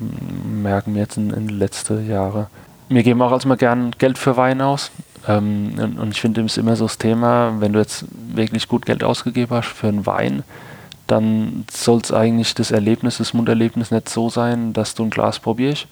merken 0.45 0.95
wir 0.95 1.03
jetzt 1.03 1.17
in, 1.17 1.31
in 1.31 1.49
den 1.49 1.59
letzten 1.59 2.09
Jahren. 2.09 2.47
Wir 2.89 3.03
geben 3.03 3.23
auch 3.23 3.33
als 3.33 3.45
mal 3.45 3.57
gern 3.57 3.93
Geld 3.99 4.19
für 4.19 4.37
Wein 4.37 4.61
aus. 4.61 4.91
Ähm, 5.27 5.75
und, 5.79 5.99
und, 5.99 6.11
ich 6.11 6.21
finde, 6.21 6.43
es 6.43 6.53
ist 6.53 6.59
immer 6.59 6.77
so 6.77 6.85
das 6.85 6.99
Thema, 6.99 7.55
wenn 7.61 7.73
du 7.73 7.79
jetzt 7.79 8.05
wirklich 8.35 8.69
gut 8.69 8.85
Geld 8.85 9.03
ausgegeben 9.03 9.57
hast 9.57 9.69
für 9.69 9.89
einen 9.89 10.07
Wein, 10.07 10.43
dann 11.07 11.65
soll 11.71 12.01
es 12.03 12.13
eigentlich 12.13 12.55
das 12.55 12.71
Erlebnis, 12.71 13.19
das 13.19 13.35
Munderlebnis 13.35 13.91
nicht 13.91 14.09
so 14.09 14.31
sein, 14.31 14.73
dass 14.73 14.95
du 14.95 15.05
ein 15.05 15.11
Glas 15.11 15.39
probierst. 15.39 15.87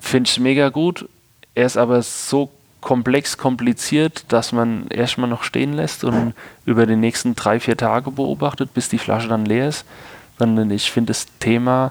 Finde 0.00 0.28
ich 0.28 0.40
mega 0.40 0.68
gut. 0.68 1.08
Er 1.54 1.66
ist 1.66 1.76
aber 1.76 2.02
so 2.02 2.50
komplex, 2.86 3.36
kompliziert, 3.36 4.26
dass 4.28 4.52
man 4.52 4.86
erstmal 4.90 5.28
noch 5.28 5.42
stehen 5.42 5.72
lässt 5.72 6.04
und 6.04 6.34
über 6.66 6.86
die 6.86 6.94
nächsten 6.94 7.34
drei, 7.34 7.58
vier 7.58 7.76
Tage 7.76 8.12
beobachtet, 8.12 8.74
bis 8.74 8.88
die 8.88 8.98
Flasche 8.98 9.26
dann 9.26 9.44
leer 9.44 9.70
ist. 9.70 9.84
Sondern 10.38 10.70
ich 10.70 10.92
finde 10.92 11.10
das 11.10 11.26
Thema 11.40 11.90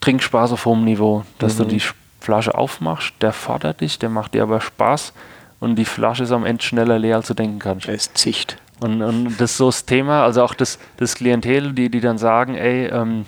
Trinkspaß 0.00 0.52
auf 0.52 0.64
hohem 0.64 0.84
Niveau, 0.84 1.22
dass 1.38 1.58
mhm. 1.58 1.58
du 1.58 1.64
die 1.66 1.82
Flasche 2.18 2.54
aufmachst, 2.54 3.12
der 3.20 3.34
fordert 3.34 3.82
dich, 3.82 3.98
der 3.98 4.08
macht 4.08 4.32
dir 4.32 4.44
aber 4.44 4.62
Spaß 4.62 5.12
und 5.60 5.76
die 5.76 5.84
Flasche 5.84 6.22
ist 6.22 6.32
am 6.32 6.46
Ende 6.46 6.64
schneller 6.64 6.98
leer, 6.98 7.16
als 7.16 7.26
du 7.26 7.34
denken 7.34 7.58
kannst. 7.58 7.88
Es 7.88 8.14
zicht. 8.14 8.56
Und, 8.80 9.02
und 9.02 9.38
das 9.38 9.50
ist 9.50 9.56
so 9.58 9.66
das 9.66 9.84
Thema, 9.84 10.24
also 10.24 10.44
auch 10.44 10.54
das, 10.54 10.78
das 10.96 11.14
Klientel, 11.14 11.74
die, 11.74 11.90
die 11.90 12.00
dann 12.00 12.16
sagen, 12.16 12.54
ey, 12.54 12.86
ähm, 12.86 13.26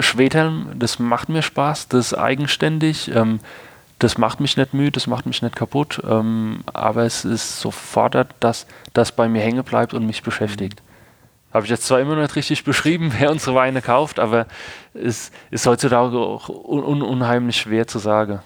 Schwedhelm, 0.00 0.72
das 0.74 0.98
macht 0.98 1.30
mir 1.30 1.40
Spaß, 1.40 1.88
das 1.88 2.08
ist 2.08 2.18
eigenständig, 2.18 3.10
ähm, 3.14 3.40
das 4.00 4.18
macht 4.18 4.40
mich 4.40 4.56
nicht 4.56 4.74
müde, 4.74 4.92
das 4.92 5.06
macht 5.06 5.26
mich 5.26 5.42
nicht 5.42 5.54
kaputt, 5.54 6.02
ähm, 6.08 6.64
aber 6.72 7.04
es 7.04 7.24
ist 7.24 7.60
so 7.60 7.70
fordert, 7.70 8.34
dass 8.40 8.66
das 8.94 9.12
bei 9.12 9.28
mir 9.28 9.42
hängen 9.42 9.62
bleibt 9.62 9.94
und 9.94 10.06
mich 10.06 10.22
beschäftigt. 10.22 10.82
Habe 11.52 11.66
ich 11.66 11.70
jetzt 11.70 11.84
zwar 11.84 12.00
immer 12.00 12.14
noch 12.14 12.22
nicht 12.22 12.36
richtig 12.36 12.64
beschrieben, 12.64 13.12
wer 13.18 13.30
unsere 13.30 13.54
Weine 13.54 13.82
kauft, 13.82 14.18
aber 14.18 14.46
es 14.94 15.30
ist 15.50 15.66
heutzutage 15.66 16.16
auch 16.18 16.48
un 16.48 17.02
unheimlich 17.02 17.56
schwer 17.56 17.86
zu 17.86 17.98
sagen. 17.98 18.40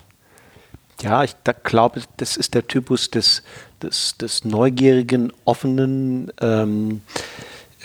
Ja, 1.03 1.25
ich 1.25 1.37
glaube, 1.63 2.03
das 2.17 2.37
ist 2.37 2.55
der 2.55 2.67
Typus 2.67 3.11
des, 3.11 3.43
des, 3.83 4.17
des 4.17 4.45
neugierigen, 4.45 5.33
offenen, 5.45 6.33
ähm, 6.41 7.03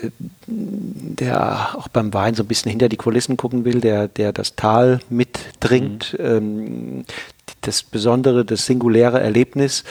äh, 0.02 0.10
der 0.48 1.76
auch 1.76 1.88
beim 1.88 2.14
Wein 2.14 2.36
so 2.36 2.44
ein 2.44 2.48
bisschen 2.48 2.70
hinter 2.70 2.88
die 2.88 2.98
Kulissen 2.98 3.36
gucken 3.36 3.66
will, 3.66 3.82
der, 3.82 4.08
der 4.08 4.32
das 4.32 4.56
Tal 4.56 5.00
mittrinkt, 5.10 6.16
mhm. 6.18 6.26
ähm, 6.26 7.06
das 7.62 7.84
besondere, 7.84 8.46
das 8.46 8.66
singuläre 8.66 9.20
Erlebnis 9.20 9.84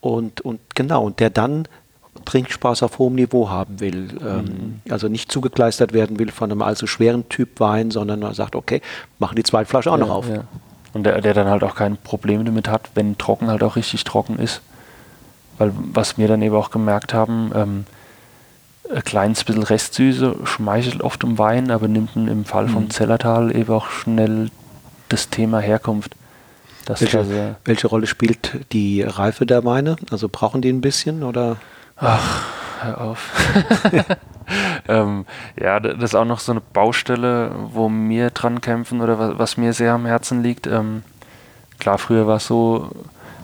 und, 0.00 0.40
und 0.42 0.60
genau, 0.74 1.04
und 1.04 1.20
der 1.20 1.30
dann 1.30 1.66
Trinkspaß 2.24 2.82
auf 2.82 2.98
hohem 2.98 3.14
Niveau 3.14 3.50
haben 3.50 3.80
will. 3.80 4.08
Ähm, 4.20 4.44
mhm. 4.44 4.80
Also 4.90 5.08
nicht 5.08 5.30
zugekleistert 5.30 5.92
werden 5.92 6.18
will 6.18 6.30
von 6.30 6.50
einem 6.50 6.62
allzu 6.62 6.86
schweren 6.86 7.28
Typ 7.28 7.60
Wein, 7.60 7.90
sondern 7.90 8.22
er 8.22 8.34
sagt, 8.34 8.56
okay, 8.56 8.80
machen 9.18 9.36
die 9.36 9.42
zweite 9.42 9.68
Flasche 9.68 9.90
auch 9.90 9.98
ja, 9.98 10.04
noch 10.04 10.14
auf. 10.14 10.28
Ja. 10.28 10.44
Und 10.92 11.04
der, 11.04 11.20
der 11.20 11.34
dann 11.34 11.48
halt 11.48 11.64
auch 11.64 11.74
kein 11.74 11.96
Problem 11.96 12.44
damit 12.44 12.68
hat, 12.68 12.90
wenn 12.94 13.18
trocken 13.18 13.48
halt 13.48 13.62
auch 13.62 13.76
richtig 13.76 14.04
trocken 14.04 14.38
ist. 14.38 14.62
Weil 15.58 15.72
was 15.74 16.18
wir 16.18 16.28
dann 16.28 16.42
eben 16.42 16.54
auch 16.54 16.70
gemerkt 16.70 17.14
haben, 17.14 17.50
ähm, 17.54 17.84
ein 18.92 19.02
kleines 19.02 19.44
bisschen 19.44 19.62
Restsüße 19.62 20.36
schmeichelt 20.44 21.02
oft 21.02 21.24
im 21.24 21.38
Wein, 21.38 21.70
aber 21.70 21.88
nimmt 21.88 22.16
im 22.16 22.44
Fall 22.44 22.66
mhm. 22.66 22.70
vom 22.70 22.90
Zellertal 22.90 23.54
eben 23.54 23.72
auch 23.72 23.88
schnell 23.88 24.50
das 25.08 25.30
Thema 25.30 25.58
Herkunft. 25.60 26.14
Welche, 26.86 27.56
welche, 27.64 27.86
Rolle 27.86 28.06
spielt 28.06 28.72
die 28.72 29.02
Reife 29.02 29.46
der 29.46 29.64
Weine? 29.64 29.96
Also 30.10 30.28
brauchen 30.30 30.62
die 30.62 30.70
ein 30.70 30.80
bisschen 30.80 31.22
oder? 31.22 31.56
Ach, 31.96 32.44
hör 32.80 33.00
auf. 33.00 33.30
ähm, 34.88 35.24
ja, 35.60 35.80
das 35.80 36.02
ist 36.02 36.14
auch 36.14 36.24
noch 36.24 36.40
so 36.40 36.52
eine 36.52 36.60
Baustelle, 36.60 37.52
wo 37.72 37.88
wir 37.88 38.30
dran 38.30 38.60
kämpfen 38.60 39.00
oder 39.00 39.18
was, 39.18 39.38
was 39.38 39.56
mir 39.56 39.72
sehr 39.72 39.92
am 39.92 40.06
Herzen 40.06 40.42
liegt. 40.42 40.66
Ähm, 40.66 41.02
klar, 41.78 41.98
früher 41.98 42.26
war 42.26 42.36
es 42.36 42.46
so, 42.46 42.90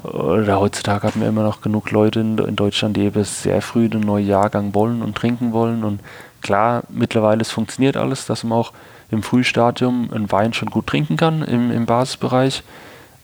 oder 0.02 0.60
heutzutage 0.60 1.06
haben 1.06 1.20
wir 1.20 1.28
immer 1.28 1.42
noch 1.42 1.60
genug 1.60 1.90
Leute 1.90 2.20
in, 2.20 2.38
in 2.38 2.56
Deutschland, 2.56 2.96
die 2.96 3.02
eben 3.02 3.24
sehr 3.24 3.62
früh 3.62 3.88
den 3.88 4.00
neuen 4.00 4.26
Jahrgang 4.26 4.74
wollen 4.74 5.02
und 5.02 5.16
trinken 5.16 5.52
wollen. 5.52 5.84
Und 5.84 6.00
klar, 6.42 6.82
mittlerweile 6.88 7.42
es 7.42 7.50
funktioniert 7.50 7.96
alles, 7.96 8.26
dass 8.26 8.44
man 8.44 8.58
auch 8.58 8.72
im 9.10 9.22
Frühstadium 9.22 10.10
einen 10.12 10.30
Wein 10.30 10.52
schon 10.52 10.70
gut 10.70 10.86
trinken 10.86 11.16
kann 11.16 11.42
im, 11.42 11.70
im 11.70 11.86
Basisbereich. 11.86 12.62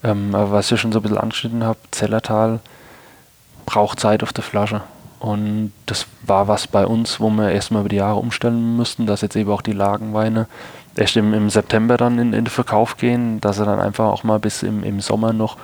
Ähm, 0.07 0.35
aber 0.35 0.53
was 0.53 0.71
ich 0.71 0.81
schon 0.81 0.93
so 0.93 1.01
ein 1.01 1.03
bisschen 1.03 1.19
angeschnitten 1.19 1.65
habe, 1.65 1.79
Zellertal 1.91 2.61
braucht 3.65 3.99
Zeit 3.99 4.23
auf 4.23 4.33
der 4.33 4.45
Flasche. 4.45 4.83
Und 5.19 5.73
das 5.87 6.07
war 6.23 6.47
was 6.47 6.69
bei 6.69 6.87
uns, 6.87 7.19
wo 7.19 7.31
wir 7.31 7.51
erstmal 7.51 7.81
über 7.81 7.89
die 7.89 7.97
Jahre 7.97 8.21
umstellen 8.21 8.77
mussten, 8.77 9.07
dass 9.07 9.23
jetzt 9.23 9.35
eben 9.35 9.51
auch 9.51 9.63
die 9.63 9.73
Lagenweine 9.73 10.47
erst 10.95 11.17
im, 11.17 11.35
im 11.35 11.51
September 11.51 11.97
dann 11.97 12.19
in, 12.19 12.33
in, 12.33 12.45
den 12.45 12.47
Verkauf 12.47 12.97
gehen, 12.97 13.41
dass 13.41 13.57
sie 13.57 13.65
dann 13.65 13.81
einfach 13.81 14.07
auch 14.07 14.23
mal 14.23 14.39
bis 14.39 14.63
im, 14.63 14.85
im 14.85 15.01
Sommer 15.01 15.33
noch 15.33 15.57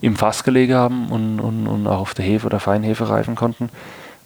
im 0.00 0.16
Fass 0.16 0.44
gelegen 0.44 0.74
haben 0.74 1.10
und, 1.10 1.40
und, 1.40 1.66
und 1.66 1.86
auch 1.86 2.00
auf 2.00 2.14
der 2.14 2.24
Hefe 2.24 2.46
oder 2.46 2.60
Feinhefe 2.60 3.08
reifen 3.08 3.34
konnten. 3.34 3.68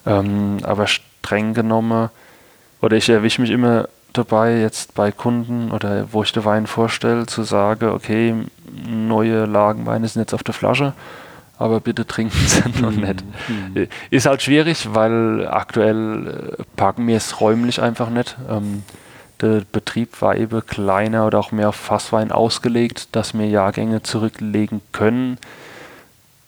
Ähm, 0.07 0.59
aber 0.63 0.87
streng 0.87 1.55
genommen, 1.55 2.11
oder 2.81 2.97
ich 2.97 3.09
erwische 3.09 3.41
mich 3.41 3.51
immer 3.51 3.89
dabei, 4.13 4.61
jetzt 4.61 4.95
bei 4.95 5.11
Kunden 5.11 5.73
oder 5.73 6.13
wo 6.13 6.23
ich 6.23 6.33
den 6.33 6.45
Wein 6.45 6.67
vorstelle, 6.67 7.27
zu 7.27 7.43
sagen, 7.43 7.89
okay, 7.89 8.35
neue 8.87 9.47
Lagenweine 9.47 10.09
sind 10.09 10.23
jetzt 10.23 10.35
auf 10.35 10.43
der 10.43 10.55
Flasche, 10.55 10.93
aber 11.59 11.81
bitte 11.81 12.07
trinken 12.07 12.37
Sie 12.47 12.81
noch 12.81 12.91
nicht. 12.91 13.25
Mhm. 13.49 13.89
Ist 14.11 14.27
halt 14.27 14.43
schwierig, 14.43 14.95
weil 14.95 15.47
aktuell 15.49 16.57
äh, 16.59 16.63
packen 16.77 17.07
wir 17.07 17.17
es 17.17 17.41
räumlich 17.41 17.81
einfach 17.81 18.11
nicht. 18.11 18.37
Ähm, 18.49 18.83
der 19.41 19.63
Betrieb 19.71 20.23
war 20.23 20.37
eben 20.37 20.65
kleiner 20.65 21.27
oder 21.27 21.39
auch 21.39 21.53
mehr 21.53 21.71
auf 21.71 21.77
Fasswein 21.77 22.33
ausgelegt, 22.33 23.09
dass 23.13 23.35
wir 23.35 23.47
Jahrgänge 23.47 24.03
zurücklegen 24.03 24.81
können. 24.93 25.39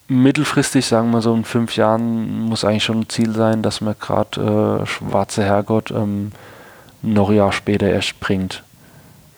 Mittelfristig, 0.08 0.86
sagen 0.86 1.10
wir 1.10 1.20
so 1.20 1.34
in 1.34 1.44
fünf 1.44 1.74
Jahren, 1.76 2.42
muss 2.42 2.64
eigentlich 2.64 2.84
schon 2.84 3.00
ein 3.00 3.08
Ziel 3.08 3.32
sein, 3.32 3.62
dass 3.62 3.80
man 3.80 3.96
gerade 3.98 4.82
äh, 4.82 4.86
Schwarze 4.86 5.42
Herrgott 5.42 5.90
ähm, 5.90 6.30
noch 7.02 7.28
ein 7.30 7.36
Jahr 7.36 7.52
später 7.52 7.88
erst 7.88 8.20
bringt. 8.20 8.62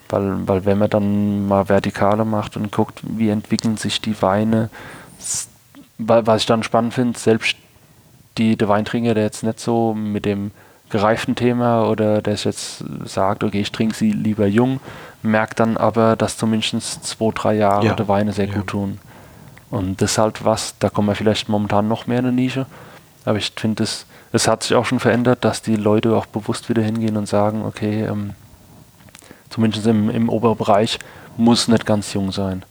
Weil, 0.09 0.49
weil 0.49 0.65
wenn 0.65 0.79
man 0.79 0.91
dann 0.91 1.47
mal 1.47 1.69
Vertikale 1.69 2.25
macht 2.25 2.57
und 2.57 2.73
guckt, 2.73 3.01
wie 3.03 3.29
entwickeln 3.29 3.77
sich 3.77 4.01
die 4.01 4.21
Weine, 4.23 4.71
was 5.99 6.43
ich 6.43 6.47
dann 6.47 6.63
spannend 6.63 6.95
finde, 6.95 7.19
selbst 7.19 7.57
die, 8.39 8.57
der 8.57 8.69
Weintrinker, 8.69 9.15
der 9.15 9.25
jetzt 9.25 9.43
nicht 9.43 9.61
so 9.61 9.95
mit 9.95 10.25
dem 10.25 10.53
gereiften 10.91 11.35
Thema 11.35 11.89
oder 11.89 12.23
der 12.23 12.35
jetzt 12.35 12.85
sagt, 13.05 13.45
okay, 13.45 13.61
ich 13.61 13.73
trinke 13.73 13.95
sie 13.95 14.13
lieber 14.13 14.47
jung, 14.47 14.81
merkt 15.23 15.61
dann 15.61 15.77
aber, 15.77 16.17
dass 16.17 16.39
zumindest 16.39 17.05
zwei, 17.05 17.31
drei 17.35 17.55
Jahre 17.55 17.87
ja. 17.87 17.95
der 17.95 18.09
Weine 18.09 18.33
sehr 18.33 18.47
ja. 18.47 18.55
gut 18.55 18.69
tun. 18.69 18.99
Und 19.71 20.01
das 20.01 20.13
ist 20.13 20.19
halt 20.19 20.45
was, 20.45 20.79
da 20.79 20.89
kommen 20.89 21.09
wir 21.09 21.15
vielleicht 21.15 21.49
momentan 21.49 21.89
noch 21.89 22.07
mehr 22.07 22.21
in 22.21 22.27
eine 22.27 22.35
Nische, 22.35 22.65
aber 23.27 23.37
ich 23.37 23.53
finde, 23.55 23.83
es, 23.83 24.07
es 24.33 24.49
hat 24.49 24.63
sich 24.63 24.75
auch 24.75 24.87
schon 24.87 25.01
verändert, 25.01 25.45
dass 25.45 25.61
die 25.61 25.77
Leute 25.77 26.17
auch 26.17 26.25
bewusst 26.25 26.71
wieder 26.71 26.83
hingehen 26.83 27.19
und 27.19 27.29
sagen, 27.29 27.65
okay, 27.67 28.05
ähm, 28.05 28.31
zumindest 29.51 29.87
im, 29.87 30.11
im 30.11 30.29
Oberbereich 30.29 30.99
muss 31.37 31.69
nicht 31.69 31.87
ganz 31.87 32.13
jung 32.13 32.33
sein. 32.33 32.65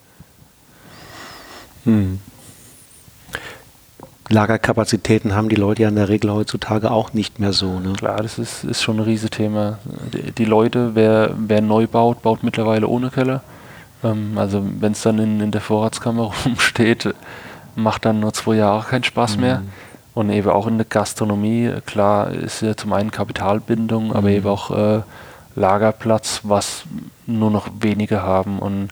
Hm. 1.85 2.19
Lagerkapazitäten 4.29 5.35
haben 5.35 5.47
die 5.47 5.55
Leute 5.55 5.83
ja 5.83 5.89
in 5.89 5.95
der 5.95 6.09
Regel 6.09 6.31
heutzutage 6.31 6.91
auch 6.91 7.13
nicht 7.13 7.39
mehr 7.39 7.53
so. 7.53 7.79
Ne? 7.79 7.93
Klar, 7.93 8.17
das 8.17 8.37
ist, 8.37 8.65
ist 8.65 8.83
schon 8.83 8.97
ein 8.97 9.03
Riesenthema. 9.03 9.79
Die, 10.13 10.31
die 10.33 10.45
Leute, 10.45 10.95
wer, 10.95 11.31
wer 11.37 11.61
neu 11.61 11.87
baut, 11.87 12.21
baut 12.21 12.43
mittlerweile 12.43 12.87
ohne 12.87 13.09
Keller. 13.09 13.41
Ähm, 14.03 14.37
also 14.37 14.63
wenn 14.79 14.91
es 14.91 15.01
dann 15.01 15.19
in, 15.19 15.39
in 15.39 15.51
der 15.51 15.61
Vorratskammer 15.61 16.23
rumsteht, 16.45 17.13
macht 17.75 18.03
dann 18.03 18.19
nur 18.19 18.33
zwei 18.33 18.55
Jahre 18.55 18.85
keinen 18.85 19.05
Spaß 19.05 19.37
mhm. 19.37 19.41
mehr. 19.41 19.61
Und 20.13 20.29
eben 20.31 20.49
auch 20.49 20.67
in 20.67 20.77
der 20.77 20.87
Gastronomie, 20.89 21.71
klar, 21.85 22.31
ist 22.31 22.61
ja 22.61 22.75
zum 22.75 22.91
einen 22.91 23.11
Kapitalbindung, 23.11 24.07
mhm. 24.07 24.13
aber 24.13 24.29
eben 24.29 24.47
auch 24.47 24.71
äh, 24.71 25.01
Lagerplatz, 25.57 26.41
was 26.43 26.83
nur 27.25 27.51
noch 27.51 27.67
wenige 27.79 28.21
haben. 28.21 28.59
Und 28.59 28.89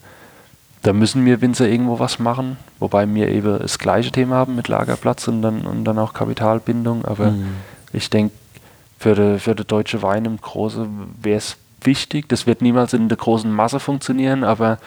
da 0.81 0.93
müssen 0.93 1.25
wir 1.25 1.41
Winzer 1.41 1.67
irgendwo 1.67 1.99
was 1.99 2.19
machen, 2.19 2.57
wobei 2.79 3.11
wir 3.13 3.29
eben 3.29 3.59
das 3.59 3.79
gleiche 3.79 4.11
Thema 4.11 4.35
haben 4.35 4.55
mit 4.55 4.67
Lagerplatz 4.67 5.27
und 5.27 5.41
dann, 5.41 5.65
und 5.65 5.85
dann 5.85 5.99
auch 5.99 6.13
Kapitalbindung. 6.13 7.05
Aber 7.05 7.31
mhm. 7.31 7.55
ich 7.93 8.09
denke, 8.09 8.33
für 8.97 9.15
die, 9.15 9.39
für 9.39 9.55
die 9.55 9.65
deutsche 9.65 10.01
Wein 10.01 10.25
im 10.25 10.41
Großen 10.41 10.87
wäre 11.21 11.37
es 11.37 11.57
wichtig. 11.81 12.27
Das 12.29 12.47
wird 12.47 12.61
niemals 12.61 12.93
in 12.93 13.09
der 13.09 13.17
großen 13.17 13.51
Masse 13.51 13.79
funktionieren, 13.79 14.43
aber 14.43 14.79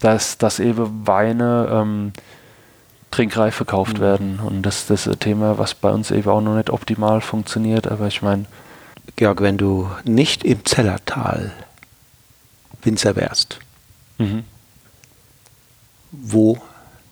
dass, 0.00 0.36
dass 0.36 0.60
eben 0.60 1.06
Weine 1.06 1.68
ähm, 1.70 2.12
trinkreif 3.10 3.54
verkauft 3.54 3.98
mhm. 3.98 4.02
werden. 4.02 4.40
Und 4.44 4.62
das, 4.62 4.86
das 4.86 5.06
ist 5.06 5.12
ein 5.12 5.20
Thema, 5.20 5.56
was 5.56 5.74
bei 5.74 5.90
uns 5.90 6.10
eben 6.10 6.28
auch 6.28 6.42
noch 6.42 6.56
nicht 6.56 6.68
optimal 6.68 7.22
funktioniert. 7.22 7.90
Aber 7.90 8.08
ich 8.08 8.20
meine. 8.20 8.44
Georg, 9.16 9.40
wenn 9.40 9.58
du 9.58 9.90
nicht 10.04 10.44
im 10.44 10.64
Zellertal 10.64 11.52
Winzer 12.82 13.16
wärst, 13.16 13.58
mhm. 14.18 14.44
wo 16.10 16.60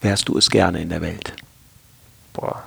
wärst 0.01 0.29
du 0.29 0.37
es 0.37 0.51
gerne 0.51 0.81
in 0.81 0.89
der 0.89 1.01
Welt? 1.01 1.35
Boah, 2.33 2.65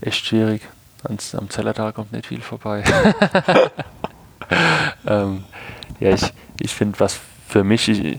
echt 0.00 0.26
schwierig. 0.26 0.62
Ans, 1.04 1.34
am 1.34 1.50
Zellertal 1.50 1.92
kommt 1.92 2.12
nicht 2.12 2.26
viel 2.26 2.40
vorbei. 2.40 2.82
ähm, 5.06 5.44
ja, 6.00 6.14
ich, 6.14 6.32
ich 6.60 6.72
finde, 6.72 6.98
was 7.00 7.20
für 7.48 7.62
mich, 7.62 7.88
ich, 7.88 8.18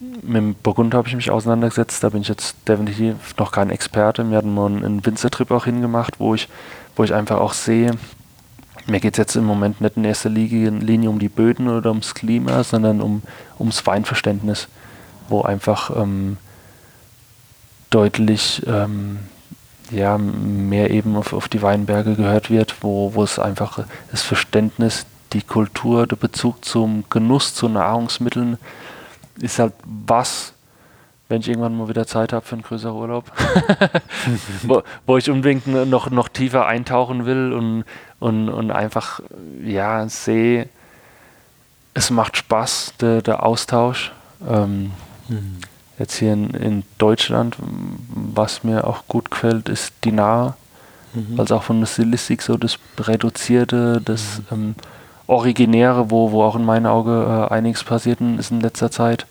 mit 0.00 0.36
dem 0.36 0.54
Burgund 0.54 0.94
habe 0.94 1.08
ich 1.08 1.14
mich 1.14 1.30
auseinandergesetzt, 1.30 2.02
da 2.02 2.08
bin 2.08 2.22
ich 2.22 2.28
jetzt 2.28 2.56
definitiv 2.66 3.36
noch 3.38 3.52
kein 3.52 3.70
Experte. 3.70 4.28
Wir 4.28 4.38
hatten 4.38 4.52
mal 4.52 4.66
einen 4.66 5.04
Winzertrip 5.06 5.50
auch 5.50 5.66
hingemacht, 5.66 6.18
wo 6.18 6.34
ich, 6.34 6.48
wo 6.96 7.04
ich 7.04 7.14
einfach 7.14 7.38
auch 7.38 7.52
sehe, 7.52 7.96
mir 8.86 9.00
geht 9.00 9.14
es 9.14 9.18
jetzt 9.18 9.36
im 9.36 9.44
Moment 9.44 9.80
nicht 9.80 9.96
in 9.96 10.04
erster 10.04 10.30
Linie 10.30 11.10
um 11.10 11.18
die 11.18 11.28
Böden 11.28 11.68
oder 11.68 11.90
ums 11.90 12.14
Klima, 12.14 12.64
sondern 12.64 13.00
um, 13.00 13.22
ums 13.58 13.86
Weinverständnis, 13.86 14.68
wo 15.28 15.42
einfach 15.42 15.90
ähm, 15.96 16.36
deutlich 17.90 18.62
ähm, 18.66 19.18
ja, 19.90 20.18
mehr 20.18 20.90
eben 20.90 21.16
auf, 21.16 21.32
auf 21.32 21.48
die 21.48 21.62
Weinberge 21.62 22.14
gehört 22.14 22.50
wird, 22.50 22.76
wo, 22.82 23.14
wo 23.14 23.22
es 23.22 23.38
einfach 23.38 23.84
das 24.10 24.22
Verständnis, 24.22 25.06
die 25.32 25.42
Kultur, 25.42 26.06
der 26.06 26.16
Bezug 26.16 26.64
zum 26.64 27.04
Genuss, 27.08 27.54
zu 27.54 27.68
Nahrungsmitteln 27.68 28.58
ist 29.40 29.58
halt 29.58 29.72
was, 29.84 30.52
wenn 31.30 31.40
ich 31.40 31.48
irgendwann 31.48 31.76
mal 31.76 31.88
wieder 31.88 32.08
Zeit 32.08 32.32
habe 32.32 32.44
für 32.44 32.56
einen 32.56 32.62
größeren 32.62 32.94
Urlaub, 32.94 33.30
wo, 34.64 34.82
wo, 35.06 35.16
ich 35.16 35.30
unbedingt 35.30 35.66
noch, 35.68 36.10
noch 36.10 36.28
tiefer 36.28 36.66
eintauchen 36.66 37.24
will 37.24 37.52
und, 37.52 37.84
und, 38.18 38.48
und 38.48 38.72
einfach 38.72 39.20
ja, 39.64 40.08
sehe, 40.08 40.68
es 41.94 42.10
macht 42.10 42.36
Spaß, 42.36 42.94
der, 43.00 43.22
der 43.22 43.46
Austausch. 43.46 44.10
Ähm, 44.48 44.90
mhm. 45.28 45.58
Jetzt 46.00 46.16
hier 46.16 46.32
in, 46.32 46.50
in, 46.50 46.82
Deutschland, 46.98 47.56
was 48.08 48.64
mir 48.64 48.84
auch 48.84 49.06
gut 49.06 49.30
gefällt, 49.30 49.68
ist 49.68 49.92
die 50.02 50.12
Nahe. 50.12 50.54
Mhm. 51.14 51.38
Also 51.38 51.56
auch 51.56 51.62
von 51.62 51.78
der 51.78 51.86
Stilistik 51.86 52.42
so 52.42 52.56
das 52.56 52.76
Reduzierte, 52.98 54.00
das 54.04 54.40
mhm. 54.50 54.74
ähm, 54.74 54.74
Originäre, 55.28 56.10
wo, 56.10 56.32
wo 56.32 56.42
auch 56.42 56.56
in 56.56 56.64
meinen 56.64 56.86
Augen 56.86 57.22
äh, 57.22 57.46
einiges 57.52 57.84
passiert 57.84 58.20
ist 58.20 58.50
in 58.50 58.60
letzter 58.60 58.90
Zeit. 58.90 59.26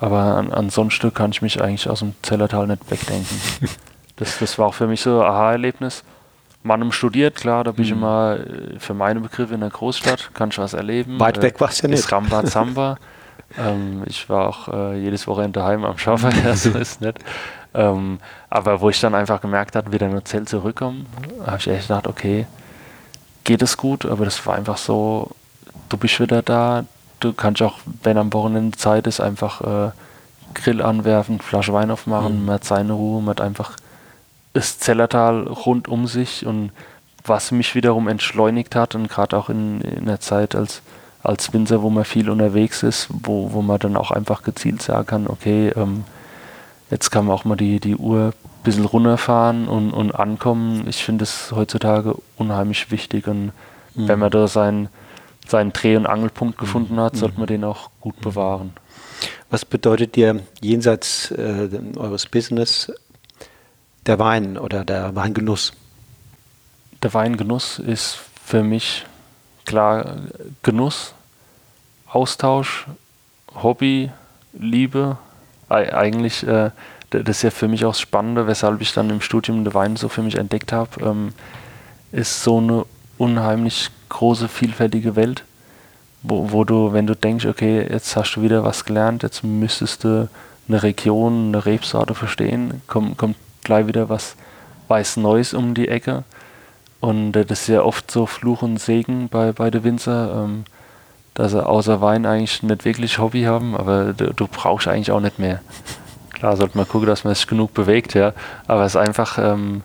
Aber 0.00 0.18
an, 0.18 0.52
ansonsten 0.52 1.12
kann 1.12 1.32
ich 1.32 1.42
mich 1.42 1.60
eigentlich 1.60 1.88
aus 1.88 2.00
dem 2.00 2.14
Zellertal 2.22 2.66
nicht 2.66 2.90
wegdenken. 2.90 3.38
das, 4.16 4.38
das 4.38 4.58
war 4.58 4.66
auch 4.66 4.74
für 4.74 4.86
mich 4.86 5.00
so 5.00 5.20
ein 5.20 5.26
Aha-Erlebnis. 5.26 6.04
Mannem 6.62 6.92
studiert, 6.92 7.36
klar, 7.36 7.64
da 7.64 7.72
bin 7.72 7.84
ich 7.84 7.92
mhm. 7.92 7.98
immer 7.98 8.36
äh, 8.38 8.78
für 8.78 8.94
meine 8.94 9.20
Begriffe 9.20 9.54
in 9.54 9.60
der 9.60 9.70
Großstadt, 9.70 10.34
kann 10.34 10.50
ich 10.50 10.58
was 10.58 10.74
erleben. 10.74 11.18
Weit 11.20 11.40
weg 11.40 11.60
war 11.60 11.68
es 11.68 11.80
ja 11.80 11.88
nicht. 11.88 12.10
Ramba 12.10 12.44
Zamba. 12.46 12.98
ähm, 13.56 14.02
ich 14.06 14.28
war 14.28 14.48
auch 14.48 14.68
äh, 14.68 14.98
jedes 14.98 15.26
Wochenende 15.26 15.60
daheim 15.60 15.84
am 15.84 15.98
Schaufeln, 15.98 16.34
so 16.54 16.70
ist 16.70 17.00
nicht. 17.00 17.18
Ähm, 17.74 18.18
aber 18.50 18.80
wo 18.80 18.90
ich 18.90 19.00
dann 19.00 19.14
einfach 19.14 19.40
gemerkt 19.40 19.76
habe, 19.76 19.92
wieder 19.92 20.06
in 20.06 20.14
das 20.14 20.24
Zelt 20.24 20.48
zurückkommen, 20.48 21.06
habe 21.46 21.58
ich 21.58 21.68
echt 21.68 21.88
gedacht, 21.88 22.06
okay, 22.06 22.46
geht 23.44 23.62
es 23.62 23.76
gut, 23.76 24.04
aber 24.04 24.24
das 24.24 24.44
war 24.46 24.56
einfach 24.56 24.78
so, 24.78 25.30
du 25.88 25.96
bist 25.96 26.18
wieder 26.18 26.42
da, 26.42 26.84
du 27.20 27.32
kannst 27.32 27.62
auch, 27.62 27.78
wenn 28.02 28.18
am 28.18 28.32
Wochenende 28.32 28.76
Zeit 28.76 29.06
ist, 29.06 29.20
einfach 29.20 29.60
äh, 29.60 29.90
Grill 30.54 30.82
anwerfen, 30.82 31.40
Flasche 31.40 31.72
Wein 31.72 31.90
aufmachen, 31.90 32.40
mhm. 32.40 32.46
man 32.46 32.54
hat 32.56 32.64
seine 32.64 32.92
Ruhe, 32.92 33.20
man 33.20 33.30
hat 33.30 33.40
einfach 33.40 33.76
das 34.54 34.78
Zellertal 34.78 35.46
rund 35.46 35.88
um 35.88 36.06
sich 36.06 36.46
und 36.46 36.70
was 37.24 37.50
mich 37.50 37.74
wiederum 37.74 38.08
entschleunigt 38.08 38.74
hat 38.74 38.94
und 38.94 39.08
gerade 39.08 39.36
auch 39.36 39.50
in, 39.50 39.80
in 39.82 40.06
der 40.06 40.20
Zeit 40.20 40.54
als, 40.54 40.82
als 41.22 41.52
Winzer, 41.52 41.82
wo 41.82 41.90
man 41.90 42.04
viel 42.04 42.30
unterwegs 42.30 42.82
ist, 42.82 43.08
wo, 43.10 43.52
wo 43.52 43.62
man 43.62 43.78
dann 43.78 43.96
auch 43.96 44.10
einfach 44.10 44.42
gezielt 44.42 44.80
sagen 44.80 45.06
kann, 45.06 45.26
okay, 45.26 45.68
ähm, 45.76 46.04
jetzt 46.90 47.10
kann 47.10 47.26
man 47.26 47.36
auch 47.36 47.44
mal 47.44 47.56
die, 47.56 47.80
die 47.80 47.96
Uhr 47.96 48.32
ein 48.32 48.62
bisschen 48.64 48.86
runterfahren 48.86 49.68
und, 49.68 49.92
und 49.92 50.12
ankommen. 50.12 50.86
Ich 50.88 51.04
finde 51.04 51.24
es 51.24 51.52
heutzutage 51.52 52.16
unheimlich 52.36 52.90
wichtig 52.90 53.28
und 53.28 53.52
mhm. 53.94 54.08
wenn 54.08 54.18
man 54.18 54.30
da 54.30 54.48
sein 54.48 54.88
seinen 55.50 55.72
Dreh- 55.72 55.96
und 55.96 56.06
Angelpunkt 56.06 56.58
gefunden 56.58 57.00
hat, 57.00 57.16
sollte 57.16 57.38
man 57.38 57.46
den 57.46 57.64
auch 57.64 57.90
gut 58.00 58.20
bewahren. 58.20 58.72
Was 59.50 59.64
bedeutet 59.64 60.16
dir 60.16 60.42
jenseits 60.60 61.30
äh, 61.30 61.68
eures 61.96 62.26
Business 62.26 62.92
der 64.06 64.18
Wein 64.18 64.58
oder 64.58 64.84
der 64.84 65.14
Weingenuss? 65.14 65.72
Der 67.02 67.14
Weingenuss 67.14 67.78
ist 67.78 68.18
für 68.44 68.62
mich 68.62 69.06
klar 69.64 70.16
Genuss, 70.62 71.14
Austausch, 72.06 72.86
Hobby, 73.54 74.10
Liebe. 74.52 75.18
Eigentlich, 75.68 76.46
äh, 76.46 76.70
das 77.10 77.38
ist 77.38 77.42
ja 77.42 77.50
für 77.50 77.68
mich 77.68 77.84
auch 77.84 77.92
das 77.92 78.00
Spannende, 78.00 78.46
weshalb 78.46 78.80
ich 78.80 78.92
dann 78.92 79.10
im 79.10 79.20
Studium 79.20 79.64
den 79.64 79.74
Wein 79.74 79.96
so 79.96 80.08
für 80.08 80.22
mich 80.22 80.36
entdeckt 80.36 80.72
habe, 80.72 81.04
ähm, 81.04 81.32
ist 82.12 82.42
so 82.42 82.58
eine 82.58 82.86
unheimlich 83.18 83.90
große, 84.08 84.48
vielfältige 84.48 85.16
Welt, 85.16 85.44
wo, 86.22 86.52
wo 86.52 86.64
du, 86.64 86.92
wenn 86.92 87.06
du 87.06 87.14
denkst, 87.14 87.46
okay, 87.46 87.86
jetzt 87.88 88.16
hast 88.16 88.34
du 88.34 88.42
wieder 88.42 88.64
was 88.64 88.84
gelernt, 88.84 89.22
jetzt 89.22 89.44
müsstest 89.44 90.04
du 90.04 90.28
eine 90.68 90.82
Region, 90.82 91.48
eine 91.48 91.64
Rebsorte 91.64 92.14
verstehen, 92.14 92.82
kommt, 92.86 93.16
kommt 93.18 93.36
gleich 93.64 93.86
wieder 93.86 94.08
was 94.08 94.36
weiß 94.88 95.18
Neues 95.18 95.54
um 95.54 95.74
die 95.74 95.88
Ecke. 95.88 96.24
Und 97.00 97.36
äh, 97.36 97.44
das 97.44 97.62
ist 97.62 97.68
ja 97.68 97.82
oft 97.82 98.10
so 98.10 98.26
Fluch 98.26 98.62
und 98.62 98.78
Segen 98.78 99.28
bei, 99.28 99.52
bei 99.52 99.70
den 99.70 99.84
Winzer, 99.84 100.44
ähm, 100.44 100.64
dass 101.34 101.52
sie 101.52 101.64
außer 101.64 102.00
Wein 102.00 102.26
eigentlich 102.26 102.62
nicht 102.62 102.84
wirklich 102.84 103.18
Hobby 103.18 103.44
haben, 103.44 103.76
aber 103.76 104.12
du, 104.12 104.32
du 104.34 104.46
brauchst 104.48 104.88
eigentlich 104.88 105.12
auch 105.12 105.20
nicht 105.20 105.38
mehr. 105.38 105.60
Klar, 106.32 106.56
sollte 106.56 106.76
man 106.76 106.88
gucken, 106.88 107.08
dass 107.08 107.24
man 107.24 107.34
sich 107.34 107.46
genug 107.46 107.74
bewegt, 107.74 108.14
ja. 108.14 108.32
Aber 108.66 108.84
es 108.84 108.94
ist 108.94 109.00
einfach, 109.00 109.38
ähm, 109.38 109.82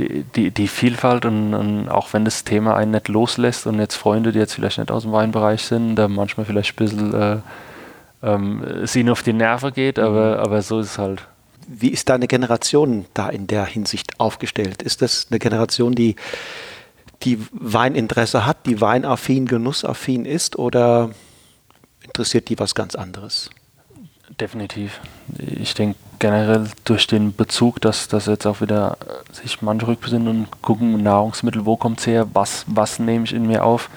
die, 0.00 0.24
die, 0.24 0.50
die 0.50 0.68
Vielfalt 0.68 1.24
und, 1.24 1.54
und, 1.54 1.88
auch 1.88 2.12
wenn 2.12 2.24
das 2.24 2.44
Thema 2.44 2.76
einen 2.76 2.92
nicht 2.92 3.08
loslässt 3.08 3.66
und 3.66 3.78
jetzt 3.78 3.94
Freunde, 3.94 4.32
die 4.32 4.38
jetzt 4.38 4.54
vielleicht 4.54 4.78
nicht 4.78 4.90
aus 4.90 5.02
dem 5.02 5.12
Weinbereich 5.12 5.62
sind, 5.62 5.96
da 5.96 6.08
manchmal 6.08 6.46
vielleicht 6.46 6.74
ein 6.74 6.76
bisschen 6.76 7.14
äh, 7.14 7.38
ähm, 8.22 8.62
es 8.62 8.96
ihnen 8.96 9.10
auf 9.10 9.22
die 9.22 9.32
Nerven 9.32 9.72
geht, 9.72 9.98
aber, 9.98 10.36
mhm. 10.36 10.44
aber 10.44 10.62
so 10.62 10.80
ist 10.80 10.92
es 10.92 10.98
halt. 10.98 11.26
Wie 11.68 11.88
ist 11.88 12.08
deine 12.08 12.28
Generation 12.28 13.06
da 13.14 13.28
in 13.28 13.46
der 13.46 13.66
Hinsicht 13.66 14.20
aufgestellt? 14.20 14.82
Ist 14.82 15.02
das 15.02 15.26
eine 15.30 15.40
Generation, 15.40 15.94
die, 15.94 16.14
die 17.22 17.38
Weininteresse 17.52 18.46
hat, 18.46 18.66
die 18.66 18.80
weinaffin, 18.80 19.46
genussaffin 19.46 20.24
ist 20.26 20.56
oder 20.56 21.10
interessiert 22.04 22.48
die 22.48 22.58
was 22.58 22.74
ganz 22.74 22.94
anderes? 22.94 23.50
Definitiv. 24.40 25.00
Ich 25.38 25.74
denke 25.74 25.98
generell 26.18 26.68
durch 26.84 27.06
den 27.06 27.34
Bezug, 27.34 27.80
dass, 27.80 28.08
dass 28.08 28.26
jetzt 28.26 28.46
auch 28.46 28.60
wieder 28.60 28.96
sich 29.32 29.62
manche 29.62 29.86
rückbesinnen 29.86 30.28
und 30.28 30.62
gucken, 30.62 31.02
Nahrungsmittel, 31.02 31.64
wo 31.66 31.76
kommt 31.76 32.00
es 32.00 32.06
her, 32.06 32.26
was, 32.32 32.64
was 32.66 32.98
nehme 32.98 33.24
ich 33.24 33.34
in 33.34 33.46
mir 33.46 33.64
auf, 33.64 33.90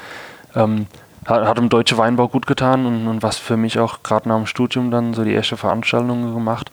ähm, 0.56 0.88
hat, 1.26 1.46
hat 1.46 1.58
dem 1.58 1.70
deutschen 1.70 1.98
Weinbau 1.98 2.28
gut 2.28 2.48
getan 2.48 2.86
und, 2.86 3.08
und 3.08 3.24
was 3.24 3.38
für 3.38 3.58
mich 3.58 3.80
auch 3.80 4.04
gerade 4.04 4.28
nach 4.30 4.38
dem 4.38 4.46
Studium 4.46 4.92
dann 4.92 5.14
so 5.14 5.24
die 5.24 5.34
erste 5.34 5.58
Veranstaltung 5.58 6.34
gemacht. 6.34 6.72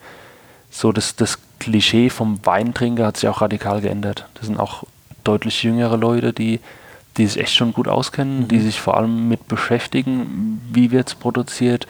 So 0.70 0.92
das, 0.92 1.16
das 1.16 1.38
Klischee 1.58 2.10
vom 2.10 2.44
Weintrinker 2.44 3.06
hat 3.06 3.16
sich 3.16 3.28
auch 3.28 3.40
radikal 3.40 3.80
geändert. 3.80 4.26
Das 4.34 4.46
sind 4.46 4.58
auch 4.58 4.84
deutlich 5.24 5.62
jüngere 5.62 5.96
Leute, 5.96 6.32
die, 6.32 6.60
die 7.16 7.26
sich 7.26 7.40
echt 7.40 7.54
schon 7.54 7.72
gut 7.72 7.88
auskennen, 7.88 8.40
mhm. 8.40 8.48
die 8.48 8.60
sich 8.60 8.80
vor 8.80 8.96
allem 8.96 9.28
mit 9.28 9.48
beschäftigen, 9.48 10.60
wie 10.72 10.90
wird 10.90 11.08
es 11.08 11.14
produziert, 11.14 11.86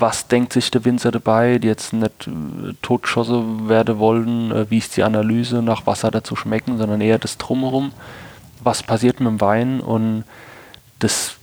was 0.00 0.26
denkt 0.28 0.52
sich 0.52 0.70
der 0.70 0.84
Winzer 0.84 1.10
dabei, 1.10 1.58
die 1.58 1.68
jetzt 1.68 1.92
nicht 1.92 2.26
äh, 2.26 2.74
totgeschossen 2.82 3.68
werden 3.68 3.98
wollen, 3.98 4.50
äh, 4.50 4.70
wie 4.70 4.78
ist 4.78 4.96
die 4.96 5.02
Analyse, 5.02 5.62
nach 5.62 5.86
was 5.86 6.04
hat 6.04 6.14
er 6.14 6.24
zu 6.24 6.36
schmecken, 6.36 6.78
sondern 6.78 7.00
eher 7.00 7.18
das 7.18 7.38
Drumherum, 7.38 7.92
was 8.62 8.82
passiert 8.82 9.20
mit 9.20 9.28
dem 9.28 9.40
Wein 9.40 9.80
und 9.80 10.24
das 10.98 11.36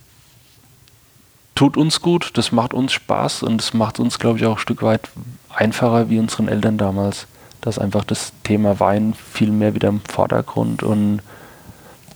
tut 1.54 1.76
uns 1.76 2.00
gut, 2.00 2.30
das 2.34 2.52
macht 2.52 2.74
uns 2.74 2.92
Spaß 2.92 3.42
und 3.42 3.58
das 3.58 3.74
macht 3.74 3.98
uns, 3.98 4.18
glaube 4.18 4.38
ich, 4.38 4.46
auch 4.46 4.56
ein 4.56 4.58
Stück 4.60 4.82
weit 4.82 5.08
einfacher 5.48 6.08
wie 6.08 6.18
unseren 6.18 6.48
Eltern 6.48 6.78
damals. 6.78 7.26
dass 7.60 7.78
einfach 7.80 8.04
das 8.04 8.32
Thema 8.44 8.78
Wein 8.78 9.14
viel 9.14 9.50
mehr 9.50 9.74
wieder 9.74 9.88
im 9.88 10.00
Vordergrund 10.00 10.84
und 10.84 11.20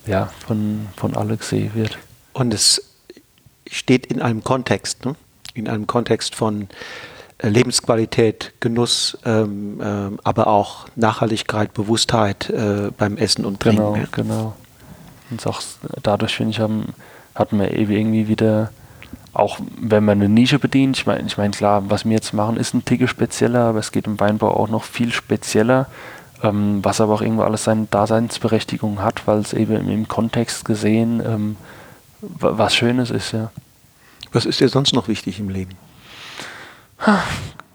ja, 0.06 0.30
von, 0.46 0.86
von 0.96 1.16
alle 1.16 1.36
gesehen 1.36 1.74
wird. 1.74 1.98
Und 2.32 2.54
es 2.54 2.80
steht 3.68 4.06
in 4.06 4.22
einem 4.22 4.44
Kontext, 4.44 5.04
ne? 5.04 5.16
In 5.54 5.68
einem 5.68 5.86
Kontext 5.86 6.34
von 6.34 6.68
äh, 7.38 7.48
Lebensqualität, 7.48 8.52
Genuss, 8.60 9.18
ähm, 9.24 9.80
ähm, 9.82 10.18
aber 10.22 10.46
auch 10.46 10.86
Nachhaltigkeit, 10.96 11.74
Bewusstheit 11.74 12.50
äh, 12.50 12.90
beim 12.96 13.16
Essen 13.16 13.44
und 13.44 13.60
Trinken. 13.60 13.94
Genau, 13.94 14.06
genau. 14.12 14.54
Und 15.30 15.46
auch 15.46 15.62
dadurch, 16.02 16.36
finde 16.36 16.50
ich, 16.50 16.60
haben, 16.60 16.94
hatten 17.34 17.58
wir 17.58 17.76
irgendwie 17.76 18.28
wieder, 18.28 18.70
auch 19.32 19.58
wenn 19.80 20.04
man 20.04 20.18
eine 20.18 20.28
Nische 20.28 20.58
bedient, 20.58 20.98
ich 20.98 21.06
meine, 21.06 21.26
ich 21.26 21.38
mein, 21.38 21.52
klar, 21.52 21.90
was 21.90 22.04
wir 22.04 22.12
jetzt 22.12 22.32
machen, 22.32 22.56
ist 22.56 22.74
ein 22.74 22.84
Ticke 22.84 23.08
spezieller, 23.08 23.60
aber 23.64 23.78
es 23.78 23.92
geht 23.92 24.06
im 24.06 24.20
Weinbau 24.20 24.50
auch 24.50 24.68
noch 24.68 24.84
viel 24.84 25.12
spezieller, 25.12 25.86
ähm, 26.42 26.80
was 26.82 27.00
aber 27.00 27.14
auch 27.14 27.22
irgendwo 27.22 27.42
alles 27.42 27.64
seine 27.64 27.86
Daseinsberechtigung 27.90 29.02
hat, 29.02 29.26
weil 29.26 29.38
es 29.38 29.52
eben 29.52 29.88
im 29.88 30.06
Kontext 30.06 30.64
gesehen 30.64 31.22
ähm, 31.24 31.56
was 32.22 32.74
Schönes 32.74 33.10
ist, 33.10 33.32
ja. 33.32 33.50
Was 34.32 34.46
ist 34.46 34.60
dir 34.60 34.68
sonst 34.68 34.94
noch 34.94 35.08
wichtig 35.08 35.38
im 35.38 35.48
Leben? 35.48 35.76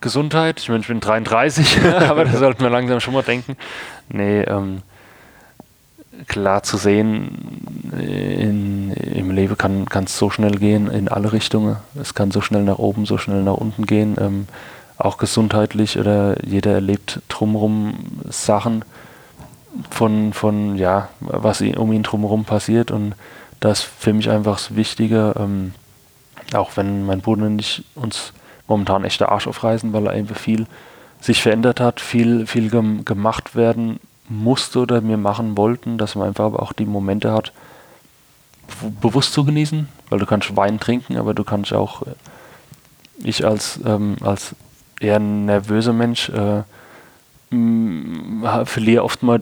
Gesundheit. 0.01 0.59
Ich 0.59 0.69
meine, 0.69 0.81
ich 0.81 0.87
bin 0.87 0.99
33, 0.99 1.79
aber 2.07 2.25
da 2.25 2.37
sollten 2.37 2.63
wir 2.63 2.69
langsam 2.69 2.99
schon 2.99 3.13
mal 3.13 3.23
denken. 3.23 3.57
Nee, 4.09 4.41
ähm, 4.41 4.81
klar 6.27 6.63
zu 6.63 6.77
sehen, 6.77 7.91
in, 7.91 8.91
im 8.91 9.31
Leben 9.31 9.57
kann 9.57 10.03
es 10.05 10.17
so 10.17 10.29
schnell 10.29 10.55
gehen 10.57 10.87
in 10.87 11.07
alle 11.07 11.33
Richtungen. 11.33 11.77
Es 11.99 12.13
kann 12.13 12.31
so 12.31 12.41
schnell 12.41 12.63
nach 12.63 12.79
oben, 12.79 13.05
so 13.05 13.17
schnell 13.17 13.43
nach 13.43 13.55
unten 13.55 13.85
gehen. 13.85 14.15
Ähm, 14.19 14.47
auch 14.97 15.17
gesundheitlich 15.17 15.99
oder 15.99 16.43
jeder 16.43 16.73
erlebt 16.73 17.21
drumherum 17.27 18.21
Sachen 18.29 18.83
von, 19.91 20.33
von 20.33 20.75
ja, 20.75 21.09
was 21.19 21.61
um 21.61 21.93
ihn 21.93 22.03
drumherum 22.03 22.45
passiert 22.45 22.89
und 22.89 23.13
das 23.59 23.79
ist 23.79 23.89
für 23.99 24.13
mich 24.13 24.29
einfach 24.29 24.55
das 24.55 24.75
Wichtige, 24.75 25.33
ähm, 25.37 25.73
auch 26.53 26.75
wenn 26.75 27.05
mein 27.05 27.21
Bruder 27.21 27.45
und 27.45 27.59
ich 27.59 27.83
uns 27.95 28.33
momentan 28.67 29.03
echt 29.03 29.19
der 29.19 29.31
Arsch 29.31 29.47
aufreißen, 29.47 29.93
weil 29.93 30.07
er 30.07 30.13
einfach 30.13 30.37
viel 30.37 30.67
sich 31.19 31.41
verändert 31.41 31.79
hat, 31.79 31.99
viel, 31.99 32.45
viel 32.45 32.69
gem 32.69 33.05
gemacht 33.05 33.55
werden 33.55 33.99
musste 34.29 34.79
oder 34.79 35.07
wir 35.07 35.17
machen 35.17 35.57
wollten, 35.57 35.97
dass 35.97 36.15
man 36.15 36.27
einfach 36.27 36.45
aber 36.45 36.61
auch 36.61 36.73
die 36.73 36.85
Momente 36.85 37.31
hat, 37.31 37.53
bewusst 39.01 39.33
zu 39.33 39.45
genießen, 39.45 39.87
weil 40.09 40.19
du 40.19 40.25
kannst 40.25 40.55
Wein 40.55 40.79
trinken, 40.79 41.17
aber 41.17 41.33
du 41.33 41.43
kannst 41.43 41.73
auch, 41.73 42.01
äh, 42.03 42.11
ich 43.23 43.45
als, 43.45 43.79
ähm, 43.85 44.17
als 44.21 44.55
eher 44.99 45.19
nervöser 45.19 45.93
Mensch, 45.93 46.29
äh, 46.29 46.63
verliere 48.65 49.03
oft 49.03 49.23
mal 49.23 49.41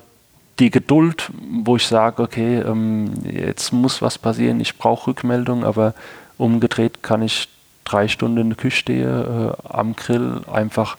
die 0.60 0.70
Geduld, 0.70 1.32
wo 1.64 1.76
ich 1.76 1.88
sage, 1.88 2.22
okay, 2.22 2.60
ähm, 2.60 3.12
jetzt 3.24 3.74
muss 3.74 4.02
was 4.02 4.18
passieren, 4.18 4.60
ich 4.60 4.78
brauche 4.78 5.08
Rückmeldung, 5.08 5.66
aber 5.66 5.96
umgedreht 6.38 7.04
kann 7.04 7.22
ich 7.22 7.50
drei 7.84 8.08
Stunden 8.08 8.38
in 8.38 8.50
der 8.50 8.58
Küche 8.58 8.78
stehen, 8.78 9.08
äh, 9.08 9.54
am 9.64 9.96
Grill 9.96 10.42
einfach 10.52 10.98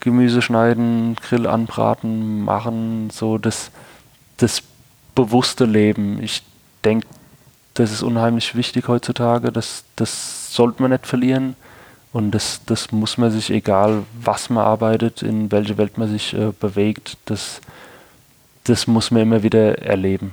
Gemüse 0.00 0.42
schneiden, 0.42 1.16
Grill 1.16 1.46
anbraten, 1.46 2.42
machen, 2.42 3.10
so 3.10 3.38
das, 3.38 3.70
das 4.36 4.62
bewusste 5.14 5.64
Leben. 5.64 6.22
Ich 6.22 6.42
denke, 6.84 7.06
das 7.74 7.92
ist 7.92 8.02
unheimlich 8.02 8.54
wichtig 8.54 8.88
heutzutage. 8.88 9.52
Das, 9.52 9.84
das 9.96 10.54
sollte 10.54 10.82
man 10.82 10.92
nicht 10.92 11.06
verlieren. 11.06 11.56
Und 12.12 12.30
das, 12.30 12.62
das 12.64 12.90
muss 12.90 13.18
man 13.18 13.30
sich, 13.30 13.50
egal 13.50 14.04
was 14.20 14.50
man 14.50 14.64
arbeitet, 14.64 15.22
in 15.22 15.52
welche 15.52 15.76
Welt 15.76 15.98
man 15.98 16.08
sich 16.08 16.34
äh, 16.34 16.52
bewegt, 16.58 17.18
das, 17.26 17.60
das 18.64 18.86
muss 18.86 19.10
man 19.10 19.22
immer 19.22 19.42
wieder 19.42 19.78
erleben. 19.82 20.32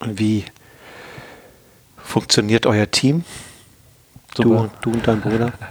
Und 0.00 0.18
wie 0.18 0.44
funktioniert 2.06 2.66
euer 2.66 2.90
Team? 2.90 3.24
Du, 4.34 4.68
du 4.80 4.90
und 4.90 5.06
dein 5.06 5.20
Bruder? 5.20 5.52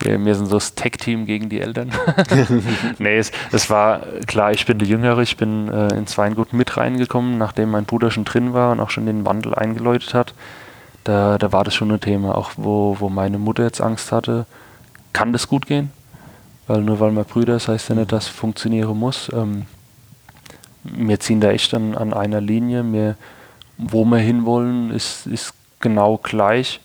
Wir, 0.00 0.24
wir 0.24 0.34
sind 0.34 0.46
so 0.46 0.56
das 0.56 0.74
Tech-Team 0.74 1.26
gegen 1.26 1.48
die 1.48 1.60
Eltern. 1.60 1.92
nee, 2.98 3.18
es, 3.18 3.30
es, 3.52 3.70
war 3.70 4.00
klar, 4.26 4.50
ich 4.50 4.66
bin 4.66 4.80
der 4.80 4.88
Jüngere, 4.88 5.20
ich 5.20 5.36
bin 5.36 5.68
äh, 5.68 5.94
ins 5.94 6.18
Weingut 6.18 6.52
mit 6.52 6.76
reingekommen, 6.76 7.38
nachdem 7.38 7.70
mein 7.70 7.84
Bruder 7.84 8.10
schon 8.10 8.24
drin 8.24 8.52
war 8.52 8.72
und 8.72 8.80
auch 8.80 8.90
schon 8.90 9.06
den 9.06 9.24
Wandel 9.24 9.54
eingeläutet 9.54 10.12
hat. 10.12 10.34
Da, 11.04 11.38
da 11.38 11.52
war 11.52 11.62
das 11.62 11.74
schon 11.74 11.92
ein 11.92 12.00
Thema, 12.00 12.36
auch 12.36 12.52
wo, 12.56 12.96
wo 12.98 13.08
meine 13.10 13.38
Mutter 13.38 13.62
jetzt 13.62 13.80
Angst 13.80 14.10
hatte, 14.10 14.46
kann 15.12 15.32
das 15.32 15.46
gut 15.46 15.66
gehen? 15.66 15.92
Weil 16.66 16.82
nur 16.82 16.98
weil 16.98 17.12
man 17.12 17.24
Brüder 17.24 17.56
ist, 17.56 17.68
heißt 17.68 17.90
ja 17.90 17.94
nicht, 17.94 18.10
dass 18.12 18.24
es 18.24 18.30
funktionieren 18.30 18.98
muss. 18.98 19.30
Ähm, 19.32 19.66
wir 20.84 21.20
ziehen 21.20 21.40
da 21.40 21.50
echt 21.50 21.74
an, 21.74 21.94
an 21.96 22.12
einer 22.12 22.40
Linie. 22.40 22.84
Wir, 22.92 23.16
wo 23.76 24.04
wir 24.04 24.18
hinwollen, 24.18 24.90
ist, 24.90 25.26
ist 25.26 25.54
genau 25.80 26.18
gleich 26.22 26.80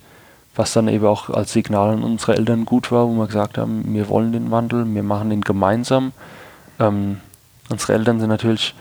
was 0.55 0.73
dann 0.73 0.87
eben 0.87 1.05
auch 1.05 1.29
als 1.29 1.53
Signal 1.53 1.91
an 1.91 2.03
unsere 2.03 2.37
Eltern 2.37 2.65
gut 2.65 2.91
war, 2.91 3.07
wo 3.07 3.13
wir 3.13 3.27
gesagt 3.27 3.57
haben, 3.57 3.83
wir 3.93 4.09
wollen 4.09 4.31
den 4.31 4.51
Wandel, 4.51 4.85
wir 4.93 5.03
machen 5.03 5.31
ihn 5.31 5.41
gemeinsam. 5.41 6.13
Ähm, 6.79 7.19
unsere 7.69 7.93
Eltern 7.93 8.19
sind 8.19 8.29
natürlich, 8.29 8.73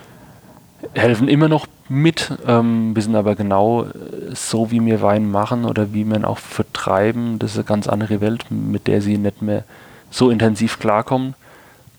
helfen 0.95 1.29
immer 1.29 1.49
noch 1.49 1.67
mit, 1.89 2.33
ähm, 2.47 2.95
wissen 2.95 3.17
aber 3.17 3.35
genau, 3.35 3.87
so 4.33 4.71
wie 4.71 4.85
wir 4.85 5.03
Wein 5.03 5.31
machen 5.31 5.65
oder 5.65 5.93
wie 5.93 6.05
wir 6.05 6.17
ihn 6.17 6.25
auch 6.25 6.39
vertreiben, 6.39 7.39
das 7.39 7.53
ist 7.53 7.59
eine 7.59 7.65
ganz 7.65 7.89
andere 7.89 8.21
Welt, 8.21 8.51
mit 8.51 8.87
der 8.87 9.03
sie 9.03 9.19
nicht 9.19 9.43
mehr 9.43 9.65
so 10.11 10.31
intensiv 10.31 10.79
klarkommen. 10.79 11.35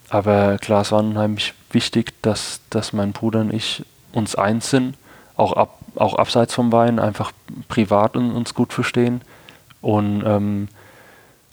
Aber 0.10 0.58
klar, 0.60 0.82
es 0.82 0.92
war 0.92 1.00
unheimlich 1.00 1.54
wichtig, 1.72 2.14
dass, 2.22 2.62
dass 2.70 2.94
mein 2.94 3.12
Bruder 3.12 3.42
und 3.42 3.54
ich 3.54 3.84
uns 4.14 4.36
eins 4.36 4.70
sind, 4.70 4.96
auch, 5.36 5.54
ab, 5.54 5.80
auch 5.96 6.16
abseits 6.16 6.54
vom 6.54 6.72
Wein, 6.72 7.00
einfach 7.00 7.32
privat 7.76 8.16
und 8.16 8.32
uns 8.32 8.54
gut 8.54 8.72
verstehen 8.72 9.22
und 9.82 10.24
ähm, 10.26 10.68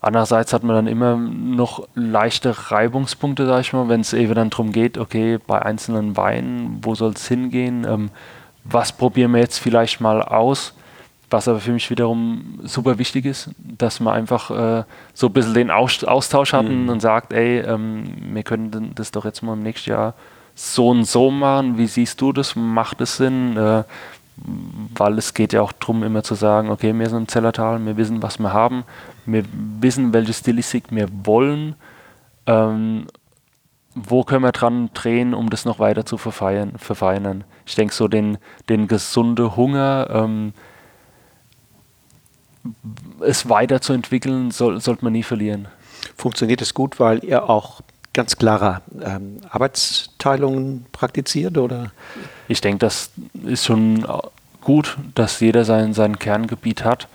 andererseits 0.00 0.52
hat 0.52 0.62
man 0.62 0.74
dann 0.76 0.86
immer 0.86 1.16
noch 1.16 1.86
leichte 1.94 2.70
Reibungspunkte, 2.70 3.46
sag 3.46 3.60
ich 3.60 3.72
mal, 3.74 3.88
wenn 3.88 4.00
es 4.00 4.14
eben 4.14 4.34
dann 4.34 4.48
darum 4.48 4.72
geht, 4.72 4.96
okay, 4.96 5.38
bei 5.46 5.60
einzelnen 5.60 6.16
Weinen, 6.16 6.78
wo 6.82 6.94
soll 6.94 7.12
es 7.12 7.28
hingehen? 7.28 7.84
Ähm, 7.86 8.10
was 8.64 8.92
probieren 8.92 9.32
wir 9.32 9.40
jetzt 9.40 9.58
vielleicht 9.58 10.00
mal 10.00 10.22
aus? 10.22 10.74
Was 11.28 11.48
aber 11.48 11.60
für 11.60 11.72
mich 11.72 11.90
wiederum 11.90 12.60
super 12.62 12.98
wichtig 12.98 13.26
ist, 13.26 13.50
dass 13.58 14.00
wir 14.00 14.12
einfach 14.12 14.50
äh, 14.50 14.84
so 15.12 15.26
ein 15.26 15.32
bisschen 15.32 15.54
den 15.54 15.70
Austausch 15.70 16.52
hatten 16.52 16.84
mhm. 16.84 16.88
und 16.88 17.00
sagt, 17.00 17.32
ey, 17.32 17.60
ähm, 17.60 18.04
wir 18.32 18.44
können 18.44 18.92
das 18.94 19.10
doch 19.10 19.24
jetzt 19.24 19.42
mal 19.42 19.54
im 19.54 19.62
nächsten 19.62 19.90
Jahr 19.90 20.14
so 20.54 20.88
und 20.88 21.04
so 21.04 21.30
machen. 21.30 21.78
Wie 21.78 21.86
siehst 21.86 22.20
du 22.20 22.32
das? 22.32 22.56
Macht 22.56 23.00
es 23.00 23.16
Sinn? 23.16 23.56
Äh, 23.56 23.84
weil 24.36 25.18
es 25.18 25.34
geht 25.34 25.52
ja 25.52 25.62
auch 25.62 25.72
darum, 25.72 26.02
immer 26.02 26.22
zu 26.22 26.34
sagen, 26.34 26.70
okay, 26.70 26.92
wir 26.98 27.08
sind 27.08 27.18
im 27.18 27.28
Zellertal, 27.28 27.84
wir 27.84 27.96
wissen, 27.96 28.22
was 28.22 28.38
wir 28.38 28.52
haben, 28.52 28.84
wir 29.26 29.44
wissen, 29.80 30.12
welche 30.12 30.32
Stilistik 30.32 30.84
wir 30.90 31.08
wollen, 31.24 31.74
ähm, 32.46 33.06
wo 33.94 34.24
können 34.24 34.42
wir 34.42 34.52
dran 34.52 34.90
drehen, 34.94 35.34
um 35.34 35.50
das 35.50 35.64
noch 35.64 35.78
weiter 35.78 36.06
zu 36.06 36.16
verfeinern. 36.16 36.78
verfeinern. 36.78 37.44
Ich 37.66 37.74
denke, 37.74 37.94
so 37.94 38.08
den, 38.08 38.38
den 38.68 38.88
gesunde 38.88 39.54
Hunger, 39.56 40.08
ähm, 40.10 40.54
es 43.20 43.48
weiterzuentwickeln, 43.48 44.50
soll, 44.50 44.80
sollte 44.80 45.04
man 45.04 45.12
nie 45.12 45.22
verlieren. 45.22 45.68
Funktioniert 46.16 46.62
es 46.62 46.74
gut, 46.74 47.00
weil 47.00 47.22
ihr 47.24 47.48
auch 47.48 47.82
ganz 48.12 48.36
klare 48.36 48.82
ähm, 49.02 49.38
Arbeitsteilungen 49.50 50.86
praktiziert? 50.92 51.58
Oder? 51.58 51.92
Ich 52.52 52.60
denke, 52.60 52.80
das 52.80 53.10
ist 53.44 53.64
schon 53.64 54.06
gut, 54.60 54.98
dass 55.14 55.40
jeder 55.40 55.64
sein, 55.64 55.94
sein 55.94 56.18
Kerngebiet 56.18 56.84
hat. 56.84 57.08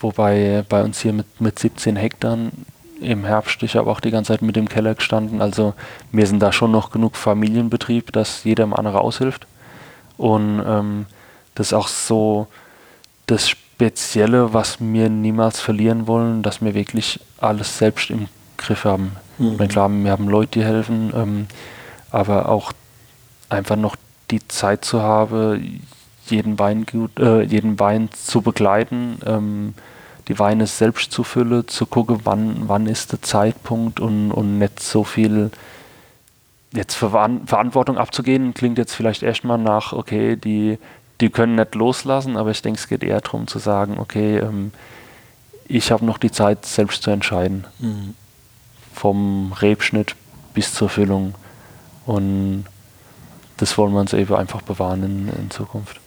Wobei 0.00 0.64
bei 0.68 0.82
uns 0.84 1.00
hier 1.00 1.14
mit, 1.14 1.40
mit 1.40 1.58
17 1.58 1.96
Hektar 1.96 2.36
im 3.00 3.24
Herbst, 3.24 3.62
ich 3.62 3.74
habe 3.74 3.90
auch 3.90 4.00
die 4.00 4.10
ganze 4.10 4.34
Zeit 4.34 4.42
mit 4.42 4.54
dem 4.54 4.68
Keller 4.68 4.94
gestanden. 4.94 5.40
Also 5.40 5.72
wir 6.12 6.26
sind 6.26 6.40
da 6.40 6.52
schon 6.52 6.70
noch 6.72 6.90
genug 6.90 7.16
Familienbetrieb, 7.16 8.12
dass 8.12 8.44
jeder 8.44 8.64
im 8.64 8.74
anderen 8.74 8.98
aushilft. 8.98 9.46
Und 10.18 10.62
ähm, 10.66 11.06
das 11.54 11.68
ist 11.68 11.72
auch 11.72 11.88
so 11.88 12.46
das 13.24 13.48
Spezielle, 13.48 14.52
was 14.52 14.76
wir 14.78 15.08
niemals 15.08 15.58
verlieren 15.58 16.06
wollen, 16.06 16.42
dass 16.42 16.62
wir 16.62 16.74
wirklich 16.74 17.18
alles 17.38 17.78
selbst 17.78 18.10
im 18.10 18.28
Griff 18.58 18.84
haben. 18.84 19.12
Mhm. 19.38 19.56
Ich 19.58 19.68
klar, 19.70 19.88
wir 19.88 20.10
haben 20.10 20.28
Leute, 20.28 20.58
die 20.58 20.64
helfen, 20.66 21.12
ähm, 21.16 21.46
aber 22.10 22.50
auch 22.50 22.72
einfach 23.48 23.76
noch 23.76 23.96
die 24.30 24.46
Zeit 24.48 24.84
zu 24.84 25.02
haben, 25.02 25.82
jeden 26.26 26.58
Wein, 26.58 26.86
gut, 26.86 27.18
äh, 27.18 27.42
jeden 27.42 27.78
Wein 27.78 28.08
zu 28.12 28.42
begleiten, 28.42 29.18
ähm, 29.24 29.74
die 30.28 30.38
Weine 30.38 30.66
selbst 30.66 31.12
zu 31.12 31.22
füllen, 31.22 31.68
zu 31.68 31.86
gucken, 31.86 32.20
wann, 32.24 32.68
wann 32.68 32.86
ist 32.86 33.12
der 33.12 33.22
Zeitpunkt 33.22 34.00
und, 34.00 34.32
und 34.32 34.58
nicht 34.58 34.80
so 34.80 35.04
viel 35.04 35.50
jetzt 36.72 36.94
für 36.94 37.10
Verantwortung 37.10 37.96
abzugehen, 37.96 38.52
klingt 38.52 38.76
jetzt 38.76 38.94
vielleicht 38.94 39.22
erstmal 39.22 39.58
nach, 39.58 39.92
okay, 39.92 40.36
die, 40.36 40.78
die 41.20 41.30
können 41.30 41.54
nicht 41.54 41.76
loslassen, 41.76 42.36
aber 42.36 42.50
ich 42.50 42.60
denke, 42.60 42.80
es 42.80 42.88
geht 42.88 43.04
eher 43.04 43.20
darum 43.20 43.46
zu 43.46 43.60
sagen, 43.60 43.98
okay, 43.98 44.38
ähm, 44.38 44.72
ich 45.68 45.92
habe 45.92 46.04
noch 46.04 46.18
die 46.18 46.32
Zeit, 46.32 46.66
selbst 46.66 47.02
zu 47.02 47.10
entscheiden. 47.10 47.64
Mhm 47.78 48.14
vom 48.96 49.52
Rebschnitt 49.52 50.16
bis 50.54 50.72
zur 50.72 50.88
Füllung. 50.88 51.34
Und 52.06 52.64
das 53.56 53.76
wollen 53.78 53.92
wir 53.92 54.00
uns 54.00 54.12
eben 54.12 54.34
einfach 54.34 54.62
bewahren 54.62 55.02
in, 55.02 55.28
in 55.28 55.50
Zukunft. 55.50 56.00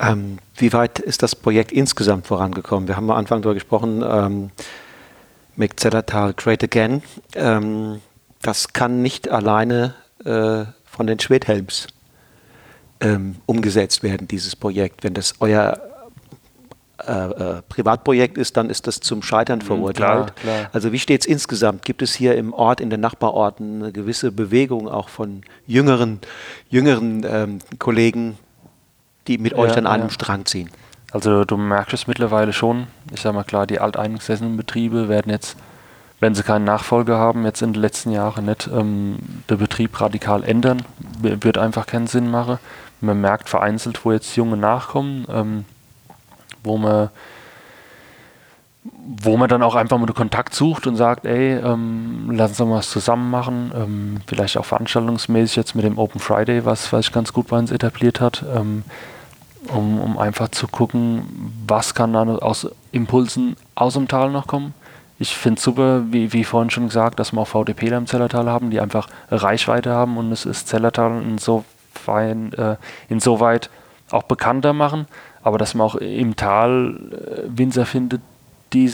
Ähm, 0.00 0.38
wie 0.56 0.72
weit 0.72 0.98
ist 0.98 1.22
das 1.22 1.36
Projekt 1.36 1.72
insgesamt 1.72 2.26
vorangekommen? 2.26 2.88
Wir 2.88 2.96
haben 2.96 3.10
am 3.10 3.16
Anfang 3.16 3.42
darüber 3.42 3.54
gesprochen, 3.54 4.02
ähm, 4.06 4.50
Make 5.56 5.76
Zellertal 5.76 6.34
Great 6.34 6.64
Again. 6.64 7.02
Ähm, 7.34 8.00
das 8.42 8.72
kann 8.72 9.02
nicht 9.02 9.28
alleine 9.28 9.94
äh, 10.24 10.64
von 10.84 11.06
den 11.06 11.20
Schwedhelms 11.20 11.86
ähm, 13.00 13.36
umgesetzt 13.46 14.02
werden, 14.02 14.26
dieses 14.28 14.56
Projekt. 14.56 15.04
Wenn 15.04 15.14
das 15.14 15.34
euer 15.40 15.80
äh, 16.98 17.12
äh, 17.12 17.62
Privatprojekt 17.68 18.38
ist, 18.38 18.56
dann 18.56 18.70
ist 18.70 18.86
das 18.86 19.00
zum 19.00 19.22
Scheitern 19.22 19.58
mhm, 19.58 19.64
verurteilt. 19.64 20.36
Klar, 20.36 20.56
klar. 20.56 20.70
Also 20.72 20.92
wie 20.92 21.00
steht 21.00 21.22
es 21.22 21.26
insgesamt? 21.26 21.84
Gibt 21.84 22.02
es 22.02 22.14
hier 22.14 22.36
im 22.36 22.52
Ort, 22.52 22.80
in 22.80 22.88
den 22.88 23.00
Nachbarorten 23.00 23.82
eine 23.82 23.92
gewisse 23.92 24.30
Bewegung 24.30 24.88
auch 24.88 25.08
von 25.08 25.42
jüngeren, 25.66 26.20
jüngeren 26.70 27.26
ähm, 27.28 27.58
Kollegen, 27.80 28.38
die 29.26 29.38
mit 29.38 29.52
ja, 29.52 29.58
euch 29.58 29.76
an 29.76 29.88
einem 29.88 30.04
ja. 30.04 30.10
Strang 30.10 30.46
ziehen? 30.46 30.70
Also 31.10 31.44
du 31.44 31.56
merkst 31.56 31.94
es 31.94 32.06
mittlerweile 32.06 32.52
schon. 32.52 32.86
Ich 33.12 33.22
sage 33.22 33.34
mal 33.34 33.44
klar, 33.44 33.66
die 33.66 33.80
alteingesessenen 33.80 34.56
Betriebe 34.56 35.08
werden 35.08 35.30
jetzt, 35.30 35.56
wenn 36.20 36.36
sie 36.36 36.44
keinen 36.44 36.64
Nachfolger 36.64 37.18
haben, 37.18 37.44
jetzt 37.44 37.60
in 37.60 37.72
den 37.72 37.82
letzten 37.82 38.12
Jahren 38.12 38.44
nicht 38.44 38.68
ähm, 38.72 39.18
den 39.50 39.58
Betrieb 39.58 40.00
radikal 40.00 40.44
ändern. 40.44 40.82
Wird 41.20 41.58
einfach 41.58 41.86
keinen 41.86 42.06
Sinn 42.06 42.30
machen. 42.30 42.58
Man 43.00 43.20
merkt 43.20 43.48
vereinzelt, 43.48 44.04
wo 44.04 44.12
jetzt 44.12 44.36
Junge 44.36 44.56
nachkommen, 44.56 45.26
ähm, 45.28 45.64
wo 46.64 46.76
man 46.76 47.10
wo 49.06 49.36
man 49.38 49.48
dann 49.48 49.62
auch 49.62 49.76
einfach 49.76 49.96
mal 49.98 50.06
den 50.06 50.14
Kontakt 50.14 50.54
sucht 50.54 50.86
und 50.86 50.96
sagt, 50.96 51.24
ey, 51.24 51.54
ähm, 51.54 52.30
lass 52.30 52.50
uns 52.50 52.68
mal 52.68 52.76
was 52.76 52.90
zusammen 52.90 53.30
machen, 53.30 53.72
ähm, 53.74 54.20
vielleicht 54.26 54.58
auch 54.58 54.64
veranstaltungsmäßig 54.66 55.56
jetzt 55.56 55.74
mit 55.74 55.86
dem 55.86 55.96
Open 55.98 56.20
Friday, 56.20 56.66
was, 56.66 56.92
was 56.92 57.06
sich 57.06 57.14
ganz 57.14 57.32
gut 57.32 57.48
bei 57.48 57.58
uns 57.58 57.70
etabliert 57.70 58.20
hat. 58.20 58.44
Ähm, 58.54 58.84
um, 59.68 60.00
um 60.00 60.18
einfach 60.18 60.48
zu 60.48 60.68
gucken, 60.68 61.54
was 61.66 61.94
kann 61.94 62.12
dann 62.12 62.28
aus 62.28 62.68
Impulsen 62.92 63.56
aus 63.74 63.94
dem 63.94 64.08
Tal 64.08 64.30
noch 64.30 64.46
kommen. 64.46 64.74
Ich 65.18 65.34
finde 65.34 65.58
es 65.58 65.64
super, 65.64 66.02
wie, 66.10 66.32
wie 66.32 66.44
vorhin 66.44 66.70
schon 66.70 66.88
gesagt, 66.88 67.18
dass 67.18 67.32
wir 67.32 67.40
auch 67.40 67.48
VDPler 67.48 67.98
im 67.98 68.06
Zellertal 68.06 68.50
haben, 68.50 68.70
die 68.70 68.80
einfach 68.80 69.08
Reichweite 69.30 69.90
haben 69.90 70.18
und 70.18 70.32
es 70.32 70.44
ist 70.44 70.68
Zellertal 70.68 71.22
insoweit, 71.22 72.54
äh, 72.58 72.76
insoweit 73.08 73.70
auch 74.10 74.24
bekannter 74.24 74.72
machen, 74.72 75.06
aber 75.44 75.58
dass 75.58 75.74
man 75.74 75.86
auch 75.86 75.94
im 75.94 76.34
Tal 76.34 76.96
äh, 77.12 77.42
Winzer 77.46 77.86
findet, 77.86 78.22
die 78.72 78.90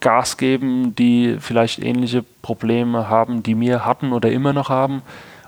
Gas 0.00 0.36
geben, 0.36 0.94
die 0.94 1.38
vielleicht 1.40 1.82
ähnliche 1.82 2.24
Probleme 2.42 3.08
haben, 3.08 3.42
die 3.42 3.58
wir 3.58 3.84
hatten 3.84 4.12
oder 4.12 4.30
immer 4.30 4.52
noch 4.52 4.68
haben 4.68 5.02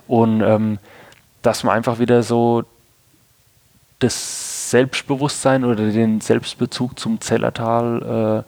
und 0.09 0.41
ähm, 0.43 0.79
dass 1.43 1.63
man 1.63 1.77
einfach 1.77 1.99
wieder 1.99 2.23
so 2.23 2.65
das 3.99 4.71
Selbstbewusstsein 4.71 5.65
oder 5.65 5.91
den 5.91 6.21
Selbstbezug 6.21 6.99
zum 6.99 7.21
Zellertal 7.21 8.45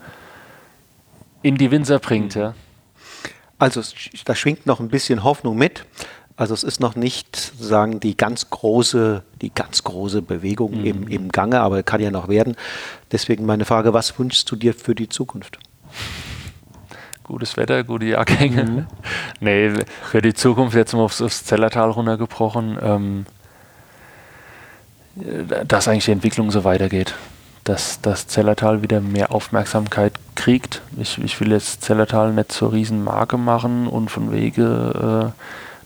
äh, 1.43 1.47
in 1.47 1.57
die 1.57 1.71
Winzer 1.71 1.99
bringt. 1.99 2.35
Ja. 2.35 2.55
Also 3.59 3.83
da 4.25 4.35
schwingt 4.35 4.67
noch 4.67 4.81
ein 4.81 4.89
bisschen 4.89 5.23
Hoffnung 5.23 5.57
mit. 5.57 5.85
Also 6.37 6.53
es 6.53 6.65
ist 6.65 6.81
noch 6.81 6.97
nicht 6.97 7.37
sozusagen 7.37 8.01
die 8.01 8.17
ganz 8.17 8.51
große, 8.51 9.23
die 9.41 9.55
ganz 9.55 9.85
große 9.85 10.21
Bewegung 10.21 10.81
mhm. 10.81 10.85
im, 10.85 11.09
im 11.09 11.29
Gange, 11.29 11.61
aber 11.61 11.83
kann 11.85 12.01
ja 12.01 12.11
noch 12.11 12.29
werden. 12.29 12.57
Deswegen 13.13 13.47
meine 13.47 13.65
Frage, 13.65 13.93
was 13.93 14.19
wünschst 14.19 14.51
du 14.51 14.57
dir 14.57 14.75
für 14.75 14.97
die 14.97 15.09
Zukunft? 15.09 15.59
Gutes 17.23 17.57
Wetter, 17.57 17.85
gute 17.85 18.07
Jahrgänge. 18.07 18.65
Mhm. 18.65 18.87
nee, 19.41 19.73
für 20.03 20.21
die 20.21 20.35
Zukunft 20.35 20.77
jetzt 20.77 20.93
mal 20.93 21.03
aufs, 21.03 21.23
aufs 21.23 21.45
Zellertal 21.45 21.91
runtergebrochen. 21.91 22.79
Ähm, 22.83 23.27
dass 25.67 25.87
eigentlich 25.87 26.07
die 26.07 26.13
Entwicklung 26.13 26.51
so 26.51 26.65
weitergeht. 26.65 27.15
Dass 27.63 28.01
das 28.01 28.27
Zellertal 28.27 28.83
wieder 28.83 29.01
mehr 29.01 29.33
Aufmerksamkeit 29.33 30.13
kriegt. 30.35 30.83
Ich, 30.99 31.19
ich 31.19 31.41
will 31.41 31.53
jetzt 31.53 31.83
Zellertal 31.83 32.33
nicht 32.33 32.51
zur 32.51 32.73
Riesenmarke 32.73 33.39
machen 33.39 33.87
und 33.87 34.11
von 34.11 34.33
Wege 34.33 35.33
äh, 35.33 35.41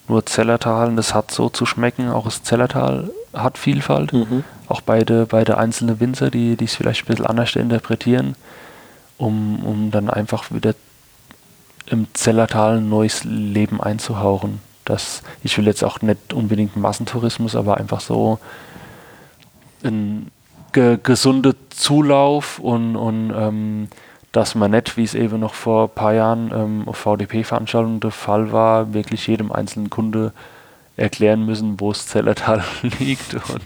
nur 0.08 0.26
Zellertal, 0.26 0.94
das 0.96 1.14
hat 1.14 1.30
so 1.30 1.48
zu 1.48 1.66
schmecken. 1.66 2.10
Auch 2.10 2.24
das 2.24 2.42
Zellertal 2.42 3.10
hat 3.32 3.58
Vielfalt. 3.58 4.12
Mhm. 4.12 4.44
Auch 4.68 4.80
beide, 4.80 5.26
beide 5.26 5.58
einzelne 5.58 6.00
Winzer, 6.00 6.30
die 6.30 6.56
es 6.62 6.74
vielleicht 6.74 7.04
ein 7.04 7.06
bisschen 7.06 7.26
anders 7.26 7.56
interpretieren, 7.56 8.36
um, 9.16 9.64
um 9.64 9.90
dann 9.90 10.10
einfach 10.10 10.50
wieder 10.50 10.74
im 11.86 12.06
Zellertal 12.14 12.78
ein 12.78 12.88
neues 12.88 13.24
Leben 13.24 13.80
einzuhauchen. 13.80 14.60
Das, 14.84 15.22
ich 15.42 15.56
will 15.58 15.66
jetzt 15.66 15.84
auch 15.84 16.02
nicht 16.02 16.32
unbedingt 16.32 16.76
Massentourismus, 16.76 17.56
aber 17.56 17.76
einfach 17.76 18.00
so 18.00 18.38
ein 19.84 20.30
ge 20.72 20.98
gesunder 21.02 21.54
Zulauf 21.70 22.58
und, 22.58 22.96
und 22.96 23.32
ähm, 23.34 23.88
dass 24.32 24.54
man 24.54 24.70
nicht, 24.70 24.96
wie 24.96 25.04
es 25.04 25.14
eben 25.14 25.40
noch 25.40 25.54
vor 25.54 25.84
ein 25.84 25.94
paar 25.94 26.12
Jahren 26.12 26.50
ähm, 26.54 26.82
auf 26.88 26.98
VDP-Veranstaltungen 26.98 28.00
der 28.00 28.10
Fall 28.10 28.52
war, 28.52 28.92
wirklich 28.92 29.26
jedem 29.26 29.52
einzelnen 29.52 29.90
Kunde 29.90 30.32
erklären 30.96 31.46
müssen, 31.46 31.78
wo 31.80 31.92
das 31.92 32.08
Zellertal 32.08 32.62
liegt 32.98 33.34
und 33.34 33.62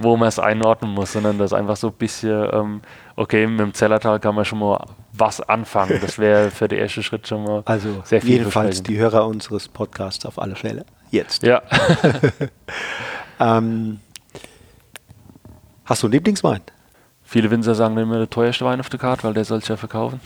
wo 0.00 0.16
man 0.16 0.28
es 0.28 0.38
einordnen 0.38 0.92
muss, 0.92 1.12
sondern 1.12 1.38
das 1.38 1.52
einfach 1.52 1.76
so 1.76 1.88
ein 1.88 1.94
bisschen, 1.94 2.48
ähm, 2.52 2.80
okay, 3.16 3.46
mit 3.46 3.60
dem 3.60 3.74
Zellertal 3.74 4.20
kann 4.20 4.34
man 4.34 4.44
schon 4.44 4.60
mal 4.60 4.84
was 5.12 5.40
anfangen. 5.40 5.98
Das 6.00 6.18
wäre 6.18 6.50
für 6.52 6.68
den 6.68 6.78
ersten 6.78 7.02
Schritt 7.02 7.26
schon 7.26 7.44
mal 7.44 7.62
also 7.64 8.02
sehr 8.04 8.22
viel. 8.22 8.38
Jedenfalls 8.38 8.82
die 8.82 8.96
Hörer 8.96 9.26
unseres 9.26 9.68
Podcasts 9.68 10.24
auf 10.24 10.38
alle 10.38 10.54
Fälle. 10.54 10.86
Jetzt. 11.10 11.42
Ja. 11.42 11.62
ähm, 13.40 13.98
Hast 15.84 16.02
du 16.02 16.06
einen 16.06 16.12
Lieblingswein? 16.12 16.60
Viele 17.32 17.50
Winzer 17.50 17.74
sagen 17.74 17.96
immer 17.96 18.18
der 18.18 18.28
teuerste 18.28 18.66
Wein 18.66 18.78
auf 18.78 18.90
der 18.90 19.00
Karte, 19.00 19.24
weil 19.24 19.32
der 19.32 19.46
soll 19.46 19.60
es 19.60 19.68
ja 19.68 19.78
verkaufen. 19.78 20.20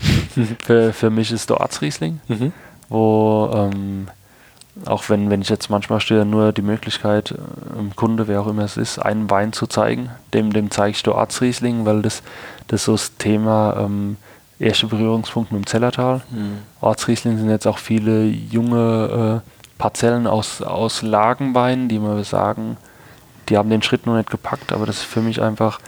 für, 0.64 0.92
für 0.92 1.08
mich 1.08 1.30
ist 1.30 1.48
der 1.48 1.60
Arzriesling, 1.60 2.18
mhm. 2.26 2.52
wo 2.88 3.48
ähm, 3.54 4.08
auch 4.86 5.08
wenn, 5.08 5.30
wenn 5.30 5.40
ich 5.40 5.48
jetzt 5.48 5.70
manchmal 5.70 6.00
stehe, 6.00 6.24
nur 6.24 6.50
die 6.50 6.62
Möglichkeit, 6.62 7.32
einem 7.70 7.86
ähm, 7.86 7.92
Kunde, 7.94 8.26
wer 8.26 8.40
auch 8.40 8.48
immer 8.48 8.64
es 8.64 8.76
ist, 8.76 8.98
einen 8.98 9.30
Wein 9.30 9.52
zu 9.52 9.68
zeigen, 9.68 10.10
dem, 10.34 10.52
dem 10.52 10.72
zeige 10.72 10.96
ich 10.96 11.02
der 11.04 11.14
Arzriesling, 11.14 11.86
weil 11.86 12.02
das, 12.02 12.24
das 12.66 12.82
so 12.82 12.92
das 12.92 13.16
Thema 13.18 13.76
ähm, 13.78 14.16
erste 14.58 14.88
Berührungspunkt 14.88 15.52
mit 15.52 15.62
dem 15.62 15.66
Zellertal. 15.68 16.22
Mhm. 16.32 16.58
Ortsriesling 16.80 17.38
sind 17.38 17.50
jetzt 17.50 17.68
auch 17.68 17.78
viele 17.78 18.24
junge 18.24 19.42
äh, 19.44 19.78
Parzellen 19.78 20.26
aus, 20.26 20.60
aus 20.60 21.02
Lagenweinen, 21.02 21.88
die 21.88 22.00
man 22.00 22.24
sagen, 22.24 22.78
die 23.48 23.56
haben 23.56 23.70
den 23.70 23.82
Schritt 23.82 24.06
noch 24.06 24.16
nicht 24.16 24.28
gepackt, 24.28 24.72
aber 24.72 24.86
das 24.86 24.96
ist 24.96 25.04
für 25.04 25.20
mich 25.20 25.40
einfach 25.40 25.78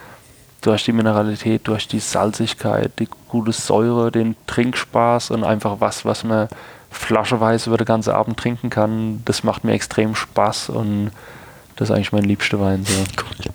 durch 0.61 0.83
die 0.83 0.91
Mineralität, 0.91 1.67
durch 1.67 1.87
die 1.87 1.99
Salzigkeit, 1.99 2.91
die 2.99 3.07
gute 3.27 3.51
Säure, 3.51 4.11
den 4.11 4.35
Trinkspaß 4.47 5.31
und 5.31 5.43
einfach 5.43 5.77
was, 5.79 6.05
was 6.05 6.23
man 6.23 6.47
flascheweise 6.91 7.69
über 7.69 7.77
den 7.77 7.85
ganzen 7.85 8.11
Abend 8.11 8.37
trinken 8.37 8.69
kann, 8.69 9.21
das 9.25 9.43
macht 9.43 9.63
mir 9.63 9.73
extrem 9.73 10.15
Spaß 10.15 10.69
und 10.69 11.11
das 11.75 11.89
ist 11.89 11.95
eigentlich 11.95 12.11
mein 12.11 12.23
liebster 12.23 12.59
Wein. 12.59 12.83
So. 12.83 12.93
Cool. 12.93 13.53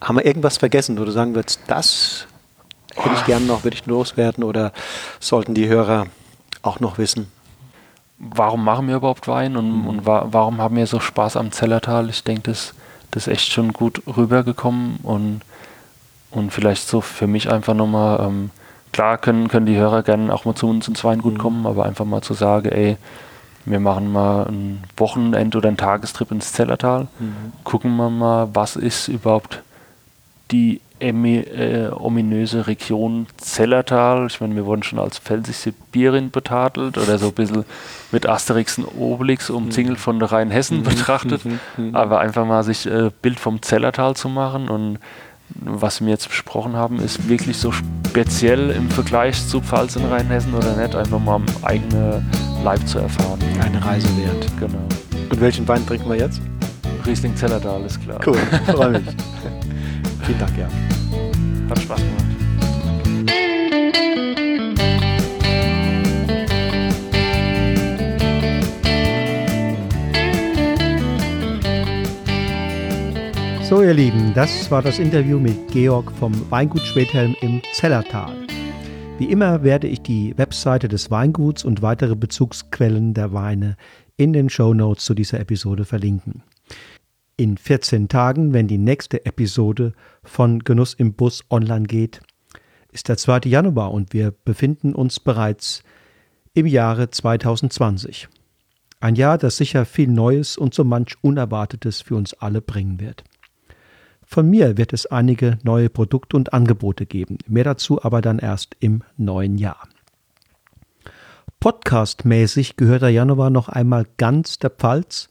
Haben 0.00 0.16
wir 0.16 0.26
irgendwas 0.26 0.56
vergessen, 0.56 0.98
wo 0.98 1.04
du 1.04 1.10
sagen 1.10 1.34
würdest, 1.34 1.60
das 1.66 2.26
hätte 2.96 3.14
ich 3.14 3.24
gerne 3.26 3.46
noch, 3.46 3.64
würde 3.64 3.76
ich 3.76 3.86
loswerden 3.86 4.42
oder 4.42 4.72
sollten 5.20 5.54
die 5.54 5.68
Hörer 5.68 6.06
auch 6.62 6.80
noch 6.80 6.98
wissen? 6.98 7.30
Warum 8.18 8.64
machen 8.64 8.88
wir 8.88 8.96
überhaupt 8.96 9.28
Wein 9.28 9.56
und, 9.56 9.82
mhm. 9.82 9.86
und 9.86 10.06
wa 10.06 10.26
warum 10.30 10.60
haben 10.60 10.74
wir 10.74 10.86
so 10.88 10.98
Spaß 10.98 11.36
am 11.36 11.52
Zellertal? 11.52 12.08
Ich 12.10 12.24
denke, 12.24 12.50
das 12.50 12.74
das 13.10 13.26
ist 13.26 13.32
echt 13.32 13.52
schon 13.52 13.72
gut 13.72 14.02
rübergekommen 14.06 14.98
und, 15.02 15.40
und 16.30 16.52
vielleicht 16.52 16.86
so 16.88 17.00
für 17.00 17.26
mich 17.26 17.50
einfach 17.50 17.74
nochmal, 17.74 18.20
ähm, 18.20 18.50
klar 18.92 19.18
können, 19.18 19.48
können 19.48 19.66
die 19.66 19.76
Hörer 19.76 20.02
gerne 20.02 20.32
auch 20.32 20.44
mal 20.44 20.54
zu 20.54 20.68
uns 20.68 20.88
ins 20.88 21.04
Weingut 21.04 21.34
mhm. 21.34 21.38
kommen, 21.38 21.66
aber 21.66 21.84
einfach 21.84 22.04
mal 22.04 22.22
zu 22.22 22.34
sagen, 22.34 22.68
ey, 22.68 22.96
wir 23.64 23.80
machen 23.80 24.10
mal 24.10 24.46
ein 24.46 24.84
Wochenend 24.96 25.54
oder 25.56 25.68
einen 25.68 25.76
Tagestrip 25.76 26.30
ins 26.30 26.52
Zellertal, 26.52 27.08
mhm. 27.18 27.52
gucken 27.64 27.96
wir 27.96 28.10
mal, 28.10 28.48
was 28.52 28.76
ist 28.76 29.08
überhaupt 29.08 29.62
die 30.50 30.80
äh, 31.00 31.88
ominöse 31.90 32.66
Region 32.66 33.26
Zellertal. 33.36 34.26
Ich 34.26 34.40
meine, 34.40 34.56
wir 34.56 34.66
wurden 34.66 34.82
schon 34.82 34.98
als 34.98 35.18
felsig 35.18 35.56
Sibirien 35.56 36.30
betadelt 36.30 36.98
oder 36.98 37.18
so 37.18 37.26
ein 37.28 37.34
bisschen 37.34 37.64
mit 38.10 38.28
Asterix 38.28 38.78
und 38.78 38.86
Obelix 38.86 39.50
umzingelt 39.50 39.98
mhm. 39.98 40.02
von 40.02 40.18
der 40.18 40.32
Rheinhessen 40.32 40.78
mhm. 40.78 40.84
betrachtet. 40.84 41.42
Mhm. 41.76 41.94
Aber 41.94 42.20
einfach 42.20 42.44
mal 42.44 42.64
sich 42.64 42.86
äh, 42.86 43.10
Bild 43.22 43.38
vom 43.38 43.62
Zellertal 43.62 44.16
zu 44.16 44.28
machen 44.28 44.68
und 44.68 44.98
was 45.54 46.00
wir 46.00 46.08
jetzt 46.08 46.28
besprochen 46.28 46.74
haben, 46.76 46.98
ist 47.00 47.28
wirklich 47.28 47.56
so 47.56 47.72
speziell 47.72 48.70
im 48.70 48.90
Vergleich 48.90 49.46
zu 49.46 49.60
Pfalz 49.60 49.96
und 49.96 50.04
Rheinhessen 50.06 50.54
oder 50.54 50.76
nicht, 50.76 50.94
einfach 50.94 51.18
mal 51.18 51.36
am 51.36 51.46
eigenen 51.62 52.26
Leib 52.64 52.86
zu 52.86 52.98
erfahren. 52.98 53.38
Eine 53.60 53.84
Reise 53.84 54.08
wert. 54.16 54.46
Genau. 54.58 54.78
Und 55.30 55.40
welchen 55.40 55.66
Wein 55.68 55.86
trinken 55.86 56.08
wir 56.08 56.16
jetzt? 56.16 56.40
Riesling 57.06 57.36
Zellertal, 57.36 57.84
ist 57.84 58.00
klar. 58.02 58.20
Cool, 58.26 58.36
freue 58.66 58.90
mich. 58.90 59.06
Vielen 60.24 60.38
Dank, 60.38 60.58
ja. 60.58 60.68
Hat 61.70 61.80
Spaß 61.80 62.00
gemacht. 62.00 62.27
So, 73.68 73.82
ihr 73.82 73.92
Lieben, 73.92 74.32
das 74.32 74.70
war 74.70 74.80
das 74.80 74.98
Interview 74.98 75.38
mit 75.38 75.68
Georg 75.72 76.10
vom 76.12 76.32
Weingut 76.50 76.80
Schwedhelm 76.80 77.36
im 77.42 77.60
Zellertal. 77.74 78.34
Wie 79.18 79.26
immer 79.26 79.62
werde 79.62 79.86
ich 79.88 80.00
die 80.00 80.32
Webseite 80.38 80.88
des 80.88 81.10
Weinguts 81.10 81.66
und 81.66 81.82
weitere 81.82 82.16
Bezugsquellen 82.16 83.12
der 83.12 83.34
Weine 83.34 83.76
in 84.16 84.32
den 84.32 84.48
Show 84.48 84.72
Notes 84.72 85.04
zu 85.04 85.12
dieser 85.12 85.38
Episode 85.38 85.84
verlinken. 85.84 86.42
In 87.36 87.58
14 87.58 88.08
Tagen, 88.08 88.54
wenn 88.54 88.68
die 88.68 88.78
nächste 88.78 89.26
Episode 89.26 89.92
von 90.22 90.60
Genuss 90.60 90.94
im 90.94 91.12
Bus 91.12 91.44
online 91.50 91.86
geht, 91.86 92.22
ist 92.90 93.10
der 93.10 93.18
2. 93.18 93.40
Januar 93.50 93.92
und 93.92 94.14
wir 94.14 94.30
befinden 94.46 94.94
uns 94.94 95.20
bereits 95.20 95.82
im 96.54 96.64
Jahre 96.64 97.10
2020. 97.10 98.30
Ein 99.00 99.14
Jahr, 99.14 99.36
das 99.36 99.58
sicher 99.58 99.84
viel 99.84 100.08
Neues 100.08 100.56
und 100.56 100.72
so 100.72 100.84
manch 100.84 101.16
Unerwartetes 101.20 102.00
für 102.00 102.16
uns 102.16 102.32
alle 102.32 102.62
bringen 102.62 102.98
wird. 102.98 103.24
Von 104.30 104.50
mir 104.50 104.76
wird 104.76 104.92
es 104.92 105.06
einige 105.06 105.58
neue 105.62 105.88
Produkte 105.88 106.36
und 106.36 106.52
Angebote 106.52 107.06
geben, 107.06 107.38
mehr 107.46 107.64
dazu 107.64 108.04
aber 108.04 108.20
dann 108.20 108.38
erst 108.38 108.76
im 108.78 109.02
neuen 109.16 109.56
Jahr. 109.56 109.88
Podcastmäßig 111.60 112.76
gehört 112.76 113.00
der 113.00 113.08
Januar 113.08 113.48
noch 113.48 113.70
einmal 113.70 114.04
ganz 114.18 114.58
der 114.58 114.68
Pfalz 114.68 115.30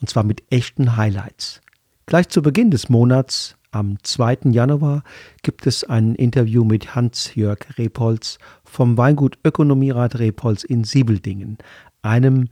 und 0.00 0.08
zwar 0.08 0.22
mit 0.22 0.44
echten 0.48 0.96
Highlights. 0.96 1.60
Gleich 2.06 2.28
zu 2.28 2.40
Beginn 2.40 2.70
des 2.70 2.88
Monats, 2.88 3.56
am 3.72 3.98
2. 4.00 4.52
Januar, 4.52 5.02
gibt 5.42 5.66
es 5.66 5.82
ein 5.82 6.14
Interview 6.14 6.64
mit 6.64 6.94
Hans-Jörg 6.94 7.58
Repolz 7.76 8.38
vom 8.62 8.96
Weingut 8.96 9.40
Ökonomierat 9.44 10.20
Repolz 10.20 10.62
in 10.62 10.84
Siebeldingen, 10.84 11.58
einem 12.00 12.48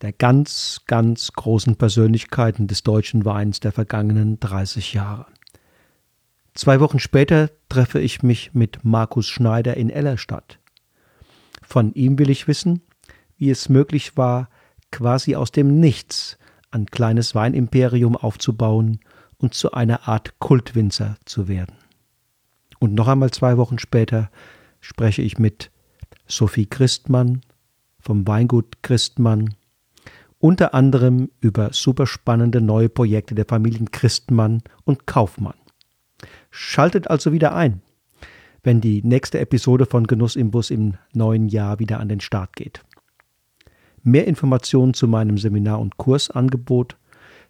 der 0.00 0.12
ganz, 0.12 0.80
ganz 0.86 1.32
großen 1.32 1.76
Persönlichkeiten 1.76 2.66
des 2.66 2.82
deutschen 2.82 3.26
Weins 3.26 3.60
der 3.60 3.72
vergangenen 3.72 4.40
30 4.40 4.94
Jahre. 4.94 5.26
Zwei 6.54 6.78
Wochen 6.78 7.00
später 7.00 7.50
treffe 7.68 8.00
ich 8.00 8.22
mich 8.22 8.54
mit 8.54 8.84
Markus 8.84 9.26
Schneider 9.26 9.76
in 9.76 9.90
Ellerstadt. 9.90 10.60
Von 11.62 11.92
ihm 11.94 12.18
will 12.18 12.30
ich 12.30 12.46
wissen, 12.46 12.82
wie 13.36 13.50
es 13.50 13.68
möglich 13.68 14.16
war, 14.16 14.48
quasi 14.92 15.34
aus 15.34 15.50
dem 15.50 15.80
Nichts 15.80 16.38
ein 16.70 16.86
kleines 16.86 17.34
Weinimperium 17.34 18.16
aufzubauen 18.16 19.00
und 19.38 19.54
zu 19.54 19.72
einer 19.72 20.06
Art 20.06 20.38
Kultwinzer 20.38 21.16
zu 21.24 21.48
werden. 21.48 21.74
Und 22.78 22.94
noch 22.94 23.08
einmal 23.08 23.30
zwei 23.32 23.56
Wochen 23.56 23.80
später 23.80 24.30
spreche 24.80 25.22
ich 25.22 25.38
mit 25.38 25.72
Sophie 26.26 26.66
Christmann 26.66 27.40
vom 27.98 28.26
Weingut 28.28 28.82
Christmann 28.82 29.54
unter 30.38 30.74
anderem 30.74 31.30
über 31.40 31.72
superspannende 31.72 32.60
neue 32.60 32.90
Projekte 32.90 33.34
der 33.34 33.46
Familien 33.46 33.90
Christmann 33.90 34.62
und 34.84 35.06
Kaufmann. 35.06 35.54
Schaltet 36.50 37.10
also 37.10 37.32
wieder 37.32 37.54
ein, 37.54 37.82
wenn 38.62 38.80
die 38.80 39.02
nächste 39.02 39.40
Episode 39.40 39.84
von 39.86 40.06
Genuss 40.06 40.36
im 40.36 40.50
Bus 40.50 40.70
im 40.70 40.94
neuen 41.12 41.48
Jahr 41.48 41.78
wieder 41.78 42.00
an 42.00 42.08
den 42.08 42.20
Start 42.20 42.56
geht. 42.56 42.82
Mehr 44.02 44.26
Informationen 44.26 44.92
zu 44.92 45.08
meinem 45.08 45.38
Seminar- 45.38 45.80
und 45.80 45.96
Kursangebot 45.96 46.98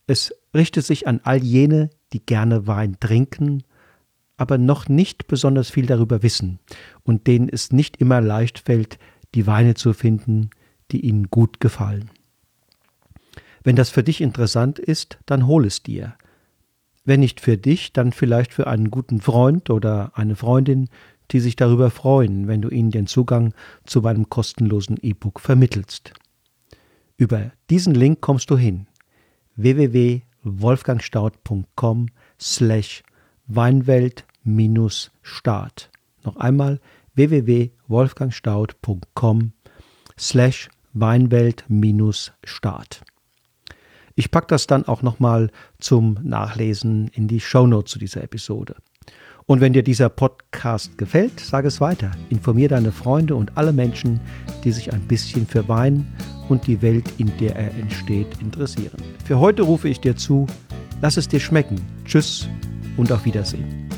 Es 0.06 0.34
richtet 0.54 0.84
sich 0.84 1.06
an 1.06 1.20
all 1.24 1.42
jene, 1.42 1.90
die 2.12 2.24
gerne 2.24 2.66
Wein 2.66 2.96
trinken, 3.00 3.62
aber 4.36 4.58
noch 4.58 4.88
nicht 4.88 5.26
besonders 5.26 5.70
viel 5.70 5.86
darüber 5.86 6.22
wissen 6.22 6.58
und 7.04 7.26
denen 7.26 7.48
es 7.48 7.72
nicht 7.72 7.98
immer 7.98 8.20
leicht 8.20 8.58
fällt, 8.58 8.98
die 9.34 9.46
Weine 9.46 9.74
zu 9.74 9.92
finden, 9.92 10.50
die 10.90 11.00
ihnen 11.00 11.28
gut 11.30 11.60
gefallen. 11.60 12.10
Wenn 13.64 13.76
das 13.76 13.90
für 13.90 14.02
dich 14.02 14.20
interessant 14.20 14.78
ist, 14.78 15.18
dann 15.26 15.46
hol 15.46 15.66
es 15.66 15.82
dir. 15.82 16.14
Wenn 17.04 17.20
nicht 17.20 17.40
für 17.40 17.56
dich, 17.56 17.92
dann 17.92 18.12
vielleicht 18.12 18.52
für 18.52 18.66
einen 18.66 18.90
guten 18.90 19.20
Freund 19.20 19.70
oder 19.70 20.12
eine 20.14 20.36
Freundin, 20.36 20.88
die 21.30 21.40
sich 21.40 21.56
darüber 21.56 21.90
freuen, 21.90 22.48
wenn 22.48 22.62
du 22.62 22.68
ihnen 22.68 22.90
den 22.90 23.06
Zugang 23.06 23.54
zu 23.86 24.02
meinem 24.02 24.28
kostenlosen 24.28 24.98
E-Book 25.00 25.40
vermittelst. 25.40 26.12
Über 27.16 27.52
diesen 27.70 27.94
Link 27.94 28.20
kommst 28.20 28.50
du 28.50 28.58
hin 28.58 28.86
www.wolfgangstaud.com 30.42 32.08
slash 32.40 33.02
Weinwelt-Start. 33.46 35.90
Noch 36.24 36.36
einmal 36.36 36.80
www.wolfgangstaud.com 37.14 39.52
slash 40.18 40.68
Weinwelt-Start. 40.92 43.02
Ich 44.14 44.30
packe 44.30 44.48
das 44.48 44.66
dann 44.66 44.86
auch 44.86 45.00
nochmal 45.02 45.50
zum 45.78 46.18
Nachlesen 46.22 47.08
in 47.08 47.28
die 47.28 47.40
Shownotes 47.40 47.92
zu 47.92 47.98
dieser 47.98 48.22
Episode. 48.22 48.76
Und 49.46 49.60
wenn 49.60 49.72
dir 49.72 49.82
dieser 49.82 50.08
Podcast 50.08 50.96
gefällt, 50.98 51.40
sage 51.40 51.66
es 51.68 51.80
weiter. 51.80 52.12
Informier 52.28 52.68
deine 52.68 52.92
Freunde 52.92 53.34
und 53.34 53.56
alle 53.56 53.72
Menschen, 53.72 54.20
die 54.64 54.70
sich 54.70 54.92
ein 54.92 55.08
bisschen 55.08 55.46
für 55.46 55.68
Wein 55.68 56.06
und 56.52 56.66
die 56.66 56.80
Welt, 56.82 57.10
in 57.18 57.32
der 57.38 57.56
er 57.56 57.74
entsteht, 57.74 58.28
interessieren. 58.40 59.02
Für 59.24 59.40
heute 59.40 59.62
rufe 59.62 59.88
ich 59.88 60.00
dir 60.00 60.14
zu, 60.14 60.46
lass 61.00 61.16
es 61.16 61.26
dir 61.26 61.40
schmecken. 61.40 61.80
Tschüss 62.04 62.48
und 62.96 63.10
auf 63.10 63.24
Wiedersehen. 63.24 63.91